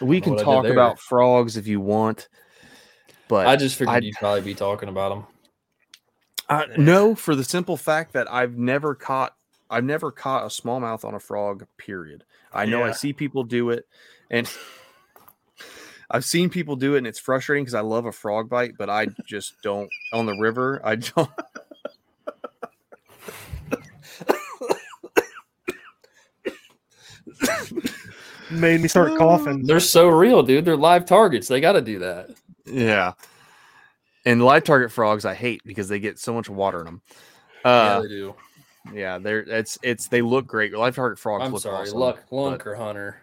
We 0.00 0.20
can 0.20 0.32
know 0.32 0.36
what 0.36 0.46
I 0.46 0.50
did 0.50 0.68
talk 0.68 0.72
about 0.72 0.98
frogs 1.00 1.56
if 1.56 1.66
you 1.66 1.80
want, 1.80 2.28
but 3.28 3.46
I 3.46 3.56
just 3.56 3.76
figured 3.76 3.96
I'd- 3.96 4.06
you'd 4.06 4.16
probably 4.16 4.42
be 4.42 4.54
talking 4.54 4.88
about 4.88 5.08
them. 5.10 5.26
Uh, 6.48 6.64
no, 6.76 7.14
for 7.14 7.34
the 7.34 7.42
simple 7.42 7.76
fact 7.76 8.12
that 8.12 8.30
I've 8.32 8.56
never 8.56 8.94
caught 8.94 9.34
I've 9.68 9.84
never 9.84 10.12
caught 10.12 10.44
a 10.44 10.46
smallmouth 10.46 11.04
on 11.04 11.14
a 11.14 11.18
frog. 11.18 11.66
Period. 11.76 12.24
I 12.52 12.66
know 12.66 12.84
I 12.84 12.92
see 12.92 13.12
people 13.12 13.42
do 13.42 13.70
it, 13.70 13.84
and 14.30 14.48
I've 16.08 16.24
seen 16.24 16.50
people 16.50 16.76
do 16.76 16.94
it, 16.94 16.98
and 16.98 17.06
it's 17.06 17.18
frustrating 17.18 17.64
because 17.64 17.74
I 17.74 17.80
love 17.80 18.06
a 18.06 18.12
frog 18.12 18.48
bite, 18.48 18.78
but 18.78 18.88
I 18.88 19.08
just 19.26 19.60
don't 19.62 19.90
on 20.12 20.26
the 20.26 20.38
river. 20.38 20.80
I 20.84 20.94
don't. 20.96 21.28
Made 28.50 28.80
me 28.80 28.88
start 28.88 29.16
coughing. 29.18 29.64
They're 29.66 29.80
so 29.80 30.08
real, 30.08 30.42
dude. 30.42 30.64
They're 30.64 30.76
live 30.76 31.04
targets. 31.06 31.48
They 31.48 31.60
got 31.60 31.72
to 31.72 31.80
do 31.80 31.98
that. 32.00 32.30
Yeah. 32.64 33.12
And 34.24 34.44
live 34.44 34.64
target 34.64 34.90
frogs 34.92 35.24
I 35.24 35.34
hate 35.34 35.62
because 35.64 35.88
they 35.88 35.98
get 36.00 36.18
so 36.18 36.32
much 36.34 36.48
water 36.48 36.80
in 36.80 36.84
them. 36.86 37.02
yeah, 37.64 37.70
Uh, 37.70 38.00
they 38.02 38.08
do. 38.08 38.34
yeah, 38.92 39.18
they're 39.18 39.40
it's 39.40 39.78
it's 39.82 40.08
they 40.08 40.22
look 40.22 40.46
great. 40.46 40.72
Live 40.74 40.96
target 40.96 41.18
frogs 41.18 41.44
I'm 41.44 41.52
look 41.52 41.62
sorry, 41.62 41.82
awesome, 41.86 41.98
luck, 41.98 42.22
but- 42.30 42.36
lunker 42.36 42.76
hunter. 42.76 43.20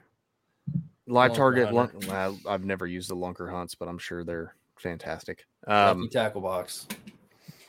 Live 1.05 1.31
Lunker 1.31 1.35
target, 1.35 1.63
hunter. 1.65 1.75
lunk, 1.75 1.91
well, 2.07 2.39
I've 2.47 2.63
never 2.63 2.87
used 2.87 3.09
the 3.09 3.15
lunker 3.17 3.51
hunts, 3.51 3.75
but 3.75 3.89
I'm 3.89 3.97
sure 3.97 4.23
they're 4.23 4.55
fantastic. 4.79 5.45
Lucky 5.67 5.99
Um, 6.01 6.09
tackle 6.09 6.39
box. 6.39 6.87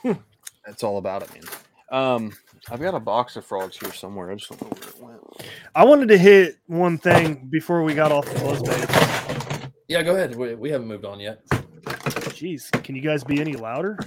that's 0.65 0.85
all 0.85 0.99
about 0.99 1.23
it, 1.25 1.31
man. 1.35 1.43
Um, 1.91 2.33
I've 2.71 2.81
got 2.81 2.95
a 2.95 3.01
box 3.01 3.37
of 3.37 3.45
frogs 3.45 3.79
here 3.79 3.93
somewhere. 3.93 4.31
I 4.31 4.37
just 4.37 4.51
don't 4.51 4.63
know 4.63 4.69
where 4.69 4.89
it 4.89 5.01
went. 5.01 5.51
I 5.75 5.85
wanted 5.85 6.09
to 6.09 6.19
hit 6.19 6.57
one 6.67 6.99
thing 6.99 7.47
before 7.51 7.83
we 7.83 7.95
got 7.95 8.11
off 8.11 8.25
the 8.27 8.39
buzzbait. 8.41 9.71
Yeah, 9.89 10.03
go 10.03 10.15
ahead. 10.15 10.35
We, 10.35 10.55
we 10.55 10.71
haven't 10.71 10.89
moved 10.89 11.05
on 11.05 11.21
yet. 11.21 11.45
Jeez, 11.49 12.71
can 12.83 12.97
you 12.97 13.03
guys 13.03 13.23
be 13.23 13.41
any 13.41 13.55
louder? 13.55 13.99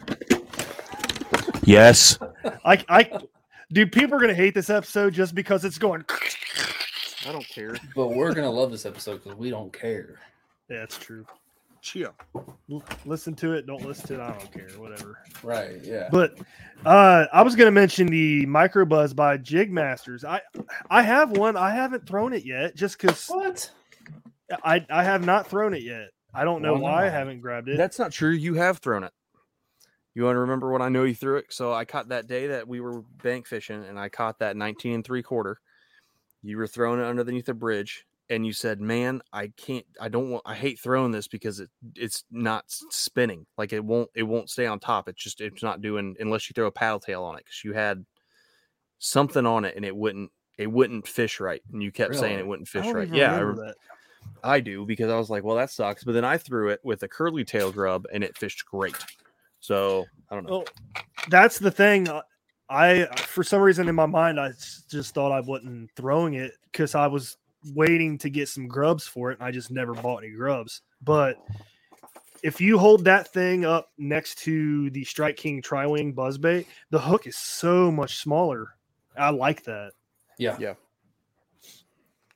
Yes. 1.63 2.17
I, 2.65 2.83
I, 2.89 3.19
dude, 3.71 3.91
people 3.91 4.15
are 4.15 4.19
gonna 4.19 4.33
hate 4.33 4.55
this 4.55 4.69
episode 4.69 5.13
just 5.13 5.35
because 5.35 5.63
it's 5.63 5.77
going. 5.77 6.03
I 7.27 7.31
don't 7.31 7.47
care. 7.47 7.75
But 7.95 8.09
we're 8.09 8.33
gonna 8.33 8.49
love 8.49 8.71
this 8.71 8.85
episode 8.85 9.23
because 9.23 9.37
we 9.37 9.49
don't 9.49 9.71
care. 9.71 10.19
Yeah, 10.69 10.83
it's 10.83 10.97
true. 10.97 11.25
Chia. 11.87 12.13
L- 12.69 12.83
listen 13.05 13.33
to 13.35 13.53
it. 13.53 13.65
Don't 13.65 13.85
listen 13.85 14.07
to 14.07 14.13
it. 14.15 14.19
I 14.19 14.37
don't 14.37 14.51
care. 14.51 14.69
Whatever. 14.77 15.19
Right? 15.41 15.79
Yeah. 15.81 16.09
But 16.11 16.37
uh, 16.85 17.27
I 17.31 17.41
was 17.43 17.55
going 17.55 17.67
to 17.67 17.71
mention 17.71 18.07
the 18.07 18.45
micro 18.45 18.85
buzz 18.85 19.13
by 19.13 19.37
Jig 19.37 19.71
Masters. 19.71 20.25
I 20.25 20.41
I 20.89 21.01
have 21.01 21.31
one. 21.31 21.55
I 21.55 21.71
haven't 21.71 22.05
thrown 22.05 22.33
it 22.33 22.45
yet, 22.45 22.75
just 22.75 22.99
because 22.99 23.27
what? 23.27 23.71
I 24.63 24.85
I 24.89 25.03
have 25.03 25.25
not 25.25 25.47
thrown 25.47 25.73
it 25.73 25.83
yet. 25.83 26.09
I 26.33 26.43
don't 26.43 26.61
know 26.61 26.73
Why 26.73 26.79
why 26.79 27.05
I 27.05 27.09
haven't 27.09 27.39
grabbed 27.39 27.69
it. 27.69 27.77
That's 27.77 27.99
not 27.99 28.11
true. 28.11 28.31
You 28.31 28.55
have 28.55 28.79
thrown 28.79 29.03
it. 29.03 29.13
You 30.13 30.23
want 30.23 30.35
to 30.35 30.41
remember 30.41 30.71
when 30.71 30.81
I 30.81 30.89
know 30.89 31.03
you 31.03 31.15
threw 31.15 31.37
it? 31.37 31.45
So 31.49 31.71
I 31.71 31.85
caught 31.85 32.09
that 32.09 32.27
day 32.27 32.47
that 32.47 32.67
we 32.67 32.81
were 32.81 33.03
bank 33.23 33.47
fishing, 33.47 33.85
and 33.85 33.99
I 33.99 34.09
caught 34.09 34.39
that 34.39 34.57
19 34.57 34.95
and 34.95 35.05
three 35.05 35.23
quarter. 35.23 35.59
You 36.41 36.57
were 36.57 36.67
throwing 36.67 36.99
it 36.99 37.05
underneath 37.05 37.47
a 37.49 37.53
bridge, 37.53 38.06
and 38.29 38.45
you 38.45 38.53
said, 38.53 38.81
"Man, 38.81 39.21
I 39.31 39.47
can't. 39.57 39.85
I 39.99 40.09
don't 40.09 40.29
want. 40.29 40.43
I 40.45 40.55
hate 40.55 40.79
throwing 40.79 41.11
this 41.11 41.27
because 41.27 41.59
it 41.59 41.69
it's 41.95 42.25
not 42.31 42.65
spinning. 42.67 43.45
Like 43.57 43.73
it 43.73 43.83
won't. 43.83 44.09
It 44.15 44.23
won't 44.23 44.49
stay 44.49 44.65
on 44.65 44.79
top. 44.79 45.07
It's 45.07 45.23
just 45.23 45.41
it's 45.41 45.63
not 45.63 45.81
doing 45.81 46.15
unless 46.19 46.49
you 46.49 46.53
throw 46.53 46.67
a 46.67 46.71
paddle 46.71 46.99
tail 46.99 47.23
on 47.23 47.37
it 47.37 47.45
because 47.45 47.63
you 47.63 47.73
had 47.73 48.05
something 48.99 49.45
on 49.45 49.63
it 49.65 49.75
and 49.75 49.85
it 49.85 49.95
wouldn't 49.95 50.31
it 50.57 50.67
wouldn't 50.71 51.07
fish 51.07 51.39
right, 51.39 51.61
and 51.71 51.81
you 51.81 51.91
kept 51.91 52.15
saying 52.15 52.39
it 52.39 52.47
wouldn't 52.47 52.67
fish 52.67 52.85
right. 52.87 53.07
Yeah, 53.09 53.35
I 53.35 53.39
remember 53.39 53.61
rem- 53.61 53.67
that. 53.67 53.75
I 54.43 54.59
do 54.59 54.85
because 54.85 55.09
I 55.09 55.17
was 55.17 55.29
like, 55.29 55.43
well, 55.43 55.55
that 55.55 55.71
sucks. 55.71 56.03
But 56.03 56.13
then 56.13 56.25
I 56.25 56.37
threw 56.37 56.69
it 56.69 56.79
with 56.83 57.03
a 57.03 57.07
curly 57.07 57.45
tail 57.45 57.71
grub 57.71 58.05
and 58.11 58.23
it 58.23 58.37
fished 58.37 58.65
great. 58.65 58.95
So 59.59 60.05
I 60.29 60.35
don't 60.35 60.45
know. 60.45 60.57
Well, 60.57 60.65
that's 61.29 61.59
the 61.59 61.71
thing. 61.71 62.07
uh, 62.09 62.21
I 62.69 63.05
for 63.15 63.43
some 63.43 63.61
reason 63.61 63.87
in 63.87 63.95
my 63.95 64.05
mind 64.05 64.39
I 64.39 64.51
just 64.89 65.13
thought 65.13 65.31
I 65.31 65.39
wasn't 65.39 65.89
throwing 65.95 66.33
it 66.33 66.51
because 66.71 66.95
I 66.95 67.07
was 67.07 67.37
waiting 67.73 68.17
to 68.19 68.29
get 68.29 68.47
some 68.49 68.67
grubs 68.67 69.07
for 69.07 69.31
it, 69.31 69.39
and 69.39 69.47
I 69.47 69.51
just 69.51 69.71
never 69.71 69.93
bought 69.93 70.23
any 70.23 70.31
grubs. 70.33 70.81
But 71.01 71.37
if 72.43 72.61
you 72.61 72.77
hold 72.77 73.03
that 73.05 73.33
thing 73.33 73.65
up 73.65 73.89
next 73.97 74.37
to 74.39 74.89
the 74.91 75.03
Strike 75.03 75.37
King 75.37 75.61
Tri-Wing 75.61 76.13
buzzbait, 76.13 76.65
the 76.91 76.99
hook 76.99 77.27
is 77.27 77.35
so 77.37 77.91
much 77.91 78.17
smaller. 78.17 78.75
I 79.17 79.29
like 79.31 79.63
that. 79.63 79.91
Yeah. 80.37 80.55
Yeah. 80.59 80.73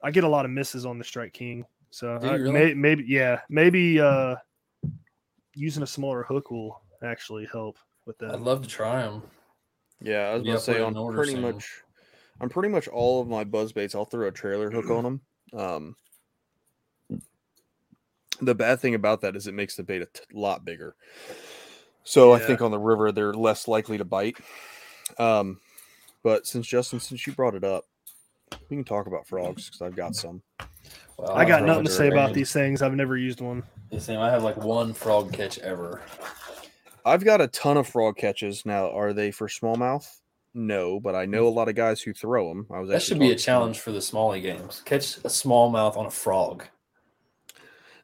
I 0.03 0.09
get 0.09 0.23
a 0.23 0.27
lot 0.27 0.45
of 0.45 0.51
misses 0.51 0.85
on 0.85 0.97
the 0.97 1.03
Strike 1.03 1.33
King, 1.33 1.63
so 1.91 2.15
I- 2.21 2.33
really? 2.35 2.51
may, 2.51 2.73
maybe 2.73 3.05
yeah, 3.07 3.41
maybe 3.49 3.99
uh, 3.99 4.35
using 5.53 5.83
a 5.83 5.87
smaller 5.87 6.23
hook 6.23 6.49
will 6.49 6.81
actually 7.03 7.45
help 7.51 7.77
with 8.07 8.17
that. 8.17 8.31
I'd 8.33 8.39
love 8.39 8.63
to 8.63 8.67
try 8.67 9.03
them. 9.03 9.21
Yeah, 10.01 10.29
I 10.29 10.33
was 10.33 10.41
Yeah, 10.43 10.45
going 10.47 10.57
to 10.57 10.63
say 10.63 10.81
on 10.81 10.97
order 10.97 11.17
pretty 11.17 11.33
soon. 11.33 11.41
much, 11.43 11.83
on 12.41 12.49
pretty 12.49 12.69
much 12.69 12.87
all 12.87 13.21
of 13.21 13.27
my 13.27 13.43
buzz 13.43 13.71
baits, 13.71 13.95
I'll 13.95 14.05
throw 14.05 14.27
a 14.27 14.31
trailer 14.31 14.71
hook 14.71 14.89
on 14.89 15.03
them. 15.03 15.21
Um, 15.53 15.95
the 18.41 18.55
bad 18.55 18.79
thing 18.79 18.95
about 18.95 19.21
that 19.21 19.35
is 19.35 19.47
it 19.47 19.53
makes 19.53 19.75
the 19.75 19.83
bait 19.83 20.01
a 20.01 20.07
t- 20.07 20.21
lot 20.33 20.65
bigger. 20.65 20.95
So 22.03 22.33
I 22.33 22.39
think 22.39 22.61
on 22.61 22.71
the 22.71 22.79
river 22.79 23.11
they're 23.11 23.33
less 23.33 23.67
likely 23.67 23.99
to 23.99 24.05
bite. 24.05 24.37
Um, 25.19 25.59
but 26.23 26.47
since 26.47 26.67
Justin, 26.67 26.99
since 26.99 27.27
you 27.27 27.33
brought 27.33 27.53
it 27.53 27.63
up, 27.63 27.85
we 28.69 28.75
can 28.75 28.83
talk 28.83 29.05
about 29.05 29.27
frogs 29.27 29.67
because 29.67 29.83
I've 29.83 29.95
got 29.95 30.15
some. 30.15 30.41
Well, 31.17 31.31
I 31.31 31.45
got 31.45 31.63
nothing 31.63 31.85
to 31.85 31.91
say 31.91 32.07
about 32.07 32.33
these 32.33 32.51
things. 32.51 32.81
I've 32.81 32.95
never 32.95 33.15
used 33.15 33.39
one. 33.39 33.61
The 33.91 34.01
same. 34.01 34.19
I 34.19 34.31
have 34.31 34.43
like 34.43 34.57
one 34.57 34.93
frog 34.93 35.31
catch 35.31 35.59
ever. 35.59 36.01
I've 37.05 37.23
got 37.23 37.41
a 37.41 37.47
ton 37.47 37.77
of 37.77 37.87
frog 37.87 38.17
catches 38.17 38.65
now. 38.65 38.89
Are 38.91 39.13
they 39.13 39.29
for 39.29 39.47
smallmouth? 39.47 40.07
No, 40.53 40.99
but 40.99 41.15
I 41.15 41.25
know 41.25 41.47
a 41.47 41.49
lot 41.49 41.69
of 41.69 41.75
guys 41.75 42.01
who 42.01 42.13
throw 42.13 42.49
them. 42.49 42.67
I 42.73 42.79
was 42.79 42.89
That 42.89 43.01
should 43.01 43.19
be 43.19 43.31
a 43.31 43.35
challenge 43.35 43.79
for 43.79 43.91
the 43.91 43.99
smallie 43.99 44.41
games. 44.41 44.81
Catch 44.85 45.17
a 45.17 45.29
smallmouth 45.29 45.95
on 45.95 46.05
a 46.05 46.11
frog. 46.11 46.65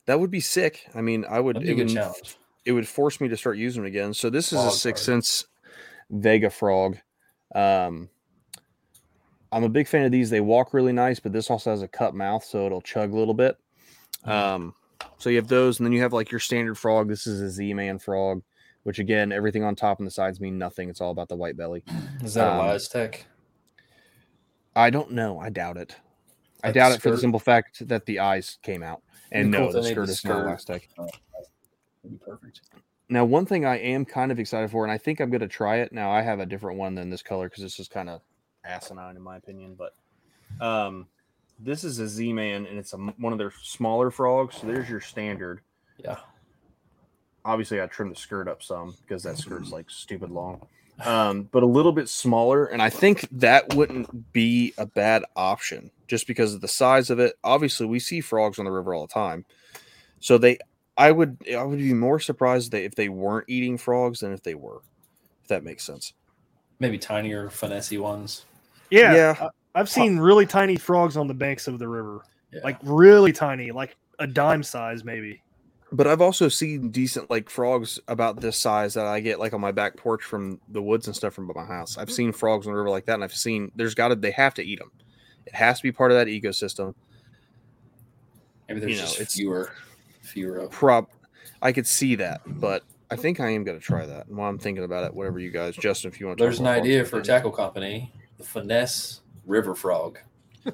That 0.05 0.19
would 0.21 0.31
be 0.31 0.39
sick. 0.39 0.85
I 0.95 1.01
mean, 1.01 1.25
I 1.29 1.39
would. 1.41 1.57
That'd 1.57 1.67
be 1.67 1.69
a 1.69 1.73
It 1.73 1.75
good 1.77 1.87
would, 1.87 1.93
challenge. 1.95 2.37
it 2.65 2.71
would 2.71 2.87
force 2.87 3.19
me 3.19 3.27
to 3.27 3.35
start 3.37 3.57
using 3.57 3.81
them 3.83 3.87
again. 3.87 4.13
So 4.13 4.29
this 4.29 4.47
is 4.53 4.59
a 4.59 4.61
Frog 4.63 4.73
6th 4.73 4.97
Sense 4.99 5.45
Vega 6.09 6.49
frog. 6.49 6.97
Um, 7.53 8.07
I'm 9.51 9.63
a 9.65 9.69
big 9.69 9.87
fan 9.89 10.05
of 10.05 10.11
these. 10.13 10.29
They 10.29 10.39
walk 10.41 10.73
really 10.73 10.93
nice, 10.93 11.19
but 11.19 11.33
this 11.33 11.49
also 11.49 11.71
has 11.71 11.81
a 11.81 11.87
cut 11.87 12.15
mouth, 12.15 12.45
so 12.45 12.65
it'll 12.65 12.81
chug 12.81 13.11
a 13.11 13.17
little 13.17 13.33
bit. 13.33 13.57
Mm-hmm. 14.25 14.29
Um, 14.31 14.73
so 15.17 15.29
you 15.29 15.35
have 15.37 15.47
those, 15.49 15.79
and 15.79 15.85
then 15.85 15.91
you 15.93 16.01
have 16.01 16.13
like 16.13 16.31
your 16.31 16.39
standard 16.39 16.77
frog. 16.77 17.09
This 17.09 17.27
is 17.27 17.41
a 17.41 17.49
Z-man 17.49 17.99
frog, 17.99 18.41
which 18.87 18.99
again, 18.99 19.33
everything 19.33 19.65
on 19.65 19.75
top 19.75 19.97
and 19.99 20.07
the 20.07 20.11
sides 20.11 20.39
mean 20.39 20.57
nothing. 20.57 20.87
It's 20.89 21.01
all 21.01 21.11
about 21.11 21.27
the 21.27 21.35
white 21.35 21.57
belly. 21.57 21.83
Is 22.23 22.35
that 22.35 22.53
Um, 22.53 22.67
ElaZtech? 22.67 23.23
I 24.77 24.89
don't 24.89 25.11
know. 25.11 25.39
I 25.39 25.49
doubt 25.49 25.75
it. 25.75 25.97
I 26.63 26.71
doubt 26.71 26.93
it 26.93 27.01
for 27.01 27.11
the 27.11 27.17
simple 27.17 27.41
fact 27.41 27.85
that 27.89 28.05
the 28.05 28.19
eyes 28.19 28.59
came 28.61 28.83
out. 28.83 29.01
And 29.29 29.51
no, 29.51 29.73
the 29.73 29.83
skirt 29.83 30.07
is 30.07 30.23
not 30.23 30.45
elastic. 30.45 30.87
Oh, 30.97 31.09
perfect. 32.21 32.61
Now, 33.09 33.25
one 33.25 33.45
thing 33.45 33.65
I 33.65 33.75
am 33.77 34.05
kind 34.05 34.31
of 34.31 34.39
excited 34.39 34.71
for, 34.71 34.85
and 34.85 34.91
I 34.91 34.97
think 34.97 35.19
I'm 35.19 35.31
going 35.31 35.41
to 35.41 35.49
try 35.49 35.79
it. 35.79 35.91
Now, 35.91 36.09
I 36.09 36.21
have 36.21 36.39
a 36.39 36.45
different 36.45 36.79
one 36.79 36.95
than 36.95 37.09
this 37.09 37.21
color 37.21 37.49
because 37.49 37.63
this 37.63 37.81
is 37.81 37.89
kind 37.89 38.09
of 38.09 38.21
asinine 38.63 39.17
in 39.17 39.21
my 39.21 39.35
opinion. 39.35 39.75
But 39.77 39.95
um, 40.65 41.07
this 41.59 41.83
is 41.83 41.99
a 41.99 42.07
Z-Man, 42.07 42.65
and 42.65 42.79
it's 42.79 42.93
a, 42.93 42.97
one 42.97 43.33
of 43.33 43.37
their 43.37 43.51
smaller 43.61 44.11
frogs. 44.11 44.55
So 44.55 44.67
there's 44.67 44.89
your 44.89 45.01
standard. 45.01 45.59
Yeah. 45.97 46.19
Obviously, 47.47 47.81
I 47.81 47.87
trimmed 47.87 48.11
the 48.11 48.19
skirt 48.19 48.47
up 48.47 48.61
some 48.61 48.93
because 49.01 49.23
that 49.23 49.37
skirt's 49.37 49.71
like 49.71 49.89
stupid 49.89 50.29
long, 50.29 50.67
um, 51.05 51.43
but 51.51 51.63
a 51.63 51.65
little 51.65 51.93
bit 51.93 52.09
smaller. 52.09 52.65
And 52.65 52.81
I 52.81 52.89
think 52.89 53.27
that 53.31 53.73
wouldn't 53.73 54.33
be 54.33 54.73
a 54.77 54.85
bad 54.85 55.23
option 55.35 55.89
just 56.07 56.27
because 56.27 56.53
of 56.53 56.61
the 56.61 56.67
size 56.67 57.09
of 57.09 57.19
it. 57.19 57.35
Obviously, 57.43 57.85
we 57.87 57.99
see 57.99 58.19
frogs 58.21 58.59
on 58.59 58.65
the 58.65 58.71
river 58.71 58.93
all 58.93 59.07
the 59.07 59.13
time, 59.13 59.45
so 60.19 60.37
they. 60.37 60.57
I 60.99 61.11
would 61.11 61.37
I 61.55 61.61
would 61.63 61.77
be 61.77 61.93
more 61.93 62.19
surprised 62.19 62.71
that 62.71 62.83
if 62.83 62.95
they 62.95 63.07
weren't 63.07 63.45
eating 63.47 63.77
frogs 63.77 64.21
than 64.21 64.33
if 64.33 64.41
they 64.41 64.55
were. 64.55 64.81
If 65.43 65.47
that 65.49 65.63
makes 65.63 65.83
sense. 65.83 66.13
Maybe 66.79 66.97
tinier, 66.97 67.49
finessey 67.49 67.99
ones. 67.99 68.45
Yeah, 68.89 69.13
Yeah. 69.13 69.35
I, 69.39 69.79
I've 69.79 69.89
seen 69.89 70.17
really 70.17 70.47
tiny 70.47 70.75
frogs 70.75 71.15
on 71.15 71.27
the 71.27 71.35
banks 71.35 71.67
of 71.67 71.77
the 71.77 71.87
river, 71.87 72.21
Yeah. 72.51 72.61
like 72.63 72.79
really 72.81 73.31
tiny, 73.31 73.71
like 73.71 73.95
a 74.17 74.25
dime 74.25 74.63
size 74.63 75.03
maybe. 75.03 75.39
But 75.91 76.05
I've 76.05 76.21
also 76.21 76.49
seen 76.49 76.89
decent 76.89 77.29
like 77.29 77.49
frogs 77.49 77.99
about 78.07 78.41
this 78.41 78.57
size 78.57 78.93
that 78.95 79.05
I 79.05 79.21
get 79.21 79.39
like 79.39 79.53
on 79.53 79.61
my 79.61 79.71
back 79.71 79.95
porch 79.95 80.21
from 80.21 80.59
the 80.69 80.81
woods 80.81 81.07
and 81.07 81.15
stuff 81.15 81.33
from 81.33 81.49
my 81.55 81.63
house. 81.63 81.97
I've 81.97 82.07
mm-hmm. 82.07 82.15
seen 82.15 82.31
frogs 82.33 82.65
in 82.65 82.73
the 82.73 82.77
river 82.77 82.89
like 82.89 83.05
that, 83.05 83.15
and 83.15 83.23
I've 83.23 83.33
seen 83.33 83.71
there's 83.75 83.95
got 83.95 84.09
to 84.09 84.15
they 84.15 84.31
have 84.31 84.53
to 84.55 84.63
eat 84.63 84.79
them. 84.79 84.91
It 85.45 85.55
has 85.55 85.77
to 85.77 85.83
be 85.83 85.93
part 85.93 86.11
of 86.11 86.17
that 86.17 86.27
ecosystem. 86.27 86.93
Maybe 88.67 88.81
there's 88.81 88.91
You 88.91 88.97
know, 88.97 89.03
just 89.03 89.15
it's- 89.15 89.33
fewer, 89.35 89.71
fewer 90.21 90.57
of. 90.57 90.71
Prob, 90.71 91.07
I 91.61 91.71
could 91.71 91.87
see 91.87 92.15
that, 92.15 92.41
but 92.45 92.83
I 93.09 93.15
think 93.15 93.39
I 93.39 93.49
am 93.49 93.63
going 93.63 93.79
to 93.79 93.83
try 93.83 94.05
that. 94.05 94.27
And 94.27 94.37
while 94.37 94.49
I'm 94.49 94.59
thinking 94.59 94.83
about 94.83 95.05
it, 95.05 95.13
whatever 95.13 95.39
you 95.39 95.51
guys, 95.51 95.75
Justin, 95.77 96.11
if 96.11 96.19
you 96.19 96.27
want 96.27 96.37
to, 96.37 96.43
There's 96.43 96.59
an 96.59 96.67
idea 96.67 97.05
for 97.05 97.19
a 97.19 97.23
tackle 97.23 97.51
company: 97.51 98.11
the 98.37 98.43
finesse 98.43 99.21
river 99.45 99.73
frog. 99.73 100.19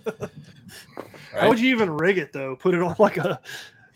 How 1.34 1.50
would 1.50 1.60
you 1.60 1.70
even 1.70 1.92
rig 1.92 2.18
it 2.18 2.34
though? 2.34 2.56
Put 2.56 2.74
it 2.74 2.82
on 2.82 2.96
like 2.98 3.18
a 3.18 3.40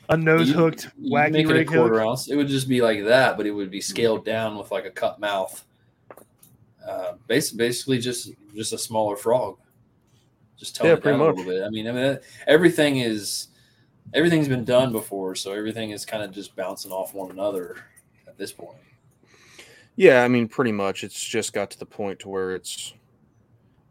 a 0.09 0.17
nose 0.17 0.49
hooked 0.51 0.89
You 0.97 1.13
wacky 1.13 1.31
make 1.31 1.49
it 1.49 1.57
a 1.57 1.65
quarter 1.65 1.99
hook. 1.99 2.07
ounce. 2.09 2.29
It 2.29 2.35
would 2.35 2.47
just 2.47 2.67
be 2.67 2.81
like 2.81 3.03
that, 3.05 3.37
but 3.37 3.45
it 3.45 3.51
would 3.51 3.71
be 3.71 3.81
scaled 3.81 4.25
down 4.25 4.57
with 4.57 4.71
like 4.71 4.85
a 4.85 4.91
cut 4.91 5.19
mouth. 5.19 5.63
Uh, 6.87 7.13
basically, 7.27 7.65
basically 7.67 7.99
just 7.99 8.31
just 8.55 8.73
a 8.73 8.77
smaller 8.77 9.17
frog. 9.17 9.57
Just 10.57 10.75
tone 10.75 10.87
Yeah, 10.87 10.93
it 10.93 11.03
down 11.03 11.19
a 11.19 11.25
little 11.25 11.43
bit. 11.43 11.63
I 11.63 11.69
mean, 11.69 11.87
I 11.87 11.91
mean, 11.91 12.19
everything 12.47 12.97
is 12.97 13.49
everything's 14.13 14.47
been 14.47 14.63
done 14.63 14.91
before, 14.91 15.35
so 15.35 15.51
everything 15.51 15.91
is 15.91 16.05
kind 16.05 16.23
of 16.23 16.31
just 16.31 16.55
bouncing 16.55 16.91
off 16.91 17.13
one 17.13 17.29
another 17.29 17.77
at 18.27 18.37
this 18.37 18.51
point. 18.51 18.77
Yeah, 19.97 20.23
I 20.23 20.27
mean, 20.27 20.47
pretty 20.47 20.71
much. 20.71 21.03
It's 21.03 21.21
just 21.21 21.53
got 21.53 21.69
to 21.71 21.79
the 21.79 21.85
point 21.85 22.19
to 22.19 22.29
where 22.29 22.55
it's 22.55 22.93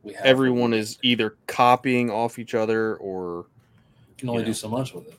We 0.02 0.14
have 0.14 0.24
everyone 0.24 0.72
is 0.72 0.98
either 1.02 1.36
copying 1.46 2.10
off 2.10 2.38
each 2.38 2.54
other 2.54 2.96
or 2.96 3.46
can 4.16 4.28
only 4.30 4.40
you 4.42 4.46
know. 4.46 4.50
do 4.50 4.54
so 4.54 4.68
much 4.68 4.94
with 4.94 5.08
it. 5.08 5.18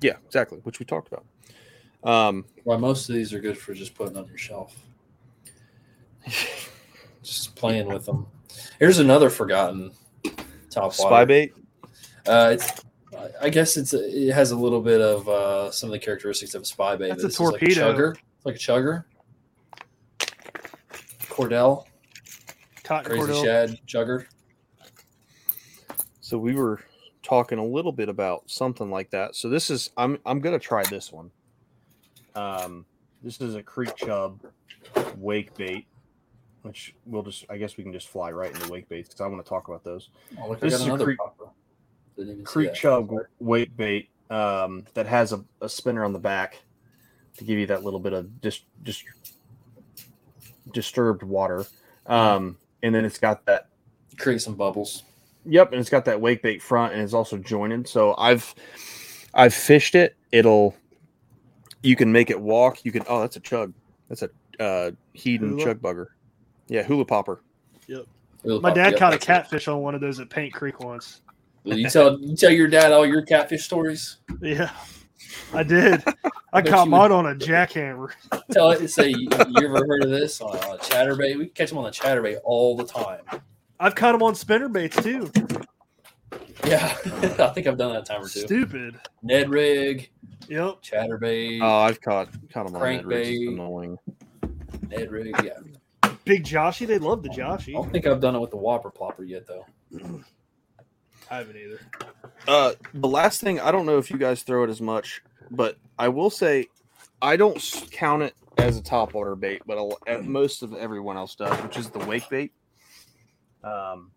Yeah, 0.00 0.16
exactly, 0.26 0.58
which 0.62 0.78
we 0.78 0.86
talked 0.86 1.12
about. 1.12 1.24
Um, 2.02 2.44
Why 2.64 2.76
most 2.76 3.08
of 3.08 3.14
these 3.14 3.32
are 3.32 3.40
good 3.40 3.58
for 3.58 3.74
just 3.74 3.94
putting 3.94 4.16
on 4.16 4.26
your 4.26 4.38
shelf. 4.38 4.74
just 7.22 7.54
playing 7.56 7.88
with 7.88 8.06
them. 8.06 8.26
Here's 8.78 8.98
another 8.98 9.30
forgotten 9.30 9.92
top 10.70 10.94
spy 10.94 11.10
water. 11.10 11.26
bait. 11.26 11.54
Uh, 12.26 12.50
it's, 12.54 12.84
I 13.40 13.50
guess 13.50 13.76
it's 13.76 13.92
it 13.92 14.32
has 14.32 14.52
a 14.52 14.56
little 14.56 14.80
bit 14.80 15.00
of 15.00 15.28
uh, 15.28 15.70
some 15.70 15.88
of 15.88 15.92
the 15.92 15.98
characteristics 15.98 16.54
of 16.54 16.62
a 16.62 16.64
spy 16.64 16.96
bait. 16.96 17.08
That's 17.08 17.22
but 17.22 17.24
a 17.24 17.28
this 17.28 17.34
is 17.34 17.40
like 17.40 17.60
torpedo. 17.60 17.92
chugger. 17.92 18.16
It's 18.36 18.46
like 18.46 18.54
a 18.56 18.58
chugger. 18.58 19.04
Cordell, 21.28 21.84
Cotton 22.82 23.12
crazy 23.12 23.32
Cordell. 23.32 23.44
shad, 23.44 23.80
chugger. 23.86 24.26
So 26.20 26.38
we 26.38 26.54
were 26.54 26.80
talking 27.30 27.58
a 27.58 27.64
little 27.64 27.92
bit 27.92 28.08
about 28.08 28.42
something 28.50 28.90
like 28.90 29.10
that. 29.10 29.36
So 29.36 29.48
this 29.48 29.70
is 29.70 29.90
I'm 29.96 30.18
I'm 30.26 30.40
gonna 30.40 30.58
try 30.58 30.82
this 30.90 31.12
one. 31.12 31.30
Um, 32.34 32.84
this 33.22 33.40
is 33.40 33.54
a 33.54 33.62
creek 33.62 33.94
chub 33.94 34.40
wake 35.16 35.54
bait, 35.56 35.86
which 36.62 36.92
we'll 37.06 37.22
just 37.22 37.44
I 37.48 37.56
guess 37.56 37.76
we 37.76 37.84
can 37.84 37.92
just 37.92 38.08
fly 38.08 38.32
right 38.32 38.52
into 38.52 38.68
wake 38.68 38.88
baits 38.88 39.08
because 39.10 39.20
I 39.20 39.28
want 39.28 39.44
to 39.44 39.48
talk 39.48 39.68
about 39.68 39.84
those. 39.84 40.10
Oh, 40.42 40.48
look, 40.48 40.58
This 40.60 40.74
I 40.74 40.76
is 40.92 41.00
a 41.00 41.04
creek- 41.04 41.18
popper. 41.18 41.46
Didn't 42.16 42.32
even 42.32 42.46
see 42.46 42.52
Creek 42.52 42.74
chub 42.74 43.10
wake 43.38 43.74
bait 43.76 44.10
um, 44.28 44.84
that 44.94 45.06
has 45.06 45.32
a, 45.32 45.44
a 45.60 45.68
spinner 45.68 46.04
on 46.04 46.12
the 46.12 46.18
back 46.18 46.58
to 47.38 47.44
give 47.44 47.58
you 47.58 47.66
that 47.66 47.84
little 47.84 48.00
bit 48.00 48.12
of 48.12 48.40
just 48.42 48.64
just 48.82 49.04
disturbed 50.72 51.22
water. 51.22 51.64
Um, 52.06 52.56
and 52.82 52.92
then 52.92 53.04
it's 53.04 53.18
got 53.18 53.46
that 53.46 53.68
Create 54.18 54.42
some 54.42 54.54
bubbles. 54.56 55.04
Yep, 55.46 55.72
and 55.72 55.80
it's 55.80 55.90
got 55.90 56.04
that 56.04 56.20
wake 56.20 56.42
bait 56.42 56.60
front 56.62 56.92
and 56.92 57.02
it's 57.02 57.14
also 57.14 57.36
jointed. 57.38 57.88
So 57.88 58.14
I've 58.18 58.54
I've 59.34 59.54
fished 59.54 59.94
it. 59.94 60.16
It'll 60.32 60.74
you 61.82 61.96
can 61.96 62.12
make 62.12 62.30
it 62.30 62.40
walk. 62.40 62.84
You 62.84 62.92
can 62.92 63.02
oh 63.08 63.20
that's 63.20 63.36
a 63.36 63.40
chug. 63.40 63.72
That's 64.08 64.22
a 64.22 64.30
uh 64.58 64.90
Heddon 65.16 65.38
Hula? 65.50 65.64
chug 65.64 65.80
bugger. 65.80 66.06
Yeah, 66.68 66.82
hula 66.82 67.04
popper. 67.04 67.42
Yep. 67.86 68.04
Little 68.44 68.60
My 68.60 68.70
pop- 68.70 68.76
dad 68.76 68.90
yep, 68.90 68.98
caught 68.98 69.12
a 69.12 69.16
that's 69.16 69.24
it. 69.24 69.26
catfish 69.26 69.68
on 69.68 69.80
one 69.80 69.94
of 69.94 70.00
those 70.00 70.20
at 70.20 70.30
Paint 70.30 70.52
Creek 70.54 70.80
once. 70.80 71.22
Will 71.64 71.78
you 71.78 71.88
tell 71.90 72.18
you 72.20 72.36
tell 72.36 72.50
your 72.50 72.68
dad 72.68 72.92
all 72.92 73.06
your 73.06 73.22
catfish 73.22 73.64
stories? 73.64 74.18
Yeah, 74.40 74.70
I 75.52 75.62
did. 75.62 76.02
I 76.52 76.62
bet 76.62 76.72
caught 76.72 76.84
you 76.86 76.90
mine 76.90 77.12
on 77.12 77.26
a 77.26 77.34
jackhammer. 77.34 78.10
Tell 78.50 78.70
it. 78.70 78.88
Say 78.88 79.10
you, 79.10 79.28
you 79.50 79.66
ever 79.66 79.86
heard 79.86 80.02
of 80.04 80.10
this 80.10 80.40
on 80.40 80.56
a 80.56 80.78
chatterbait? 80.78 81.36
We 81.38 81.46
catch 81.48 81.68
them 81.68 81.78
on 81.78 81.84
the 81.84 81.90
chatterbait 81.90 82.38
all 82.44 82.76
the 82.76 82.84
time. 82.84 83.20
I've 83.82 83.94
caught 83.94 84.12
them 84.12 84.22
on 84.22 84.34
spinner 84.34 84.68
baits 84.68 85.02
too. 85.02 85.30
Yeah, 86.66 86.84
I 87.04 87.48
think 87.48 87.66
I've 87.66 87.78
done 87.78 87.92
that 87.94 88.02
a 88.02 88.04
time 88.04 88.20
or 88.22 88.28
two. 88.28 88.40
Stupid. 88.40 89.00
Ned 89.22 89.48
rig, 89.48 90.10
Yep. 90.48 90.82
chatterbait, 90.82 91.60
Oh, 91.62 91.78
I've 91.78 92.00
caught 92.00 92.28
caught 92.52 92.66
them 92.66 92.76
on 92.76 92.82
that 92.82 93.06
rig. 93.06 93.48
Annoying. 93.48 93.96
Ned 94.88 95.10
rig. 95.10 95.34
Yeah, 95.42 96.10
Big 96.26 96.44
Joshy. 96.44 96.86
They 96.86 96.98
love 96.98 97.22
the 97.22 97.30
Joshy. 97.30 97.70
I 97.70 97.72
don't 97.72 97.90
think 97.90 98.06
I've 98.06 98.20
done 98.20 98.36
it 98.36 98.40
with 98.40 98.50
the 98.50 98.58
Whopper 98.58 98.90
plopper 98.90 99.26
yet 99.26 99.46
though. 99.46 99.64
I 101.30 101.38
haven't 101.38 101.56
either. 101.56 101.80
Uh, 102.46 102.72
the 102.92 103.08
last 103.08 103.40
thing 103.40 103.58
I 103.60 103.70
don't 103.70 103.86
know 103.86 103.96
if 103.98 104.10
you 104.10 104.18
guys 104.18 104.42
throw 104.42 104.62
it 104.64 104.70
as 104.70 104.82
much, 104.82 105.22
but 105.50 105.76
I 105.98 106.08
will 106.08 106.30
say 106.30 106.66
I 107.22 107.36
don't 107.36 107.58
count 107.92 108.22
it 108.24 108.34
as 108.58 108.76
a 108.76 108.82
top 108.82 109.14
water 109.14 109.34
bait, 109.36 109.62
but 109.66 109.78
a, 109.78 109.94
at 110.10 110.24
most 110.26 110.62
of 110.62 110.74
everyone 110.74 111.16
else 111.16 111.34
does, 111.34 111.56
which 111.62 111.78
is 111.78 111.88
the 111.88 112.00
wake 112.00 112.28
bait. 112.28 112.52
Um, 113.64 114.10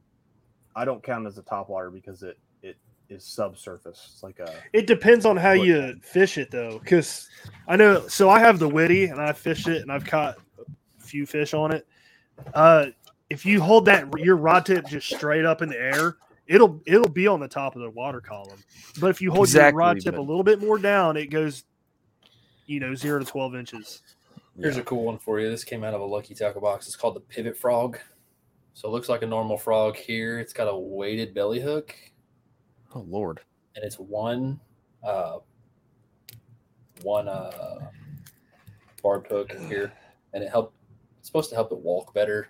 I 0.75 0.85
don't 0.85 1.03
count 1.03 1.25
it 1.25 1.27
as 1.27 1.37
a 1.37 1.43
top 1.43 1.69
water 1.69 1.89
because 1.91 2.23
it 2.23 2.37
it 2.61 2.77
is 3.09 3.23
subsurface. 3.23 4.09
It's 4.13 4.23
like 4.23 4.39
a 4.39 4.53
It 4.73 4.87
depends 4.87 5.25
on 5.25 5.37
how 5.37 5.55
What- 5.57 5.67
you 5.67 5.95
fish 6.01 6.37
it 6.37 6.49
though, 6.51 6.79
because 6.79 7.29
I 7.67 7.75
know. 7.75 8.07
So 8.07 8.29
I 8.29 8.39
have 8.39 8.59
the 8.59 8.69
witty, 8.69 9.05
and 9.05 9.21
I 9.21 9.33
fished 9.33 9.67
it, 9.67 9.81
and 9.81 9.91
I've 9.91 10.05
caught 10.05 10.37
a 10.59 11.03
few 11.03 11.25
fish 11.25 11.53
on 11.53 11.71
it. 11.73 11.85
Uh, 12.53 12.87
if 13.29 13.45
you 13.45 13.61
hold 13.61 13.85
that 13.85 14.07
your 14.19 14.37
rod 14.37 14.65
tip 14.65 14.85
just 14.87 15.07
straight 15.07 15.45
up 15.45 15.61
in 15.61 15.69
the 15.69 15.79
air, 15.79 16.17
it'll 16.47 16.81
it'll 16.85 17.09
be 17.09 17.27
on 17.27 17.39
the 17.39 17.47
top 17.47 17.75
of 17.75 17.81
the 17.81 17.89
water 17.89 18.21
column. 18.21 18.63
But 18.99 19.07
if 19.09 19.21
you 19.21 19.31
hold 19.31 19.45
Exactly, 19.45 19.71
your 19.73 19.79
rod 19.79 19.99
tip 19.99 20.15
but- 20.15 20.21
a 20.21 20.23
little 20.23 20.43
bit 20.43 20.59
more 20.61 20.77
down, 20.79 21.17
it 21.17 21.27
goes, 21.27 21.65
you 22.65 22.79
know, 22.79 22.95
zero 22.95 23.19
to 23.19 23.25
twelve 23.25 23.53
inches. 23.55 24.01
Here's 24.59 24.77
a 24.77 24.83
cool 24.83 25.03
one 25.03 25.17
for 25.17 25.39
you. 25.39 25.49
This 25.49 25.63
came 25.63 25.83
out 25.83 25.93
of 25.95 26.01
a 26.01 26.05
Lucky 26.05 26.35
Tackle 26.35 26.61
box. 26.61 26.85
It's 26.87 26.95
called 26.95 27.15
the 27.15 27.21
Pivot 27.21 27.57
Frog. 27.57 27.99
So 28.73 28.87
it 28.87 28.91
looks 28.91 29.09
like 29.09 29.21
a 29.21 29.25
normal 29.27 29.57
frog 29.57 29.95
here. 29.95 30.39
It's 30.39 30.53
got 30.53 30.67
a 30.67 30.75
weighted 30.75 31.33
belly 31.33 31.59
hook, 31.61 31.95
oh 32.95 33.05
lord. 33.07 33.39
and 33.75 33.85
it's 33.85 33.97
one, 33.99 34.59
uh, 35.03 35.37
one 37.03 37.27
uh, 37.27 37.79
barbed 39.01 39.27
hook 39.27 39.51
here, 39.67 39.93
and 40.33 40.43
it 40.43 40.49
help. 40.49 40.73
It's 41.19 41.27
supposed 41.27 41.49
to 41.51 41.55
help 41.55 41.71
it 41.71 41.77
walk 41.77 42.13
better, 42.13 42.49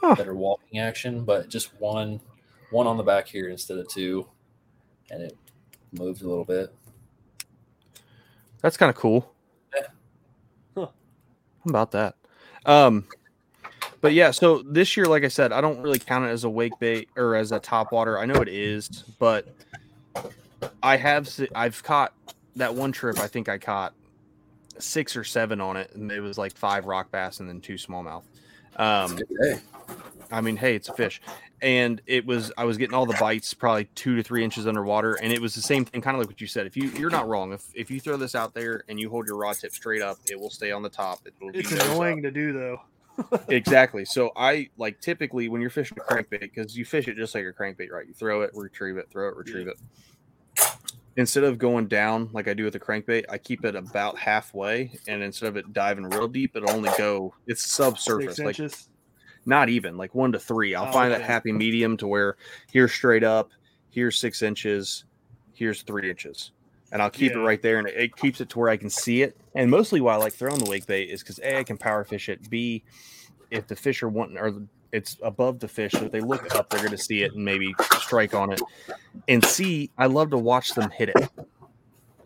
Huh. 0.00 0.14
better 0.16 0.34
walking 0.34 0.78
action. 0.80 1.24
But 1.24 1.48
just 1.48 1.70
one, 1.80 2.20
one 2.70 2.86
on 2.86 2.96
the 2.96 3.02
back 3.04 3.28
here 3.28 3.48
instead 3.50 3.78
of 3.78 3.86
two, 3.88 4.26
and 5.10 5.22
it 5.22 5.36
moves 5.92 6.22
a 6.22 6.28
little 6.28 6.44
bit. 6.44 6.74
That's 8.62 8.76
kind 8.78 8.90
of 8.90 8.96
cool. 8.96 9.30
Yeah. 9.76 9.86
Huh. 10.74 10.86
How 10.86 11.68
about 11.70 11.90
that? 11.92 12.16
Um, 12.66 13.06
but 14.04 14.12
yeah, 14.12 14.32
so 14.32 14.58
this 14.66 14.98
year, 14.98 15.06
like 15.06 15.24
I 15.24 15.28
said, 15.28 15.50
I 15.50 15.62
don't 15.62 15.80
really 15.80 15.98
count 15.98 16.26
it 16.26 16.28
as 16.28 16.44
a 16.44 16.50
wake 16.50 16.78
bait 16.78 17.08
or 17.16 17.36
as 17.36 17.52
a 17.52 17.58
top 17.58 17.90
water. 17.90 18.18
I 18.18 18.26
know 18.26 18.34
it 18.42 18.50
is, 18.50 18.86
but 19.18 19.48
I 20.82 20.98
have 20.98 21.26
I've 21.54 21.82
caught 21.82 22.12
that 22.56 22.74
one 22.74 22.92
trip. 22.92 23.18
I 23.18 23.28
think 23.28 23.48
I 23.48 23.56
caught 23.56 23.94
six 24.78 25.16
or 25.16 25.24
seven 25.24 25.58
on 25.58 25.78
it, 25.78 25.90
and 25.94 26.12
it 26.12 26.20
was 26.20 26.36
like 26.36 26.54
five 26.54 26.84
rock 26.84 27.10
bass 27.12 27.40
and 27.40 27.48
then 27.48 27.62
two 27.62 27.76
smallmouth. 27.76 28.24
Um, 28.76 29.18
I 30.30 30.42
mean, 30.42 30.58
hey, 30.58 30.76
it's 30.76 30.90
a 30.90 30.92
fish. 30.92 31.22
And 31.62 32.02
it 32.06 32.26
was 32.26 32.52
I 32.58 32.64
was 32.64 32.76
getting 32.76 32.92
all 32.94 33.06
the 33.06 33.16
bites 33.18 33.54
probably 33.54 33.86
two 33.94 34.16
to 34.16 34.22
three 34.22 34.44
inches 34.44 34.66
underwater, 34.66 35.14
and 35.14 35.32
it 35.32 35.40
was 35.40 35.54
the 35.54 35.62
same 35.62 35.86
thing, 35.86 36.02
kind 36.02 36.14
of 36.14 36.18
like 36.18 36.28
what 36.28 36.42
you 36.42 36.46
said. 36.46 36.66
If 36.66 36.76
you 36.76 36.90
you're 36.90 37.08
not 37.08 37.26
wrong, 37.26 37.54
if 37.54 37.64
if 37.74 37.90
you 37.90 38.00
throw 38.00 38.18
this 38.18 38.34
out 38.34 38.52
there 38.52 38.84
and 38.90 39.00
you 39.00 39.08
hold 39.08 39.26
your 39.26 39.38
rod 39.38 39.56
tip 39.56 39.72
straight 39.72 40.02
up, 40.02 40.18
it 40.30 40.38
will 40.38 40.50
stay 40.50 40.72
on 40.72 40.82
the 40.82 40.90
top. 40.90 41.20
It 41.24 41.32
will 41.40 41.52
be 41.52 41.60
It's 41.60 41.70
nose 41.70 41.80
up. 41.80 41.86
annoying 41.86 42.22
to 42.22 42.30
do 42.30 42.52
though. 42.52 42.82
Exactly. 43.48 44.04
So 44.04 44.32
I 44.36 44.68
like 44.76 45.00
typically 45.00 45.48
when 45.48 45.60
you're 45.60 45.70
fishing 45.70 45.98
a 45.98 46.12
crankbait 46.12 46.40
because 46.40 46.76
you 46.76 46.84
fish 46.84 47.08
it 47.08 47.16
just 47.16 47.34
like 47.34 47.44
a 47.44 47.52
crankbait, 47.52 47.90
right? 47.90 48.06
You 48.06 48.14
throw 48.14 48.42
it, 48.42 48.50
retrieve 48.54 48.96
it, 48.96 49.08
throw 49.10 49.28
it, 49.28 49.36
retrieve 49.36 49.68
it. 49.68 49.76
Instead 51.16 51.44
of 51.44 51.58
going 51.58 51.86
down 51.86 52.28
like 52.32 52.48
I 52.48 52.54
do 52.54 52.64
with 52.64 52.74
a 52.74 52.80
crankbait, 52.80 53.24
I 53.28 53.38
keep 53.38 53.64
it 53.64 53.76
about 53.76 54.18
halfway, 54.18 54.90
and 55.06 55.22
instead 55.22 55.48
of 55.48 55.56
it 55.56 55.72
diving 55.72 56.04
real 56.06 56.26
deep, 56.26 56.56
it'll 56.56 56.70
only 56.72 56.90
go 56.98 57.32
it's 57.46 57.64
subsurface, 57.70 58.38
like 58.40 58.58
not 59.46 59.68
even 59.68 59.96
like 59.96 60.12
one 60.14 60.32
to 60.32 60.40
three. 60.40 60.74
I'll 60.74 60.88
Oh, 60.88 60.92
find 60.92 61.12
that 61.12 61.22
happy 61.22 61.52
medium 61.52 61.96
to 61.98 62.08
where 62.08 62.36
here's 62.72 62.92
straight 62.92 63.22
up, 63.22 63.50
here's 63.90 64.18
six 64.18 64.42
inches, 64.42 65.04
here's 65.52 65.82
three 65.82 66.10
inches, 66.10 66.50
and 66.94 67.02
I'll 67.02 67.10
keep 67.10 67.32
it 67.32 67.40
right 67.40 67.60
there, 67.60 67.80
and 67.80 67.88
it, 67.88 67.96
it 67.96 68.16
keeps 68.16 68.40
it 68.40 68.48
to 68.50 68.58
where 68.60 68.70
I 68.70 68.76
can 68.76 68.88
see 68.88 69.22
it. 69.22 69.36
And 69.56 69.68
mostly 69.68 70.00
why 70.00 70.14
I 70.14 70.16
like 70.16 70.32
throwing 70.32 70.60
the 70.60 70.70
wake 70.70 70.86
bait 70.86 71.10
is 71.10 71.22
because 71.22 71.40
a 71.40 71.58
I 71.58 71.64
can 71.64 71.76
power 71.76 72.04
fish 72.04 72.28
it. 72.28 72.48
B 72.48 72.84
if 73.50 73.66
the 73.66 73.74
fish 73.74 74.02
are 74.04 74.08
wanting 74.08 74.38
or 74.38 74.52
it's 74.92 75.16
above 75.20 75.58
the 75.58 75.66
fish, 75.66 75.90
so 75.90 76.04
if 76.04 76.12
they 76.12 76.20
look 76.20 76.54
up, 76.54 76.70
they're 76.70 76.78
going 76.78 76.92
to 76.92 76.98
see 76.98 77.24
it 77.24 77.34
and 77.34 77.44
maybe 77.44 77.74
strike 77.98 78.32
on 78.32 78.52
it. 78.52 78.62
And 79.26 79.44
C 79.44 79.90
I 79.98 80.06
love 80.06 80.30
to 80.30 80.38
watch 80.38 80.70
them 80.74 80.88
hit 80.90 81.08
it. 81.08 81.28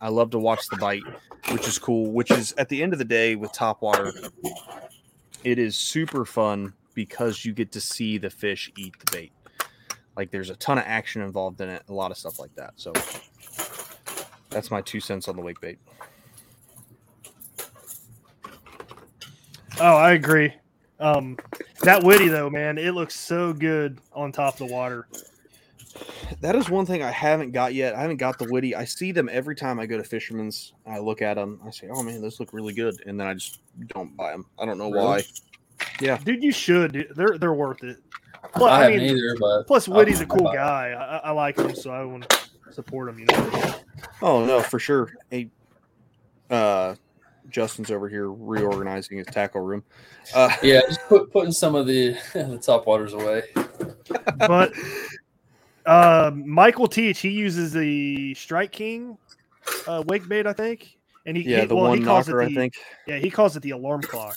I 0.02 0.10
love 0.10 0.30
to 0.30 0.38
watch 0.38 0.68
the 0.68 0.76
bite, 0.76 1.02
which 1.50 1.66
is 1.66 1.78
cool. 1.78 2.12
Which 2.12 2.30
is 2.30 2.52
at 2.58 2.68
the 2.68 2.82
end 2.82 2.92
of 2.92 2.98
the 2.98 3.06
day 3.06 3.36
with 3.36 3.52
top 3.52 3.80
water, 3.80 4.12
it 5.44 5.58
is 5.58 5.78
super 5.78 6.26
fun 6.26 6.74
because 6.92 7.42
you 7.42 7.54
get 7.54 7.72
to 7.72 7.80
see 7.80 8.18
the 8.18 8.28
fish 8.28 8.70
eat 8.76 8.94
the 8.98 9.10
bait. 9.12 9.32
Like 10.14 10.30
there's 10.30 10.50
a 10.50 10.56
ton 10.56 10.76
of 10.76 10.84
action 10.86 11.22
involved 11.22 11.62
in 11.62 11.70
it, 11.70 11.84
a 11.88 11.94
lot 11.94 12.10
of 12.10 12.18
stuff 12.18 12.38
like 12.38 12.54
that. 12.56 12.74
So 12.76 12.92
that's 14.50 14.70
my 14.70 14.80
two 14.80 15.00
cents 15.00 15.28
on 15.28 15.36
the 15.36 15.42
wake 15.42 15.60
bait. 15.60 15.78
Oh, 19.80 19.96
I 19.96 20.12
agree. 20.12 20.52
Um, 21.00 21.36
that 21.82 22.02
witty 22.02 22.28
though, 22.28 22.50
man, 22.50 22.78
it 22.78 22.92
looks 22.92 23.14
so 23.14 23.52
good 23.52 23.98
on 24.12 24.32
top 24.32 24.54
of 24.60 24.66
the 24.68 24.74
water. 24.74 25.06
That 26.40 26.56
is 26.56 26.68
one 26.68 26.86
thing 26.86 27.02
I 27.02 27.10
haven't 27.10 27.52
got 27.52 27.74
yet. 27.74 27.94
I 27.94 28.00
haven't 28.00 28.16
got 28.16 28.38
the 28.38 28.48
witty. 28.50 28.74
I 28.74 28.84
see 28.84 29.12
them 29.12 29.28
every 29.30 29.54
time 29.54 29.78
I 29.78 29.86
go 29.86 29.96
to 29.96 30.04
Fisherman's. 30.04 30.72
I 30.86 30.98
look 30.98 31.22
at 31.22 31.34
them. 31.34 31.60
I 31.64 31.70
say, 31.70 31.88
"Oh 31.92 32.02
man, 32.02 32.20
those 32.20 32.38
look 32.40 32.52
really 32.52 32.72
good," 32.74 33.00
and 33.06 33.18
then 33.18 33.26
I 33.26 33.34
just 33.34 33.60
don't 33.88 34.16
buy 34.16 34.32
them. 34.32 34.46
I 34.58 34.66
don't 34.66 34.78
know 34.78 34.90
Really? 34.90 35.04
why. 35.06 35.22
Yeah, 36.00 36.18
dude, 36.18 36.42
you 36.42 36.52
should. 36.52 36.92
dude. 36.92 37.12
They're 37.14 37.38
they're 37.38 37.54
worth 37.54 37.82
it. 37.84 37.98
Plus, 38.54 38.70
I 38.70 38.80
I, 38.80 38.82
haven't 38.84 38.98
mean, 39.06 39.16
either, 39.16 39.36
but 39.38 39.64
plus 39.66 39.88
Witty's 39.88 40.20
a 40.20 40.22
I'll 40.24 40.28
cool 40.28 40.52
guy. 40.52 40.90
I, 40.90 41.16
I- 41.16 41.20
I 41.24 41.30
like 41.32 41.58
him, 41.58 41.74
so 41.74 41.90
I 41.90 42.04
want 42.04 42.28
to 42.28 42.47
support 42.78 43.08
him. 43.08 43.18
You 43.18 43.24
know. 43.26 43.74
Oh 44.22 44.44
no, 44.44 44.62
for 44.62 44.78
sure. 44.78 45.12
Hey, 45.30 45.50
uh, 46.48 46.94
Justin's 47.50 47.90
over 47.90 48.08
here 48.08 48.30
reorganizing 48.30 49.18
his 49.18 49.26
tackle 49.26 49.62
room. 49.62 49.82
Uh, 50.32 50.48
Yeah, 50.62 50.82
just 50.86 51.00
put, 51.08 51.32
putting 51.32 51.50
some 51.50 51.74
of 51.74 51.88
the 51.88 52.12
the 52.34 52.56
top 52.62 52.86
waters 52.86 53.14
away. 53.14 53.42
but 54.46 54.72
uh, 55.86 56.30
Michael 56.34 56.86
Teach 56.86 57.18
he 57.18 57.30
uses 57.30 57.72
the 57.72 58.32
Strike 58.34 58.70
King 58.70 59.18
uh, 59.88 60.04
wake 60.06 60.28
bait, 60.28 60.46
I 60.46 60.52
think, 60.52 60.96
and 61.26 61.36
he 61.36 61.42
Yeah, 61.42 61.62
he, 61.62 61.66
the 61.66 61.74
well, 61.74 61.92
he 61.92 61.98
one 61.98 62.04
calls 62.04 62.28
knocker, 62.28 62.42
it 62.42 62.44
I 62.44 62.48
the, 62.50 62.54
think. 62.54 62.74
Yeah, 63.08 63.16
he 63.18 63.28
calls 63.28 63.56
it 63.56 63.62
the 63.64 63.70
alarm 63.70 64.02
clock. 64.02 64.36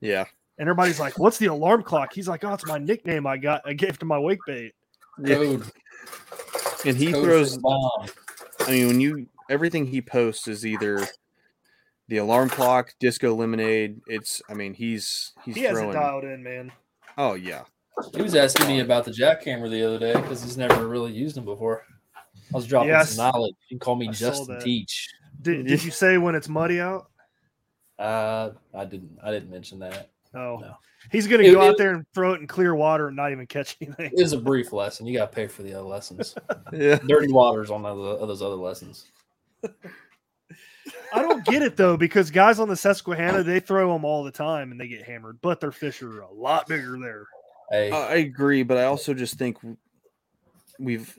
yeah, 0.00 0.24
And 0.56 0.66
everybody's 0.66 0.98
like, 0.98 1.18
"What's 1.18 1.36
the 1.36 1.46
alarm 1.46 1.82
clock?" 1.82 2.14
He's 2.14 2.26
like, 2.26 2.42
"Oh, 2.42 2.54
it's 2.54 2.66
my 2.66 2.78
nickname 2.78 3.26
I 3.26 3.36
got. 3.36 3.60
I 3.66 3.74
gave 3.74 3.98
to 3.98 4.06
my 4.06 4.18
wake 4.18 4.40
bait." 4.46 4.72
Code. 5.26 5.62
And 6.86 6.96
he 6.96 7.12
Code 7.12 7.24
throws. 7.24 7.54
the 7.54 7.60
bomb. 7.60 8.06
I 8.66 8.70
mean, 8.70 8.86
when 8.88 9.00
you 9.00 9.26
everything 9.50 9.86
he 9.86 10.00
posts 10.02 10.48
is 10.48 10.64
either 10.66 11.06
the 12.08 12.18
alarm 12.18 12.48
clock, 12.48 12.94
disco 13.00 13.34
lemonade. 13.34 14.00
It's. 14.06 14.42
I 14.48 14.54
mean, 14.54 14.74
he's 14.74 15.32
he's 15.44 15.54
He 15.54 15.62
has 15.62 15.76
it 15.78 15.80
throwing. 15.80 15.94
dialed 15.94 16.24
in, 16.24 16.42
man. 16.42 16.72
Oh 17.18 17.34
yeah, 17.34 17.62
He 18.14 18.22
was 18.22 18.34
asking 18.34 18.68
me 18.68 18.80
about 18.80 19.04
the 19.04 19.10
jackhammer 19.10 19.70
the 19.70 19.86
other 19.86 19.98
day 19.98 20.14
because 20.20 20.42
he's 20.42 20.56
never 20.56 20.86
really 20.88 21.12
used 21.12 21.36
them 21.36 21.44
before. 21.44 21.84
I 22.16 22.56
was 22.56 22.66
dropping 22.66 22.88
Yes. 22.90 23.14
some 23.14 23.30
knowledge. 23.30 23.54
You 23.68 23.76
can 23.76 23.78
call 23.78 23.96
me 23.96 24.08
I 24.08 24.12
saw 24.12 24.30
Justin. 24.30 24.60
Teach. 24.60 25.08
Did, 25.40 25.66
did 25.66 25.82
you 25.84 25.90
say 25.90 26.18
when 26.18 26.34
it's 26.34 26.48
muddy 26.48 26.80
out? 26.80 27.10
Uh, 27.98 28.50
I 28.74 28.84
didn't. 28.84 29.18
I 29.22 29.30
didn't 29.30 29.50
mention 29.50 29.78
that. 29.80 30.10
Oh, 30.34 30.58
No. 30.60 30.76
He's 31.10 31.26
gonna 31.26 31.42
It- 31.42 31.52
go 31.52 31.60
out 31.62 31.76
there 31.78 31.94
and 31.94 32.06
throw 32.14 32.34
it 32.34 32.40
in 32.40 32.46
clear 32.46 32.74
water 32.74 33.08
and 33.08 33.16
not 33.16 33.32
even 33.32 33.46
catch 33.46 33.76
anything. 33.80 34.12
It 34.16 34.22
was 34.22 34.32
a 34.32 34.38
brief 34.40 34.72
lesson. 34.72 35.06
You 35.06 35.18
got 35.18 35.30
to 35.32 35.34
pay 35.34 35.46
for 35.46 35.62
the 35.62 35.74
other 35.74 35.86
lessons. 35.88 36.34
yeah. 36.72 36.98
Dirty 37.06 37.32
waters 37.32 37.70
on 37.70 37.84
other, 37.84 38.24
those 38.26 38.42
other 38.42 38.54
lessons. 38.56 39.06
I 41.14 41.20
don't 41.22 41.44
get 41.44 41.62
it 41.62 41.76
though 41.76 41.96
because 41.96 42.30
guys 42.30 42.58
on 42.58 42.68
the 42.68 42.76
Susquehanna 42.76 43.42
they 43.42 43.60
throw 43.60 43.92
them 43.92 44.04
all 44.04 44.24
the 44.24 44.30
time 44.32 44.72
and 44.72 44.80
they 44.80 44.88
get 44.88 45.02
hammered, 45.04 45.38
but 45.42 45.60
their 45.60 45.72
fish 45.72 46.02
are 46.02 46.20
a 46.22 46.32
lot 46.32 46.66
bigger 46.66 46.98
there. 46.98 47.26
Hey, 47.70 47.90
Uh, 47.90 47.96
I 47.98 48.14
agree, 48.16 48.62
but 48.62 48.78
I 48.78 48.84
also 48.84 49.14
just 49.14 49.38
think 49.38 49.58
we've 50.78 51.16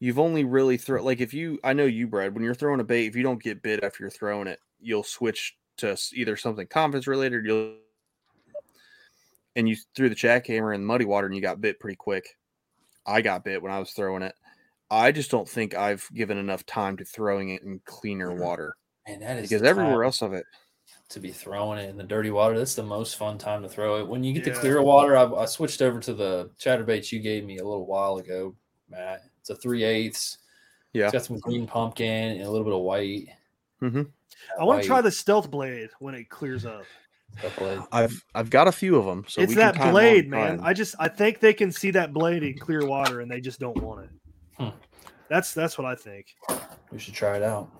you've 0.00 0.18
only 0.18 0.44
really 0.44 0.76
throw 0.76 1.02
like 1.02 1.20
if 1.20 1.32
you 1.32 1.58
I 1.64 1.72
know 1.72 1.86
you, 1.86 2.06
Brad, 2.06 2.34
when 2.34 2.42
you're 2.42 2.54
throwing 2.54 2.80
a 2.80 2.84
bait, 2.84 3.06
if 3.06 3.16
you 3.16 3.22
don't 3.22 3.42
get 3.42 3.62
bit 3.62 3.82
after 3.82 4.02
you're 4.02 4.10
throwing 4.10 4.46
it, 4.48 4.60
you'll 4.80 5.02
switch 5.04 5.56
to 5.78 5.96
either 6.12 6.36
something 6.36 6.66
confidence 6.66 7.06
related, 7.06 7.46
you'll 7.46 7.76
and 9.56 9.68
you 9.68 9.76
threw 9.94 10.08
the 10.08 10.14
jackhammer 10.14 10.74
in 10.74 10.84
muddy 10.84 11.04
water 11.04 11.26
and 11.26 11.34
you 11.34 11.42
got 11.42 11.60
bit 11.60 11.78
pretty 11.80 11.96
quick. 11.96 12.36
I 13.06 13.20
got 13.20 13.44
bit 13.44 13.62
when 13.62 13.72
I 13.72 13.78
was 13.78 13.90
throwing 13.92 14.22
it. 14.22 14.34
I 14.90 15.12
just 15.12 15.30
don't 15.30 15.48
think 15.48 15.74
I've 15.74 16.06
given 16.14 16.38
enough 16.38 16.64
time 16.66 16.96
to 16.98 17.04
throwing 17.04 17.50
it 17.50 17.62
in 17.62 17.80
cleaner 17.84 18.32
water 18.34 18.76
And 19.06 19.22
that 19.22 19.38
is 19.38 19.48
because 19.48 19.62
everywhere 19.62 20.04
else 20.04 20.22
of 20.22 20.32
it. 20.32 20.44
to 21.10 21.20
be 21.20 21.30
throwing 21.32 21.78
it 21.78 21.88
in 21.90 21.96
the 21.96 22.04
dirty 22.04 22.30
water. 22.30 22.56
That's 22.58 22.74
the 22.74 22.82
most 22.82 23.16
fun 23.16 23.38
time 23.38 23.62
to 23.62 23.68
throw 23.68 24.00
it. 24.00 24.08
When 24.08 24.22
you 24.24 24.32
get 24.32 24.46
Yeah. 24.46 24.54
the 24.54 24.60
clear 24.60 24.82
water, 24.82 25.16
I, 25.16 25.24
I 25.24 25.44
switched 25.46 25.82
over 25.82 26.00
to 26.00 26.14
the 26.14 26.50
chatterbaits 26.60 27.12
you 27.12 27.20
gave 27.20 27.44
me 27.44 27.58
a 27.58 27.64
little 27.64 27.86
while 27.86 28.18
ago, 28.18 28.54
Matt. 28.88 29.22
It's 29.40 29.50
a 29.50 29.56
three 29.56 29.84
eighths. 29.84 30.38
Yeah. 30.92 31.04
It's 31.04 31.12
got 31.12 31.24
some 31.24 31.38
green 31.40 31.66
pumpkin 31.66 32.06
and 32.32 32.42
a 32.42 32.50
little 32.50 32.64
bit 32.64 32.74
of 32.74 32.80
white. 32.82 33.28
hmm 33.80 34.02
I 34.58 34.64
want 34.64 34.82
to 34.82 34.86
try 34.86 35.00
the 35.00 35.10
stealth 35.10 35.50
blade 35.50 35.90
when 35.98 36.14
it 36.14 36.28
clears 36.28 36.64
up. 36.66 36.84
Stuff 37.38 37.60
like- 37.60 37.80
I've 37.92 38.24
I've 38.34 38.50
got 38.50 38.68
a 38.68 38.72
few 38.72 38.96
of 38.96 39.04
them. 39.04 39.24
So 39.28 39.40
it's 39.42 39.50
we 39.50 39.54
that 39.56 39.74
time 39.74 39.92
blade, 39.92 40.28
man. 40.28 40.58
time. 40.58 40.66
I 40.66 40.72
just 40.72 40.94
I 40.98 41.08
think 41.08 41.40
they 41.40 41.52
can 41.54 41.70
see 41.72 41.90
that 41.92 42.12
blade 42.12 42.42
in 42.42 42.58
clear 42.58 42.86
water 42.86 43.20
and 43.20 43.30
they 43.30 43.40
just 43.40 43.60
don't 43.60 43.80
want 43.82 44.04
it. 44.04 44.10
Hmm. 44.58 44.68
That's 45.28 45.54
that's 45.54 45.78
what 45.78 45.86
I 45.86 45.94
think. 45.94 46.26
We 46.90 46.98
should 46.98 47.14
try 47.14 47.36
it 47.36 47.42
out. 47.42 47.70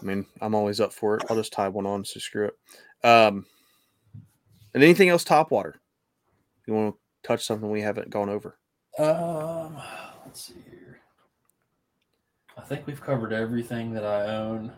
I 0.00 0.04
mean, 0.04 0.26
I'm 0.40 0.54
always 0.54 0.80
up 0.80 0.92
for 0.92 1.16
it. 1.16 1.24
I'll 1.28 1.36
just 1.36 1.52
tie 1.52 1.68
one 1.68 1.86
on, 1.86 2.04
so 2.04 2.20
screw 2.20 2.46
it. 2.46 3.06
Um, 3.06 3.46
and 4.74 4.82
anything 4.82 5.08
else 5.08 5.24
top 5.24 5.50
water? 5.50 5.80
You 6.66 6.74
want 6.74 6.94
to 6.94 7.00
touch 7.26 7.44
something 7.44 7.68
we 7.70 7.80
haven't 7.80 8.10
gone 8.10 8.28
over? 8.28 8.58
Um, 8.98 9.76
let's 10.24 10.44
see 10.46 10.54
here. 10.70 11.00
I 12.56 12.60
think 12.62 12.86
we've 12.86 13.00
covered 13.00 13.32
everything 13.32 13.92
that 13.94 14.04
I 14.04 14.36
own. 14.36 14.72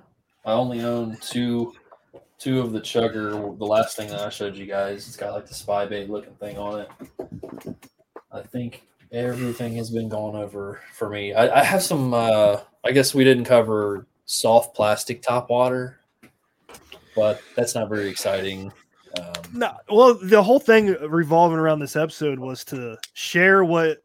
I 0.45 0.53
only 0.53 0.83
own 0.83 1.19
two, 1.21 1.75
two 2.41 2.61
of 2.61 2.73
the 2.73 2.81
chugger. 2.81 3.57
The 3.59 3.67
last 3.67 3.97
thing 3.97 4.09
that 4.09 4.21
I 4.21 4.31
showed 4.31 4.57
you 4.57 4.67
guys, 4.67 5.07
it's 5.07 5.17
got 5.17 5.35
like 5.35 5.47
the 5.47 5.55
spy 5.55 5.87
bait 5.87 6.11
looking 6.11 6.35
thing 6.35 6.59
on 6.59 6.81
it. 6.81 6.89
I 8.33 8.41
think 8.41 8.83
everything 9.13 9.77
has 9.77 9.91
been 9.91 10.09
gone 10.09 10.35
over 10.35 10.81
for 10.95 11.09
me. 11.09 11.33
I, 11.35 11.61
I 11.61 11.63
have 11.65 11.83
some. 11.83 12.15
uh 12.15 12.61
I 12.83 12.93
guess 12.93 13.15
we 13.15 13.25
didn't 13.25 13.45
cover 13.45 14.07
soft 14.25 14.75
plastic 14.75 15.21
top 15.21 15.51
water, 15.51 16.01
but 17.15 17.43
that's 17.55 17.75
not 17.75 17.91
very 17.91 18.09
exciting. 18.09 18.73
Um, 19.19 19.33
No, 19.53 19.77
well, 19.91 20.15
the 20.15 20.43
whole 20.43 20.61
thing 20.61 20.97
revolving 21.09 21.59
around 21.59 21.81
this 21.81 21.95
episode 21.95 22.39
was 22.39 22.65
to 22.67 22.97
share 23.13 23.65
what 23.65 24.03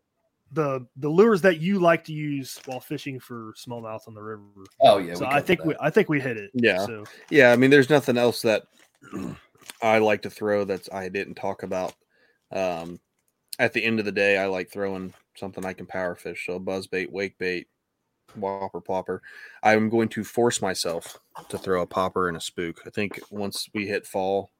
the 0.51 0.85
the 0.97 1.09
lures 1.09 1.41
that 1.41 1.59
you 1.59 1.79
like 1.79 2.03
to 2.05 2.13
use 2.13 2.59
while 2.65 2.79
fishing 2.79 3.19
for 3.19 3.53
smallmouth 3.57 4.07
on 4.07 4.13
the 4.13 4.21
river. 4.21 4.43
oh 4.81 4.97
yeah, 4.97 5.15
so 5.15 5.25
I 5.25 5.41
think 5.41 5.61
that. 5.61 5.67
we 5.67 5.75
I 5.79 5.89
think 5.89 6.09
we 6.09 6.21
hit 6.21 6.37
it. 6.37 6.51
Yeah. 6.53 6.85
So 6.85 7.03
Yeah, 7.29 7.51
I 7.51 7.55
mean, 7.55 7.71
there's 7.71 7.89
nothing 7.89 8.17
else 8.17 8.41
that 8.43 8.63
I 9.81 9.97
like 9.97 10.21
to 10.23 10.29
throw 10.29 10.63
that's 10.63 10.89
I 10.91 11.09
didn't 11.09 11.35
talk 11.35 11.63
about. 11.63 11.93
Um, 12.51 12.99
at 13.57 13.73
the 13.73 13.83
end 13.83 13.99
of 13.99 14.05
the 14.05 14.11
day, 14.11 14.37
I 14.37 14.47
like 14.47 14.69
throwing 14.69 15.13
something 15.35 15.65
I 15.65 15.73
can 15.73 15.85
power 15.85 16.15
fish. 16.15 16.45
So 16.45 16.59
buzz 16.59 16.87
bait, 16.87 17.11
wake 17.11 17.37
bait, 17.37 17.67
whopper 18.35 18.81
popper. 18.81 19.21
I'm 19.63 19.89
going 19.89 20.09
to 20.09 20.23
force 20.23 20.61
myself 20.61 21.19
to 21.49 21.57
throw 21.57 21.81
a 21.81 21.87
popper 21.87 22.27
and 22.27 22.37
a 22.37 22.41
spook. 22.41 22.81
I 22.85 22.89
think 22.89 23.19
once 23.31 23.69
we 23.73 23.87
hit 23.87 24.05
fall, 24.05 24.51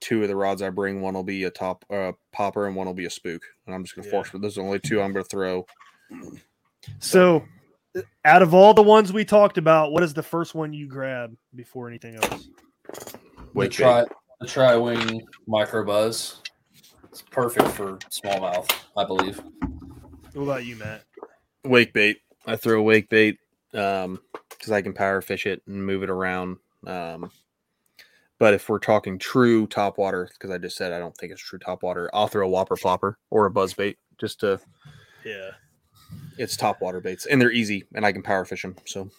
two 0.00 0.22
of 0.22 0.28
the 0.28 0.36
rods 0.36 0.62
I 0.62 0.70
bring, 0.70 1.00
one 1.00 1.14
will 1.14 1.22
be 1.22 1.44
a 1.44 1.50
top 1.50 1.84
uh, 1.90 2.12
popper 2.32 2.66
and 2.66 2.74
one 2.76 2.86
will 2.86 2.94
be 2.94 3.06
a 3.06 3.10
spook. 3.10 3.42
And 3.66 3.74
I'm 3.74 3.84
just 3.84 3.94
gonna 3.94 4.06
Yeah. 4.06 4.12
force. 4.12 4.30
Those 4.32 4.56
are 4.58 4.60
the 4.62 4.66
only 4.66 4.78
two 4.80 5.00
I'm 5.00 5.12
gonna 5.12 5.24
throw. 5.24 5.66
so 6.98 7.44
out 8.24 8.42
of 8.42 8.54
all 8.54 8.72
the 8.74 8.82
ones 8.82 9.12
we 9.12 9.24
talked 9.24 9.58
about, 9.58 9.92
what 9.92 10.02
is 10.02 10.14
the 10.14 10.22
first 10.22 10.54
one 10.54 10.72
you 10.72 10.86
grab 10.86 11.36
before 11.54 11.88
anything 11.88 12.14
else? 12.16 12.48
the 12.86 13.46
Wake 13.54 13.72
tri 13.72 14.02
bait. 14.02 14.10
the 14.40 14.46
tri 14.46 14.76
wing 14.76 15.26
micro 15.46 15.84
buzz. 15.84 16.36
It's 17.04 17.22
perfect 17.22 17.68
for 17.68 17.96
smallmouth, 18.10 18.70
I 18.96 19.04
believe. 19.04 19.40
What 20.32 20.42
about 20.44 20.64
you, 20.64 20.76
Matt? 20.76 21.02
wake 21.64 21.92
bait. 21.92 22.18
I 22.46 22.56
throw 22.56 22.80
wake 22.82 23.08
bait 23.08 23.38
um 23.74 24.20
because 24.50 24.70
I 24.72 24.82
can 24.82 24.92
power 24.92 25.20
fish 25.20 25.46
it 25.46 25.62
and 25.66 25.84
move 25.84 26.02
it 26.02 26.10
around. 26.10 26.58
Um, 26.86 27.30
but 28.40 28.54
if 28.54 28.70
we're 28.70 28.78
talking 28.78 29.18
true 29.18 29.66
top 29.66 29.98
water, 29.98 30.28
because 30.32 30.50
I 30.50 30.56
just 30.56 30.76
said 30.76 30.92
I 30.92 30.98
don't 30.98 31.14
think 31.18 31.30
it's 31.30 31.42
true 31.42 31.58
top 31.58 31.82
water, 31.82 32.10
I'll 32.14 32.26
throw 32.26 32.46
a 32.46 32.50
whopper 32.50 32.74
flopper 32.74 33.18
or 33.28 33.44
a 33.44 33.50
buzz 33.50 33.74
bait 33.74 33.98
just 34.18 34.40
to. 34.40 34.58
Yeah. 35.24 35.50
It's 36.38 36.56
top 36.56 36.80
water 36.80 37.00
baits 37.00 37.26
and 37.26 37.40
they're 37.40 37.52
easy 37.52 37.84
and 37.94 38.04
I 38.04 38.12
can 38.12 38.22
power 38.22 38.46
fish 38.46 38.62
them. 38.62 38.74
So 38.86 39.10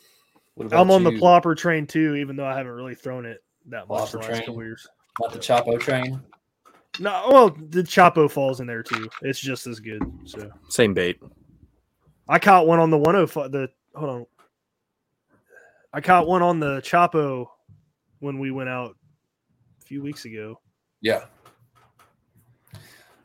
What 0.56 0.66
about 0.66 0.82
I'm 0.82 0.92
on 0.92 1.04
the 1.04 1.12
plopper 1.12 1.56
train 1.56 1.86
too, 1.86 2.16
even 2.16 2.36
though 2.36 2.48
I 2.48 2.58
haven't 2.58 2.72
really 2.74 2.96
thrown 2.96 3.28
it 3.28 3.44
that 3.68 3.88
much 3.88 4.10
Plopper 4.10 4.12
the 4.12 4.18
last 4.18 4.28
train? 4.28 4.40
couple 4.40 4.64
years. 4.64 4.88
Not 5.22 5.34
the 5.34 5.40
Choppo 5.40 5.80
train. 5.80 6.20
No, 7.00 7.28
well, 7.32 7.50
the 7.70 7.84
Choppo 7.84 8.30
falls 8.30 8.60
in 8.60 8.66
there 8.66 8.82
too. 8.82 9.08
It's 9.22 9.40
just 9.40 9.68
as 9.68 9.80
good. 9.80 10.02
So 10.26 10.50
same 10.68 10.96
bait. 10.96 11.22
I 12.28 12.40
caught 12.40 12.66
one 12.66 12.80
on 12.80 12.90
the 12.90 12.98
105. 12.98 13.52
The 13.52 13.70
hold 13.94 14.10
on, 14.10 14.26
I 15.94 16.02
caught 16.02 16.28
one 16.28 16.42
on 16.42 16.60
the 16.60 16.82
Choppo 16.82 17.46
when 18.20 18.40
we 18.40 18.50
went 18.50 18.70
out 18.70 18.96
a 19.01 19.01
few 19.92 20.02
weeks 20.02 20.24
ago. 20.24 20.58
Yeah. 21.02 21.26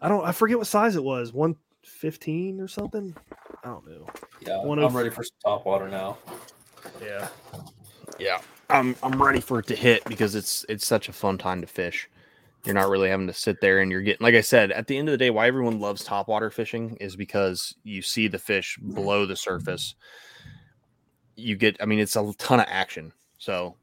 I 0.02 0.08
don't. 0.08 0.24
I 0.24 0.32
forget 0.32 0.58
what 0.58 0.66
size 0.66 0.96
it 0.96 1.04
was. 1.04 1.32
One 1.32 1.54
fifteen 1.84 2.60
or 2.60 2.66
something. 2.66 3.16
I 3.62 3.68
don't 3.68 3.86
know. 3.86 4.04
Yeah. 4.40 4.64
One 4.64 4.80
I'm 4.80 4.86
of- 4.86 4.94
ready 4.96 5.10
for 5.10 5.22
some 5.22 5.36
top 5.44 5.64
water 5.64 5.88
now. 5.88 6.18
Yeah. 7.00 7.28
Yeah. 8.18 8.40
I'm 8.68 8.96
I'm 9.00 9.22
ready 9.22 9.40
for 9.40 9.60
it 9.60 9.68
to 9.68 9.76
hit 9.76 10.02
because 10.06 10.34
it's 10.34 10.66
it's 10.68 10.84
such 10.84 11.08
a 11.08 11.12
fun 11.12 11.38
time 11.38 11.60
to 11.60 11.68
fish. 11.68 12.10
You're 12.64 12.74
not 12.74 12.88
really 12.88 13.10
having 13.10 13.28
to 13.28 13.32
sit 13.32 13.60
there 13.60 13.78
and 13.78 13.92
you're 13.92 14.02
getting 14.02 14.24
like 14.24 14.34
I 14.34 14.40
said, 14.40 14.72
at 14.72 14.88
the 14.88 14.98
end 14.98 15.08
of 15.08 15.12
the 15.12 15.18
day, 15.18 15.30
why 15.30 15.46
everyone 15.46 15.78
loves 15.78 16.04
topwater 16.04 16.52
fishing 16.52 16.96
is 17.00 17.14
because 17.14 17.76
you 17.84 18.02
see 18.02 18.26
the 18.26 18.40
fish 18.40 18.76
below 18.78 19.24
the 19.24 19.36
surface. 19.36 19.94
You 21.36 21.54
get 21.54 21.76
I 21.80 21.84
mean 21.86 22.00
it's 22.00 22.16
a 22.16 22.32
ton 22.38 22.58
of 22.58 22.66
action. 22.68 23.12
So 23.38 23.76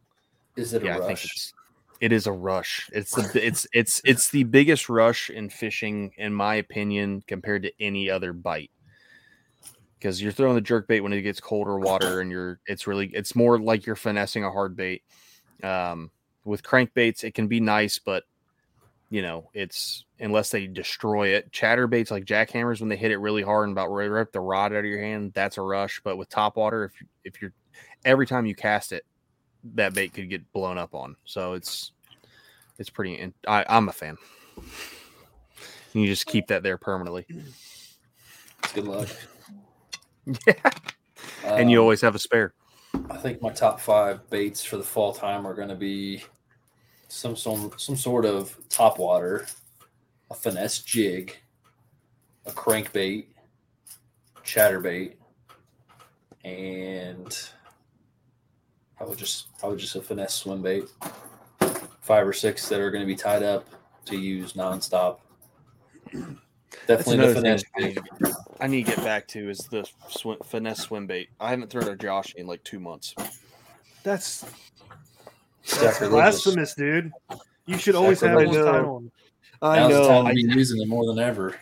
Is 0.57 0.73
it 0.73 0.83
a 0.83 0.85
yeah, 0.85 0.95
I 0.97 0.99
think 0.99 1.19
rush? 1.19 1.53
It's 1.99 2.27
a 2.27 2.31
rush. 2.31 2.89
It's 2.93 3.11
the 3.15 3.45
it's 3.45 3.67
it's 3.73 4.01
it's 4.03 4.29
the 4.29 4.43
biggest 4.43 4.89
rush 4.89 5.29
in 5.29 5.49
fishing, 5.49 6.11
in 6.17 6.33
my 6.33 6.55
opinion, 6.55 7.23
compared 7.27 7.63
to 7.63 7.71
any 7.79 8.09
other 8.09 8.33
bite. 8.33 8.71
Because 9.97 10.21
you're 10.21 10.33
throwing 10.33 10.55
the 10.55 10.61
jerk 10.61 10.87
bait 10.87 10.99
when 10.99 11.13
it 11.13 11.21
gets 11.21 11.39
colder 11.39 11.79
water, 11.79 12.19
and 12.19 12.29
you're 12.29 12.59
it's 12.65 12.87
really 12.87 13.07
it's 13.13 13.35
more 13.35 13.57
like 13.57 13.85
you're 13.85 13.95
finessing 13.95 14.43
a 14.43 14.51
hard 14.51 14.75
bait. 14.75 15.03
Um, 15.63 16.11
with 16.43 16.63
crankbaits, 16.63 17.23
it 17.23 17.33
can 17.33 17.47
be 17.47 17.61
nice, 17.61 17.99
but 17.99 18.23
you 19.09 19.21
know 19.21 19.49
it's 19.53 20.05
unless 20.19 20.49
they 20.49 20.67
destroy 20.67 21.29
it. 21.29 21.51
Chatterbaits 21.51 22.11
like 22.11 22.25
jackhammers, 22.25 22.81
when 22.81 22.89
they 22.89 22.97
hit 22.97 23.11
it 23.11 23.17
really 23.17 23.43
hard 23.43 23.69
and 23.69 23.77
about 23.77 23.91
rip 23.91 24.31
the 24.33 24.41
rod 24.41 24.73
out 24.73 24.79
of 24.79 24.85
your 24.85 24.99
hand, 24.99 25.31
that's 25.33 25.57
a 25.57 25.61
rush. 25.61 26.01
But 26.03 26.17
with 26.17 26.29
top 26.29 26.57
water, 26.57 26.85
if 26.85 26.93
if 27.23 27.41
you're 27.41 27.53
every 28.03 28.27
time 28.27 28.45
you 28.45 28.55
cast 28.55 28.91
it, 28.91 29.05
that 29.75 29.93
bait 29.93 30.13
could 30.13 30.29
get 30.29 30.51
blown 30.53 30.77
up 30.77 30.93
on. 30.93 31.15
So 31.25 31.53
it's 31.53 31.91
it's 32.79 32.89
pretty. 32.89 33.15
in- 33.15 33.33
I, 33.47 33.65
I'm 33.69 33.89
a 33.89 33.93
fan. 33.93 34.17
You 35.93 36.07
just 36.07 36.25
keep 36.25 36.47
that 36.47 36.63
there 36.63 36.77
permanently, 36.77 37.25
It's 37.29 38.71
Good 38.73 38.85
luck. 38.85 39.09
yeah. 40.47 40.71
and 41.45 41.69
you 41.69 41.79
Um, 41.79 41.83
always 41.83 42.01
have 42.01 42.15
a 42.15 42.19
spare. 42.19 42.53
I 43.09 43.17
think 43.17 43.41
my 43.41 43.51
top 43.51 43.79
five 43.79 44.27
baits 44.29 44.63
for 44.63 44.77
the 44.77 44.83
fall 44.83 45.13
time 45.13 45.45
are 45.45 45.53
going 45.53 45.69
to 45.69 45.75
be 45.75 46.23
some 47.09 47.35
some 47.35 47.71
some 47.77 47.95
sort 47.95 48.25
of 48.25 48.57
top 48.69 48.97
water, 48.97 49.45
a 50.31 50.33
finesse 50.35 50.79
jig, 50.79 51.37
a 52.45 52.51
crankbait, 52.51 53.27
chatterbait, 54.43 55.13
and 56.43 57.49
I 59.03 59.05
would 59.05 59.17
just 59.17 59.55
probably 59.59 59.77
just 59.79 59.95
a 59.97 60.01
finesse 60.01 60.33
swim 60.33 60.61
bait. 60.61 60.85
Five 62.01 62.25
or 62.25 62.31
six 62.33 62.67
that 62.69 62.79
are 62.79 62.89
going 62.89 63.01
to 63.01 63.07
be 63.07 63.15
tied 63.15 63.43
up 63.43 63.67
to 64.05 64.17
use 64.17 64.53
nonstop. 64.53 65.17
That's 66.87 67.05
Definitely 67.05 67.27
the 67.27 67.33
finesse 67.35 67.63
thing 67.63 67.69
I 67.75 67.87
need, 67.87 67.95
to 67.95 68.01
get- 68.01 68.35
I 68.61 68.67
need 68.67 68.85
to 68.85 68.95
get 68.95 69.03
back 69.03 69.27
to 69.29 69.49
is 69.49 69.59
the 69.69 69.87
swim, 70.09 70.37
finesse 70.45 70.79
swim 70.79 71.05
bait. 71.05 71.29
I 71.39 71.49
haven't 71.49 71.69
thrown 71.69 71.87
a 71.89 71.95
Josh 71.97 72.33
in 72.35 72.47
like 72.47 72.63
two 72.63 72.79
months. 72.79 73.13
That's 74.03 74.45
that's 75.79 75.99
blasphemous, 75.99 76.73
dude. 76.75 77.11
You 77.65 77.77
should 77.77 77.95
always 77.95 78.19
have 78.21 78.31
Sacrilegious. 78.39 78.55
those 78.55 78.65
tied 78.65 78.85
on. 78.85 79.11
I 79.61 79.75
Now's 79.79 79.89
know. 79.91 80.07
time 80.07 80.25
I- 80.27 80.29
to 80.29 80.35
be 80.35 80.41
using 80.53 80.79
them 80.79 80.89
more 80.89 81.05
than 81.07 81.19
ever. 81.19 81.55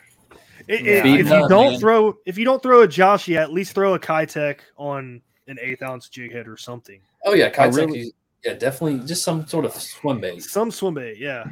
It, 0.68 0.86
it- 0.88 1.04
Beat 1.04 1.20
if 1.22 1.28
you 1.28 1.34
up, 1.34 1.50
don't 1.50 1.72
man. 1.72 1.80
throw 1.80 2.18
if 2.28 2.38
you 2.38 2.46
don't 2.46 2.62
throw 2.62 2.84
a 2.84 2.88
Joshy, 2.88 3.36
at 3.36 3.52
least 3.52 3.74
throw 3.74 3.96
a 3.96 4.00
Keitech 4.00 4.60
on 4.78 5.22
an 5.48 5.58
eighth 5.62 5.82
ounce 5.84 6.08
jig 6.08 6.32
head 6.32 6.48
or 6.48 6.56
something. 6.58 7.02
Oh 7.26 7.34
yeah, 7.34 7.52
I 7.58 7.66
really- 7.66 8.14
yeah, 8.44 8.54
definitely 8.54 9.06
just 9.06 9.24
some 9.24 9.46
sort 9.48 9.66
of 9.66 9.74
swim 9.74 10.20
bait. 10.20 10.42
Some 10.44 10.72
swim 10.72 10.96
bait, 10.96 11.18
yeah. 11.20 11.44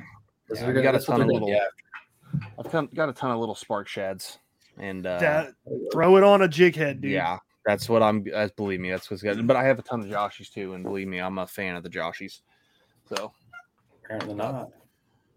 'Cause 0.48 0.60
Yeah, 0.60 0.66
they're 0.68 0.76
we 0.76 0.82
got 0.82 0.96
a 0.96 1.00
ton 1.00 1.22
of 1.22 1.28
little- 1.28 1.48
be 1.48 1.54
after. 1.54 2.78
I've 2.78 2.94
got 2.96 3.10
a 3.10 3.14
ton 3.14 3.32
of 3.32 3.40
little 3.40 3.56
spark 3.56 3.88
shads, 3.88 4.40
and 4.78 5.06
uh, 5.06 5.20
that 5.20 5.54
throw 5.92 6.18
it 6.18 6.24
on 6.24 6.42
a 6.44 6.48
jig 6.48 6.76
head, 6.76 7.02
dude. 7.02 7.12
yeah, 7.12 7.38
that's 7.66 7.88
what 7.90 8.02
I'm. 8.04 8.26
Uh, 8.34 8.50
believe 8.56 8.80
me, 8.80 8.90
that's 8.90 9.10
what's 9.12 9.22
good. 9.24 9.46
But 9.48 9.56
I 9.56 9.64
have 9.64 9.78
a 9.80 9.82
ton 9.84 10.02
of 10.02 10.08
Joshies 10.08 10.50
too, 10.52 10.74
and 10.74 10.84
believe 10.84 11.08
me, 11.08 11.20
I'm 11.20 11.38
a 11.40 11.46
fan 11.48 11.76
of 11.76 11.84
the 11.84 11.90
Joshies. 11.90 12.42
So 13.06 13.32
Apparently 14.04 14.34
not. 14.36 14.70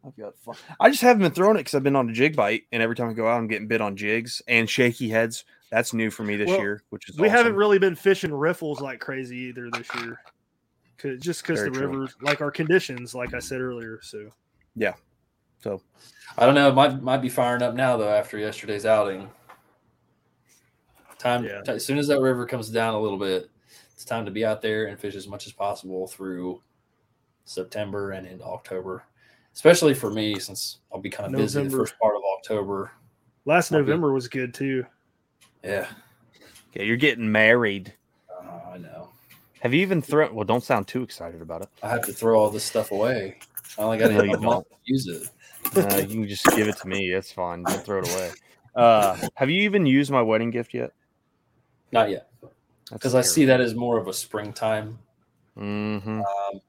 I've 0.05 0.17
got 0.17 0.37
fun. 0.39 0.57
I 0.81 0.89
just 0.91 1.03
haven't 1.03 1.23
been 1.23 1.33
throwing 1.33 1.57
it 1.57 1.61
because 1.61 1.75
I've 1.75 1.83
been 1.83 1.95
on 1.97 2.09
a 2.09 2.13
jig 2.13 2.35
bite, 2.35 2.63
and 2.73 2.83
every 2.83 2.97
time 2.97 3.09
I 3.11 3.13
go 3.13 3.29
out, 3.29 3.37
I'm 3.39 3.47
getting 3.49 3.69
bit 3.69 3.81
on 3.83 3.97
jigs 3.97 4.41
and 4.49 4.69
shaky 4.69 5.09
heads. 5.11 5.45
That's 5.73 5.95
new 5.95 6.11
for 6.11 6.23
me 6.23 6.37
this 6.37 6.49
Well, 6.49 6.59
year, 6.61 6.83
which 6.91 7.09
is 7.09 7.19
we 7.19 7.31
haven't 7.31 7.57
really 7.57 7.79
been 7.79 7.95
fishing 7.97 8.31
riffles 8.33 8.83
like 8.83 9.01
crazy 9.01 9.39
either 9.39 9.71
this 9.71 9.89
year. 9.97 10.21
'Cause- 10.99 11.19
just 11.19 11.43
because 11.43 11.61
Very 11.61 11.71
the 11.71 11.79
true. 11.79 11.89
rivers, 11.89 12.15
like 12.21 12.43
our 12.43 12.51
conditions, 12.51 13.15
like 13.15 13.33
I 13.33 13.39
said 13.39 13.63
earlier. 13.63 13.99
So 14.03 14.29
yeah. 14.77 14.93
So 15.61 15.81
I 16.37 16.45
don't 16.45 16.55
know. 16.55 16.69
It 16.69 16.75
might 16.75 17.03
might 17.03 17.23
be 17.23 17.31
firing 17.31 17.63
up 17.63 17.75
now 17.75 17.97
though 17.97 18.11
after 18.11 18.37
yesterday's 18.37 18.85
outing. 18.85 19.31
Time 21.19 21.45
Yeah. 21.45 21.63
as 21.67 21.85
soon 21.87 21.97
as 21.99 22.07
that 22.09 22.21
river 22.21 22.45
comes 22.47 22.69
down 22.69 22.93
a 22.95 23.01
little 23.01 23.19
bit, 23.19 23.49
it's 23.95 24.05
time 24.05 24.27
to 24.27 24.31
be 24.31 24.45
out 24.45 24.61
there 24.61 24.87
and 24.89 25.01
fish 25.01 25.15
as 25.15 25.27
much 25.27 25.47
as 25.47 25.53
possible 25.55 26.07
through 26.07 26.61
September 27.47 28.11
and 28.11 28.27
into 28.27 28.45
October. 28.45 29.05
Especially 29.55 29.95
for 29.95 30.11
me, 30.11 30.39
since 30.39 30.81
I'll 30.93 31.01
be 31.01 31.11
kind 31.11 31.35
of 31.35 31.41
busy 31.41 31.63
the 31.65 31.71
first 31.71 31.99
part 31.99 32.15
of 32.15 32.23
October. 32.39 32.91
last 33.47 33.71
Might 33.71 33.79
be- 33.79 33.85
November 33.87 34.13
was 34.13 34.29
good 34.29 34.53
too. 34.53 34.85
Yeah, 35.63 35.89
okay, 36.71 36.85
you're 36.85 36.97
getting 36.97 37.31
married. 37.31 37.93
uh, 38.31 38.73
I 38.75 38.79
know. 38.79 39.09
Have 39.61 39.73
you 39.73 39.81
even 39.81 40.03
thrown? 40.03 40.35
Well, 40.35 40.45
don't 40.45 40.65
sound 40.65 40.89
too 40.89 41.03
excited 41.03 41.41
about 41.41 41.63
it. 41.63 41.69
I 41.83 41.89
have 41.89 42.05
to 42.07 42.13
throw 42.13 42.39
all 42.39 42.51
this 42.51 42.65
stuff 42.65 42.91
away. 42.91 43.39
I 43.79 43.83
only 43.83 43.99
got 43.99 44.09
to 44.09 44.15
No, 44.15 44.23
you 44.25 44.37
to 44.37 44.65
use 44.85 45.07
it. 45.07 45.29
Uh, 45.77 45.99
you 45.99 46.07
can 46.07 46.29
just 46.29 46.45
give 46.57 46.67
it 46.67 46.77
to 46.79 46.89
me. 46.89 47.13
That's 47.13 47.31
fine. 47.31 47.63
Don't 47.63 47.85
throw 47.85 48.01
it 48.01 48.13
away. 48.13 48.33
Uh, 48.75 49.17
have 49.35 49.51
you 49.51 49.63
even 49.63 49.87
used 49.87 50.11
my 50.11 50.23
wedding 50.23 50.51
gift 50.51 50.75
yet? 50.75 50.93
Not 51.93 52.11
yet, 52.11 52.29
because 52.91 53.15
I 53.15 53.21
see 53.21 53.45
that 53.45 53.61
as 53.61 53.75
more 53.75 53.99
of 53.99 54.09
a 54.09 54.15
springtime. 54.15 54.99
Mm-hmm. 55.59 56.21
Um, 56.21 56.61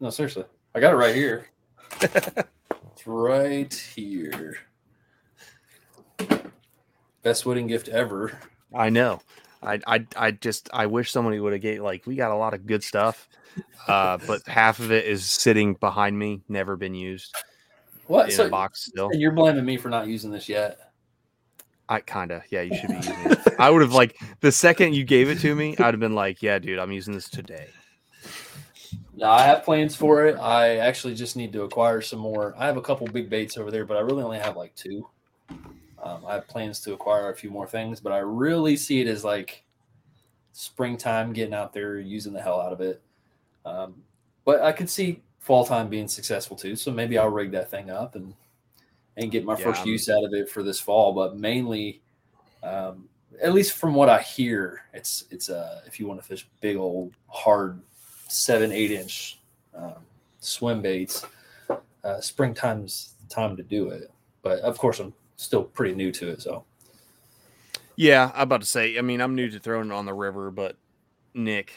no, 0.00 0.10
seriously, 0.10 0.44
I 0.74 0.80
got 0.80 0.92
it 0.92 0.96
right 0.96 1.14
here. 1.14 1.48
it's 2.00 3.06
right 3.06 3.72
here. 3.94 4.58
Best 7.22 7.46
wedding 7.46 7.66
gift 7.66 7.88
ever. 7.88 8.38
I 8.74 8.90
know. 8.90 9.20
I, 9.62 9.80
I 9.86 10.06
I 10.16 10.30
just 10.32 10.68
I 10.72 10.86
wish 10.86 11.12
somebody 11.12 11.38
would 11.38 11.52
have 11.52 11.62
gave 11.62 11.80
like 11.82 12.04
we 12.06 12.16
got 12.16 12.32
a 12.32 12.36
lot 12.36 12.52
of 12.52 12.66
good 12.66 12.82
stuff, 12.82 13.28
uh, 13.86 14.18
but 14.26 14.42
half 14.48 14.80
of 14.80 14.90
it 14.90 15.04
is 15.06 15.24
sitting 15.30 15.74
behind 15.74 16.18
me, 16.18 16.40
never 16.48 16.76
been 16.76 16.94
used 16.96 17.32
What? 18.08 18.30
in 18.30 18.34
So 18.34 18.46
a 18.46 18.48
box 18.48 18.86
still. 18.86 19.10
and 19.10 19.20
you're 19.20 19.30
blaming 19.30 19.64
me 19.64 19.76
for 19.76 19.88
not 19.88 20.08
using 20.08 20.32
this 20.32 20.48
yet? 20.48 20.90
I 21.88 22.00
kind 22.00 22.32
of 22.32 22.42
yeah, 22.50 22.62
you 22.62 22.74
should 22.74 22.88
be 22.88 22.94
using 22.96 23.14
it. 23.30 23.38
I 23.60 23.70
would 23.70 23.82
have 23.82 23.92
like 23.92 24.16
the 24.40 24.50
second 24.50 24.94
you 24.94 25.04
gave 25.04 25.28
it 25.30 25.38
to 25.40 25.54
me, 25.54 25.76
I'd 25.78 25.94
have 25.94 26.00
been 26.00 26.16
like, 26.16 26.42
yeah, 26.42 26.58
dude, 26.58 26.80
I'm 26.80 26.90
using 26.90 27.14
this 27.14 27.28
today. 27.28 27.68
No, 29.14 29.30
I 29.30 29.42
have 29.42 29.62
plans 29.62 29.94
for 29.94 30.26
it. 30.26 30.36
I 30.40 30.78
actually 30.78 31.14
just 31.14 31.36
need 31.36 31.52
to 31.52 31.62
acquire 31.62 32.00
some 32.00 32.18
more. 32.18 32.54
I 32.58 32.66
have 32.66 32.78
a 32.78 32.82
couple 32.82 33.06
big 33.06 33.30
baits 33.30 33.56
over 33.58 33.70
there, 33.70 33.84
but 33.84 33.96
I 33.96 34.00
really 34.00 34.24
only 34.24 34.38
have 34.38 34.56
like 34.56 34.74
two. 34.74 35.06
Um, 36.02 36.24
I 36.26 36.34
have 36.34 36.48
plans 36.48 36.80
to 36.80 36.92
acquire 36.94 37.30
a 37.30 37.36
few 37.36 37.50
more 37.50 37.66
things, 37.66 38.00
but 38.00 38.12
I 38.12 38.18
really 38.18 38.76
see 38.76 39.00
it 39.00 39.06
as 39.06 39.24
like 39.24 39.62
springtime, 40.52 41.32
getting 41.32 41.54
out 41.54 41.72
there, 41.72 41.98
using 41.98 42.32
the 42.32 42.42
hell 42.42 42.60
out 42.60 42.72
of 42.72 42.80
it. 42.80 43.00
Um, 43.64 44.02
but 44.44 44.60
I 44.62 44.72
could 44.72 44.90
see 44.90 45.22
fall 45.38 45.64
time 45.64 45.88
being 45.88 46.08
successful 46.08 46.56
too. 46.56 46.76
So 46.76 46.90
maybe 46.90 47.18
I'll 47.18 47.28
rig 47.30 47.50
that 47.52 47.70
thing 47.70 47.90
up 47.90 48.14
and 48.14 48.34
and 49.16 49.30
get 49.30 49.44
my 49.44 49.56
Yeah, 49.58 49.64
first 49.64 49.80
I'm- 49.80 49.88
use 49.88 50.08
out 50.08 50.24
of 50.24 50.32
it 50.32 50.48
for 50.50 50.62
this 50.62 50.80
fall. 50.80 51.12
But 51.12 51.36
mainly, 51.36 52.00
um, 52.62 53.08
at 53.42 53.52
least 53.52 53.74
from 53.74 53.94
what 53.94 54.08
I 54.08 54.20
hear, 54.20 54.82
it's 54.92 55.24
it's 55.30 55.50
uh 55.50 55.82
if 55.86 56.00
you 56.00 56.06
want 56.06 56.20
to 56.20 56.26
fish 56.26 56.48
big 56.60 56.76
old 56.76 57.12
hard 57.28 57.80
seven 58.28 58.72
eight 58.72 58.90
inch 58.90 59.38
um, 59.74 59.94
swim 60.40 60.82
baits, 60.82 61.24
uh, 62.04 62.20
springtime's 62.20 63.14
the 63.22 63.32
time 63.34 63.56
to 63.56 63.62
do 63.62 63.88
it. 63.90 64.10
But 64.42 64.58
of 64.60 64.76
course, 64.78 64.98
I'm 64.98 65.12
still 65.36 65.64
pretty 65.64 65.94
new 65.94 66.12
to 66.12 66.30
it, 66.30 66.42
so 66.42 66.64
Yeah, 67.96 68.30
I'm 68.34 68.42
about 68.42 68.60
to 68.62 68.66
say. 68.66 68.98
I 68.98 69.02
mean, 69.02 69.20
I'm 69.20 69.34
new 69.34 69.50
to 69.50 69.58
throwing 69.58 69.88
it 69.88 69.92
on 69.94 70.06
the 70.06 70.14
river, 70.14 70.50
but 70.50 70.76
Nick, 71.34 71.72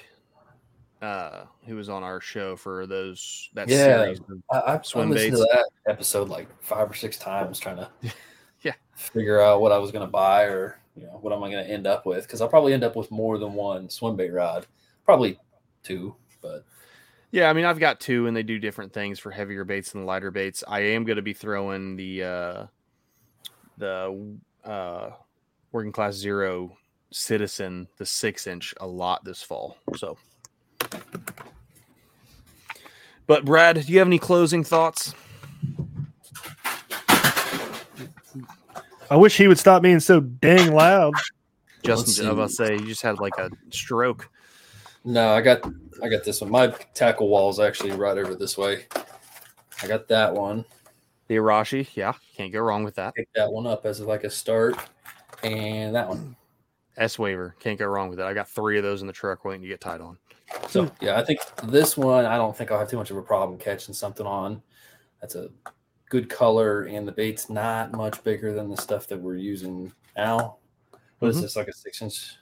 uh, 1.01 1.45
who 1.65 1.75
was 1.75 1.89
on 1.89 2.03
our 2.03 2.19
show 2.21 2.55
for 2.55 2.87
those 2.87 3.49
that 3.53 3.69
yeah, 3.69 4.03
series, 4.03 4.19
I, 4.51 4.57
I 4.75 4.79
swim 4.81 5.09
listened 5.09 5.33
baits. 5.33 5.41
to 5.41 5.47
that 5.53 5.91
episode 5.91 6.29
like 6.29 6.47
five 6.63 6.89
or 6.89 6.93
six 6.93 7.17
times, 7.17 7.59
trying 7.59 7.77
to 7.77 7.89
Yeah. 8.61 8.73
figure 8.95 9.39
out 9.41 9.61
what 9.61 9.71
I 9.71 9.77
was 9.77 9.91
going 9.91 10.05
to 10.05 10.11
buy 10.11 10.43
or 10.43 10.79
you 10.95 11.03
know 11.03 11.19
what 11.21 11.33
am 11.33 11.43
I 11.43 11.51
going 11.51 11.63
to 11.65 11.69
end 11.71 11.85
up 11.85 12.05
with 12.05 12.23
because 12.23 12.41
I'll 12.41 12.47
probably 12.47 12.73
end 12.73 12.83
up 12.83 12.95
with 12.95 13.11
more 13.11 13.37
than 13.37 13.53
one 13.53 13.89
swim 13.89 14.15
bait 14.15 14.31
rod, 14.31 14.65
probably 15.03 15.37
two, 15.83 16.15
but 16.41 16.63
Yeah, 17.31 17.49
I 17.49 17.53
mean, 17.53 17.65
I've 17.65 17.79
got 17.79 17.99
two, 17.99 18.27
and 18.27 18.35
they 18.35 18.43
do 18.43 18.57
different 18.59 18.93
things 18.93 19.19
for 19.19 19.29
heavier 19.31 19.65
baits 19.65 19.93
and 19.93 20.05
lighter 20.05 20.31
baits. 20.31 20.63
I 20.67 20.79
am 20.79 21.03
going 21.03 21.17
to 21.17 21.21
be 21.21 21.33
throwing 21.33 21.95
the 21.97 22.23
uh, 22.23 22.65
the 23.77 24.37
uh, 24.63 25.11
working 25.71 25.91
class 25.91 26.13
zero 26.13 26.77
citizen, 27.11 27.87
the 27.97 28.05
six 28.05 28.47
inch, 28.47 28.73
a 28.79 28.87
lot 28.87 29.23
this 29.23 29.41
fall. 29.41 29.77
So, 29.95 30.17
but 33.27 33.45
Brad, 33.45 33.85
do 33.85 33.91
you 33.91 33.99
have 33.99 34.07
any 34.07 34.19
closing 34.19 34.63
thoughts? 34.63 35.13
I 39.09 39.15
wish 39.15 39.37
he 39.37 39.47
would 39.47 39.59
stop 39.59 39.81
being 39.81 39.99
so 39.99 40.19
dang 40.19 40.73
loud. 40.73 41.13
Justin. 41.83 42.25
I 42.25 42.29
was 42.29 42.37
about 42.37 42.49
to 42.49 42.55
say 42.55 42.73
you 42.83 42.87
just 42.87 43.03
had 43.03 43.19
like 43.19 43.37
a 43.37 43.51
stroke. 43.69 44.29
No, 45.03 45.29
I 45.29 45.41
got 45.41 45.61
I 46.03 46.09
got 46.09 46.23
this 46.23 46.41
one. 46.41 46.49
My 46.49 46.67
tackle 46.93 47.29
wall 47.29 47.49
is 47.49 47.59
actually 47.59 47.91
right 47.91 48.17
over 48.17 48.33
this 48.33 48.57
way. 48.57 48.85
I 49.83 49.87
got 49.87 50.07
that 50.07 50.33
one. 50.33 50.65
The 51.27 51.35
Arashi, 51.35 51.87
yeah, 51.95 52.13
can't 52.35 52.53
go 52.53 52.59
wrong 52.59 52.83
with 52.83 52.95
that. 52.95 53.15
Pick 53.15 53.29
that 53.35 53.51
one 53.51 53.65
up 53.65 53.85
as 53.85 53.99
like 53.99 54.23
a 54.23 54.29
start, 54.29 54.77
and 55.43 55.95
that 55.95 56.07
one. 56.07 56.35
S-Waver, 56.97 57.55
can't 57.59 57.77
go 57.77 57.87
wrong 57.87 58.09
with 58.09 58.19
it. 58.19 58.25
I 58.25 58.33
got 58.33 58.47
three 58.47 58.77
of 58.77 58.83
those 58.83 59.01
in 59.01 59.07
the 59.07 59.13
truck 59.13 59.43
waiting 59.43 59.63
to 59.63 59.67
get 59.67 59.81
tied 59.81 60.01
on. 60.01 60.17
So 60.69 60.89
yeah, 61.01 61.17
I 61.17 61.23
think 61.23 61.39
this 61.63 61.97
one 61.97 62.25
I 62.25 62.37
don't 62.37 62.55
think 62.55 62.71
I'll 62.71 62.79
have 62.79 62.89
too 62.89 62.97
much 62.97 63.11
of 63.11 63.17
a 63.17 63.21
problem 63.21 63.57
catching 63.57 63.93
something 63.93 64.25
on. 64.25 64.61
That's 65.19 65.35
a 65.35 65.49
good 66.09 66.29
color, 66.29 66.83
and 66.83 67.07
the 67.07 67.11
bait's 67.11 67.49
not 67.49 67.91
much 67.91 68.23
bigger 68.23 68.53
than 68.53 68.69
the 68.69 68.77
stuff 68.77 69.07
that 69.07 69.19
we're 69.19 69.35
using 69.35 69.91
now. 70.15 70.57
What 71.19 71.29
is 71.29 71.37
Mhm. 71.37 71.41
this 71.41 71.55
like 71.55 71.67
a 71.67 71.73
six 71.73 72.01
inch? 72.01 72.35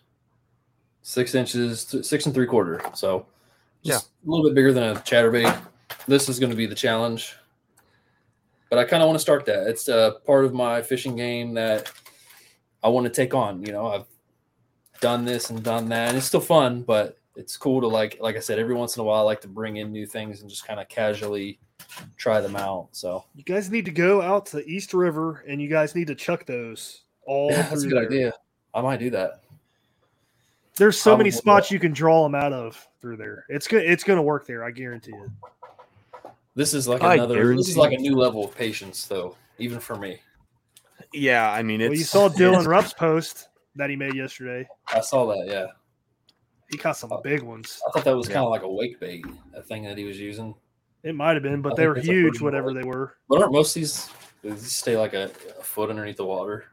Six 1.01 1.35
inches, 1.35 1.85
th- 1.85 2.05
six 2.05 2.25
and 2.25 2.35
three 2.35 2.45
quarter. 2.47 2.81
So 2.93 3.25
just 3.83 4.09
a 4.25 4.29
little 4.29 4.45
bit 4.45 4.55
bigger 4.55 4.73
than 4.73 4.83
a 4.83 4.95
chatterbait. 4.99 5.65
This 6.07 6.29
is 6.29 6.39
going 6.39 6.49
to 6.49 6.55
be 6.55 6.65
the 6.65 6.75
challenge. 6.75 7.35
But 8.73 8.79
I 8.79 8.85
kind 8.85 9.03
of 9.03 9.07
want 9.07 9.17
to 9.17 9.21
start 9.21 9.45
that. 9.45 9.67
It's 9.67 9.87
a 9.87 10.15
part 10.25 10.45
of 10.45 10.53
my 10.55 10.81
fishing 10.81 11.15
game 11.15 11.53
that 11.53 11.91
I 12.81 12.89
want 12.89 13.05
to 13.05 13.11
take 13.11 13.35
on. 13.35 13.63
You 13.63 13.71
know, 13.71 13.85
I've 13.85 14.07
done 14.99 15.25
this 15.25 15.51
and 15.51 15.61
done 15.61 15.89
that, 15.89 16.07
and 16.07 16.17
it's 16.17 16.25
still 16.25 16.41
fun, 16.41 16.81
but 16.81 17.19
it's 17.35 17.55
cool 17.55 17.81
to 17.81 17.87
like, 17.87 18.17
like 18.19 18.35
I 18.35 18.39
said, 18.39 18.57
every 18.57 18.73
once 18.73 18.97
in 18.97 19.01
a 19.01 19.03
while, 19.03 19.19
I 19.19 19.21
like 19.21 19.41
to 19.41 19.47
bring 19.47 19.77
in 19.77 19.91
new 19.91 20.07
things 20.07 20.41
and 20.41 20.49
just 20.49 20.65
kind 20.65 20.79
of 20.79 20.89
casually 20.89 21.59
try 22.17 22.41
them 22.41 22.55
out. 22.55 22.87
So 22.93 23.25
You 23.35 23.43
guys 23.43 23.69
need 23.69 23.85
to 23.85 23.91
go 23.91 24.23
out 24.23 24.47
to 24.47 24.67
East 24.67 24.95
River 24.95 25.45
and 25.47 25.61
you 25.61 25.67
guys 25.69 25.93
need 25.93 26.07
to 26.07 26.15
chuck 26.15 26.47
those 26.47 27.03
all 27.27 27.51
yeah, 27.51 27.69
that's 27.69 27.83
a 27.83 27.87
good 27.87 27.97
there. 27.97 28.07
idea. 28.07 28.33
I 28.73 28.81
might 28.81 28.99
do 28.99 29.11
that. 29.11 29.43
There's 30.77 30.99
so 30.99 31.15
many 31.15 31.29
spots 31.29 31.69
you 31.69 31.79
can 31.79 31.93
draw 31.93 32.23
them 32.23 32.33
out 32.33 32.53
of 32.53 32.87
through 33.01 33.17
there. 33.17 33.45
It's 33.49 33.67
good. 33.67 33.85
It's 33.85 34.03
going 34.03 34.17
to 34.17 34.23
work 34.23 34.47
there. 34.47 34.63
I 34.63 34.71
guarantee 34.71 35.11
it. 35.11 35.29
This 36.55 36.73
is 36.73 36.87
like 36.87 37.01
I 37.03 37.15
another. 37.15 37.55
This 37.55 37.69
is 37.69 37.77
like 37.77 37.93
a 37.93 37.97
new 37.97 38.15
level 38.15 38.45
of 38.45 38.55
patience, 38.55 39.05
though, 39.07 39.35
even 39.57 39.79
for 39.79 39.95
me. 39.95 40.19
Yeah, 41.13 41.51
I 41.51 41.63
mean, 41.63 41.81
it's. 41.81 41.89
Well, 41.89 41.97
you 41.97 42.03
saw 42.03 42.29
Dylan 42.37 42.51
it's- 42.53 42.65
Rupp's 42.65 42.93
post 42.93 43.49
that 43.75 43.89
he 43.89 43.95
made 43.95 44.15
yesterday. 44.15 44.67
I 44.93 44.99
saw 45.01 45.25
that. 45.27 45.47
Yeah, 45.47 45.65
He 46.71 46.77
caught 46.77 46.97
some 46.97 47.11
big 47.23 47.41
ones. 47.41 47.79
I 47.87 47.91
thought 47.91 48.03
that 48.05 48.15
was 48.15 48.27
Yeah. 48.27 48.35
kind 48.35 48.45
of 48.45 48.51
like 48.51 48.61
a 48.63 48.69
wake 48.71 48.99
bait, 48.99 49.25
a 49.55 49.61
thing 49.63 49.83
that 49.85 49.97
he 49.97 50.03
was 50.05 50.19
using. 50.19 50.53
It 51.01 51.15
might 51.15 51.33
have 51.33 51.43
been, 51.43 51.61
but 51.61 51.69
think 51.69 51.77
they 51.77 51.87
were 51.87 51.95
huge, 51.99 52.39
whatever 52.39 52.71
good- 52.71 52.83
they 52.83 52.87
were. 52.87 53.15
But 53.27 53.41
aren't 53.41 53.51
most 53.53 53.75
of 53.75 53.81
these 53.81 54.09
they 54.43 54.55
stay 54.57 54.95
like 54.97 55.13
a, 55.13 55.31
a 55.59 55.63
foot 55.63 55.89
underneath 55.89 56.17
the 56.17 56.25
water? 56.25 56.65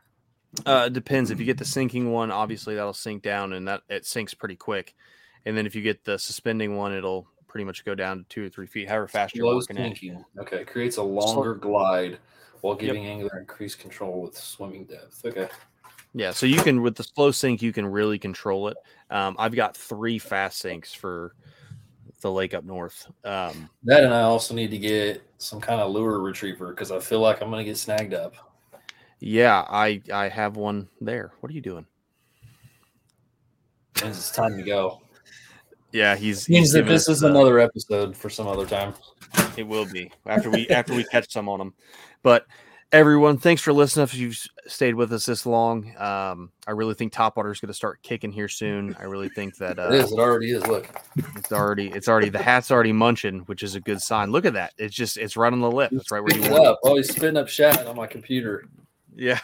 Uh, 0.66 0.84
it 0.88 0.92
depends. 0.92 1.30
If 1.30 1.38
you 1.38 1.46
get 1.46 1.58
the 1.58 1.64
sinking 1.64 2.10
one, 2.10 2.30
obviously 2.30 2.74
that'll 2.74 2.92
sink 2.92 3.22
down, 3.22 3.52
and 3.54 3.66
that 3.68 3.82
it 3.88 4.04
sinks 4.04 4.34
pretty 4.34 4.56
quick. 4.56 4.94
And 5.46 5.56
then 5.56 5.64
if 5.64 5.74
you 5.74 5.80
get 5.80 6.04
the 6.04 6.18
suspending 6.18 6.76
one, 6.76 6.92
it'll 6.92 7.26
pretty 7.50 7.64
much 7.64 7.84
go 7.84 7.96
down 7.96 8.18
to 8.18 8.24
two 8.28 8.46
or 8.46 8.48
three 8.48 8.66
feet, 8.66 8.88
however 8.88 9.08
fast 9.08 9.34
you're 9.34 9.44
Low 9.44 9.56
working 9.56 9.76
sinking. 9.76 10.24
Okay, 10.38 10.58
it 10.58 10.68
creates 10.68 10.98
a 10.98 11.02
longer 11.02 11.54
glide 11.54 12.18
while 12.60 12.76
giving 12.76 13.06
angler 13.06 13.38
increased 13.40 13.80
control 13.80 14.22
with 14.22 14.38
swimming 14.38 14.84
depth. 14.84 15.24
Okay. 15.24 15.48
Yeah, 16.14 16.30
so 16.30 16.46
you 16.46 16.62
can 16.62 16.80
with 16.80 16.94
the 16.94 17.02
slow 17.02 17.32
sink, 17.32 17.60
you 17.60 17.72
can 17.72 17.86
really 17.86 18.18
control 18.18 18.68
it. 18.68 18.76
Um, 19.10 19.34
I've 19.38 19.54
got 19.54 19.76
three 19.76 20.18
fast 20.18 20.58
sinks 20.58 20.92
for 20.92 21.34
the 22.20 22.30
lake 22.30 22.54
up 22.54 22.64
north. 22.64 23.10
Um, 23.24 23.68
That 23.82 24.04
and 24.04 24.14
I 24.14 24.22
also 24.22 24.54
need 24.54 24.70
to 24.70 24.78
get 24.78 25.22
some 25.38 25.60
kind 25.60 25.80
of 25.80 25.90
lure 25.90 26.20
retriever 26.20 26.70
because 26.70 26.92
I 26.92 27.00
feel 27.00 27.20
like 27.20 27.42
I'm 27.42 27.50
gonna 27.50 27.64
get 27.64 27.78
snagged 27.78 28.14
up. 28.14 28.34
yeah, 29.18 29.64
I 29.68 30.02
I 30.12 30.28
have 30.28 30.56
one 30.56 30.88
there. 31.00 31.32
What 31.40 31.50
are 31.50 31.54
you 31.54 31.60
doing? 31.60 31.86
It's 33.96 34.30
time 34.30 34.56
to 34.56 34.62
go. 34.62 35.02
Yeah, 35.92 36.16
he's 36.16 36.48
Means 36.48 36.66
he's 36.66 36.72
that 36.72 36.86
this 36.86 37.08
us, 37.08 37.16
is 37.16 37.24
uh, 37.24 37.28
another 37.28 37.58
episode 37.58 38.16
for 38.16 38.30
some 38.30 38.46
other 38.46 38.66
time. 38.66 38.94
It 39.56 39.66
will 39.66 39.86
be 39.86 40.10
after 40.26 40.50
we 40.50 40.68
after 40.68 40.94
we 40.94 41.04
catch 41.04 41.32
some 41.32 41.48
on 41.48 41.58
them. 41.58 41.74
But 42.22 42.46
everyone, 42.92 43.38
thanks 43.38 43.62
for 43.62 43.72
listening. 43.72 44.04
If 44.04 44.14
you've 44.14 44.38
stayed 44.66 44.94
with 44.94 45.12
us 45.12 45.26
this 45.26 45.46
long, 45.46 45.96
um, 45.96 46.50
I 46.66 46.72
really 46.72 46.94
think 46.94 47.12
Topwater 47.12 47.50
is 47.50 47.60
going 47.60 47.68
to 47.68 47.74
start 47.74 48.02
kicking 48.02 48.32
here 48.32 48.48
soon. 48.48 48.96
I 48.98 49.04
really 49.04 49.28
think 49.28 49.56
that 49.56 49.78
uh, 49.78 49.88
it 49.88 49.94
is. 49.94 50.12
It 50.12 50.18
already 50.18 50.52
is. 50.52 50.66
Look, 50.66 50.88
it's 51.36 51.52
already 51.52 51.88
it's 51.88 52.08
already 52.08 52.28
the 52.28 52.42
hat's 52.42 52.70
already 52.70 52.92
munching, 52.92 53.40
which 53.40 53.62
is 53.62 53.74
a 53.74 53.80
good 53.80 54.00
sign. 54.00 54.30
Look 54.30 54.44
at 54.44 54.54
that. 54.54 54.72
It's 54.78 54.94
just 54.94 55.16
it's 55.16 55.36
right 55.36 55.52
on 55.52 55.60
the 55.60 55.70
lip. 55.70 55.92
It's 55.92 56.10
right 56.10 56.22
where 56.22 56.36
you 56.36 56.50
want 56.50 56.66
up. 56.66 56.80
Oh, 56.84 56.96
he's 56.96 57.10
spitting 57.10 57.36
up 57.36 57.48
shad 57.48 57.86
on 57.86 57.96
my 57.96 58.06
computer. 58.06 58.64
Yeah. 59.14 59.40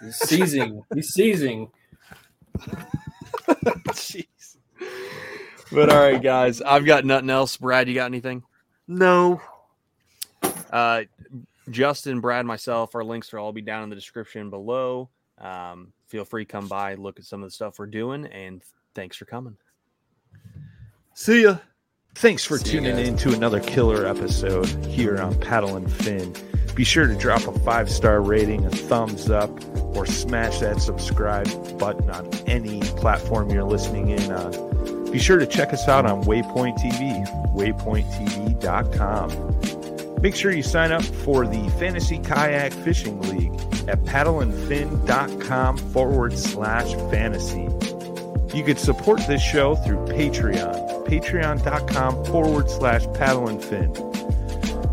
He's 0.00 0.16
seizing. 0.16 0.82
he's 0.94 1.12
seizing. 1.12 1.70
Jeez. 3.88 4.24
But 5.70 5.90
all 5.90 6.00
right, 6.00 6.22
guys, 6.22 6.62
I've 6.62 6.84
got 6.84 7.04
nothing 7.04 7.30
else. 7.30 7.56
Brad, 7.56 7.88
you 7.88 7.94
got 7.94 8.06
anything? 8.06 8.42
No. 8.86 9.40
Uh, 10.70 11.02
Justin, 11.70 12.20
Brad, 12.20 12.46
myself, 12.46 12.94
our 12.94 13.04
links 13.04 13.32
are 13.34 13.38
all 13.38 13.52
be 13.52 13.60
down 13.60 13.82
in 13.82 13.90
the 13.90 13.96
description 13.96 14.50
below. 14.50 15.10
Um, 15.38 15.92
feel 16.06 16.24
free 16.24 16.44
to 16.44 16.50
come 16.50 16.68
by, 16.68 16.94
look 16.94 17.18
at 17.18 17.24
some 17.24 17.42
of 17.42 17.48
the 17.48 17.52
stuff 17.52 17.78
we're 17.78 17.86
doing, 17.86 18.26
and 18.26 18.62
thanks 18.94 19.16
for 19.16 19.24
coming. 19.24 19.56
See 21.14 21.42
ya. 21.42 21.58
Thanks 22.14 22.44
for 22.44 22.58
See 22.58 22.72
tuning 22.72 22.98
in 22.98 23.16
to 23.18 23.32
another 23.32 23.60
killer 23.60 24.06
episode 24.06 24.66
here 24.86 25.18
on 25.20 25.38
Paddle 25.40 25.76
and 25.76 25.90
Fin. 25.90 26.34
Be 26.74 26.84
sure 26.84 27.06
to 27.06 27.14
drop 27.14 27.46
a 27.46 27.58
five 27.60 27.90
star 27.90 28.20
rating, 28.22 28.64
a 28.64 28.70
thumbs 28.70 29.30
up, 29.30 29.50
or 29.96 30.06
smash 30.06 30.60
that 30.60 30.80
subscribe 30.80 31.78
button 31.78 32.08
on 32.10 32.32
any 32.46 32.80
platform 32.80 33.50
you're 33.50 33.64
listening 33.64 34.10
in 34.10 34.32
on. 34.32 34.67
Be 35.12 35.18
sure 35.18 35.38
to 35.38 35.46
check 35.46 35.72
us 35.72 35.88
out 35.88 36.04
on 36.06 36.22
Waypoint 36.24 36.78
TV, 36.78 37.26
waypointtv.com. 37.54 40.20
Make 40.20 40.34
sure 40.34 40.50
you 40.52 40.62
sign 40.62 40.92
up 40.92 41.04
for 41.04 41.46
the 41.46 41.68
Fantasy 41.78 42.18
Kayak 42.18 42.72
Fishing 42.72 43.20
League 43.22 43.52
at 43.88 44.02
paddleandfin.com 44.04 45.78
forward 45.78 46.36
slash 46.36 46.92
fantasy. 47.10 47.68
You 48.56 48.64
could 48.64 48.78
support 48.78 49.20
this 49.26 49.42
show 49.42 49.76
through 49.76 50.04
Patreon, 50.06 51.06
patreon.com 51.06 52.24
forward 52.24 52.68
slash 52.68 53.06
paddle 53.14 53.48
and 53.48 53.62
fin. 53.62 54.07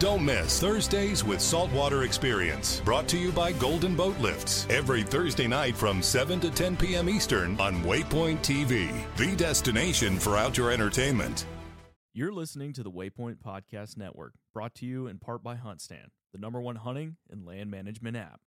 Don't 0.00 0.24
miss 0.24 0.58
Thursdays 0.58 1.24
with 1.24 1.42
Saltwater 1.42 2.04
Experience. 2.04 2.80
Brought 2.86 3.06
to 3.08 3.18
you 3.18 3.30
by 3.32 3.52
Golden 3.52 3.94
Boat 3.94 4.18
Lifts. 4.18 4.66
Every 4.70 5.02
Thursday 5.02 5.46
night 5.46 5.76
from 5.76 6.00
7 6.00 6.40
to 6.40 6.50
10 6.50 6.78
p.m. 6.78 7.10
Eastern 7.10 7.60
on 7.60 7.82
Waypoint 7.82 8.38
TV, 8.38 8.90
the 9.18 9.36
destination 9.36 10.18
for 10.18 10.38
outdoor 10.38 10.70
entertainment. 10.70 11.44
You're 12.14 12.32
listening 12.32 12.72
to 12.72 12.82
the 12.82 12.90
Waypoint 12.90 13.42
Podcast 13.44 13.98
Network, 13.98 14.32
brought 14.54 14.74
to 14.76 14.86
you 14.86 15.06
in 15.06 15.18
part 15.18 15.42
by 15.42 15.56
HuntStand, 15.56 16.08
the 16.32 16.38
number 16.38 16.62
one 16.62 16.76
hunting 16.76 17.18
and 17.30 17.44
land 17.44 17.70
management 17.70 18.16
app. 18.16 18.38